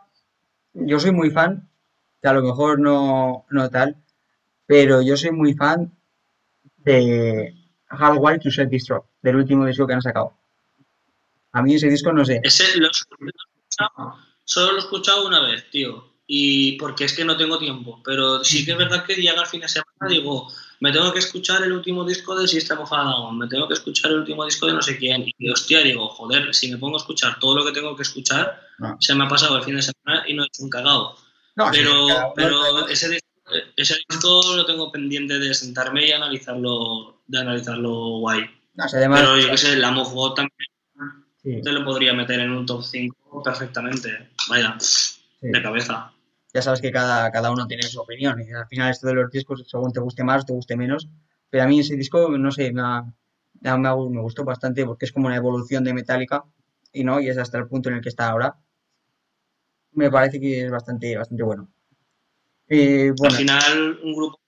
yo 0.71 0.97
soy 1.01 1.11
muy 1.11 1.31
fan, 1.31 1.69
que 2.21 2.29
a 2.29 2.33
lo 2.33 2.41
mejor 2.41 2.79
no, 2.79 3.45
no 3.49 3.69
tal, 3.69 3.97
pero 4.65 5.01
yo 5.01 5.17
soy 5.17 5.31
muy 5.31 5.53
fan 5.53 5.91
de 6.77 7.53
Hardwire 7.87 8.39
to 8.39 8.49
Self-Destruct, 8.49 9.05
del 9.21 9.35
último 9.35 9.65
disco 9.65 9.85
que 9.85 9.95
han 9.95 10.01
sacado. 10.01 10.31
A 11.51 11.61
mí 11.61 11.75
ese 11.75 11.89
disco, 11.89 12.13
no 12.13 12.23
sé. 12.23 12.39
Ese 12.41 12.79
lo, 12.79 12.87
solo 14.45 14.71
lo 14.71 14.77
he 14.77 14.79
escuchado 14.79 15.27
una 15.27 15.41
vez, 15.41 15.69
tío. 15.69 16.12
Y 16.25 16.73
porque 16.77 17.05
es 17.05 17.13
que 17.13 17.25
no 17.25 17.35
tengo 17.37 17.57
tiempo. 17.57 18.01
Pero 18.03 18.43
sí 18.43 18.63
que 18.65 18.71
es 18.71 18.77
verdad 18.77 19.05
que 19.05 19.15
llega 19.15 19.41
el 19.41 19.47
fin 19.47 19.61
de 19.61 19.67
semana 19.67 19.87
digo, 20.09 20.47
me 20.79 20.91
tengo 20.91 21.13
que 21.13 21.19
escuchar 21.19 21.63
el 21.63 21.71
último 21.73 22.03
disco 22.03 22.35
del 22.35 22.47
System 22.47 22.79
of 22.79 22.91
a 22.91 23.03
Down, 23.03 23.37
me 23.37 23.47
tengo 23.47 23.67
que 23.67 23.73
escuchar 23.73 24.11
el 24.11 24.19
último 24.19 24.43
disco 24.45 24.67
de 24.67 24.73
no 24.73 24.81
sé 24.81 24.97
quién. 24.97 25.25
Y 25.37 25.49
hostia, 25.49 25.79
digo, 25.81 26.07
joder, 26.09 26.53
si 26.53 26.71
me 26.71 26.77
pongo 26.77 26.97
a 26.97 26.99
escuchar 26.99 27.39
todo 27.39 27.55
lo 27.55 27.65
que 27.65 27.71
tengo 27.71 27.95
que 27.95 28.03
escuchar, 28.03 28.61
No. 28.79 28.97
se 28.99 29.15
me 29.15 29.25
ha 29.25 29.27
pasado 29.27 29.57
el 29.57 29.63
fin 29.63 29.75
de 29.75 29.81
semana 29.81 30.23
y 30.27 30.33
no 30.33 30.43
he 30.43 30.47
hecho 30.47 30.63
un 30.63 30.69
cagado. 30.69 31.15
No, 31.55 31.69
Pero, 31.71 32.33
pero 32.35 32.87
ese, 32.87 33.09
disco, 33.09 33.27
ese 33.75 33.97
disco 34.09 34.41
lo 34.55 34.65
tengo 34.65 34.91
pendiente 34.91 35.37
de 35.37 35.53
sentarme 35.53 36.07
y 36.07 36.11
analizarlo, 36.11 37.21
de 37.27 37.39
analizarlo 37.39 37.91
guay. 38.19 38.41
no, 38.73 38.89
si 38.89 38.95
además, 38.97 39.19
Pero 39.21 39.37
yo 39.39 39.49
qué 39.51 39.57
sé, 39.57 39.75
la 39.77 39.91
Us 40.01 40.33
también 40.35 40.69
sí, 41.43 41.61
te 41.61 41.71
lo 41.71 41.85
podría 41.85 42.13
meter 42.13 42.39
en 42.39 42.51
un 42.51 42.65
top 42.65 42.83
5 42.83 43.43
perfectamente. 43.43 44.31
Vaya, 44.49 44.75
sí. 44.79 45.19
de 45.41 45.61
cabeza. 45.61 46.11
Ya 46.53 46.61
sabes 46.61 46.81
que 46.81 46.91
cada, 46.91 47.31
cada 47.31 47.51
uno 47.51 47.67
tiene 47.67 47.83
su 47.83 47.99
opinión 48.01 48.39
y 48.41 48.51
al 48.51 48.67
final 48.67 48.91
esto 48.91 49.07
de 49.07 49.15
los 49.15 49.31
discos 49.31 49.63
según 49.67 49.91
te 49.93 49.99
guste 49.99 50.23
más, 50.23 50.45
te 50.45 50.53
guste 50.53 50.77
menos, 50.77 51.07
pero 51.49 51.63
a 51.63 51.67
mí 51.67 51.79
ese 51.79 51.95
disco, 51.95 52.29
no 52.37 52.51
sé, 52.51 52.71
me, 52.73 52.81
ha- 52.81 53.03
me, 53.61 53.69
ha- 53.69 53.77
me 53.77 54.21
gustó 54.21 54.43
bastante 54.45 54.85
porque 54.85 55.05
es 55.05 55.11
como 55.11 55.27
una 55.27 55.35
evolución 55.37 55.83
de 55.83 55.93
Metallica 55.93 56.43
y 56.91 57.03
no, 57.03 57.19
y 57.19 57.29
es 57.29 57.37
hasta 57.37 57.57
el 57.57 57.67
punto 57.67 57.89
en 57.89 57.95
el 57.95 58.01
que 58.01 58.09
está 58.09 58.29
ahora. 58.29 58.57
Me 59.93 60.09
parece 60.11 60.39
que 60.41 60.65
es 60.65 60.71
bastante, 60.71 61.15
bastante 61.17 61.43
bueno. 61.43 61.69
Eh, 62.67 63.11
bueno, 63.17 63.35
Al 63.35 63.39
final, 63.41 63.99
un 64.03 64.13
grupo, 64.15 64.39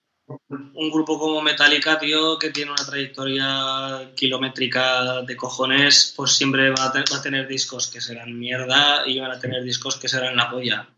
un 0.50 0.92
grupo 0.92 1.20
como 1.20 1.42
Metallica, 1.42 2.00
tío, 2.00 2.38
que 2.40 2.50
tiene 2.52 2.72
una 2.72 2.86
trayectoria 2.86 4.12
kilométrica 4.16 5.22
de 5.24 5.36
cojones, 5.38 6.14
pues 6.16 6.32
siempre 6.34 6.70
va 6.72 6.86
a, 6.86 6.94
va 6.94 7.18
a 7.18 7.22
tener 7.22 7.48
discos 7.48 7.88
que 7.88 8.02
serán 8.02 8.38
mierda 8.38 9.08
y 9.08 9.20
van 9.20 9.32
a 9.32 9.40
tener 9.40 9.64
discos 9.64 9.98
que 9.98 10.08
serán 10.10 10.36
la 10.36 10.50
polla, 10.50 10.90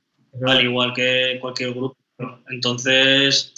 al 0.46 0.64
igual 0.64 0.94
que 0.94 1.38
cualquier 1.42 1.74
grupo. 1.74 1.98
Entonces, 2.50 3.54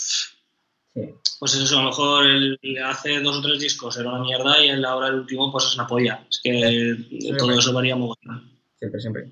sí, 0.94 1.14
pues 1.40 1.56
eso, 1.56 1.80
a 1.80 1.84
lo 1.84 1.90
mejor 1.90 2.26
el, 2.26 2.60
hace 2.86 3.20
dos 3.22 3.38
o 3.38 3.42
tres 3.42 3.60
discos 3.60 3.98
era 3.98 4.10
una 4.10 4.24
mierda 4.24 4.62
y 4.64 4.70
el 4.70 4.84
ahora 4.84 5.08
el 5.08 5.16
último 5.16 5.52
pues 5.52 5.66
es 5.66 5.76
una 5.76 5.88
polla. 5.88 6.26
Es 6.30 6.42
que 6.44 7.36
todo 7.38 7.58
eso 7.58 7.74
varía 7.74 7.96
mogollón. 7.96 8.52
siempre, 8.78 9.00
siempre. 9.00 9.32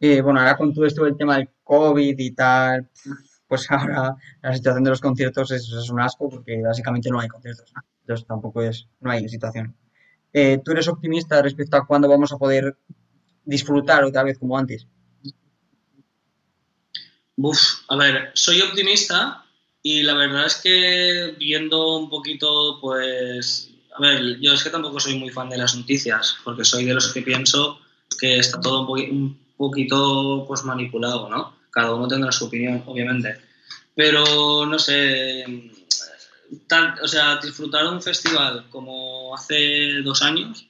Eh, 0.00 0.20
bueno, 0.20 0.40
ahora 0.40 0.56
con 0.56 0.72
todo 0.72 0.86
esto 0.86 1.04
del 1.04 1.16
tema 1.16 1.36
del 1.36 1.50
COVID 1.62 2.18
y 2.18 2.30
tal, 2.32 2.88
pues 3.46 3.70
ahora 3.70 4.16
la 4.42 4.54
situación 4.54 4.84
de 4.84 4.90
los 4.90 5.00
conciertos 5.00 5.50
es, 5.50 5.68
es 5.68 5.90
un 5.90 6.00
asco 6.00 6.28
porque 6.28 6.62
básicamente 6.62 7.10
no 7.10 7.20
hay 7.20 7.28
conciertos. 7.28 7.72
Entonces 8.00 8.26
tampoco 8.26 8.62
es, 8.62 8.88
no 9.00 9.10
hay 9.10 9.28
situación. 9.28 9.76
Eh, 10.32 10.60
¿tú 10.64 10.72
eres 10.72 10.88
optimista 10.88 11.40
respecto 11.42 11.76
a 11.76 11.86
cuándo 11.86 12.08
vamos 12.08 12.32
a 12.32 12.38
poder 12.38 12.76
disfrutar 13.44 14.04
otra 14.04 14.22
vez 14.22 14.38
como 14.38 14.58
antes? 14.58 14.86
Uf, 17.40 17.58
a 17.88 17.96
ver, 17.96 18.32
soy 18.34 18.60
optimista 18.60 19.44
y 19.82 20.02
la 20.02 20.14
verdad 20.14 20.46
es 20.46 20.56
que 20.56 21.34
viendo 21.38 21.96
un 21.98 22.10
poquito, 22.10 22.78
pues, 22.80 23.70
a 23.96 24.00
ver, 24.00 24.40
yo 24.40 24.54
es 24.54 24.62
que 24.64 24.70
tampoco 24.70 24.98
soy 24.98 25.18
muy 25.18 25.30
fan 25.30 25.48
de 25.48 25.56
las 25.58 25.76
noticias, 25.76 26.36
porque 26.44 26.64
soy 26.64 26.84
de 26.84 26.94
los 26.94 27.12
que 27.12 27.22
pienso 27.22 27.80
que 28.18 28.38
está 28.38 28.60
todo 28.60 28.80
un, 28.80 28.86
poqui- 28.88 29.10
un 29.10 29.38
poquito 29.56 30.44
pues 30.48 30.64
manipulado, 30.64 31.28
¿no? 31.28 31.56
Cada 31.70 31.94
uno 31.94 32.08
tendrá 32.08 32.32
su 32.32 32.46
opinión, 32.46 32.82
obviamente. 32.86 33.38
Pero 33.94 34.66
no 34.66 34.78
sé, 34.78 35.44
o 37.02 37.06
sea, 37.08 37.36
disfrutar 37.36 37.86
un 37.86 38.02
festival 38.02 38.66
como 38.70 39.34
hace 39.34 40.02
dos 40.02 40.22
años, 40.22 40.66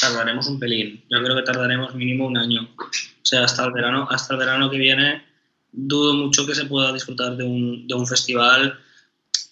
tardaremos 0.00 0.48
un 0.48 0.58
pelín. 0.58 1.04
Yo 1.08 1.22
creo 1.22 1.36
que 1.36 1.42
tardaremos 1.42 1.94
mínimo 1.94 2.26
un 2.26 2.36
año. 2.36 2.68
O 2.76 3.24
sea, 3.30 3.44
hasta 3.44 3.64
el 3.64 3.72
verano, 3.72 4.08
hasta 4.10 4.34
el 4.34 4.40
verano 4.40 4.70
que 4.70 4.78
viene, 4.78 5.29
dudo 5.72 6.14
mucho 6.14 6.46
que 6.46 6.54
se 6.54 6.66
pueda 6.66 6.92
disfrutar 6.92 7.36
de 7.36 7.44
un, 7.44 7.86
de 7.86 7.94
un 7.94 8.06
festival. 8.06 8.78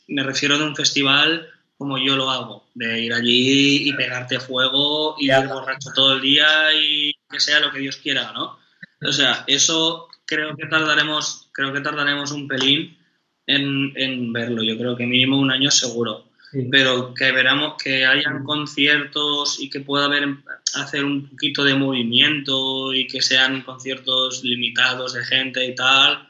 Me 0.08 0.22
refiero 0.22 0.58
de 0.58 0.64
un 0.64 0.76
festival 0.76 1.48
como 1.76 1.96
yo 1.96 2.16
lo 2.16 2.28
hago, 2.30 2.66
de 2.74 3.00
ir 3.00 3.12
allí 3.12 3.88
y 3.88 3.92
pegarte 3.92 4.40
fuego 4.40 5.14
y 5.18 5.30
ir 5.30 5.46
borracho 5.46 5.90
todo 5.94 6.14
el 6.14 6.22
día 6.22 6.72
y 6.74 7.14
que 7.30 7.38
sea 7.38 7.60
lo 7.60 7.70
que 7.70 7.78
Dios 7.78 7.98
quiera, 7.98 8.32
¿no? 8.32 8.58
O 9.00 9.12
sea, 9.12 9.44
eso 9.46 10.08
creo 10.24 10.56
que 10.56 10.66
tardaremos, 10.66 11.48
creo 11.52 11.72
que 11.72 11.80
tardaremos 11.80 12.32
un 12.32 12.48
pelín 12.48 12.98
en, 13.46 13.92
en 13.94 14.32
verlo. 14.32 14.64
Yo 14.64 14.76
creo 14.76 14.96
que 14.96 15.06
mínimo 15.06 15.38
un 15.38 15.52
año 15.52 15.70
seguro 15.70 16.27
Sí. 16.50 16.66
pero 16.70 17.12
que 17.14 17.30
veramos 17.32 17.74
que 17.82 18.06
hayan 18.06 18.42
conciertos 18.44 19.60
y 19.60 19.68
que 19.68 19.80
pueda 19.80 20.06
haber 20.06 20.26
hacer 20.74 21.04
un 21.04 21.28
poquito 21.28 21.62
de 21.62 21.74
movimiento 21.74 22.94
y 22.94 23.06
que 23.06 23.20
sean 23.20 23.62
conciertos 23.62 24.42
limitados 24.44 25.12
de 25.12 25.24
gente 25.24 25.64
y 25.66 25.74
tal, 25.74 26.26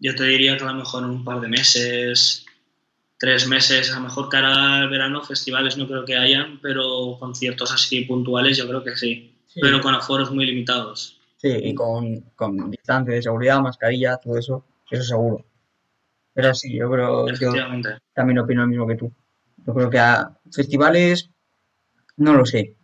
yo 0.00 0.14
te 0.16 0.24
diría 0.24 0.56
que 0.56 0.64
a 0.64 0.68
lo 0.72 0.74
mejor 0.74 1.04
en 1.04 1.10
un 1.10 1.24
par 1.24 1.40
de 1.40 1.46
meses, 1.48 2.44
tres 3.18 3.46
meses, 3.46 3.92
a 3.92 3.96
lo 3.96 4.02
mejor 4.02 4.28
cara 4.28 4.80
al 4.80 4.88
verano, 4.90 5.22
festivales 5.22 5.76
no 5.76 5.86
creo 5.86 6.04
que 6.04 6.16
hayan, 6.16 6.58
pero 6.60 7.16
conciertos 7.20 7.70
así 7.72 8.00
puntuales 8.04 8.56
yo 8.56 8.66
creo 8.66 8.82
que 8.82 8.96
sí, 8.96 9.30
Sí. 9.46 9.60
pero 9.62 9.80
con 9.80 9.94
aforos 9.94 10.32
muy 10.32 10.46
limitados. 10.46 11.20
Sí, 11.36 11.48
y 11.62 11.74
con, 11.74 12.20
con 12.34 12.70
distancia 12.72 13.14
de 13.14 13.22
seguridad, 13.22 13.60
mascarilla, 13.60 14.16
todo 14.16 14.36
eso, 14.36 14.64
eso 14.90 15.04
seguro. 15.04 15.44
Pero 16.32 16.52
sí, 16.54 16.76
yo 16.76 16.90
creo, 16.90 17.28
Efectivamente. 17.28 17.98
también 18.12 18.40
opino 18.40 18.62
lo 18.62 18.66
mismo 18.68 18.86
que 18.88 18.96
tú. 18.96 19.12
Yo 19.66 19.74
creo 19.74 19.90
que 19.90 19.98
a 19.98 20.38
festivales, 20.52 21.30
no 22.16 22.34
lo 22.34 22.44
sé. 22.46 22.76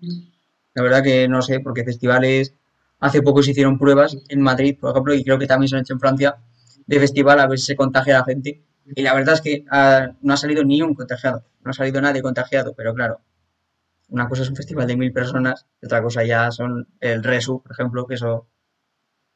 La 0.75 0.83
verdad 0.83 1.03
que 1.03 1.29
no 1.29 1.43
sé, 1.43 1.61
porque 1.61 1.85
festivales, 1.85 2.55
hace 3.01 3.23
poco 3.23 3.43
se 3.43 3.51
hicieron 3.53 3.79
pruebas 3.79 4.17
en 4.29 4.41
Madrid, 4.41 4.77
por 4.81 4.91
ejemplo, 4.91 5.15
y 5.15 5.25
creo 5.25 5.39
que 5.39 5.47
también 5.47 5.69
se 5.69 5.77
han 5.77 5.83
hecho 5.83 5.95
en 5.95 6.01
Francia, 6.01 6.37
de 6.87 7.01
festival 7.01 7.41
a 7.41 7.47
ver 7.47 7.59
si 7.59 7.67
se 7.67 7.77
contagia 7.77 8.19
la 8.19 8.25
gente. 8.25 8.63
Y 8.95 9.03
la 9.03 9.15
verdad 9.15 9.35
es 9.35 9.41
que 9.41 9.65
ah, 9.71 10.09
no 10.23 10.35
ha 10.35 10.37
salido 10.37 10.65
ni 10.65 10.83
un 10.83 10.95
contagiado, 10.95 11.45
no 11.63 11.71
ha 11.71 11.75
salido 11.75 12.01
nadie 12.01 12.23
contagiado, 12.23 12.75
pero 12.75 12.95
claro, 12.95 13.21
una 14.09 14.29
cosa 14.29 14.43
es 14.43 14.51
un 14.51 14.57
festival 14.57 14.87
de 14.89 14.97
mil 14.97 15.13
personas, 15.13 15.67
y 15.81 15.87
otra 15.87 16.03
cosa 16.03 16.25
ya 16.25 16.51
son 16.51 16.89
el 17.01 17.23
Resu, 17.23 17.63
por 17.63 17.73
ejemplo, 17.73 18.07
que 18.07 18.15
eso 18.15 18.49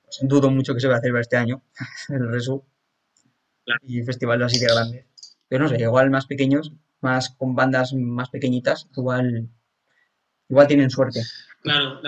pues, 0.04 0.18
dudo 0.22 0.50
mucho 0.50 0.74
que 0.74 0.80
se 0.80 0.88
va 0.88 0.96
a 0.96 1.00
celebrar 1.00 1.22
este 1.22 1.36
año, 1.36 1.62
el 2.08 2.28
Resu, 2.30 2.64
Claro. 3.64 3.80
y 3.86 4.02
festivales 4.02 4.46
así 4.46 4.58
de 4.58 4.66
grandes. 4.66 5.06
Pero 5.48 5.64
no 5.64 5.70
sé, 5.70 5.80
igual 5.80 6.10
más 6.10 6.26
pequeños, 6.26 6.72
más 7.04 7.30
con 7.30 7.54
bandas 7.54 7.92
más 7.92 8.30
pequeñitas, 8.30 8.88
igual, 8.96 9.48
igual 10.48 10.66
tienen 10.66 10.90
suerte. 10.90 11.22
Claro, 11.62 12.00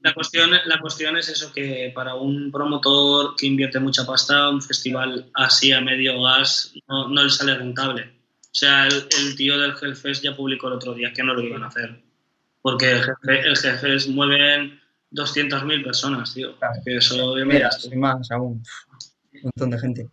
la, 0.00 0.14
cuestión, 0.14 0.50
la 0.64 0.80
cuestión 0.80 1.16
es 1.18 1.28
eso, 1.28 1.52
que 1.52 1.92
para 1.94 2.14
un 2.14 2.50
promotor 2.50 3.34
que 3.36 3.46
invierte 3.46 3.80
mucha 3.80 4.06
pasta, 4.06 4.48
un 4.48 4.62
festival 4.62 5.30
así 5.34 5.72
a 5.72 5.80
medio 5.80 6.22
gas 6.22 6.72
no, 6.88 7.08
no 7.08 7.24
le 7.24 7.30
sale 7.30 7.56
rentable. 7.56 8.22
O 8.52 8.54
sea, 8.54 8.86
el, 8.86 9.36
tío 9.36 9.58
del 9.58 9.74
Hellfest 9.80 10.22
ya 10.22 10.36
publicó 10.36 10.68
el 10.68 10.74
otro 10.74 10.94
día 10.94 11.12
que 11.12 11.22
no 11.22 11.34
lo 11.34 11.42
iban 11.42 11.62
a 11.62 11.68
hacer. 11.68 12.02
Porque 12.60 12.92
el, 12.92 13.02
jefe, 13.02 13.40
el 13.40 13.56
Hellfest 13.56 14.08
mueven 14.10 14.80
200.000 15.10 15.84
personas, 15.84 16.34
tío. 16.34 16.54
Que 16.84 16.96
eso 16.96 17.34
Mira, 17.34 17.70
más 17.96 18.30
aún. 18.30 18.62
Un 19.32 19.40
montón 19.42 19.70
de 19.70 19.78
gente. 19.78 20.10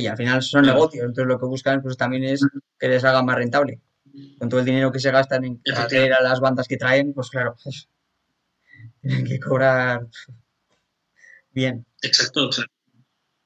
Y 0.00 0.06
al 0.06 0.16
final 0.16 0.42
son 0.42 0.66
negocios, 0.66 1.04
entonces 1.04 1.26
lo 1.26 1.38
que 1.38 1.46
buscan 1.46 1.82
pues 1.82 1.96
también 1.96 2.24
es 2.24 2.46
que 2.78 2.88
les 2.88 3.04
haga 3.04 3.22
más 3.22 3.36
rentable 3.36 3.80
con 4.38 4.48
todo 4.48 4.60
el 4.60 4.66
dinero 4.66 4.92
que 4.92 5.00
se 5.00 5.10
gastan 5.10 5.44
en 5.44 5.62
traer 5.62 6.12
a 6.12 6.22
las 6.22 6.40
bandas 6.40 6.68
que 6.68 6.76
traen, 6.76 7.12
pues 7.12 7.30
claro, 7.30 7.56
tienen 9.00 9.24
que 9.24 9.38
cobrar 9.40 10.06
bien. 11.50 11.86
Exacto, 12.02 12.46
exacto. 12.46 12.72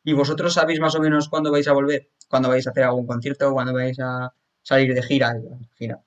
¿Y 0.04 0.12
vosotros 0.12 0.54
sabéis 0.54 0.80
más 0.80 0.94
o 0.94 1.00
menos 1.00 1.28
cuándo 1.28 1.50
vais 1.50 1.68
a 1.68 1.72
volver? 1.72 2.10
¿Cuándo 2.28 2.48
vais 2.48 2.66
a 2.66 2.70
hacer 2.70 2.84
algún 2.84 3.06
concierto? 3.06 3.52
¿Cuándo 3.52 3.74
vais 3.74 3.98
a 4.00 4.32
salir 4.62 4.94
de 4.94 5.02
gira? 5.02 5.34
gira? 5.76 6.00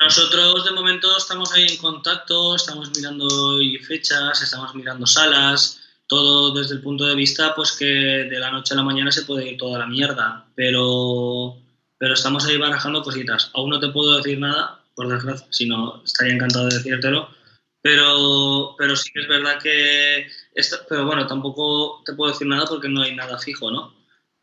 Nosotros 0.00 0.64
de 0.64 0.72
momento 0.72 1.16
estamos 1.16 1.52
ahí 1.52 1.66
en 1.66 1.76
contacto, 1.76 2.54
estamos 2.54 2.90
mirando 2.96 3.58
fechas, 3.86 4.42
estamos 4.42 4.74
mirando 4.74 5.06
salas, 5.06 5.80
todo 6.10 6.52
desde 6.52 6.74
el 6.74 6.82
punto 6.82 7.06
de 7.06 7.14
vista 7.14 7.54
pues 7.54 7.70
que 7.70 7.84
de 7.84 8.40
la 8.40 8.50
noche 8.50 8.74
a 8.74 8.76
la 8.76 8.82
mañana 8.82 9.12
se 9.12 9.22
puede 9.22 9.48
ir 9.48 9.56
toda 9.56 9.78
la 9.78 9.86
mierda, 9.86 10.44
pero 10.56 11.56
pero 11.96 12.14
estamos 12.14 12.46
ahí 12.46 12.56
barajando 12.56 13.02
cositas. 13.02 13.50
Aún 13.54 13.70
no 13.70 13.78
te 13.78 13.90
puedo 13.90 14.16
decir 14.16 14.40
nada, 14.40 14.82
por 14.96 15.06
desgracia, 15.08 15.46
si 15.50 15.68
no, 15.68 16.02
estaría 16.04 16.34
encantado 16.34 16.66
de 16.68 16.76
decírtelo, 16.76 17.28
pero, 17.80 18.74
pero 18.76 18.96
sí 18.96 19.10
que 19.12 19.20
es 19.20 19.28
verdad 19.28 19.62
que, 19.62 20.26
pero 20.88 21.06
bueno, 21.06 21.26
tampoco 21.26 22.02
te 22.04 22.14
puedo 22.14 22.32
decir 22.32 22.48
nada 22.48 22.64
porque 22.66 22.88
no 22.88 23.02
hay 23.02 23.14
nada 23.14 23.38
fijo, 23.38 23.70
¿no? 23.70 23.94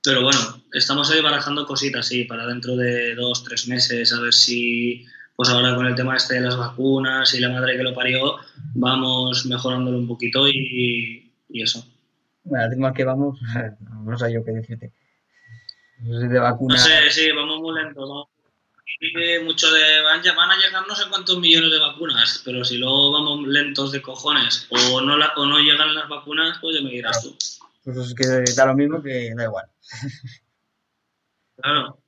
Pero 0.01 0.21
bueno, 0.21 0.39
estamos 0.71 1.11
ahí 1.11 1.19
barajando 1.21 1.65
cositas, 1.65 2.07
sí, 2.07 2.23
para 2.23 2.47
dentro 2.47 2.77
de 2.77 3.13
dos, 3.15 3.43
tres 3.43 3.67
meses, 3.67 4.13
a 4.13 4.21
ver 4.21 4.33
si, 4.33 5.05
pues 5.35 5.49
ahora 5.49 5.75
con 5.75 5.85
el 5.85 5.95
tema 5.95 6.15
este 6.15 6.35
de 6.35 6.41
las 6.41 6.55
vacunas 6.55 7.33
y 7.33 7.41
la 7.41 7.49
madre 7.49 7.75
que 7.75 7.83
lo 7.83 7.93
parió, 7.93 8.37
vamos 8.75 9.45
mejorándolo 9.47 9.97
un 9.97 10.07
poquito 10.07 10.47
y, 10.47 11.26
y 11.49 11.63
eso. 11.63 11.85
Bueno, 12.43 12.69
tema 12.69 12.93
que 12.93 13.03
vamos, 13.03 13.39
no 14.03 14.17
sé 14.17 14.31
yo 14.31 14.43
qué 14.43 14.51
decirte 14.51 14.91
de 15.99 16.39
No 16.39 16.77
sé, 16.77 17.09
sí, 17.09 17.31
vamos 17.31 17.59
muy 17.59 17.81
lentos. 17.81 18.07
¿no? 18.07 18.29
mucho 19.43 19.71
de 19.71 20.01
van, 20.01 20.21
van 20.35 20.51
a 20.51 20.57
llegar 20.57 20.87
no 20.87 20.95
sé 20.95 21.03
cuántos 21.09 21.39
millones 21.39 21.71
de 21.71 21.79
vacunas, 21.79 22.41
pero 22.43 22.63
si 22.63 22.77
luego 22.77 23.11
vamos 23.11 23.47
lentos 23.47 23.91
de 23.91 24.01
cojones 24.01 24.67
o 24.69 25.01
no, 25.01 25.17
la, 25.17 25.33
o 25.35 25.45
no 25.45 25.59
llegan 25.59 25.93
las 25.93 26.09
vacunas, 26.09 26.57
pues 26.61 26.77
ya 26.77 26.83
me 26.83 26.91
dirás 26.91 27.21
tú. 27.21 27.35
Pues 27.83 27.97
es 27.97 28.15
que 28.15 28.53
da 28.55 28.65
lo 28.65 28.75
mismo 28.75 29.01
que 29.01 29.33
da 29.35 29.43
igual. 29.43 29.65
Claro. 31.57 31.99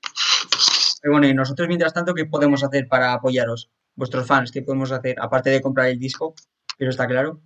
Pero 1.01 1.13
bueno, 1.13 1.27
y 1.27 1.33
nosotros 1.33 1.67
mientras 1.67 1.93
tanto, 1.93 2.13
¿qué 2.13 2.25
podemos 2.25 2.63
hacer 2.63 2.87
para 2.87 3.13
apoyaros? 3.13 3.69
Vuestros 3.95 4.27
fans, 4.27 4.51
¿qué 4.51 4.61
podemos 4.61 4.91
hacer? 4.91 5.15
Aparte 5.19 5.49
de 5.49 5.61
comprar 5.61 5.87
el 5.87 5.97
disco, 5.97 6.35
pero 6.77 6.91
está 6.91 7.07
claro. 7.07 7.41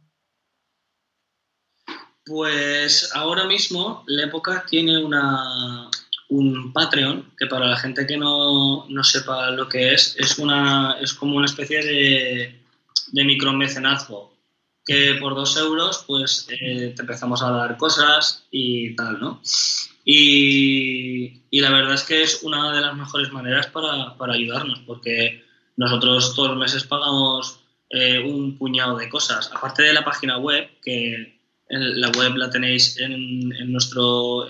Pues 2.25 3.11
ahora 3.13 3.45
mismo 3.45 4.03
la 4.07 4.23
época 4.23 4.65
tiene 4.69 5.03
una, 5.03 5.89
un 6.29 6.71
Patreon, 6.71 7.31
que 7.37 7.47
para 7.47 7.67
la 7.67 7.77
gente 7.77 8.07
que 8.07 8.17
no, 8.17 8.87
no, 8.87 9.03
sepa 9.03 9.51
lo 9.51 9.67
que 9.67 9.93
es, 9.93 10.15
es, 10.17 10.37
una, 10.39 10.97
es 11.01 11.13
como 11.13 11.35
una 11.35 11.45
especie 11.45 11.83
de, 11.83 12.63
de 13.11 13.23
micromecenazgo, 13.25 14.33
que 14.85 15.15
por 15.19 15.35
dos 15.35 15.57
euros 15.57 16.03
pues 16.07 16.47
eh, 16.49 16.93
te 16.95 17.01
empezamos 17.01 17.41
a 17.41 17.51
dar 17.51 17.77
cosas 17.77 18.45
y 18.51 18.95
tal, 18.95 19.19
¿no? 19.19 19.41
Y, 20.05 21.41
y, 21.49 21.61
la 21.61 21.71
verdad 21.71 21.93
es 21.93 22.03
que 22.03 22.23
es 22.23 22.43
una 22.43 22.73
de 22.73 22.81
las 22.81 22.95
mejores 22.95 23.31
maneras 23.31 23.67
para, 23.67 24.17
para 24.17 24.33
ayudarnos, 24.33 24.79
porque 24.85 25.43
nosotros 25.77 26.35
todos 26.35 26.49
los 26.49 26.57
meses 26.57 26.83
pagamos 26.83 27.59
eh, 27.89 28.19
un 28.19 28.57
puñado 28.57 28.97
de 28.97 29.07
cosas, 29.07 29.49
aparte 29.53 29.83
de 29.83 29.93
la 29.93 30.03
página 30.03 30.37
web, 30.37 30.69
que 30.81 31.39
la 31.69 32.09
web 32.11 32.35
la 32.35 32.49
tenéis 32.49 32.99
en, 32.99 33.51
en 33.53 33.71
nuestro 33.71 34.47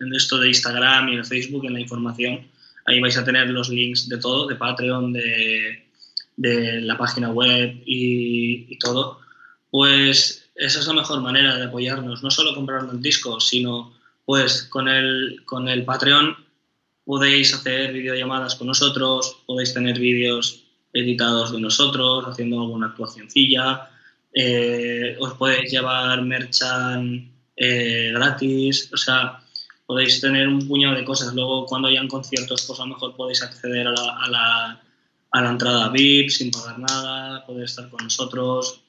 en 0.00 0.14
esto 0.14 0.38
de 0.38 0.48
Instagram 0.48 1.08
y 1.08 1.16
en 1.16 1.24
Facebook, 1.24 1.64
en 1.64 1.74
la 1.74 1.80
información. 1.80 2.46
Ahí 2.86 3.00
vais 3.00 3.16
a 3.16 3.24
tener 3.24 3.48
los 3.50 3.68
links 3.68 4.08
de 4.08 4.18
todo, 4.18 4.46
de 4.46 4.54
Patreon, 4.54 5.12
de, 5.12 5.86
de 6.36 6.80
la 6.82 6.96
página 6.96 7.30
web 7.30 7.82
y, 7.84 8.78
todo. 8.78 9.20
Pues 9.70 10.48
esa 10.54 10.80
es 10.80 10.86
la 10.86 10.92
mejor 10.92 11.20
manera 11.20 11.56
de 11.56 11.64
apoyarnos, 11.64 12.22
no 12.22 12.30
solo 12.30 12.54
comprando 12.54 12.92
el 12.92 13.02
disco, 13.02 13.40
sino 13.40 13.94
pues 14.24 14.64
con 14.64 14.88
el, 14.88 15.42
con 15.44 15.68
el 15.68 15.84
Patreon 15.84 16.36
podéis 17.04 17.54
hacer 17.54 17.92
videollamadas 17.92 18.56
con 18.56 18.66
nosotros, 18.66 19.38
podéis 19.46 19.72
tener 19.72 19.98
vídeos 19.98 20.64
editados 20.92 21.52
de 21.52 21.60
nosotros, 21.60 22.24
haciendo 22.26 22.60
alguna 22.62 22.88
actuacióncilla, 22.88 23.88
eh, 24.38 25.16
os 25.18 25.32
podéis 25.34 25.72
llevar 25.72 26.20
merchan 26.20 27.32
eh, 27.56 28.12
gratis, 28.12 28.92
o 28.92 28.96
sea, 28.98 29.40
podéis 29.86 30.20
tener 30.20 30.46
un 30.46 30.68
puñado 30.68 30.94
de 30.94 31.06
cosas. 31.06 31.32
Luego, 31.32 31.64
cuando 31.64 31.88
hayan 31.88 32.06
conciertos, 32.06 32.66
pues 32.66 32.78
a 32.78 32.82
lo 32.82 32.90
mejor 32.90 33.16
podéis 33.16 33.42
acceder 33.42 33.88
a 33.88 33.92
la, 33.92 34.18
a 34.20 34.28
la, 34.28 34.82
a 35.30 35.40
la 35.40 35.50
entrada 35.50 35.88
VIP 35.88 36.28
sin 36.28 36.50
pagar 36.50 36.78
nada, 36.78 37.46
poder 37.46 37.64
estar 37.64 37.88
con 37.88 38.04
nosotros. 38.04 38.82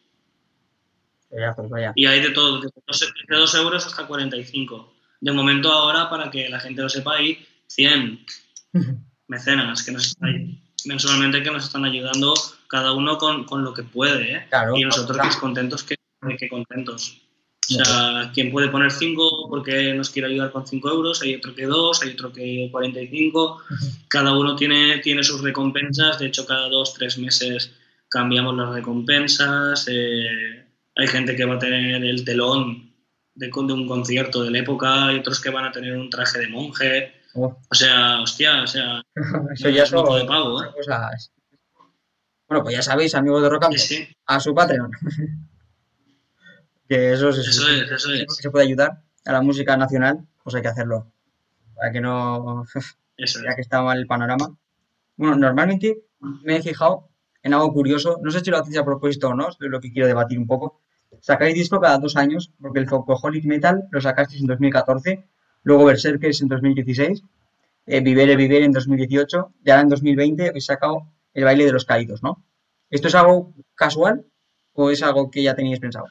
Pues 1.29 1.93
y 1.95 2.05
hay 2.05 2.19
de 2.19 2.31
todo, 2.31 2.59
desde 2.59 3.11
2 3.29 3.55
euros 3.55 3.85
hasta 3.85 4.05
45. 4.05 4.93
De 5.21 5.31
momento 5.31 5.71
ahora, 5.71 6.09
para 6.09 6.29
que 6.29 6.49
la 6.49 6.59
gente 6.59 6.81
lo 6.81 6.89
sepa, 6.89 7.15
hay 7.15 7.47
100 7.67 8.25
mecenas 9.27 9.81
que 9.81 9.91
nos 9.93 10.07
están 10.07 10.29
ahí, 10.29 10.61
mensualmente 10.87 11.43
que 11.43 11.51
nos 11.51 11.65
están 11.65 11.85
ayudando 11.85 12.33
cada 12.67 12.93
uno 12.93 13.17
con, 13.17 13.43
con 13.45 13.63
lo 13.63 13.73
que 13.73 13.83
puede. 13.83 14.35
¿eh? 14.35 14.47
y 14.75 14.83
nosotros 14.83 15.17
más 15.17 15.37
contentos 15.37 15.83
que, 15.83 15.95
que 16.37 16.49
contentos. 16.49 17.21
O 17.69 17.83
sea, 17.83 18.31
quien 18.33 18.49
puede 18.49 18.69
poner 18.69 18.91
5 18.91 19.47
porque 19.49 19.93
nos 19.93 20.09
quiere 20.09 20.29
ayudar 20.29 20.51
con 20.51 20.65
5 20.65 20.89
euros, 20.89 21.21
hay 21.21 21.35
otro 21.35 21.53
que 21.53 21.65
2, 21.65 22.01
hay 22.01 22.11
otro 22.11 22.31
que 22.31 22.69
45. 22.71 23.61
Cada 24.07 24.37
uno 24.37 24.55
tiene, 24.55 24.99
tiene 24.99 25.21
sus 25.21 25.41
recompensas. 25.41 26.17
De 26.19 26.27
hecho, 26.27 26.45
cada 26.45 26.69
2, 26.69 26.93
3 26.93 27.17
meses 27.19 27.73
cambiamos 28.09 28.55
las 28.55 28.73
recompensas. 28.73 29.85
Eh, 29.89 30.65
hay 30.95 31.07
gente 31.07 31.35
que 31.35 31.45
va 31.45 31.55
a 31.55 31.59
tener 31.59 32.03
el 32.03 32.23
telón 32.23 32.93
de, 33.35 33.47
de, 33.47 33.73
un 33.73 33.87
concierto 33.87 34.43
de 34.43 34.51
la 34.51 34.59
época, 34.59 35.07
hay 35.07 35.19
otros 35.19 35.39
que 35.39 35.49
van 35.49 35.65
a 35.65 35.71
tener 35.71 35.95
un 35.95 36.09
traje 36.09 36.39
de 36.39 36.47
monje. 36.47 37.13
Oh. 37.39 37.55
O 37.69 37.75
sea, 37.75 38.21
hostia, 38.21 38.63
o 38.63 38.67
sea, 38.67 39.03
eso 39.53 39.69
ya 39.69 39.83
es 39.83 39.91
un 39.91 40.17
de 40.17 40.25
pago, 40.25 40.63
¿eh? 40.63 40.69
Bueno, 42.47 42.63
pues 42.63 42.75
ya 42.75 42.81
sabéis, 42.81 43.13
amigos 43.13 43.43
de 43.43 43.77
sí. 43.77 44.07
a 44.25 44.39
su 44.39 44.55
Patreon. 44.55 44.89
que 46.89 47.13
eso, 47.13 47.29
es, 47.29 47.37
eso, 47.37 47.67
es, 47.69 47.91
eso 47.91 48.11
es. 48.11 48.25
se 48.35 48.49
puede 48.49 48.65
ayudar 48.65 49.03
a 49.25 49.33
la 49.33 49.41
música 49.41 49.77
nacional, 49.77 50.25
pues 50.43 50.55
hay 50.55 50.63
que 50.63 50.69
hacerlo. 50.69 51.11
Para 51.75 51.91
que 51.91 52.01
no. 52.01 52.65
Eso 53.17 53.39
ya 53.43 53.55
que 53.55 53.61
está 53.61 53.81
mal 53.81 53.97
el 53.97 54.05
panorama. 54.05 54.55
Bueno, 55.15 55.35
normalmente 55.37 56.03
me 56.19 56.57
he 56.57 56.61
fijado 56.61 57.09
en 57.41 57.55
algo 57.55 57.73
curioso. 57.73 58.19
No 58.21 58.29
sé 58.29 58.41
si 58.41 58.51
lo 58.51 58.59
hacéis 58.59 58.77
a 58.77 58.85
propósito 58.85 59.29
o 59.29 59.33
no, 59.33 59.49
es 59.49 59.57
lo 59.59 59.81
que 59.81 59.91
quiero 59.91 60.07
debatir 60.07 60.37
un 60.37 60.45
poco. 60.45 60.81
Sacáis 61.19 61.55
disco 61.55 61.79
cada 61.79 61.97
dos 61.97 62.15
años, 62.15 62.53
porque 62.61 62.79
el 62.79 62.87
Folkaholic 62.87 63.45
Metal 63.45 63.87
lo 63.89 64.01
sacasteis 64.01 64.41
en 64.41 64.47
2014, 64.47 65.27
luego 65.63 65.85
Berserkers 65.85 66.41
en 66.41 66.47
2016, 66.47 67.23
eh, 67.85 68.01
Vivere 68.01 68.35
Vivere 68.35 68.65
en 68.65 68.71
2018, 68.71 69.53
y 69.63 69.69
ahora 69.69 69.83
en 69.83 69.89
2020 69.89 70.49
habéis 70.49 70.65
sacado 70.65 71.07
El 71.33 71.43
baile 71.43 71.65
de 71.65 71.73
los 71.73 71.85
caídos, 71.85 72.23
¿no? 72.23 72.43
¿Esto 72.89 73.07
es 73.07 73.15
algo 73.15 73.53
casual 73.75 74.25
o 74.73 74.89
es 74.89 75.03
algo 75.03 75.29
que 75.29 75.43
ya 75.43 75.55
teníais 75.55 75.79
pensado? 75.79 76.07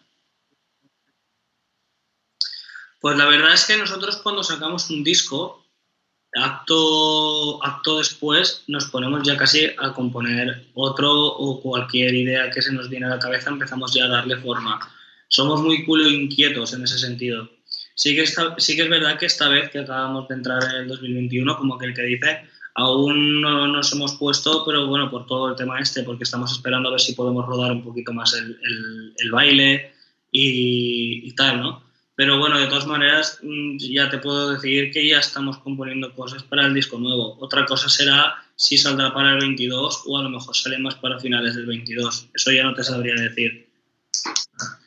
Pues 3.00 3.16
la 3.16 3.26
verdad 3.26 3.54
es 3.54 3.64
que 3.66 3.76
nosotros 3.76 4.16
cuando 4.16 4.42
sacamos 4.42 4.90
un 4.90 5.04
disco, 5.04 5.64
acto, 6.34 7.64
acto 7.64 7.98
después 7.98 8.64
nos 8.66 8.86
ponemos 8.86 9.22
ya 9.22 9.36
casi 9.36 9.66
a 9.78 9.92
componer 9.92 10.68
otro 10.74 11.12
o 11.12 11.60
cualquier 11.60 12.14
idea 12.14 12.50
que 12.50 12.62
se 12.62 12.72
nos 12.72 12.88
viene 12.88 13.06
a 13.06 13.10
la 13.10 13.18
cabeza, 13.18 13.50
empezamos 13.50 13.92
ya 13.94 14.04
a 14.04 14.08
darle 14.08 14.36
forma. 14.38 14.80
Somos 15.28 15.62
muy 15.62 15.84
culo 15.84 16.08
inquietos 16.08 16.72
en 16.72 16.84
ese 16.84 16.98
sentido. 16.98 17.48
Sí 17.96 18.14
que, 18.14 18.26
sí 18.26 18.76
que 18.76 18.82
es 18.82 18.90
verdad 18.90 19.18
que 19.18 19.24
esta 19.24 19.48
vez 19.48 19.70
que 19.70 19.78
acabamos 19.78 20.28
de 20.28 20.34
entrar 20.34 20.62
en 20.62 20.82
el 20.82 20.88
2021, 20.88 21.56
como 21.56 21.78
que 21.78 21.86
el 21.86 21.94
que 21.94 22.02
dice, 22.02 22.42
aún 22.74 23.40
no 23.40 23.66
nos 23.66 23.90
hemos 23.92 24.16
puesto, 24.16 24.64
pero 24.66 24.86
bueno, 24.86 25.10
por 25.10 25.26
todo 25.26 25.48
el 25.48 25.56
tema 25.56 25.80
este, 25.80 26.02
porque 26.02 26.24
estamos 26.24 26.52
esperando 26.52 26.90
a 26.90 26.92
ver 26.92 27.00
si 27.00 27.14
podemos 27.14 27.46
rodar 27.46 27.72
un 27.72 27.82
poquito 27.82 28.12
más 28.12 28.34
el, 28.34 29.14
el, 29.16 29.30
baile 29.30 29.94
y, 30.30 31.26
y 31.26 31.32
tal, 31.32 31.60
¿no? 31.60 31.86
Pero 32.14 32.38
bueno, 32.38 32.58
de 32.58 32.66
todas 32.66 32.86
maneras, 32.86 33.40
mm, 33.42 33.78
ya 33.78 34.10
te 34.10 34.18
puedo 34.18 34.52
decir 34.52 34.90
que 34.92 35.08
ya 35.08 35.18
estamos 35.18 35.56
componiendo 35.58 36.14
cosas 36.14 36.42
para 36.42 36.66
el 36.66 36.74
disco 36.74 36.98
nuevo. 36.98 37.38
Otra 37.40 37.64
cosa 37.64 37.88
será 37.88 38.34
si 38.56 38.76
saldrá 38.76 39.12
para 39.14 39.32
el 39.32 39.38
22 39.38 40.02
o 40.06 40.18
a 40.18 40.22
lo 40.22 40.28
mejor 40.28 40.54
sale 40.54 40.78
más 40.78 40.96
para 40.96 41.18
finales 41.18 41.56
del 41.56 41.64
22. 41.64 42.28
Eso 42.34 42.52
ya 42.52 42.64
no 42.64 42.74
te 42.74 42.84
sabría 42.84 43.14
decir. 43.14 43.68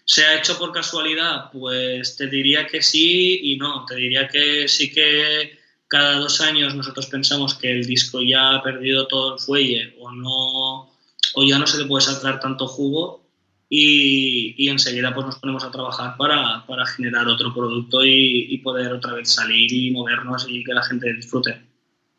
¿Se 0.09 0.25
ha 0.25 0.39
hecho 0.39 0.57
por 0.57 0.71
casualidad? 0.71 1.51
Pues 1.51 2.15
te 2.17 2.25
diría 2.25 2.65
que 2.65 2.81
sí 2.81 3.41
y 3.43 3.57
no. 3.57 3.85
Te 3.85 3.93
diría 3.93 4.27
que 4.27 4.67
sí 4.67 4.91
que 4.91 5.55
cada 5.87 6.17
dos 6.17 6.41
años 6.41 6.73
nosotros 6.73 7.05
pensamos 7.05 7.53
que 7.53 7.71
el 7.71 7.85
disco 7.85 8.19
ya 8.23 8.55
ha 8.55 8.63
perdido 8.63 9.07
todo 9.07 9.35
el 9.35 9.39
fuelle 9.39 9.95
o 9.99 10.11
no 10.11 10.89
o 11.35 11.43
ya 11.47 11.59
no 11.59 11.67
se 11.67 11.77
le 11.77 11.85
puede 11.85 12.01
sacar 12.01 12.39
tanto 12.39 12.65
jugo 12.65 13.23
y, 13.69 14.67
enseguida 14.67 15.13
pues 15.13 15.27
nos 15.27 15.37
ponemos 15.37 15.63
a 15.63 15.69
trabajar 15.69 16.17
para, 16.17 16.65
para 16.65 16.87
generar 16.87 17.27
otro 17.27 17.53
producto 17.53 18.03
y, 18.03 18.47
y, 18.49 18.57
poder 18.57 18.91
otra 18.91 19.13
vez 19.13 19.29
salir 19.31 19.71
y 19.71 19.91
movernos 19.91 20.47
y 20.49 20.63
que 20.63 20.73
la 20.73 20.81
gente 20.81 21.13
disfrute. 21.13 21.61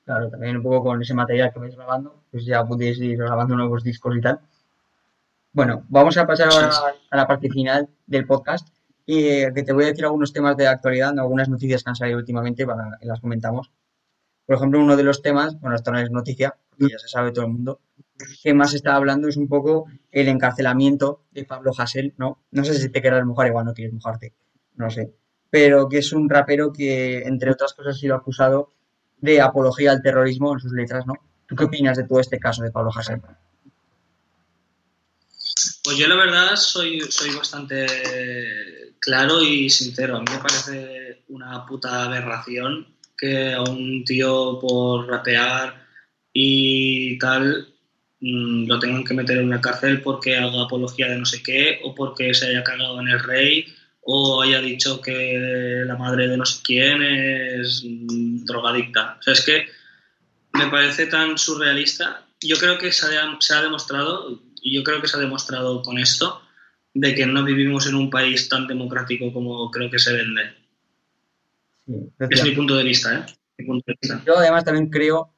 Claro, 0.05 0.31
también 0.31 0.59
un 0.59 0.62
poco 0.62 0.85
con 0.85 1.03
ese 1.03 1.12
material 1.12 1.53
que 1.53 1.59
vais 1.59 1.75
grabando, 1.75 2.23
pues 2.31 2.45
ya 2.45 2.65
podéis 2.65 3.01
ir 3.01 3.17
grabando 3.17 3.57
nuevos 3.57 3.83
discos 3.83 4.17
y 4.17 4.21
tal. 4.21 4.39
Bueno, 5.52 5.85
vamos 5.89 6.16
a 6.16 6.27
pasar 6.27 6.48
ahora 6.52 6.70
a 7.10 7.16
la 7.16 7.27
parte 7.27 7.51
final 7.51 7.89
del 8.06 8.24
podcast 8.24 8.68
y 9.05 9.24
eh, 9.24 9.52
que 9.52 9.64
te 9.64 9.72
voy 9.72 9.85
a 9.85 9.89
decir 9.89 10.05
algunos 10.05 10.32
temas 10.32 10.56
de 10.56 10.68
actualidad, 10.68 11.18
algunas 11.18 11.48
noticias 11.48 11.82
que 11.82 11.90
han 11.90 11.97
salido 11.97 12.18
últimamente 12.18 12.64
para 12.64 12.97
que 13.01 13.06
las 13.06 13.20
comentamos. 13.20 13.72
Por 14.47 14.56
ejemplo, 14.56 14.78
uno 14.78 14.97
de 14.97 15.02
los 15.02 15.22
temas, 15.22 15.59
bueno, 15.60 15.74
esto 15.74 15.90
no 15.90 15.98
es 15.98 16.10
noticia, 16.10 16.56
ya 16.78 16.98
se 16.98 17.09
sabe 17.09 17.32
todo 17.32 17.47
el 17.47 17.51
mundo, 17.51 17.81
que 18.44 18.55
más 18.55 18.74
está 18.74 18.94
hablando 18.94 19.27
es 19.27 19.36
un 19.36 19.48
poco 19.48 19.86
el 20.12 20.28
encarcelamiento 20.28 21.24
de 21.32 21.44
Pablo 21.44 21.72
Hassel, 21.77 22.14
¿no? 22.16 22.44
No 22.52 22.64
sé 22.64 22.74
si 22.74 22.89
te 22.89 23.01
quieres 23.01 23.24
mojar, 23.24 23.48
igual 23.48 23.66
no 23.66 23.74
quieres 23.74 23.93
mojarte, 23.93 24.35
no 24.77 24.89
sé. 24.89 25.12
Pero 25.51 25.89
que 25.89 25.98
es 25.98 26.12
un 26.12 26.31
rapero 26.31 26.72
que, 26.72 27.22
entre 27.22 27.51
otras 27.51 27.74
cosas, 27.74 27.97
ha 27.97 27.98
sido 27.98 28.14
acusado 28.14 28.72
de 29.18 29.40
apología 29.40 29.90
al 29.90 30.02
terrorismo 30.02 30.52
en 30.52 30.60
sus 30.60 30.72
letras, 30.72 31.06
¿no? 31.06 31.14
¿Tú 31.47 31.56
qué 31.56 31.64
opinas 31.64 31.97
de 31.97 32.05
todo 32.05 32.20
este 32.20 32.39
caso 32.39 32.62
de 32.62 32.70
Pablo 32.70 32.93
Hassel? 32.94 33.20
Pues 35.82 35.97
yo 35.97 36.09
la 36.09 36.16
verdad 36.16 36.57
soy, 36.57 37.01
soy 37.11 37.31
bastante 37.35 37.86
claro 39.01 39.43
y 39.43 39.70
sincero. 39.70 40.16
A 40.16 40.20
mí 40.20 40.27
me 40.31 40.39
parece 40.39 41.23
una 41.28 41.65
puta 41.66 42.05
aberración 42.05 42.86
que 43.16 43.52
a 43.52 43.62
un 43.62 44.05
tío 44.05 44.59
por 44.61 45.09
rapear 45.09 45.86
y 46.32 47.19
tal 47.19 47.69
mm, 48.20 48.66
lo 48.66 48.78
tengan 48.78 49.05
que 49.05 49.15
meter 49.15 49.39
en 49.39 49.47
una 49.47 49.61
cárcel 49.61 50.01
porque 50.02 50.36
haga 50.36 50.62
apología 50.62 51.09
de 51.09 51.19
no 51.19 51.27
sé 51.27 51.43
qué 51.43 51.81
o 51.82 51.94
porque 51.94 52.32
se 52.35 52.48
haya 52.48 52.62
cagado 52.62 53.01
en 53.01 53.09
el 53.09 53.20
rey 53.20 53.66
o 54.02 54.43
haya 54.43 54.61
dicho 54.61 55.01
que 55.01 55.82
la 55.86 55.97
madre 55.97 56.28
de 56.28 56.36
no 56.36 56.47
sé 56.47 56.61
quién 56.65 57.02
es 57.02 57.82
mm, 57.85 58.44
drogadicta. 58.44 59.16
O 59.19 59.23
sea, 59.23 59.35
es 59.35 59.44
que 59.44 59.66
me 60.52 60.69
parece 60.69 61.07
tan 61.07 61.39
surrealista. 61.39 62.27
Yo 62.40 62.57
creo 62.57 62.78
que 62.78 62.90
se 62.93 63.19
ha, 63.19 63.36
se 63.39 63.55
ha 63.55 63.62
demostrado, 63.62 64.40
y 64.62 64.74
yo 64.77 64.82
creo 64.82 65.01
que 65.01 65.09
se 65.09 65.16
ha 65.16 65.20
demostrado 65.20 65.82
con 65.82 65.99
esto, 65.99 66.43
de 66.95 67.15
que 67.15 67.27
no 67.27 67.45
vivimos 67.45 67.87
en 67.87 67.95
un 67.95 68.11
país 68.11 68.49
tan 68.49 68.66
democrático 68.66 69.32
como 69.32 69.70
creo 69.70 69.91
que 69.91 69.99
se 69.99 70.12
vende. 70.12 70.43
Sí, 71.87 71.95
es 72.19 72.45
mi 72.45 72.51
punto 72.53 72.77
de 72.77 72.85
vista, 72.85 73.19
¿eh? 73.19 73.27
Mi 73.59 73.66
punto 73.66 73.85
de 73.87 73.97
vista. 74.01 74.23
Yo 74.27 74.39
además 74.39 74.65
también 74.65 74.91
creo 74.91 75.32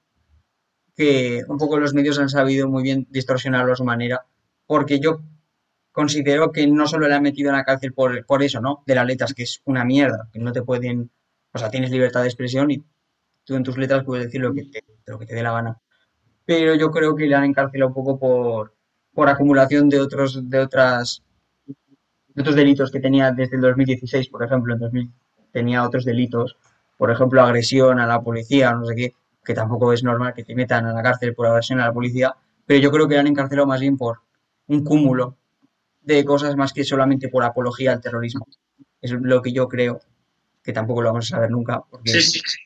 que 0.97 1.43
un 1.49 1.59
poco 1.59 1.79
los 1.79 1.95
medios 1.95 2.19
han 2.19 2.29
sabido 2.29 2.69
muy 2.69 2.83
bien 2.83 3.07
distorsionarlo 3.11 3.73
a 3.73 3.77
su 3.77 3.85
manera, 3.85 4.25
porque 4.67 5.01
yo 5.01 5.23
considero 5.93 6.53
que 6.53 6.67
no 6.67 6.87
solo 6.87 7.09
le 7.09 7.15
han 7.15 7.23
metido 7.23 7.51
en 7.51 7.57
la 7.57 7.65
cárcel 7.65 7.93
por, 7.93 8.25
por 8.27 8.43
eso, 8.43 8.61
¿no? 8.61 8.83
De 8.87 8.95
las 8.95 9.07
letras, 9.07 9.35
que 9.35 9.43
es 9.45 9.61
una 9.65 9.85
mierda, 9.85 10.29
que 10.33 10.39
no 10.39 10.53
te 10.53 10.63
pueden, 10.63 11.11
o 11.53 11.59
sea, 11.59 11.71
tienes 11.71 11.91
libertad 11.91 12.23
de 12.23 12.29
expresión 12.29 12.71
y 12.71 12.83
tú 13.45 13.57
en 13.57 13.63
tus 13.63 13.77
letras 13.77 14.05
puedes 14.05 14.27
decir 14.27 14.41
lo 14.41 14.55
que 14.55 14.65
te, 14.65 14.85
lo 15.07 15.19
que 15.19 15.27
te 15.27 15.35
dé 15.35 15.43
la 15.43 15.53
gana. 15.53 15.79
Pero 16.45 16.75
yo 16.75 16.91
creo 16.91 17.15
que 17.15 17.27
le 17.27 17.35
han 17.35 17.45
encarcelado 17.45 17.89
un 17.89 17.95
poco 17.95 18.19
por, 18.19 18.75
por 19.15 19.29
acumulación 19.29 19.89
de 19.89 20.01
otros, 20.01 20.49
de 20.49 20.59
otras, 20.59 21.23
de 21.67 22.43
otros 22.43 22.57
delitos 22.57 22.91
que 22.91 23.01
tenía 23.01 23.31
desde 23.33 23.57
el 23.57 23.63
2016, 23.63 24.29
por 24.29 24.45
ejemplo, 24.45 24.75
en 24.75 24.81
2000 24.81 25.11
tenía 25.53 25.87
otros 25.87 26.05
delitos, 26.05 26.57
por 26.97 27.11
ejemplo, 27.11 27.43
agresión 27.43 28.01
a 28.01 28.07
la 28.07 28.23
policía, 28.23 28.73
no 28.73 28.87
sé 28.87 28.95
qué, 28.97 29.15
que 29.45 29.55
tampoco 29.55 29.93
es 29.93 30.03
normal 30.03 30.33
que 30.35 30.45
te 30.45 30.55
metan 30.55 30.87
a 30.87 30.93
la 30.93 31.03
cárcel 31.03 31.35
por 31.35 31.47
agresión 31.47 31.81
a 31.81 31.87
la 31.87 31.93
policía, 31.93 32.35
pero 32.67 32.81
yo 32.81 32.91
creo 32.91 33.07
que 33.07 33.19
han 33.19 33.27
encarcelado 33.27 33.67
más 33.67 33.81
bien 33.81 33.97
por 33.97 34.21
un 34.69 34.83
cúmulo 34.83 35.37
de 36.01 36.25
cosas 36.25 36.57
más 36.57 36.73
que 36.73 36.85
solamente 36.85 37.29
por 37.29 37.45
apología 37.45 37.93
al 37.93 38.01
terrorismo. 38.01 38.47
Es 39.01 39.13
lo 39.13 39.43
que 39.43 39.53
yo 39.53 39.69
creo, 39.69 40.01
que 40.63 40.73
tampoco 40.73 41.03
lo 41.03 41.09
vamos 41.09 41.27
a 41.27 41.37
saber 41.37 41.51
nunca. 41.51 41.83
Sí, 42.05 42.23
sí, 42.23 42.41
sí. 42.45 42.59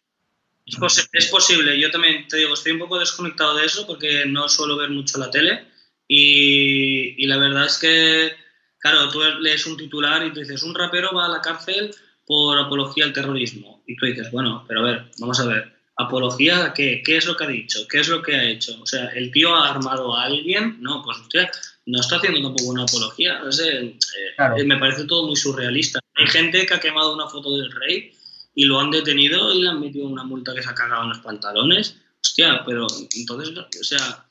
Es, 1.13 1.27
posible. 1.29 1.79
Yo 1.79 1.91
también 1.91 2.27
te 2.27 2.39
digo, 2.39 2.55
estoy 2.55 2.73
un 2.73 2.81
poco 2.81 2.99
desconectado 2.99 3.57
de 3.57 3.67
eso 3.67 3.87
porque 3.87 4.25
no 4.27 4.49
suelo 4.49 4.77
ver 4.77 4.91
mucho 4.91 5.19
la 5.19 5.31
tele 5.31 5.69
y, 6.09 7.23
y 7.23 7.27
la 7.27 7.39
verdad 7.39 7.67
es 7.67 7.79
que, 7.79 8.33
claro, 8.79 9.11
tú 9.11 9.21
lees 9.41 9.67
un 9.67 9.77
titular 9.77 10.25
y 10.25 10.33
tú 10.33 10.41
dices, 10.41 10.63
un 10.63 10.75
rapero 10.75 11.15
va 11.15 11.27
a 11.27 11.31
la 11.31 11.41
cárcel 11.41 11.95
por 12.27 12.59
apología 12.59 13.05
al 13.05 13.13
terrorismo. 13.13 13.83
Y 13.87 13.97
tú 13.97 14.07
dices, 14.07 14.31
bueno, 14.31 14.65
pero 14.67 14.81
a 14.81 14.85
ver, 14.85 15.05
vamos 15.19 15.39
a 15.41 15.47
ver 15.47 15.77
¿Apología 15.99 16.75
qué? 16.75 17.03
¿Qué 17.03 17.17
es 17.17 17.25
lo 17.25 17.37
que 17.37 17.45
ha 17.45 17.49
dicho? 17.49 17.89
¿Qué 17.89 18.01
es 18.01 18.09
lo 18.09 18.21
que 18.21 18.37
ha 18.37 18.45
hecho? 18.45 18.79
O 18.83 18.87
sea, 18.87 19.07
¿el 19.09 19.31
tío 19.33 19.55
ha 19.55 19.71
armado 19.71 20.15
a 20.15 20.25
alguien? 20.25 20.77
No, 20.81 21.03
pues 21.03 21.17
usted 21.19 21.47
no 21.87 22.01
está 22.01 22.17
haciendo 22.17 22.43
tampoco 22.43 22.69
una 22.69 22.83
apología. 22.83 23.41
Eh, 23.65 24.65
me 24.67 24.77
parece 24.77 25.05
todo 25.05 25.27
muy 25.27 25.37
surrealista. 25.37 25.99
Hay 26.17 26.27
gente 26.27 26.67
que 26.67 26.75
ha 26.75 26.81
quemado 26.81 27.15
una 27.15 27.29
foto 27.29 27.57
del 27.57 27.73
rey 27.73 28.13
y 28.55 28.67
lo 28.67 28.79
han 28.79 28.91
detenido 28.91 29.55
y 29.55 29.63
le 29.63 29.71
han 29.71 29.81
metido 29.81 30.07
una 30.07 30.25
multa 30.25 30.55
que 30.55 30.63
se 30.63 30.69
ha 30.69 30.75
cagado 30.75 31.05
en 31.05 31.09
los 31.11 31.21
pantalones. 31.21 31.97
Hostia, 32.23 32.63
pero 32.67 32.87
entonces, 33.15 33.57
o 33.57 33.85
sea, 33.85 34.26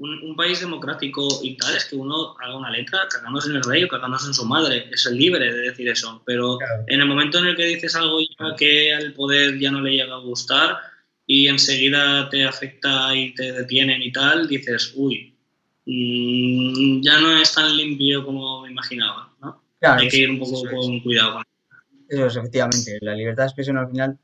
un, 0.00 0.34
país 0.34 0.60
democrático 0.60 1.28
y 1.42 1.56
tal 1.56 1.76
es 1.76 1.84
que 1.84 1.96
uno 1.96 2.34
haga 2.40 2.56
una 2.56 2.70
letra 2.70 3.00
cagándose 3.10 3.50
en 3.50 3.56
el 3.56 3.62
rey 3.62 3.84
o 3.84 3.88
cagándose 3.88 4.28
en 4.28 4.34
su 4.34 4.44
madre. 4.44 4.88
Es 4.90 5.06
el 5.06 5.16
libre 5.16 5.52
de 5.52 5.60
decir 5.60 5.88
eso. 5.88 6.22
Pero 6.24 6.58
en 6.86 7.00
el 7.00 7.06
momento 7.06 7.38
en 7.38 7.46
el 7.46 7.56
que 7.56 7.66
dices 7.66 7.94
algo 7.94 8.18
que 8.56 8.94
al 8.94 9.12
poder 9.12 9.58
ya 9.58 9.70
no 9.70 9.80
le 9.80 9.92
llega 9.92 10.14
a 10.14 10.20
gustar, 10.20 10.78
y 11.32 11.46
enseguida 11.46 12.28
te 12.28 12.44
afecta 12.44 13.14
y 13.14 13.32
te 13.36 13.52
detienen 13.52 14.02
y 14.02 14.10
tal, 14.10 14.48
dices, 14.48 14.92
uy, 14.96 15.32
mm, 15.86 17.00
ya 17.04 17.20
no 17.20 17.40
es 17.40 17.54
tan 17.54 17.76
limpio 17.76 18.24
como 18.24 18.62
me 18.62 18.72
imaginaba, 18.72 19.32
¿no? 19.40 19.62
Hay 19.80 20.08
que 20.08 20.16
ir 20.16 20.30
un 20.30 20.40
poco 20.40 20.64
con 20.68 20.98
cuidado. 20.98 21.40
Eso 22.08 22.26
es, 22.26 22.34
efectivamente. 22.36 22.98
La 23.00 23.14
libertad 23.14 23.44
de 23.44 23.46
expresión 23.46 23.78
al 23.78 23.88
final, 23.88 24.18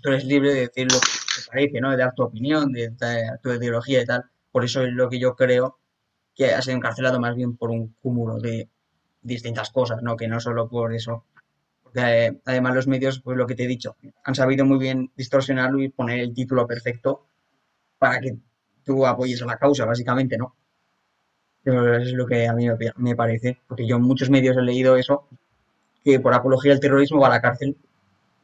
tú 0.00 0.10
eres 0.10 0.24
libre 0.26 0.54
de 0.54 0.60
decir 0.60 0.86
lo 0.92 1.00
que 1.00 1.06
te 1.06 1.48
parece, 1.50 1.80
¿no? 1.80 1.90
De 1.90 1.96
dar 1.96 2.14
tu 2.14 2.22
opinión, 2.22 2.70
de 2.70 2.88
dar 2.90 3.40
tu 3.42 3.50
ideología 3.50 4.02
y 4.02 4.06
tal. 4.06 4.24
Por 4.56 4.64
eso 4.64 4.82
es 4.84 4.94
lo 4.94 5.10
que 5.10 5.18
yo 5.18 5.36
creo 5.36 5.76
que 6.34 6.54
ha 6.54 6.62
sido 6.62 6.78
encarcelado 6.78 7.20
más 7.20 7.36
bien 7.36 7.58
por 7.58 7.68
un 7.68 7.94
cúmulo 8.00 8.38
de 8.40 8.70
distintas 9.20 9.68
cosas, 9.68 10.02
¿no? 10.02 10.16
Que 10.16 10.28
no 10.28 10.40
solo 10.40 10.66
por 10.66 10.94
eso 10.94 11.26
además 12.46 12.74
los 12.74 12.86
medios, 12.86 13.20
pues 13.20 13.36
lo 13.36 13.46
que 13.46 13.54
te 13.54 13.64
he 13.64 13.66
dicho, 13.66 13.96
han 14.24 14.34
sabido 14.34 14.64
muy 14.64 14.78
bien 14.78 15.12
distorsionarlo 15.14 15.82
y 15.82 15.90
poner 15.90 16.20
el 16.20 16.32
título 16.32 16.66
perfecto 16.66 17.26
para 17.98 18.18
que 18.18 18.38
tú 18.82 19.04
apoyes 19.04 19.42
a 19.42 19.44
la 19.44 19.58
causa, 19.58 19.84
básicamente, 19.84 20.38
¿no? 20.38 20.56
Eso 21.62 21.94
es 21.96 22.12
lo 22.14 22.24
que 22.24 22.48
a 22.48 22.54
mí 22.54 22.66
me 22.96 23.14
parece, 23.14 23.60
porque 23.68 23.86
yo 23.86 23.96
en 23.96 24.04
muchos 24.04 24.30
medios 24.30 24.56
he 24.56 24.62
leído 24.62 24.96
eso, 24.96 25.28
que 26.02 26.18
por 26.18 26.32
apología 26.32 26.72
al 26.72 26.80
terrorismo 26.80 27.20
va 27.20 27.26
a 27.26 27.30
la 27.32 27.42
cárcel, 27.42 27.76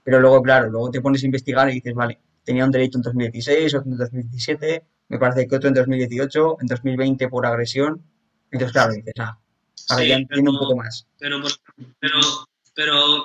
pero 0.05 0.21
luego, 0.21 0.43
claro, 0.43 0.69
luego 0.69 0.91
te 0.91 1.01
pones 1.01 1.23
a 1.23 1.27
investigar 1.27 1.71
y 1.71 1.77
dices, 1.77 1.95
vale, 1.95 2.21
tenía 2.45 2.67
un 2.67 2.71
delito 2.71 2.99
en 2.99 3.03
2016, 3.03 3.75
otro 3.77 3.91
en 3.91 3.97
2017, 3.97 4.85
me 5.13 5.19
parece 5.19 5.47
que 5.47 5.57
otro 5.57 5.69
en 5.69 5.75
2018, 5.75 6.57
en 6.63 6.67
2020 6.67 7.29
por 7.29 7.45
agresión, 7.45 8.03
entonces, 8.51 8.73
claro, 8.73 8.95
dices, 8.95 9.13
ah, 9.19 9.39
ahora 9.91 10.05
ya 10.07 10.17
entiendo 10.17 10.53
un 10.53 10.59
poco 10.59 10.75
más. 10.75 11.07
Pero, 11.19 11.43
pero, 12.01 12.19
pero 12.75 13.17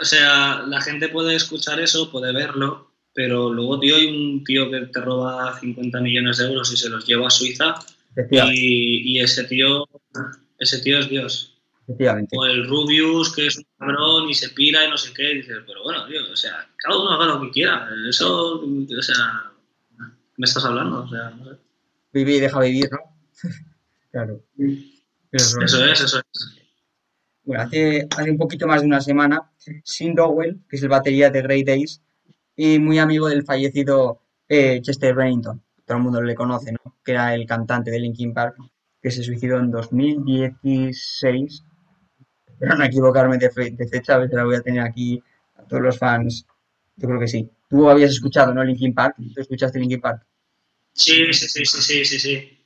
o 0.00 0.04
sea, 0.04 0.62
la 0.66 0.80
gente 0.80 1.10
puede 1.10 1.34
escuchar 1.34 1.80
eso, 1.80 2.10
puede 2.10 2.32
verlo, 2.32 2.92
pero 3.12 3.52
luego, 3.52 3.78
tío, 3.78 3.96
hay 3.96 4.06
un 4.06 4.42
tío 4.42 4.70
que 4.70 4.86
te 4.86 5.00
roba 5.02 5.58
50 5.60 6.00
millones 6.00 6.38
de 6.38 6.46
euros 6.46 6.72
y 6.72 6.78
se 6.78 6.88
los 6.88 7.06
lleva 7.06 7.26
a 7.26 7.30
Suiza 7.30 7.74
y, 8.30 9.20
ese 9.20 9.44
tío 9.44 9.86
ese 10.58 10.78
tío 10.80 10.98
es 10.98 11.10
Dios. 11.10 11.54
O 12.32 12.46
el 12.46 12.66
Rubius, 12.66 13.34
que 13.34 13.48
es 13.48 13.58
un 13.58 13.66
cabrón 13.78 14.30
y 14.30 14.34
se 14.34 14.48
pira 14.48 14.86
y 14.86 14.90
no 14.90 14.96
sé 14.96 15.12
qué, 15.12 15.30
y 15.30 15.36
dices, 15.36 15.58
pero 15.66 15.82
bueno, 15.82 16.06
tío, 16.06 16.20
o 16.32 16.36
sea, 16.36 16.66
cada 16.76 16.98
uno 16.98 17.10
haga 17.10 17.34
lo 17.34 17.42
que 17.42 17.50
quiera. 17.50 17.86
Eso, 18.08 18.62
o 18.62 19.02
sea, 19.02 19.52
me 20.38 20.46
estás 20.46 20.64
hablando, 20.64 21.04
o 21.04 21.08
sea, 21.08 21.30
no 21.30 21.44
sé. 21.44 21.58
Vive 22.12 22.36
y 22.36 22.40
deja 22.40 22.60
vivir, 22.60 22.88
¿no? 22.90 22.98
claro. 24.10 24.40
Eso 25.30 25.60
es, 25.60 25.74
eso 25.74 26.18
es. 26.18 26.58
Bueno, 27.44 27.62
hace, 27.64 28.06
hace 28.10 28.30
un 28.30 28.38
poquito 28.38 28.66
más 28.66 28.80
de 28.80 28.86
una 28.86 29.00
semana, 29.00 29.50
Sin 29.84 30.14
Dowell, 30.14 30.60
que 30.68 30.76
es 30.76 30.82
el 30.82 30.88
batería 30.88 31.30
de 31.30 31.42
Grey 31.42 31.64
Days, 31.64 32.02
y 32.56 32.78
muy 32.78 32.98
amigo 32.98 33.28
del 33.28 33.44
fallecido 33.44 34.22
eh, 34.48 34.80
Chester 34.80 35.14
Bennington, 35.14 35.62
todo 35.84 35.98
el 35.98 36.04
mundo 36.04 36.22
le 36.22 36.34
conoce, 36.34 36.72
¿no? 36.72 36.96
Que 37.04 37.12
era 37.12 37.34
el 37.34 37.46
cantante 37.46 37.90
de 37.90 37.98
Linkin 37.98 38.32
Park, 38.32 38.56
que 39.02 39.10
se 39.10 39.22
suicidó 39.22 39.58
en 39.58 39.70
2016. 39.70 41.64
espero 42.46 42.76
no 42.76 42.84
equivocarme 42.84 43.38
de, 43.38 43.50
fecha, 43.50 44.14
a 44.14 44.18
veces 44.18 44.36
la 44.36 44.44
voy 44.44 44.56
a 44.56 44.60
tener 44.60 44.82
aquí 44.82 45.22
a 45.56 45.62
todos 45.64 45.82
los 45.82 45.98
fans. 45.98 46.46
Yo 46.96 47.08
creo 47.08 47.20
que 47.20 47.28
sí. 47.28 47.50
Tú 47.68 47.88
habías 47.88 48.10
escuchado, 48.10 48.52
¿no? 48.54 48.62
Linkin 48.62 48.94
Park. 48.94 49.16
¿Tú 49.34 49.40
escuchaste 49.40 49.78
Linkin 49.78 50.00
Park? 50.00 50.27
Sí, 50.98 51.32
sí, 51.32 51.48
sí, 51.48 51.64
sí, 51.64 51.80
sí, 51.80 52.04
sí, 52.04 52.18
sí. 52.18 52.58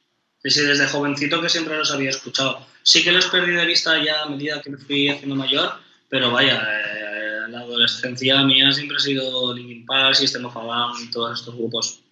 Sí, 0.42 0.60
desde 0.62 0.88
jovencito 0.88 1.40
que 1.40 1.48
siempre 1.48 1.76
los 1.76 1.92
había 1.92 2.10
escuchado. 2.10 2.66
Sí 2.82 3.04
que 3.04 3.12
los 3.12 3.26
perdí 3.26 3.52
de 3.52 3.66
vista 3.66 4.02
ya 4.02 4.22
a 4.22 4.28
medida 4.28 4.60
que 4.60 4.70
me 4.70 4.78
fui 4.78 5.08
haciendo 5.08 5.36
mayor, 5.36 5.70
pero 6.08 6.32
vaya, 6.32 6.62
eh, 6.62 7.48
la 7.48 7.60
adolescencia 7.60 8.42
mía 8.42 8.72
siempre 8.72 8.96
ha 8.96 9.00
sido 9.00 9.54
Linkin 9.54 9.84
Park, 9.86 10.14
System 10.14 10.46
of 10.46 10.56
a 10.56 10.62
Down 10.62 10.92
y 11.04 11.10
todos 11.10 11.38
estos 11.38 11.54
grupos. 11.54 12.02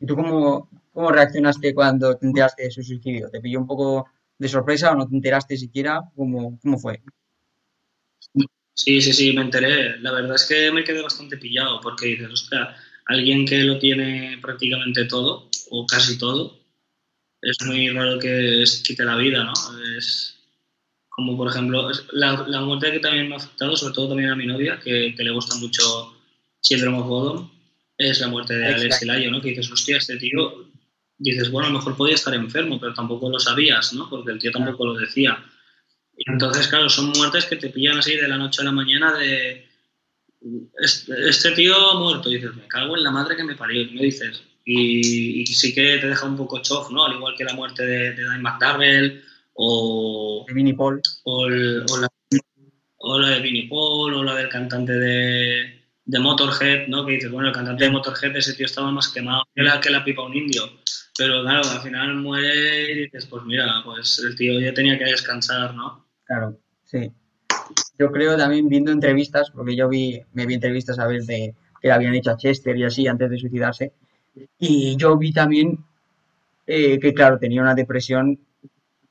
¿Y 0.00 0.06
tú 0.06 0.14
cómo, 0.14 0.68
cómo 0.92 1.10
reaccionaste 1.10 1.74
cuando 1.74 2.16
te 2.16 2.26
enteraste 2.26 2.64
de 2.64 2.70
su 2.70 2.82
suicidio? 2.82 3.30
¿Te 3.30 3.40
pilló 3.40 3.58
un 3.58 3.66
poco 3.66 4.06
de 4.38 4.48
sorpresa 4.48 4.92
o 4.92 4.96
no 4.96 5.08
te 5.08 5.16
enteraste 5.16 5.56
siquiera? 5.56 6.02
¿Cómo, 6.14 6.58
cómo 6.62 6.78
fue? 6.78 7.02
Sí, 8.74 9.00
sí, 9.00 9.12
sí, 9.12 9.32
me 9.32 9.42
enteré. 9.42 9.98
La 9.98 10.12
verdad 10.12 10.36
es 10.36 10.46
que 10.46 10.70
me 10.70 10.84
quedé 10.84 11.02
bastante 11.02 11.38
pillado 11.38 11.80
porque 11.80 12.06
dices, 12.06 12.30
ostras, 12.30 12.76
alguien 13.10 13.44
que 13.44 13.64
lo 13.64 13.78
tiene 13.78 14.38
prácticamente 14.40 15.04
todo 15.04 15.48
o 15.70 15.86
casi 15.86 16.16
todo, 16.16 16.58
es 17.42 17.56
muy 17.66 17.88
raro 17.88 18.18
que 18.18 18.64
quite 18.84 19.04
la 19.04 19.16
vida, 19.16 19.42
¿no? 19.44 19.52
Es 19.96 20.36
como, 21.08 21.36
por 21.36 21.48
ejemplo, 21.48 21.90
la, 22.12 22.44
la, 22.46 22.60
muerte 22.60 22.92
que 22.92 23.00
también 23.00 23.28
me 23.28 23.34
ha 23.34 23.38
afectado, 23.38 23.76
sobre 23.76 23.94
todo 23.94 24.10
también 24.10 24.30
a 24.30 24.36
mi 24.36 24.46
novia, 24.46 24.78
que, 24.78 25.14
que 25.16 25.24
le 25.24 25.32
gusta 25.32 25.56
mucho 25.56 26.14
Children 26.62 26.94
of 26.94 27.06
Bodom, 27.06 27.50
es 27.98 28.20
la 28.20 28.28
muerte 28.28 28.54
de 28.54 28.66
Alex 28.66 29.02
Layo, 29.02 29.30
¿no? 29.30 29.40
Que 29.40 29.50
dices, 29.50 29.70
hostia, 29.72 29.96
este 29.96 30.16
tío, 30.16 30.70
dices, 31.18 31.50
bueno, 31.50 31.68
a 31.68 31.72
lo 31.72 31.78
mejor 31.78 31.96
podía 31.96 32.14
estar 32.14 32.32
enfermo, 32.34 32.78
pero 32.78 32.94
tampoco 32.94 33.28
lo 33.28 33.40
sabías, 33.40 33.92
¿no? 33.92 34.08
Porque 34.08 34.30
el 34.30 34.38
tío 34.38 34.52
tampoco 34.52 34.86
lo 34.86 34.94
decía. 34.94 35.44
Y 36.16 36.30
entonces, 36.30 36.68
claro, 36.68 36.88
son 36.88 37.10
muertes 37.16 37.46
que 37.46 37.56
te 37.56 37.70
pillan 37.70 37.98
así 37.98 38.14
de 38.14 38.28
la 38.28 38.38
noche 38.38 38.62
a 38.62 38.66
la 38.66 38.72
mañana 38.72 39.18
de, 39.18 39.69
este, 40.78 41.50
tío 41.52 41.74
ha 41.74 41.98
muerto, 41.98 42.30
y 42.30 42.36
dices, 42.36 42.54
me 42.54 42.66
cago 42.66 42.96
en 42.96 43.02
la 43.02 43.10
madre 43.10 43.36
que 43.36 43.44
me 43.44 43.56
parió, 43.56 43.82
y 43.82 43.90
me 43.90 44.02
dices, 44.02 44.42
y, 44.64 45.44
sí 45.46 45.74
que 45.74 45.98
te 45.98 46.08
deja 46.08 46.26
un 46.26 46.36
poco 46.36 46.62
chof, 46.62 46.90
¿no? 46.90 47.04
Al 47.04 47.14
igual 47.14 47.34
que 47.36 47.44
la 47.44 47.54
muerte 47.54 47.84
de, 47.84 48.12
de 48.12 48.38
McDarrell 48.38 49.22
o... 49.54 50.44
De 50.46 50.54
Vinnie 50.54 50.74
Paul. 50.74 51.00
O, 51.24 51.48
la, 51.48 52.08
o 52.96 53.18
la 53.18 53.28
de 53.28 53.40
Vinnie 53.40 53.68
Paul, 53.68 54.14
o 54.14 54.22
la 54.22 54.34
del 54.34 54.48
cantante 54.48 54.92
de, 54.92 55.80
de 56.04 56.18
Motorhead, 56.18 56.88
¿no? 56.88 57.04
Que 57.04 57.12
dices, 57.12 57.30
bueno, 57.30 57.48
el 57.48 57.54
cantante 57.54 57.84
de 57.84 57.90
Motorhead, 57.90 58.36
ese 58.36 58.54
tío 58.54 58.66
estaba 58.66 58.90
más 58.90 59.08
quemado 59.08 59.44
que 59.54 59.62
la, 59.62 59.80
que 59.80 59.90
la 59.90 60.04
pipa 60.04 60.22
un 60.22 60.36
indio. 60.36 60.70
Pero 61.16 61.42
claro, 61.42 61.68
al 61.68 61.82
final 61.82 62.14
muere 62.16 62.92
y 62.92 62.94
dices, 63.04 63.26
pues 63.26 63.44
mira, 63.44 63.82
pues 63.84 64.18
el 64.20 64.34
tío 64.36 64.58
ya 64.60 64.72
tenía 64.72 64.98
que 64.98 65.04
descansar, 65.04 65.74
¿no? 65.74 66.06
Claro, 66.24 66.58
sí. 66.84 67.10
Yo 67.98 68.10
creo 68.10 68.36
también 68.36 68.68
viendo 68.68 68.92
entrevistas, 68.92 69.50
porque 69.50 69.76
yo 69.76 69.88
vi, 69.88 70.20
me 70.32 70.46
vi 70.46 70.54
entrevistas 70.54 70.98
a 70.98 71.06
ver 71.06 71.22
de 71.22 71.54
que 71.80 71.88
le 71.88 71.94
habían 71.94 72.14
hecho 72.14 72.30
a 72.30 72.36
Chester 72.36 72.76
y 72.76 72.84
así 72.84 73.06
antes 73.06 73.30
de 73.30 73.38
suicidarse, 73.38 73.92
y 74.58 74.96
yo 74.96 75.16
vi 75.16 75.32
también 75.32 75.84
eh, 76.66 76.98
que, 76.98 77.12
claro, 77.12 77.38
tenía 77.38 77.62
una 77.62 77.74
depresión 77.74 78.38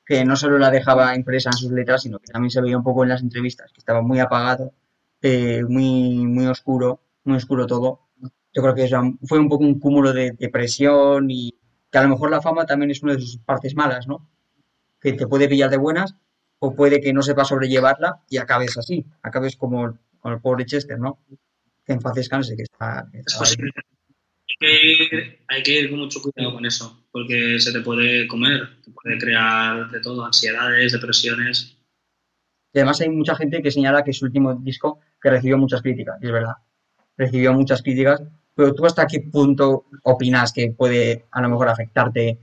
que 0.05 0.25
no 0.25 0.35
solo 0.35 0.57
la 0.57 0.71
dejaba 0.71 1.15
impresa 1.15 1.49
en 1.49 1.57
sus 1.57 1.71
letras, 1.71 2.03
sino 2.03 2.19
que 2.19 2.31
también 2.31 2.49
se 2.49 2.61
veía 2.61 2.77
un 2.77 2.83
poco 2.83 3.03
en 3.03 3.09
las 3.09 3.21
entrevistas, 3.21 3.71
que 3.71 3.79
estaba 3.79 4.01
muy 4.01 4.19
apagado 4.19 4.73
eh, 5.21 5.63
muy, 5.67 6.25
muy 6.25 6.47
oscuro, 6.47 7.01
muy 7.25 7.37
oscuro 7.37 7.67
todo. 7.67 8.07
Yo 8.53 8.61
creo 8.61 8.75
que 8.75 8.89
fue 9.23 9.39
un 9.39 9.49
poco 9.49 9.63
un 9.63 9.79
cúmulo 9.79 10.13
de 10.13 10.31
depresión 10.31 11.29
y 11.29 11.53
que 11.91 11.97
a 11.97 12.03
lo 12.03 12.09
mejor 12.09 12.31
la 12.31 12.41
fama 12.41 12.65
también 12.65 12.91
es 12.91 13.03
una 13.03 13.13
de 13.13 13.21
sus 13.21 13.37
partes 13.37 13.75
malas, 13.75 14.07
¿no? 14.07 14.27
Que 14.99 15.13
te 15.13 15.27
puede 15.27 15.47
pillar 15.47 15.69
de 15.69 15.77
buenas 15.77 16.15
o 16.59 16.75
puede 16.75 17.01
que 17.01 17.13
no 17.13 17.21
sepa 17.21 17.45
sobrellevarla 17.45 18.21
y 18.29 18.37
acabes 18.37 18.77
así, 18.77 19.05
acabes 19.21 19.55
como 19.55 19.97
con 20.19 20.33
el 20.33 20.41
pobre 20.41 20.65
Chester, 20.65 20.99
¿no? 20.99 21.19
Que 21.85 21.93
en 21.93 21.99
paz 21.99 22.13
descanse, 22.13 22.55
que 22.55 22.63
está... 22.63 23.09
hay, 25.47 25.63
que 25.63 25.79
ir, 25.79 25.89
con 25.89 25.99
mucho 25.99 26.21
cuidado 26.21 26.53
con 26.53 26.65
eso, 26.65 27.05
porque 27.11 27.59
se 27.59 27.71
te 27.71 27.79
puede 27.79 28.27
comer, 28.27 28.81
te 28.83 28.91
puede 28.91 29.17
crear 29.17 29.89
de 29.89 29.99
todo, 30.01 30.25
ansiedades, 30.25 30.91
depresiones. 30.91 31.77
Y 32.73 32.79
además 32.79 33.01
hay 33.01 33.09
mucha 33.09 33.35
gente 33.35 33.61
que 33.61 33.71
señala 33.71 34.03
que 34.03 34.13
su 34.13 34.25
último 34.25 34.53
disco 34.55 34.99
que 35.21 35.29
recibió 35.29 35.57
muchas 35.57 35.81
críticas, 35.81 36.21
y 36.21 36.27
es 36.27 36.31
verdad. 36.31 36.55
Recibió 37.17 37.53
muchas 37.53 37.81
críticas, 37.81 38.21
pero 38.53 38.73
tú 38.73 38.85
hasta 38.85 39.07
qué 39.07 39.21
punto 39.21 39.85
opinas 40.03 40.51
que 40.51 40.71
puede 40.71 41.25
a 41.31 41.41
lo 41.41 41.49
mejor 41.49 41.69
afectarte 41.69 42.37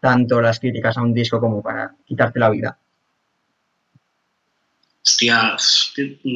tanto 0.00 0.40
las 0.40 0.58
críticas 0.58 0.96
a 0.96 1.02
un 1.02 1.14
disco 1.14 1.38
como 1.38 1.62
para 1.62 1.94
quitarte 2.04 2.40
la 2.40 2.50
vida? 2.50 2.78
Hostia, 5.04 5.56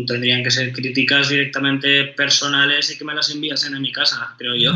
tendrían 0.06 0.42
que 0.42 0.50
ser 0.50 0.72
críticas 0.72 1.28
directamente 1.28 2.04
personales 2.16 2.90
y 2.90 2.98
que 2.98 3.04
me 3.04 3.14
las 3.14 3.30
enviasen 3.30 3.74
a 3.74 3.80
mi 3.80 3.92
casa, 3.92 4.34
creo 4.38 4.54
yo. 4.56 4.72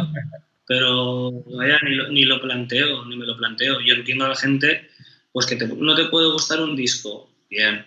Pero 0.67 1.33
vaya, 1.57 1.79
ni 1.83 1.95
lo, 1.95 2.09
ni 2.09 2.25
lo 2.25 2.41
planteo, 2.41 3.07
ni 3.07 3.17
me 3.17 3.25
lo 3.25 3.37
planteo. 3.37 3.81
Yo 3.81 3.95
entiendo 3.95 4.27
a 4.27 4.29
la 4.29 4.37
gente 4.37 4.91
pues 5.33 5.47
que 5.47 5.57
no 5.57 5.95
te 5.95 6.07
puede 6.07 6.31
gustar 6.31 6.61
un 6.61 6.77
disco. 6.77 7.31
Bien, 7.49 7.87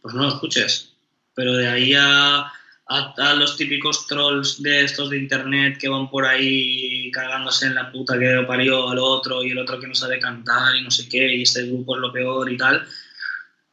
pues 0.00 0.14
no 0.14 0.22
lo 0.22 0.28
escuches. 0.28 0.92
Pero 1.34 1.54
de 1.54 1.68
ahí 1.68 1.94
a, 1.96 2.52
a, 2.90 3.34
los 3.34 3.56
típicos 3.56 4.06
trolls 4.06 4.62
de 4.62 4.84
estos 4.84 5.10
de 5.10 5.18
internet 5.18 5.78
que 5.78 5.88
van 5.88 6.10
por 6.10 6.26
ahí 6.26 7.10
cagándose 7.12 7.66
en 7.66 7.76
la 7.76 7.90
puta 7.90 8.18
que 8.18 8.44
parió 8.46 8.88
al 8.88 8.98
otro 8.98 9.42
y 9.42 9.50
el 9.50 9.58
otro 9.58 9.78
que 9.78 9.86
no 9.86 9.94
sabe 9.94 10.18
cantar 10.18 10.76
y 10.76 10.82
no 10.82 10.90
sé 10.90 11.08
qué, 11.08 11.34
y 11.34 11.42
este 11.42 11.66
grupo 11.66 11.96
es 11.96 12.02
lo 12.02 12.12
peor 12.12 12.50
y 12.50 12.56
tal, 12.56 12.84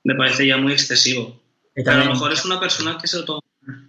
me 0.04 0.16
parece 0.16 0.48
ya 0.48 0.58
muy 0.58 0.74
excesivo. 0.74 1.42
Pero 1.84 1.92
a 1.92 2.06
lo 2.06 2.12
mejor 2.12 2.34
es 2.34 2.44
una 2.44 2.60
persona 2.60 2.98
que 3.00 3.08
se 3.08 3.18
lo 3.18 3.26
toma, 3.26 3.42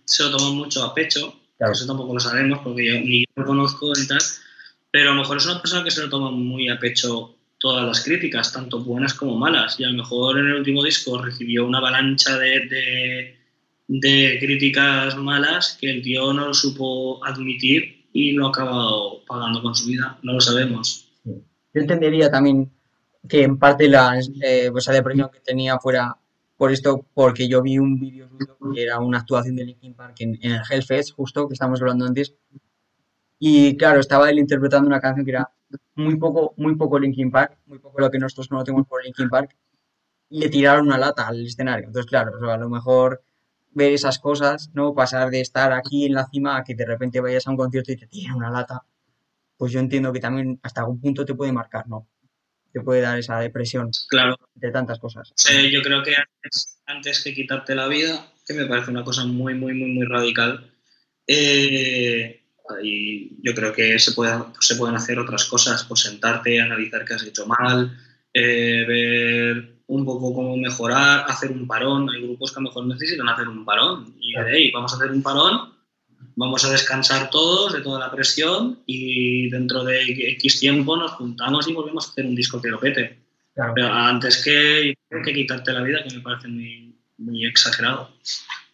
se 0.05 0.23
lo 0.23 0.37
toma 0.37 0.51
mucho 0.51 0.85
a 0.85 0.95
pecho, 0.95 1.35
eso 1.59 1.87
tampoco 1.87 2.13
lo 2.15 2.21
sabemos 2.21 2.61
porque 2.63 2.87
yo 2.87 3.01
ni 3.01 3.21
yo 3.21 3.27
lo 3.37 3.47
conozco 3.47 3.93
y 3.97 4.07
tal, 4.07 4.19
pero 4.91 5.11
a 5.11 5.15
lo 5.15 5.21
mejor 5.23 5.39
es 5.39 5.47
una 5.47 5.61
persona 5.61 5.85
que 5.85 5.91
se 5.91 6.03
lo 6.03 6.11
toma 6.11 6.31
muy 6.31 6.69
a 6.69 6.79
pecho 6.79 7.35
todas 7.59 7.87
las 7.87 8.05
críticas, 8.05 8.53
tanto 8.53 8.85
buenas 8.85 9.15
como 9.15 9.37
malas. 9.37 9.81
Y 9.81 9.85
a 9.85 9.89
lo 9.89 9.95
mejor 9.95 10.39
en 10.39 10.47
el 10.47 10.55
último 10.57 10.85
disco 10.85 11.21
recibió 11.21 11.67
una 11.67 11.79
avalancha 11.79 12.39
de, 12.39 13.37
de, 13.89 14.39
críticas 14.39 15.17
malas 15.17 15.79
que 15.81 15.91
el 15.91 16.03
tío 16.03 16.33
no 16.33 16.49
lo 16.49 16.55
supo 16.55 17.25
admitir 17.25 18.07
y 18.13 18.33
lo 18.33 18.47
ha 18.47 18.51
acabado 18.51 19.25
pagando 19.27 19.63
con 19.63 19.75
su 19.75 19.89
vida. 19.89 20.19
No 20.23 20.35
lo 20.35 20.41
sabemos. 20.41 21.11
Yo 21.25 21.41
entendería 21.73 22.31
también 22.31 22.71
que 23.29 23.43
en 23.43 23.59
parte 23.59 23.89
la, 23.89 24.21
eh, 24.43 24.69
pues 24.71 24.85
esa 24.85 24.93
depresión 24.93 25.31
que 25.33 25.41
tenía 25.41 25.79
fuera 25.79 26.17
por 26.59 26.73
esto, 26.73 27.07
porque 27.15 27.49
yo 27.49 27.63
vi 27.63 27.79
un 27.79 27.99
vídeo 27.99 28.29
que 28.75 28.83
era 28.83 28.99
una 28.99 29.19
actuación 29.19 29.57
de 29.57 29.65
Linkin 29.65 29.95
Park 29.95 30.17
en, 30.19 30.39
en 30.43 30.53
el 30.53 30.61
Hellfest, 30.69 31.15
justo 31.15 31.47
que 31.49 31.55
estábamos 31.55 31.81
hablando 31.81 32.05
antes, 32.05 32.35
y 33.39 33.77
claro, 33.77 34.01
estaba 34.01 34.29
él 34.29 34.39
interpretando 34.41 34.89
una 34.89 35.01
canción 35.01 35.25
que 35.25 35.31
era 35.31 35.51
muy 35.95 36.17
poco, 36.17 36.55
muy 36.57 36.75
poco 36.75 36.99
Linkin 36.99 37.31
Park, 37.31 37.59
muy 37.67 37.79
poco 37.79 38.01
lo 38.01 38.11
que 38.11 38.19
nosotros 38.19 38.49
conocemos 38.49 38.87
por 38.87 39.05
Linkin 39.05 39.29
Park, 39.29 39.57
y 40.29 40.41
le 40.41 40.49
tiraron 40.49 40.87
una 40.87 40.99
lata 40.99 41.29
al 41.29 41.47
escenario. 41.47 41.87
Entonces, 41.87 42.11
claro, 42.11 42.51
a 42.51 42.57
lo 42.57 42.69
mejor 42.69 43.23
ver 43.71 43.93
esas 43.93 44.19
cosas, 44.19 44.71
¿no? 44.75 44.95
Pasar 44.95 45.31
de 45.31 45.41
estar 45.41 45.73
aquí 45.73 46.07
en 46.07 46.15
la 46.15 46.27
cima 46.27 46.57
a 46.57 46.65
que 46.65 46.75
de 46.75 46.85
repente 46.85 47.21
vayas 47.21 47.47
a 47.47 47.51
un 47.51 47.57
concierto 47.57 47.93
y 47.93 47.97
te 47.97 48.09
tiren 48.09 48.35
una 48.35 48.51
lata, 48.51 48.83
pues 49.57 49.71
yo 49.71 49.79
entiendo 49.79 50.13
que 50.13 50.21
también 50.21 50.59
hasta 50.63 50.81
algún 50.81 51.01
punto 51.01 51.25
te 51.25 51.35
puede 51.35 51.53
marcar, 51.53 51.89
¿no? 51.89 52.09
Te 52.79 52.85
puede 52.85 53.01
dar 53.01 53.19
esa 53.19 53.41
depresión 53.41 53.91
claro. 54.09 54.39
de 54.55 54.71
tantas 54.71 55.01
cosas. 55.01 55.33
Sí, 55.35 55.69
yo 55.73 55.83
creo 55.83 56.01
que 56.05 56.15
antes, 56.15 56.81
antes 56.87 57.25
que 57.25 57.35
quitarte 57.35 57.75
la 57.75 57.89
vida, 57.89 58.33
que 58.47 58.55
me 58.55 58.67
parece 58.67 58.93
una 58.93 59.03
cosa 59.03 59.25
muy, 59.25 59.55
muy, 59.55 59.75
muy, 59.75 59.91
muy 59.91 60.07
radical, 60.07 60.71
eh, 61.27 62.41
y 62.81 63.43
yo 63.43 63.53
creo 63.53 63.73
que 63.73 63.99
se, 63.99 64.13
puede, 64.13 64.33
se 64.61 64.77
pueden 64.77 64.95
hacer 64.95 65.19
otras 65.19 65.45
cosas, 65.47 65.83
pues 65.83 66.03
sentarte, 66.03 66.61
analizar 66.61 67.05
qué 67.05 67.15
has 67.15 67.25
hecho 67.25 67.47
mal, 67.47 67.99
eh, 68.33 68.85
ver 68.87 69.79
un 69.89 70.05
poco 70.05 70.33
cómo 70.33 70.57
mejorar, 70.57 71.25
hacer 71.27 71.51
un 71.51 71.67
parón. 71.67 72.09
Hay 72.11 72.23
grupos 72.23 72.53
que 72.53 72.61
a 72.61 72.63
lo 72.63 72.69
mejor 72.69 72.87
necesitan 72.87 73.29
hacer 73.29 73.49
un 73.49 73.65
parón. 73.65 74.15
Y 74.21 74.37
ahí 74.37 74.71
vamos 74.71 74.93
a 74.93 74.97
hacer 74.97 75.11
un 75.11 75.23
parón, 75.23 75.73
vamos 76.39 76.65
a 76.65 76.71
descansar 76.71 77.31
todos 77.31 77.73
de 77.73 77.81
toda 77.81 77.99
la 77.99 78.11
presión 78.13 78.81
y 78.87 79.51
dentro 79.51 79.83
de 79.83 80.05
X 80.35 80.61
tiempo 80.61 80.97
nos 80.97 81.13
juntamos 81.13 81.69
y 81.69 81.75
volvemos 81.75 82.07
a 82.07 82.11
hacer 82.11 82.27
un 82.27 82.37
disco 82.37 82.63
que 82.63 82.69
lo 82.69 82.79
pete. 82.79 83.19
Pero 83.75 83.93
antes 83.93 84.43
que, 84.45 84.95
que 85.25 85.33
quitarte 85.33 85.73
la 85.73 85.83
vida, 85.83 85.99
que 86.05 86.15
me 86.15 86.23
parece 86.23 86.47
muy, 86.47 86.97
muy 87.19 87.45
exagerado. 87.45 88.11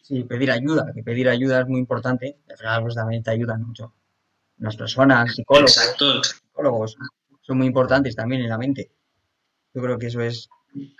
Sí, 0.03 0.24
pedir 0.24 0.51
ayuda, 0.51 0.93
que 0.95 1.03
pedir 1.03 1.27
ayuda 1.27 1.62
es 1.62 1.66
muy 1.66 1.81
importante. 1.81 2.36
Los 2.47 2.95
también 2.95 3.23
te 3.23 3.31
ayudan 3.31 3.62
mucho. 3.62 3.95
Las 4.59 4.77
personas, 4.77 5.35
psicólogos, 5.35 5.73
psicólogos 6.23 6.97
son 7.41 7.57
muy 7.57 7.66
importantes 7.66 8.15
también 8.15 8.43
en 8.43 8.51
la 8.51 8.59
mente. 8.59 8.91
Yo 9.73 9.81
creo 9.81 9.99
que 9.99 10.09
eso 10.09 10.20
es 10.20 10.51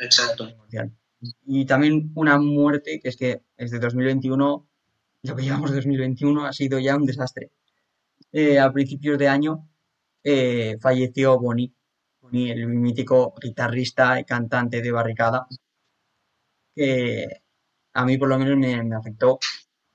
Exacto. 0.01 0.49
Y 1.47 1.66
también 1.66 2.11
una 2.15 2.39
muerte 2.39 3.01
que 3.01 3.09
es 3.11 3.16
que 3.16 3.43
desde 3.57 3.78
2021, 3.78 4.66
lo 5.25 5.35
que 5.35 5.43
llevamos 5.43 5.73
2021 5.73 6.45
ha 6.47 6.53
sido 6.53 6.79
ya 6.79 6.97
un 6.97 7.07
desastre. 7.07 7.51
Eh, 8.33 8.59
a 8.59 8.73
principios 8.73 9.19
de 9.19 9.29
año 9.29 9.69
eh, 10.23 10.77
falleció 10.81 11.39
Bonnie, 11.39 11.73
Bonnie, 12.21 12.53
el 12.53 12.67
mítico 12.69 13.35
guitarrista 13.41 14.21
y 14.21 14.25
cantante 14.25 14.83
de 14.83 14.93
Barricada, 14.93 15.47
que 16.75 17.27
a 17.95 18.05
mí 18.05 18.19
por 18.19 18.29
lo 18.29 18.39
menos 18.39 18.57
me, 18.59 18.83
me 18.83 18.97
afectó, 18.97 19.39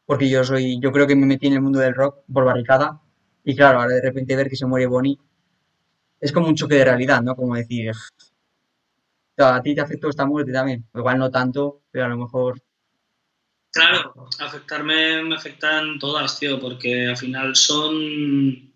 porque 0.06 0.30
yo 0.30 0.44
soy, 0.44 0.80
yo 0.80 0.92
creo 0.92 1.06
que 1.08 1.16
me 1.16 1.28
metí 1.28 1.48
en 1.48 1.54
el 1.54 1.62
mundo 1.62 1.80
del 1.80 1.96
rock 1.96 2.24
por 2.32 2.46
barricada, 2.46 3.02
y 3.44 3.56
claro, 3.56 3.82
ahora 3.82 3.96
de 3.96 4.02
repente 4.02 4.36
ver 4.36 4.50
que 4.50 4.56
se 4.56 4.66
muere 4.66 4.88
Bonnie 4.88 5.20
es 6.20 6.32
como 6.32 6.48
un 6.48 6.56
choque 6.56 6.76
de 6.76 6.86
realidad, 6.86 7.22
¿no? 7.22 7.36
Como 7.36 7.56
decir, 7.56 7.92
a 9.38 9.62
ti 9.62 9.76
te 9.76 9.82
afectó 9.82 10.10
esta 10.10 10.26
muerte 10.26 10.52
también, 10.52 10.88
igual 10.94 11.20
no 11.20 11.30
tanto, 11.32 11.84
pero 11.92 12.06
a 12.06 12.10
lo 12.10 12.18
mejor 12.18 12.62
Claro, 13.72 14.14
afectarme 14.40 15.22
me 15.24 15.36
afectan 15.36 16.00
todas, 16.00 16.40
tío, 16.40 16.60
porque 16.60 17.08
al 17.08 17.18
final 17.18 17.56
son 17.56 18.74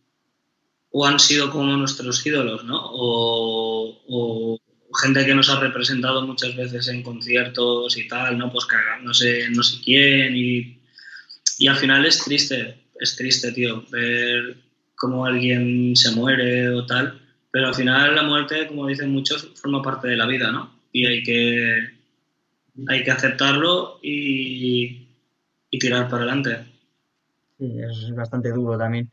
o 0.92 1.06
han 1.08 1.20
sido 1.20 1.50
como 1.50 1.76
nuestros 1.78 2.26
ídolos, 2.26 2.64
¿no? 2.66 2.80
O, 2.92 4.02
o 4.08 4.60
gente 5.02 5.26
que 5.26 5.34
nos 5.34 5.50
ha 5.50 5.60
representado 5.60 6.26
muchas 6.28 6.56
veces 6.56 6.88
en 6.90 7.02
conciertos 7.02 7.98
y 7.98 8.08
tal, 8.08 8.38
¿no? 8.38 8.52
Pues 8.52 8.66
cagándose 8.66 9.50
no 9.50 9.64
sé 9.64 9.82
quién 9.84 10.36
y, 10.36 10.80
y 11.60 11.68
al 11.68 11.78
final 11.78 12.06
es 12.06 12.24
triste, 12.24 12.86
es 13.00 13.16
triste, 13.16 13.52
tío, 13.52 13.84
ver 13.92 14.58
cómo 14.96 15.26
alguien 15.26 15.96
se 15.96 16.12
muere 16.12 16.70
o 16.70 16.86
tal, 16.86 17.20
pero 17.52 17.68
al 17.68 17.76
final 17.76 18.16
la 18.16 18.24
muerte, 18.24 18.68
como 18.68 18.88
dicen 18.88 19.12
muchos, 19.12 19.50
forma 19.56 19.82
parte 19.82 20.08
de 20.10 20.18
la 20.18 20.28
vida, 20.28 20.52
¿no? 20.52 20.80
Y 20.92 21.06
hay 21.08 21.24
que, 21.24 21.93
hay 22.88 23.04
que 23.04 23.12
aceptarlo 23.12 24.00
y, 24.02 25.08
y 25.70 25.80
tirar 25.80 26.08
para 26.10 26.24
adelante. 26.24 26.66
Sí, 27.58 27.80
es 27.80 28.14
bastante 28.16 28.50
duro 28.52 28.78
también. 28.78 29.10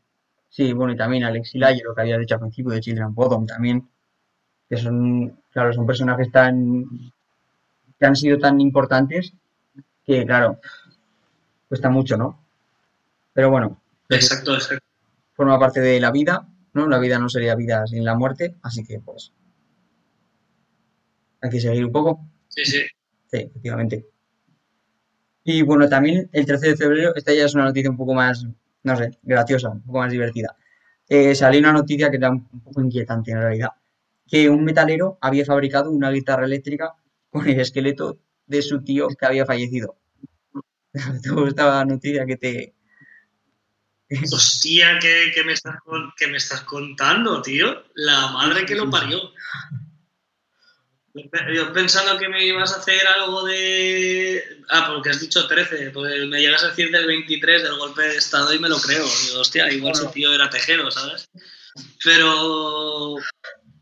Sí, 0.48 0.72
bueno, 0.72 0.92
y 0.92 0.96
también 0.96 1.24
Alex 1.24 1.54
Layo, 1.54 1.84
lo 1.84 1.94
que 1.94 2.00
había 2.00 2.18
dicho 2.18 2.34
al 2.34 2.40
principio 2.40 2.72
de 2.72 2.80
Children 2.80 3.14
Bottom 3.14 3.46
también, 3.46 3.88
que 4.68 4.76
son, 4.76 5.40
claro, 5.52 5.72
son 5.72 5.86
personajes 5.86 6.30
tan, 6.32 6.84
que 7.98 8.06
han 8.06 8.16
sido 8.16 8.38
tan 8.38 8.60
importantes 8.60 9.32
que, 10.04 10.26
claro, 10.26 10.58
cuesta 11.68 11.88
mucho, 11.88 12.16
¿no? 12.16 12.44
Pero 13.32 13.50
bueno. 13.50 13.80
Exacto, 14.08 14.54
exacto. 14.54 14.84
Forma 15.34 15.58
parte 15.58 15.80
de 15.80 16.00
la 16.00 16.10
vida, 16.10 16.48
¿no? 16.72 16.88
La 16.88 16.98
vida 16.98 17.18
no 17.18 17.28
sería 17.28 17.54
vida 17.54 17.86
sin 17.86 18.04
la 18.04 18.16
muerte, 18.16 18.56
así 18.62 18.84
que, 18.84 18.98
pues, 18.98 19.32
hay 21.42 21.50
que 21.50 21.60
seguir 21.60 21.84
un 21.84 21.92
poco. 21.92 22.26
Sí, 22.48 22.64
sí. 22.64 22.82
Sí, 23.32 23.38
efectivamente. 23.38 24.06
Y 25.44 25.62
bueno, 25.62 25.88
también 25.88 26.28
el 26.32 26.46
13 26.46 26.68
de 26.68 26.76
febrero, 26.76 27.14
esta 27.14 27.32
ya 27.32 27.44
es 27.44 27.54
una 27.54 27.64
noticia 27.64 27.90
un 27.90 27.96
poco 27.96 28.14
más, 28.14 28.46
no 28.82 28.96
sé, 28.96 29.10
graciosa, 29.22 29.70
un 29.70 29.82
poco 29.82 29.98
más 29.98 30.12
divertida. 30.12 30.56
Eh, 31.08 31.34
salió 31.34 31.60
una 31.60 31.72
noticia 31.72 32.10
que 32.10 32.16
era 32.16 32.30
un 32.30 32.46
poco 32.62 32.80
inquietante 32.82 33.32
en 33.32 33.38
realidad, 33.40 33.70
que 34.28 34.48
un 34.48 34.64
metalero 34.64 35.18
había 35.20 35.44
fabricado 35.44 35.90
una 35.90 36.10
guitarra 36.10 36.44
eléctrica 36.44 36.94
con 37.30 37.48
el 37.48 37.58
esqueleto 37.60 38.18
de 38.46 38.62
su 38.62 38.82
tío 38.84 39.08
que 39.08 39.26
había 39.26 39.46
fallecido. 39.46 39.96
¿Te 41.22 41.30
gusta 41.30 41.66
la 41.66 41.84
noticia 41.84 42.26
que 42.26 42.36
te... 42.36 42.74
Hostia, 44.32 44.98
¿qué, 45.00 45.30
qué 45.34 45.44
me 45.44 45.52
estás, 45.52 45.76
con- 45.84 46.12
qué 46.16 46.26
me 46.26 46.36
estás 46.38 46.62
contando, 46.62 47.40
tío? 47.42 47.84
La 47.94 48.30
madre 48.32 48.66
que 48.66 48.74
lo 48.74 48.90
parió. 48.90 49.18
Yo 51.14 51.72
pensando 51.72 52.18
que 52.18 52.28
me 52.28 52.44
ibas 52.44 52.72
a 52.72 52.78
hacer 52.78 53.06
algo 53.06 53.44
de... 53.44 54.42
Ah, 54.70 54.90
porque 54.92 55.10
has 55.10 55.20
dicho 55.20 55.46
13, 55.46 55.90
pues 55.90 56.26
me 56.28 56.40
llegas 56.40 56.62
a 56.62 56.68
decir 56.68 56.90
del 56.90 57.06
23 57.06 57.62
del 57.64 57.78
golpe 57.78 58.02
de 58.02 58.16
estado 58.16 58.54
y 58.54 58.58
me 58.60 58.68
lo 58.68 58.78
creo. 58.78 59.04
Digo, 59.04 59.40
hostia, 59.40 59.72
igual 59.72 59.92
ese 59.92 60.06
tío 60.08 60.32
era 60.32 60.48
tejero, 60.48 60.90
¿sabes? 60.90 61.28
Pero... 62.04 63.16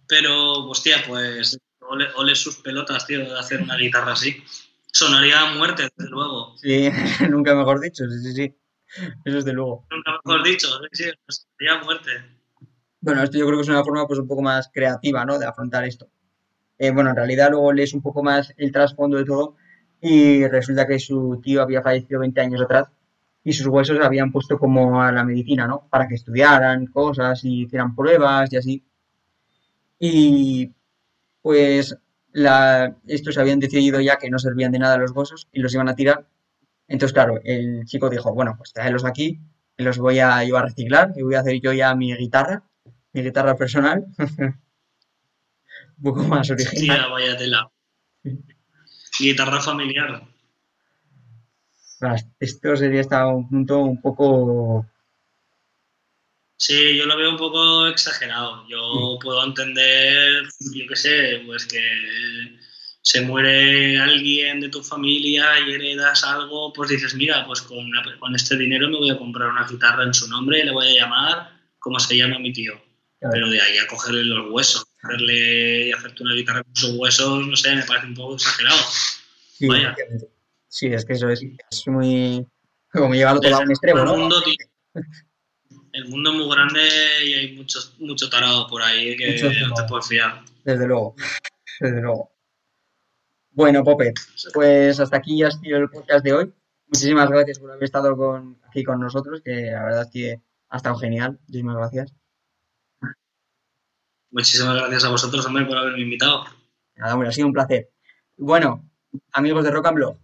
Pero, 0.07 0.69
hostia, 0.69 1.05
pues... 1.07 1.59
Ole, 1.81 2.09
ole 2.17 2.35
sus 2.35 2.57
pelotas, 2.57 3.07
tío, 3.07 3.21
de 3.21 3.39
hacer 3.39 3.63
una 3.63 3.77
guitarra 3.77 4.13
así. 4.13 4.43
Sonaría 4.93 5.41
a 5.41 5.55
muerte, 5.55 5.89
desde 5.97 6.11
luego. 6.11 6.57
Sí, 6.59 6.91
nunca 7.31 7.55
mejor 7.55 7.81
dicho, 7.81 8.05
sí, 8.09 8.19
sí, 8.23 8.35
sí. 8.35 8.55
Eso 9.25 9.39
es 9.39 9.45
de 9.45 9.53
luego. 9.53 9.87
Nunca 9.91 10.19
mejor 10.25 10.43
dicho, 10.45 10.69
sí, 10.93 11.05
sí, 11.05 11.11
sonaría 11.29 11.81
a 11.81 11.85
muerte. 11.85 12.11
Bueno, 13.01 13.23
esto 13.23 13.39
yo 13.39 13.47
creo 13.47 13.59
que 13.59 13.63
es 13.63 13.69
una 13.69 13.85
forma 13.85 14.07
pues 14.07 14.19
un 14.19 14.27
poco 14.27 14.43
más 14.43 14.71
creativa, 14.73 15.25
¿no? 15.25 15.39
De 15.39 15.47
afrontar 15.47 15.85
esto. 15.85 16.11
Eh, 16.79 16.91
bueno, 16.91 17.11
en 17.11 17.17
realidad 17.17 17.51
luego 17.51 17.73
lees 17.73 17.93
un 17.95 18.03
poco 18.03 18.23
más 18.23 18.55
el 18.57 18.73
trasfondo 18.73 19.19
de 19.19 19.25
todo 19.25 19.57
y 20.01 20.47
resulta 20.47 20.87
que 20.87 20.99
su 20.99 21.41
tío 21.43 21.63
había 21.63 21.83
fallecido 21.83 22.21
20 22.21 22.41
años 22.41 22.61
atrás 22.63 22.89
y 23.43 23.53
sus 23.53 23.67
huesos 23.67 23.99
habían 24.01 24.31
puesto 24.31 24.59
como 24.59 25.01
a 25.03 25.11
la 25.11 25.25
medicina, 25.25 25.67
¿no? 25.67 25.89
Para 25.91 26.07
que 26.07 26.15
estudiaran 26.15 26.87
cosas 26.87 27.43
y 27.45 27.63
hicieran 27.63 27.95
pruebas 27.97 28.53
y 28.53 28.57
así. 28.57 28.85
Y 29.99 30.73
pues 31.43 31.97
la, 32.33 32.97
estos 33.07 33.39
habían 33.39 33.59
decidido 33.59 34.01
ya 34.01 34.17
que 34.17 34.31
no 34.31 34.39
servían 34.39 34.73
de 34.73 34.79
nada 34.79 34.99
los 34.99 35.13
huesos 35.13 35.49
y 35.53 35.61
los 35.61 35.75
iban 35.75 35.89
a 35.89 35.97
tirar. 35.97 36.27
Entonces, 36.89 37.13
claro, 37.13 37.41
el 37.45 37.85
chico 37.85 38.09
dijo, 38.11 38.33
bueno, 38.35 38.55
pues 38.57 38.73
tráelos 38.73 39.05
aquí, 39.05 39.41
los 39.77 39.99
voy 39.99 40.19
a, 40.21 40.45
yo 40.45 40.57
a 40.57 40.63
reciclar 40.63 41.13
y 41.17 41.23
voy 41.23 41.35
a 41.35 41.41
hacer 41.41 41.61
yo 41.61 41.73
ya 41.73 41.95
mi 41.95 42.15
guitarra, 42.15 42.65
mi 43.13 43.23
guitarra 43.23 43.57
personal. 43.57 44.07
un 45.99 46.03
poco 46.03 46.25
más 46.25 46.51
original. 46.51 46.97
Tía, 46.99 47.07
vaya 47.09 47.37
tela. 47.37 47.71
Guitarra 49.19 49.61
familiar. 49.61 50.23
Esto 52.39 52.77
sería 52.77 53.01
hasta 53.01 53.27
un 53.27 53.49
punto 53.49 53.79
un 53.79 54.01
poco... 54.01 54.87
Sí, 56.57 56.97
yo 56.97 57.07
lo 57.07 57.17
veo 57.17 57.31
un 57.31 57.37
poco 57.37 57.87
exagerado. 57.87 58.67
Yo 58.69 59.19
puedo 59.23 59.45
entender, 59.45 60.45
yo 60.75 60.87
qué 60.89 60.97
sé, 60.97 61.43
pues 61.47 61.67
que 61.67 62.59
se 63.01 63.21
muere 63.23 63.99
alguien 63.99 64.61
de 64.61 64.69
tu 64.69 64.83
familia 64.83 65.47
y 65.61 65.73
heredas 65.73 66.25
algo, 66.25 66.73
pues 66.73 66.91
dices, 66.91 67.15
mira, 67.15 67.47
pues 67.47 67.63
con, 67.63 67.79
una- 67.79 68.03
con 68.19 68.35
este 68.35 68.57
dinero 68.57 68.89
me 68.89 68.99
voy 68.99 69.11
a 69.11 69.19
comprar 69.19 69.51
una 69.51 69.67
guitarra 69.69 70.03
en 70.05 70.13
su 70.15 70.29
nombre 70.29 70.61
y 70.61 70.65
le 70.65 70.73
voy 70.73 70.89
a 70.89 71.01
llamar 71.03 71.51
como 71.79 71.99
se 72.01 72.17
llama 72.17 72.39
mi 72.41 72.53
tío. 72.53 72.73
Claro. 73.21 73.33
Pero 73.35 73.51
de 73.51 73.61
ahí 73.61 73.79
a 73.79 73.87
cogerle 73.87 74.25
los 74.25 74.51
huesos, 74.51 74.88
hacerle 75.09 75.89
y 75.89 75.93
hacerte 75.93 76.23
una 76.23 76.35
guitarra 76.35 76.63
con 76.63 76.77
sus 76.77 76.91
huesos, 76.97 77.47
no 77.47 77.57
sé, 77.57 77.75
me 77.75 77.83
parece 77.85 78.07
un 78.07 78.15
poco 78.15 78.35
exagerado. 78.35 78.79
Sí, 79.53 79.67
Vaya. 79.67 79.95
Sí, 80.69 80.87
es 80.87 81.05
que 81.05 81.15
eso 81.15 81.31
es, 81.31 81.43
es 81.43 81.87
muy... 81.87 82.47
Como 82.93 83.15
llevarlo 83.15 83.41
todo 83.41 83.57
a 83.57 83.61
un 83.61 83.71
extremo, 83.71 84.01
el 84.01 84.05
¿no? 84.05 84.17
mundo, 84.17 84.43
tío, 84.43 84.55
el 85.93 86.09
mundo 86.09 86.31
es 86.31 86.37
muy 86.37 86.55
grande 86.55 86.81
y 87.25 87.35
hay 87.35 87.57
mucho, 87.57 87.81
mucho 87.99 88.29
tarado 88.29 88.67
por 88.67 88.83
ahí 88.83 89.17
que 89.17 89.33
Mucho 89.33 89.69
no 89.69 89.75
te 89.75 89.83
puedes 89.85 90.07
fiar. 90.07 90.45
Desde 90.65 90.87
luego, 90.87 91.15
desde 91.81 92.01
luego. 92.01 92.33
Bueno, 93.51 93.83
Pope, 93.83 94.13
pues 94.55 95.01
hasta 95.01 95.17
aquí 95.17 95.39
ya 95.39 95.49
ha 95.49 95.51
sido 95.51 95.79
el 95.79 95.91
podcast 95.91 96.25
de 96.25 96.33
hoy. 96.33 96.53
Muchísimas 96.87 97.29
gracias 97.29 97.59
por 97.59 97.71
haber 97.71 97.85
estado 97.85 98.17
con, 98.17 98.59
aquí 98.69 98.85
con 98.85 99.01
nosotros, 99.01 99.43
que 99.45 99.71
la 99.73 99.85
verdad 99.85 100.03
es 100.03 100.11
que 100.11 100.41
ha 100.69 100.77
estado 100.77 100.97
genial. 100.97 101.39
Muchísimas 101.47 101.77
gracias. 101.77 102.15
Muchísimas 104.31 104.77
gracias 104.77 105.05
a 105.05 105.09
vosotros, 105.09 105.45
hombre, 105.47 105.65
por 105.65 105.79
haberme 105.79 106.03
invitado. 106.03 106.45
Nada, 106.97 107.15
hombre, 107.15 107.29
ha 107.29 107.33
sido 107.33 107.47
un 107.47 107.53
placer. 107.53 107.91
Bueno, 108.37 108.89
amigos 109.33 109.65
de 109.65 109.71
Rock 109.71 109.87
and 109.87 109.97
Blog, 109.97 110.17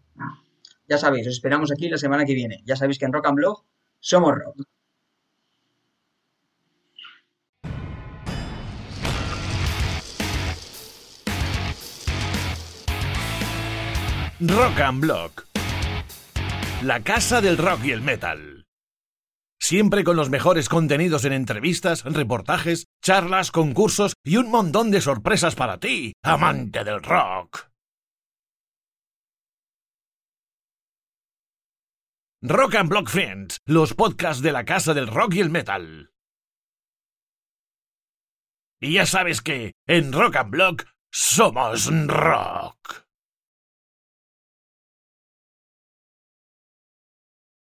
ya 0.89 0.98
sabéis, 0.98 1.26
os 1.26 1.35
esperamos 1.35 1.72
aquí 1.72 1.89
la 1.89 1.97
semana 1.97 2.26
que 2.26 2.35
viene. 2.35 2.62
Ya 2.64 2.76
sabéis 2.76 2.98
que 2.98 3.06
en 3.06 3.12
Rock 3.12 3.26
and 3.26 3.36
Blog 3.36 3.64
somos 4.01 4.35
rock. 4.35 4.56
Rock 14.40 14.81
and 14.81 15.01
Block. 15.01 15.47
La 16.82 17.02
casa 17.02 17.40
del 17.40 17.56
rock 17.56 17.85
y 17.85 17.93
el 17.93 18.02
metal. 18.02 18.53
Siempre 19.66 20.05
con 20.05 20.16
los 20.16 20.28
mejores 20.28 20.69
contenidos 20.69 21.24
en 21.24 21.32
entrevistas, 21.32 22.05
reportajes, 22.05 22.86
charlas, 23.03 23.51
concursos 23.51 24.12
y 24.23 24.36
un 24.36 24.51
montón 24.51 24.91
de 24.91 25.01
sorpresas 25.01 25.55
para 25.55 25.78
ti, 25.78 26.12
amante 26.23 26.85
del 26.85 27.03
rock. 27.03 27.70
Rock 32.43 32.74
and 32.74 32.91
Block 32.91 33.09
Friends, 33.09 33.57
los 33.65 33.95
podcasts 33.95 34.43
de 34.43 34.53
la 34.53 34.66
casa 34.66 34.93
del 34.93 35.07
rock 35.07 35.32
y 35.36 35.41
el 35.41 35.49
metal. 35.49 36.11
Y 38.82 38.93
ya 38.93 39.07
sabes 39.07 39.41
que 39.41 39.73
en 39.89 40.12
Rock 40.12 40.36
and 40.36 40.51
Block 40.51 40.85
somos 41.11 41.91
rock. 42.07 43.03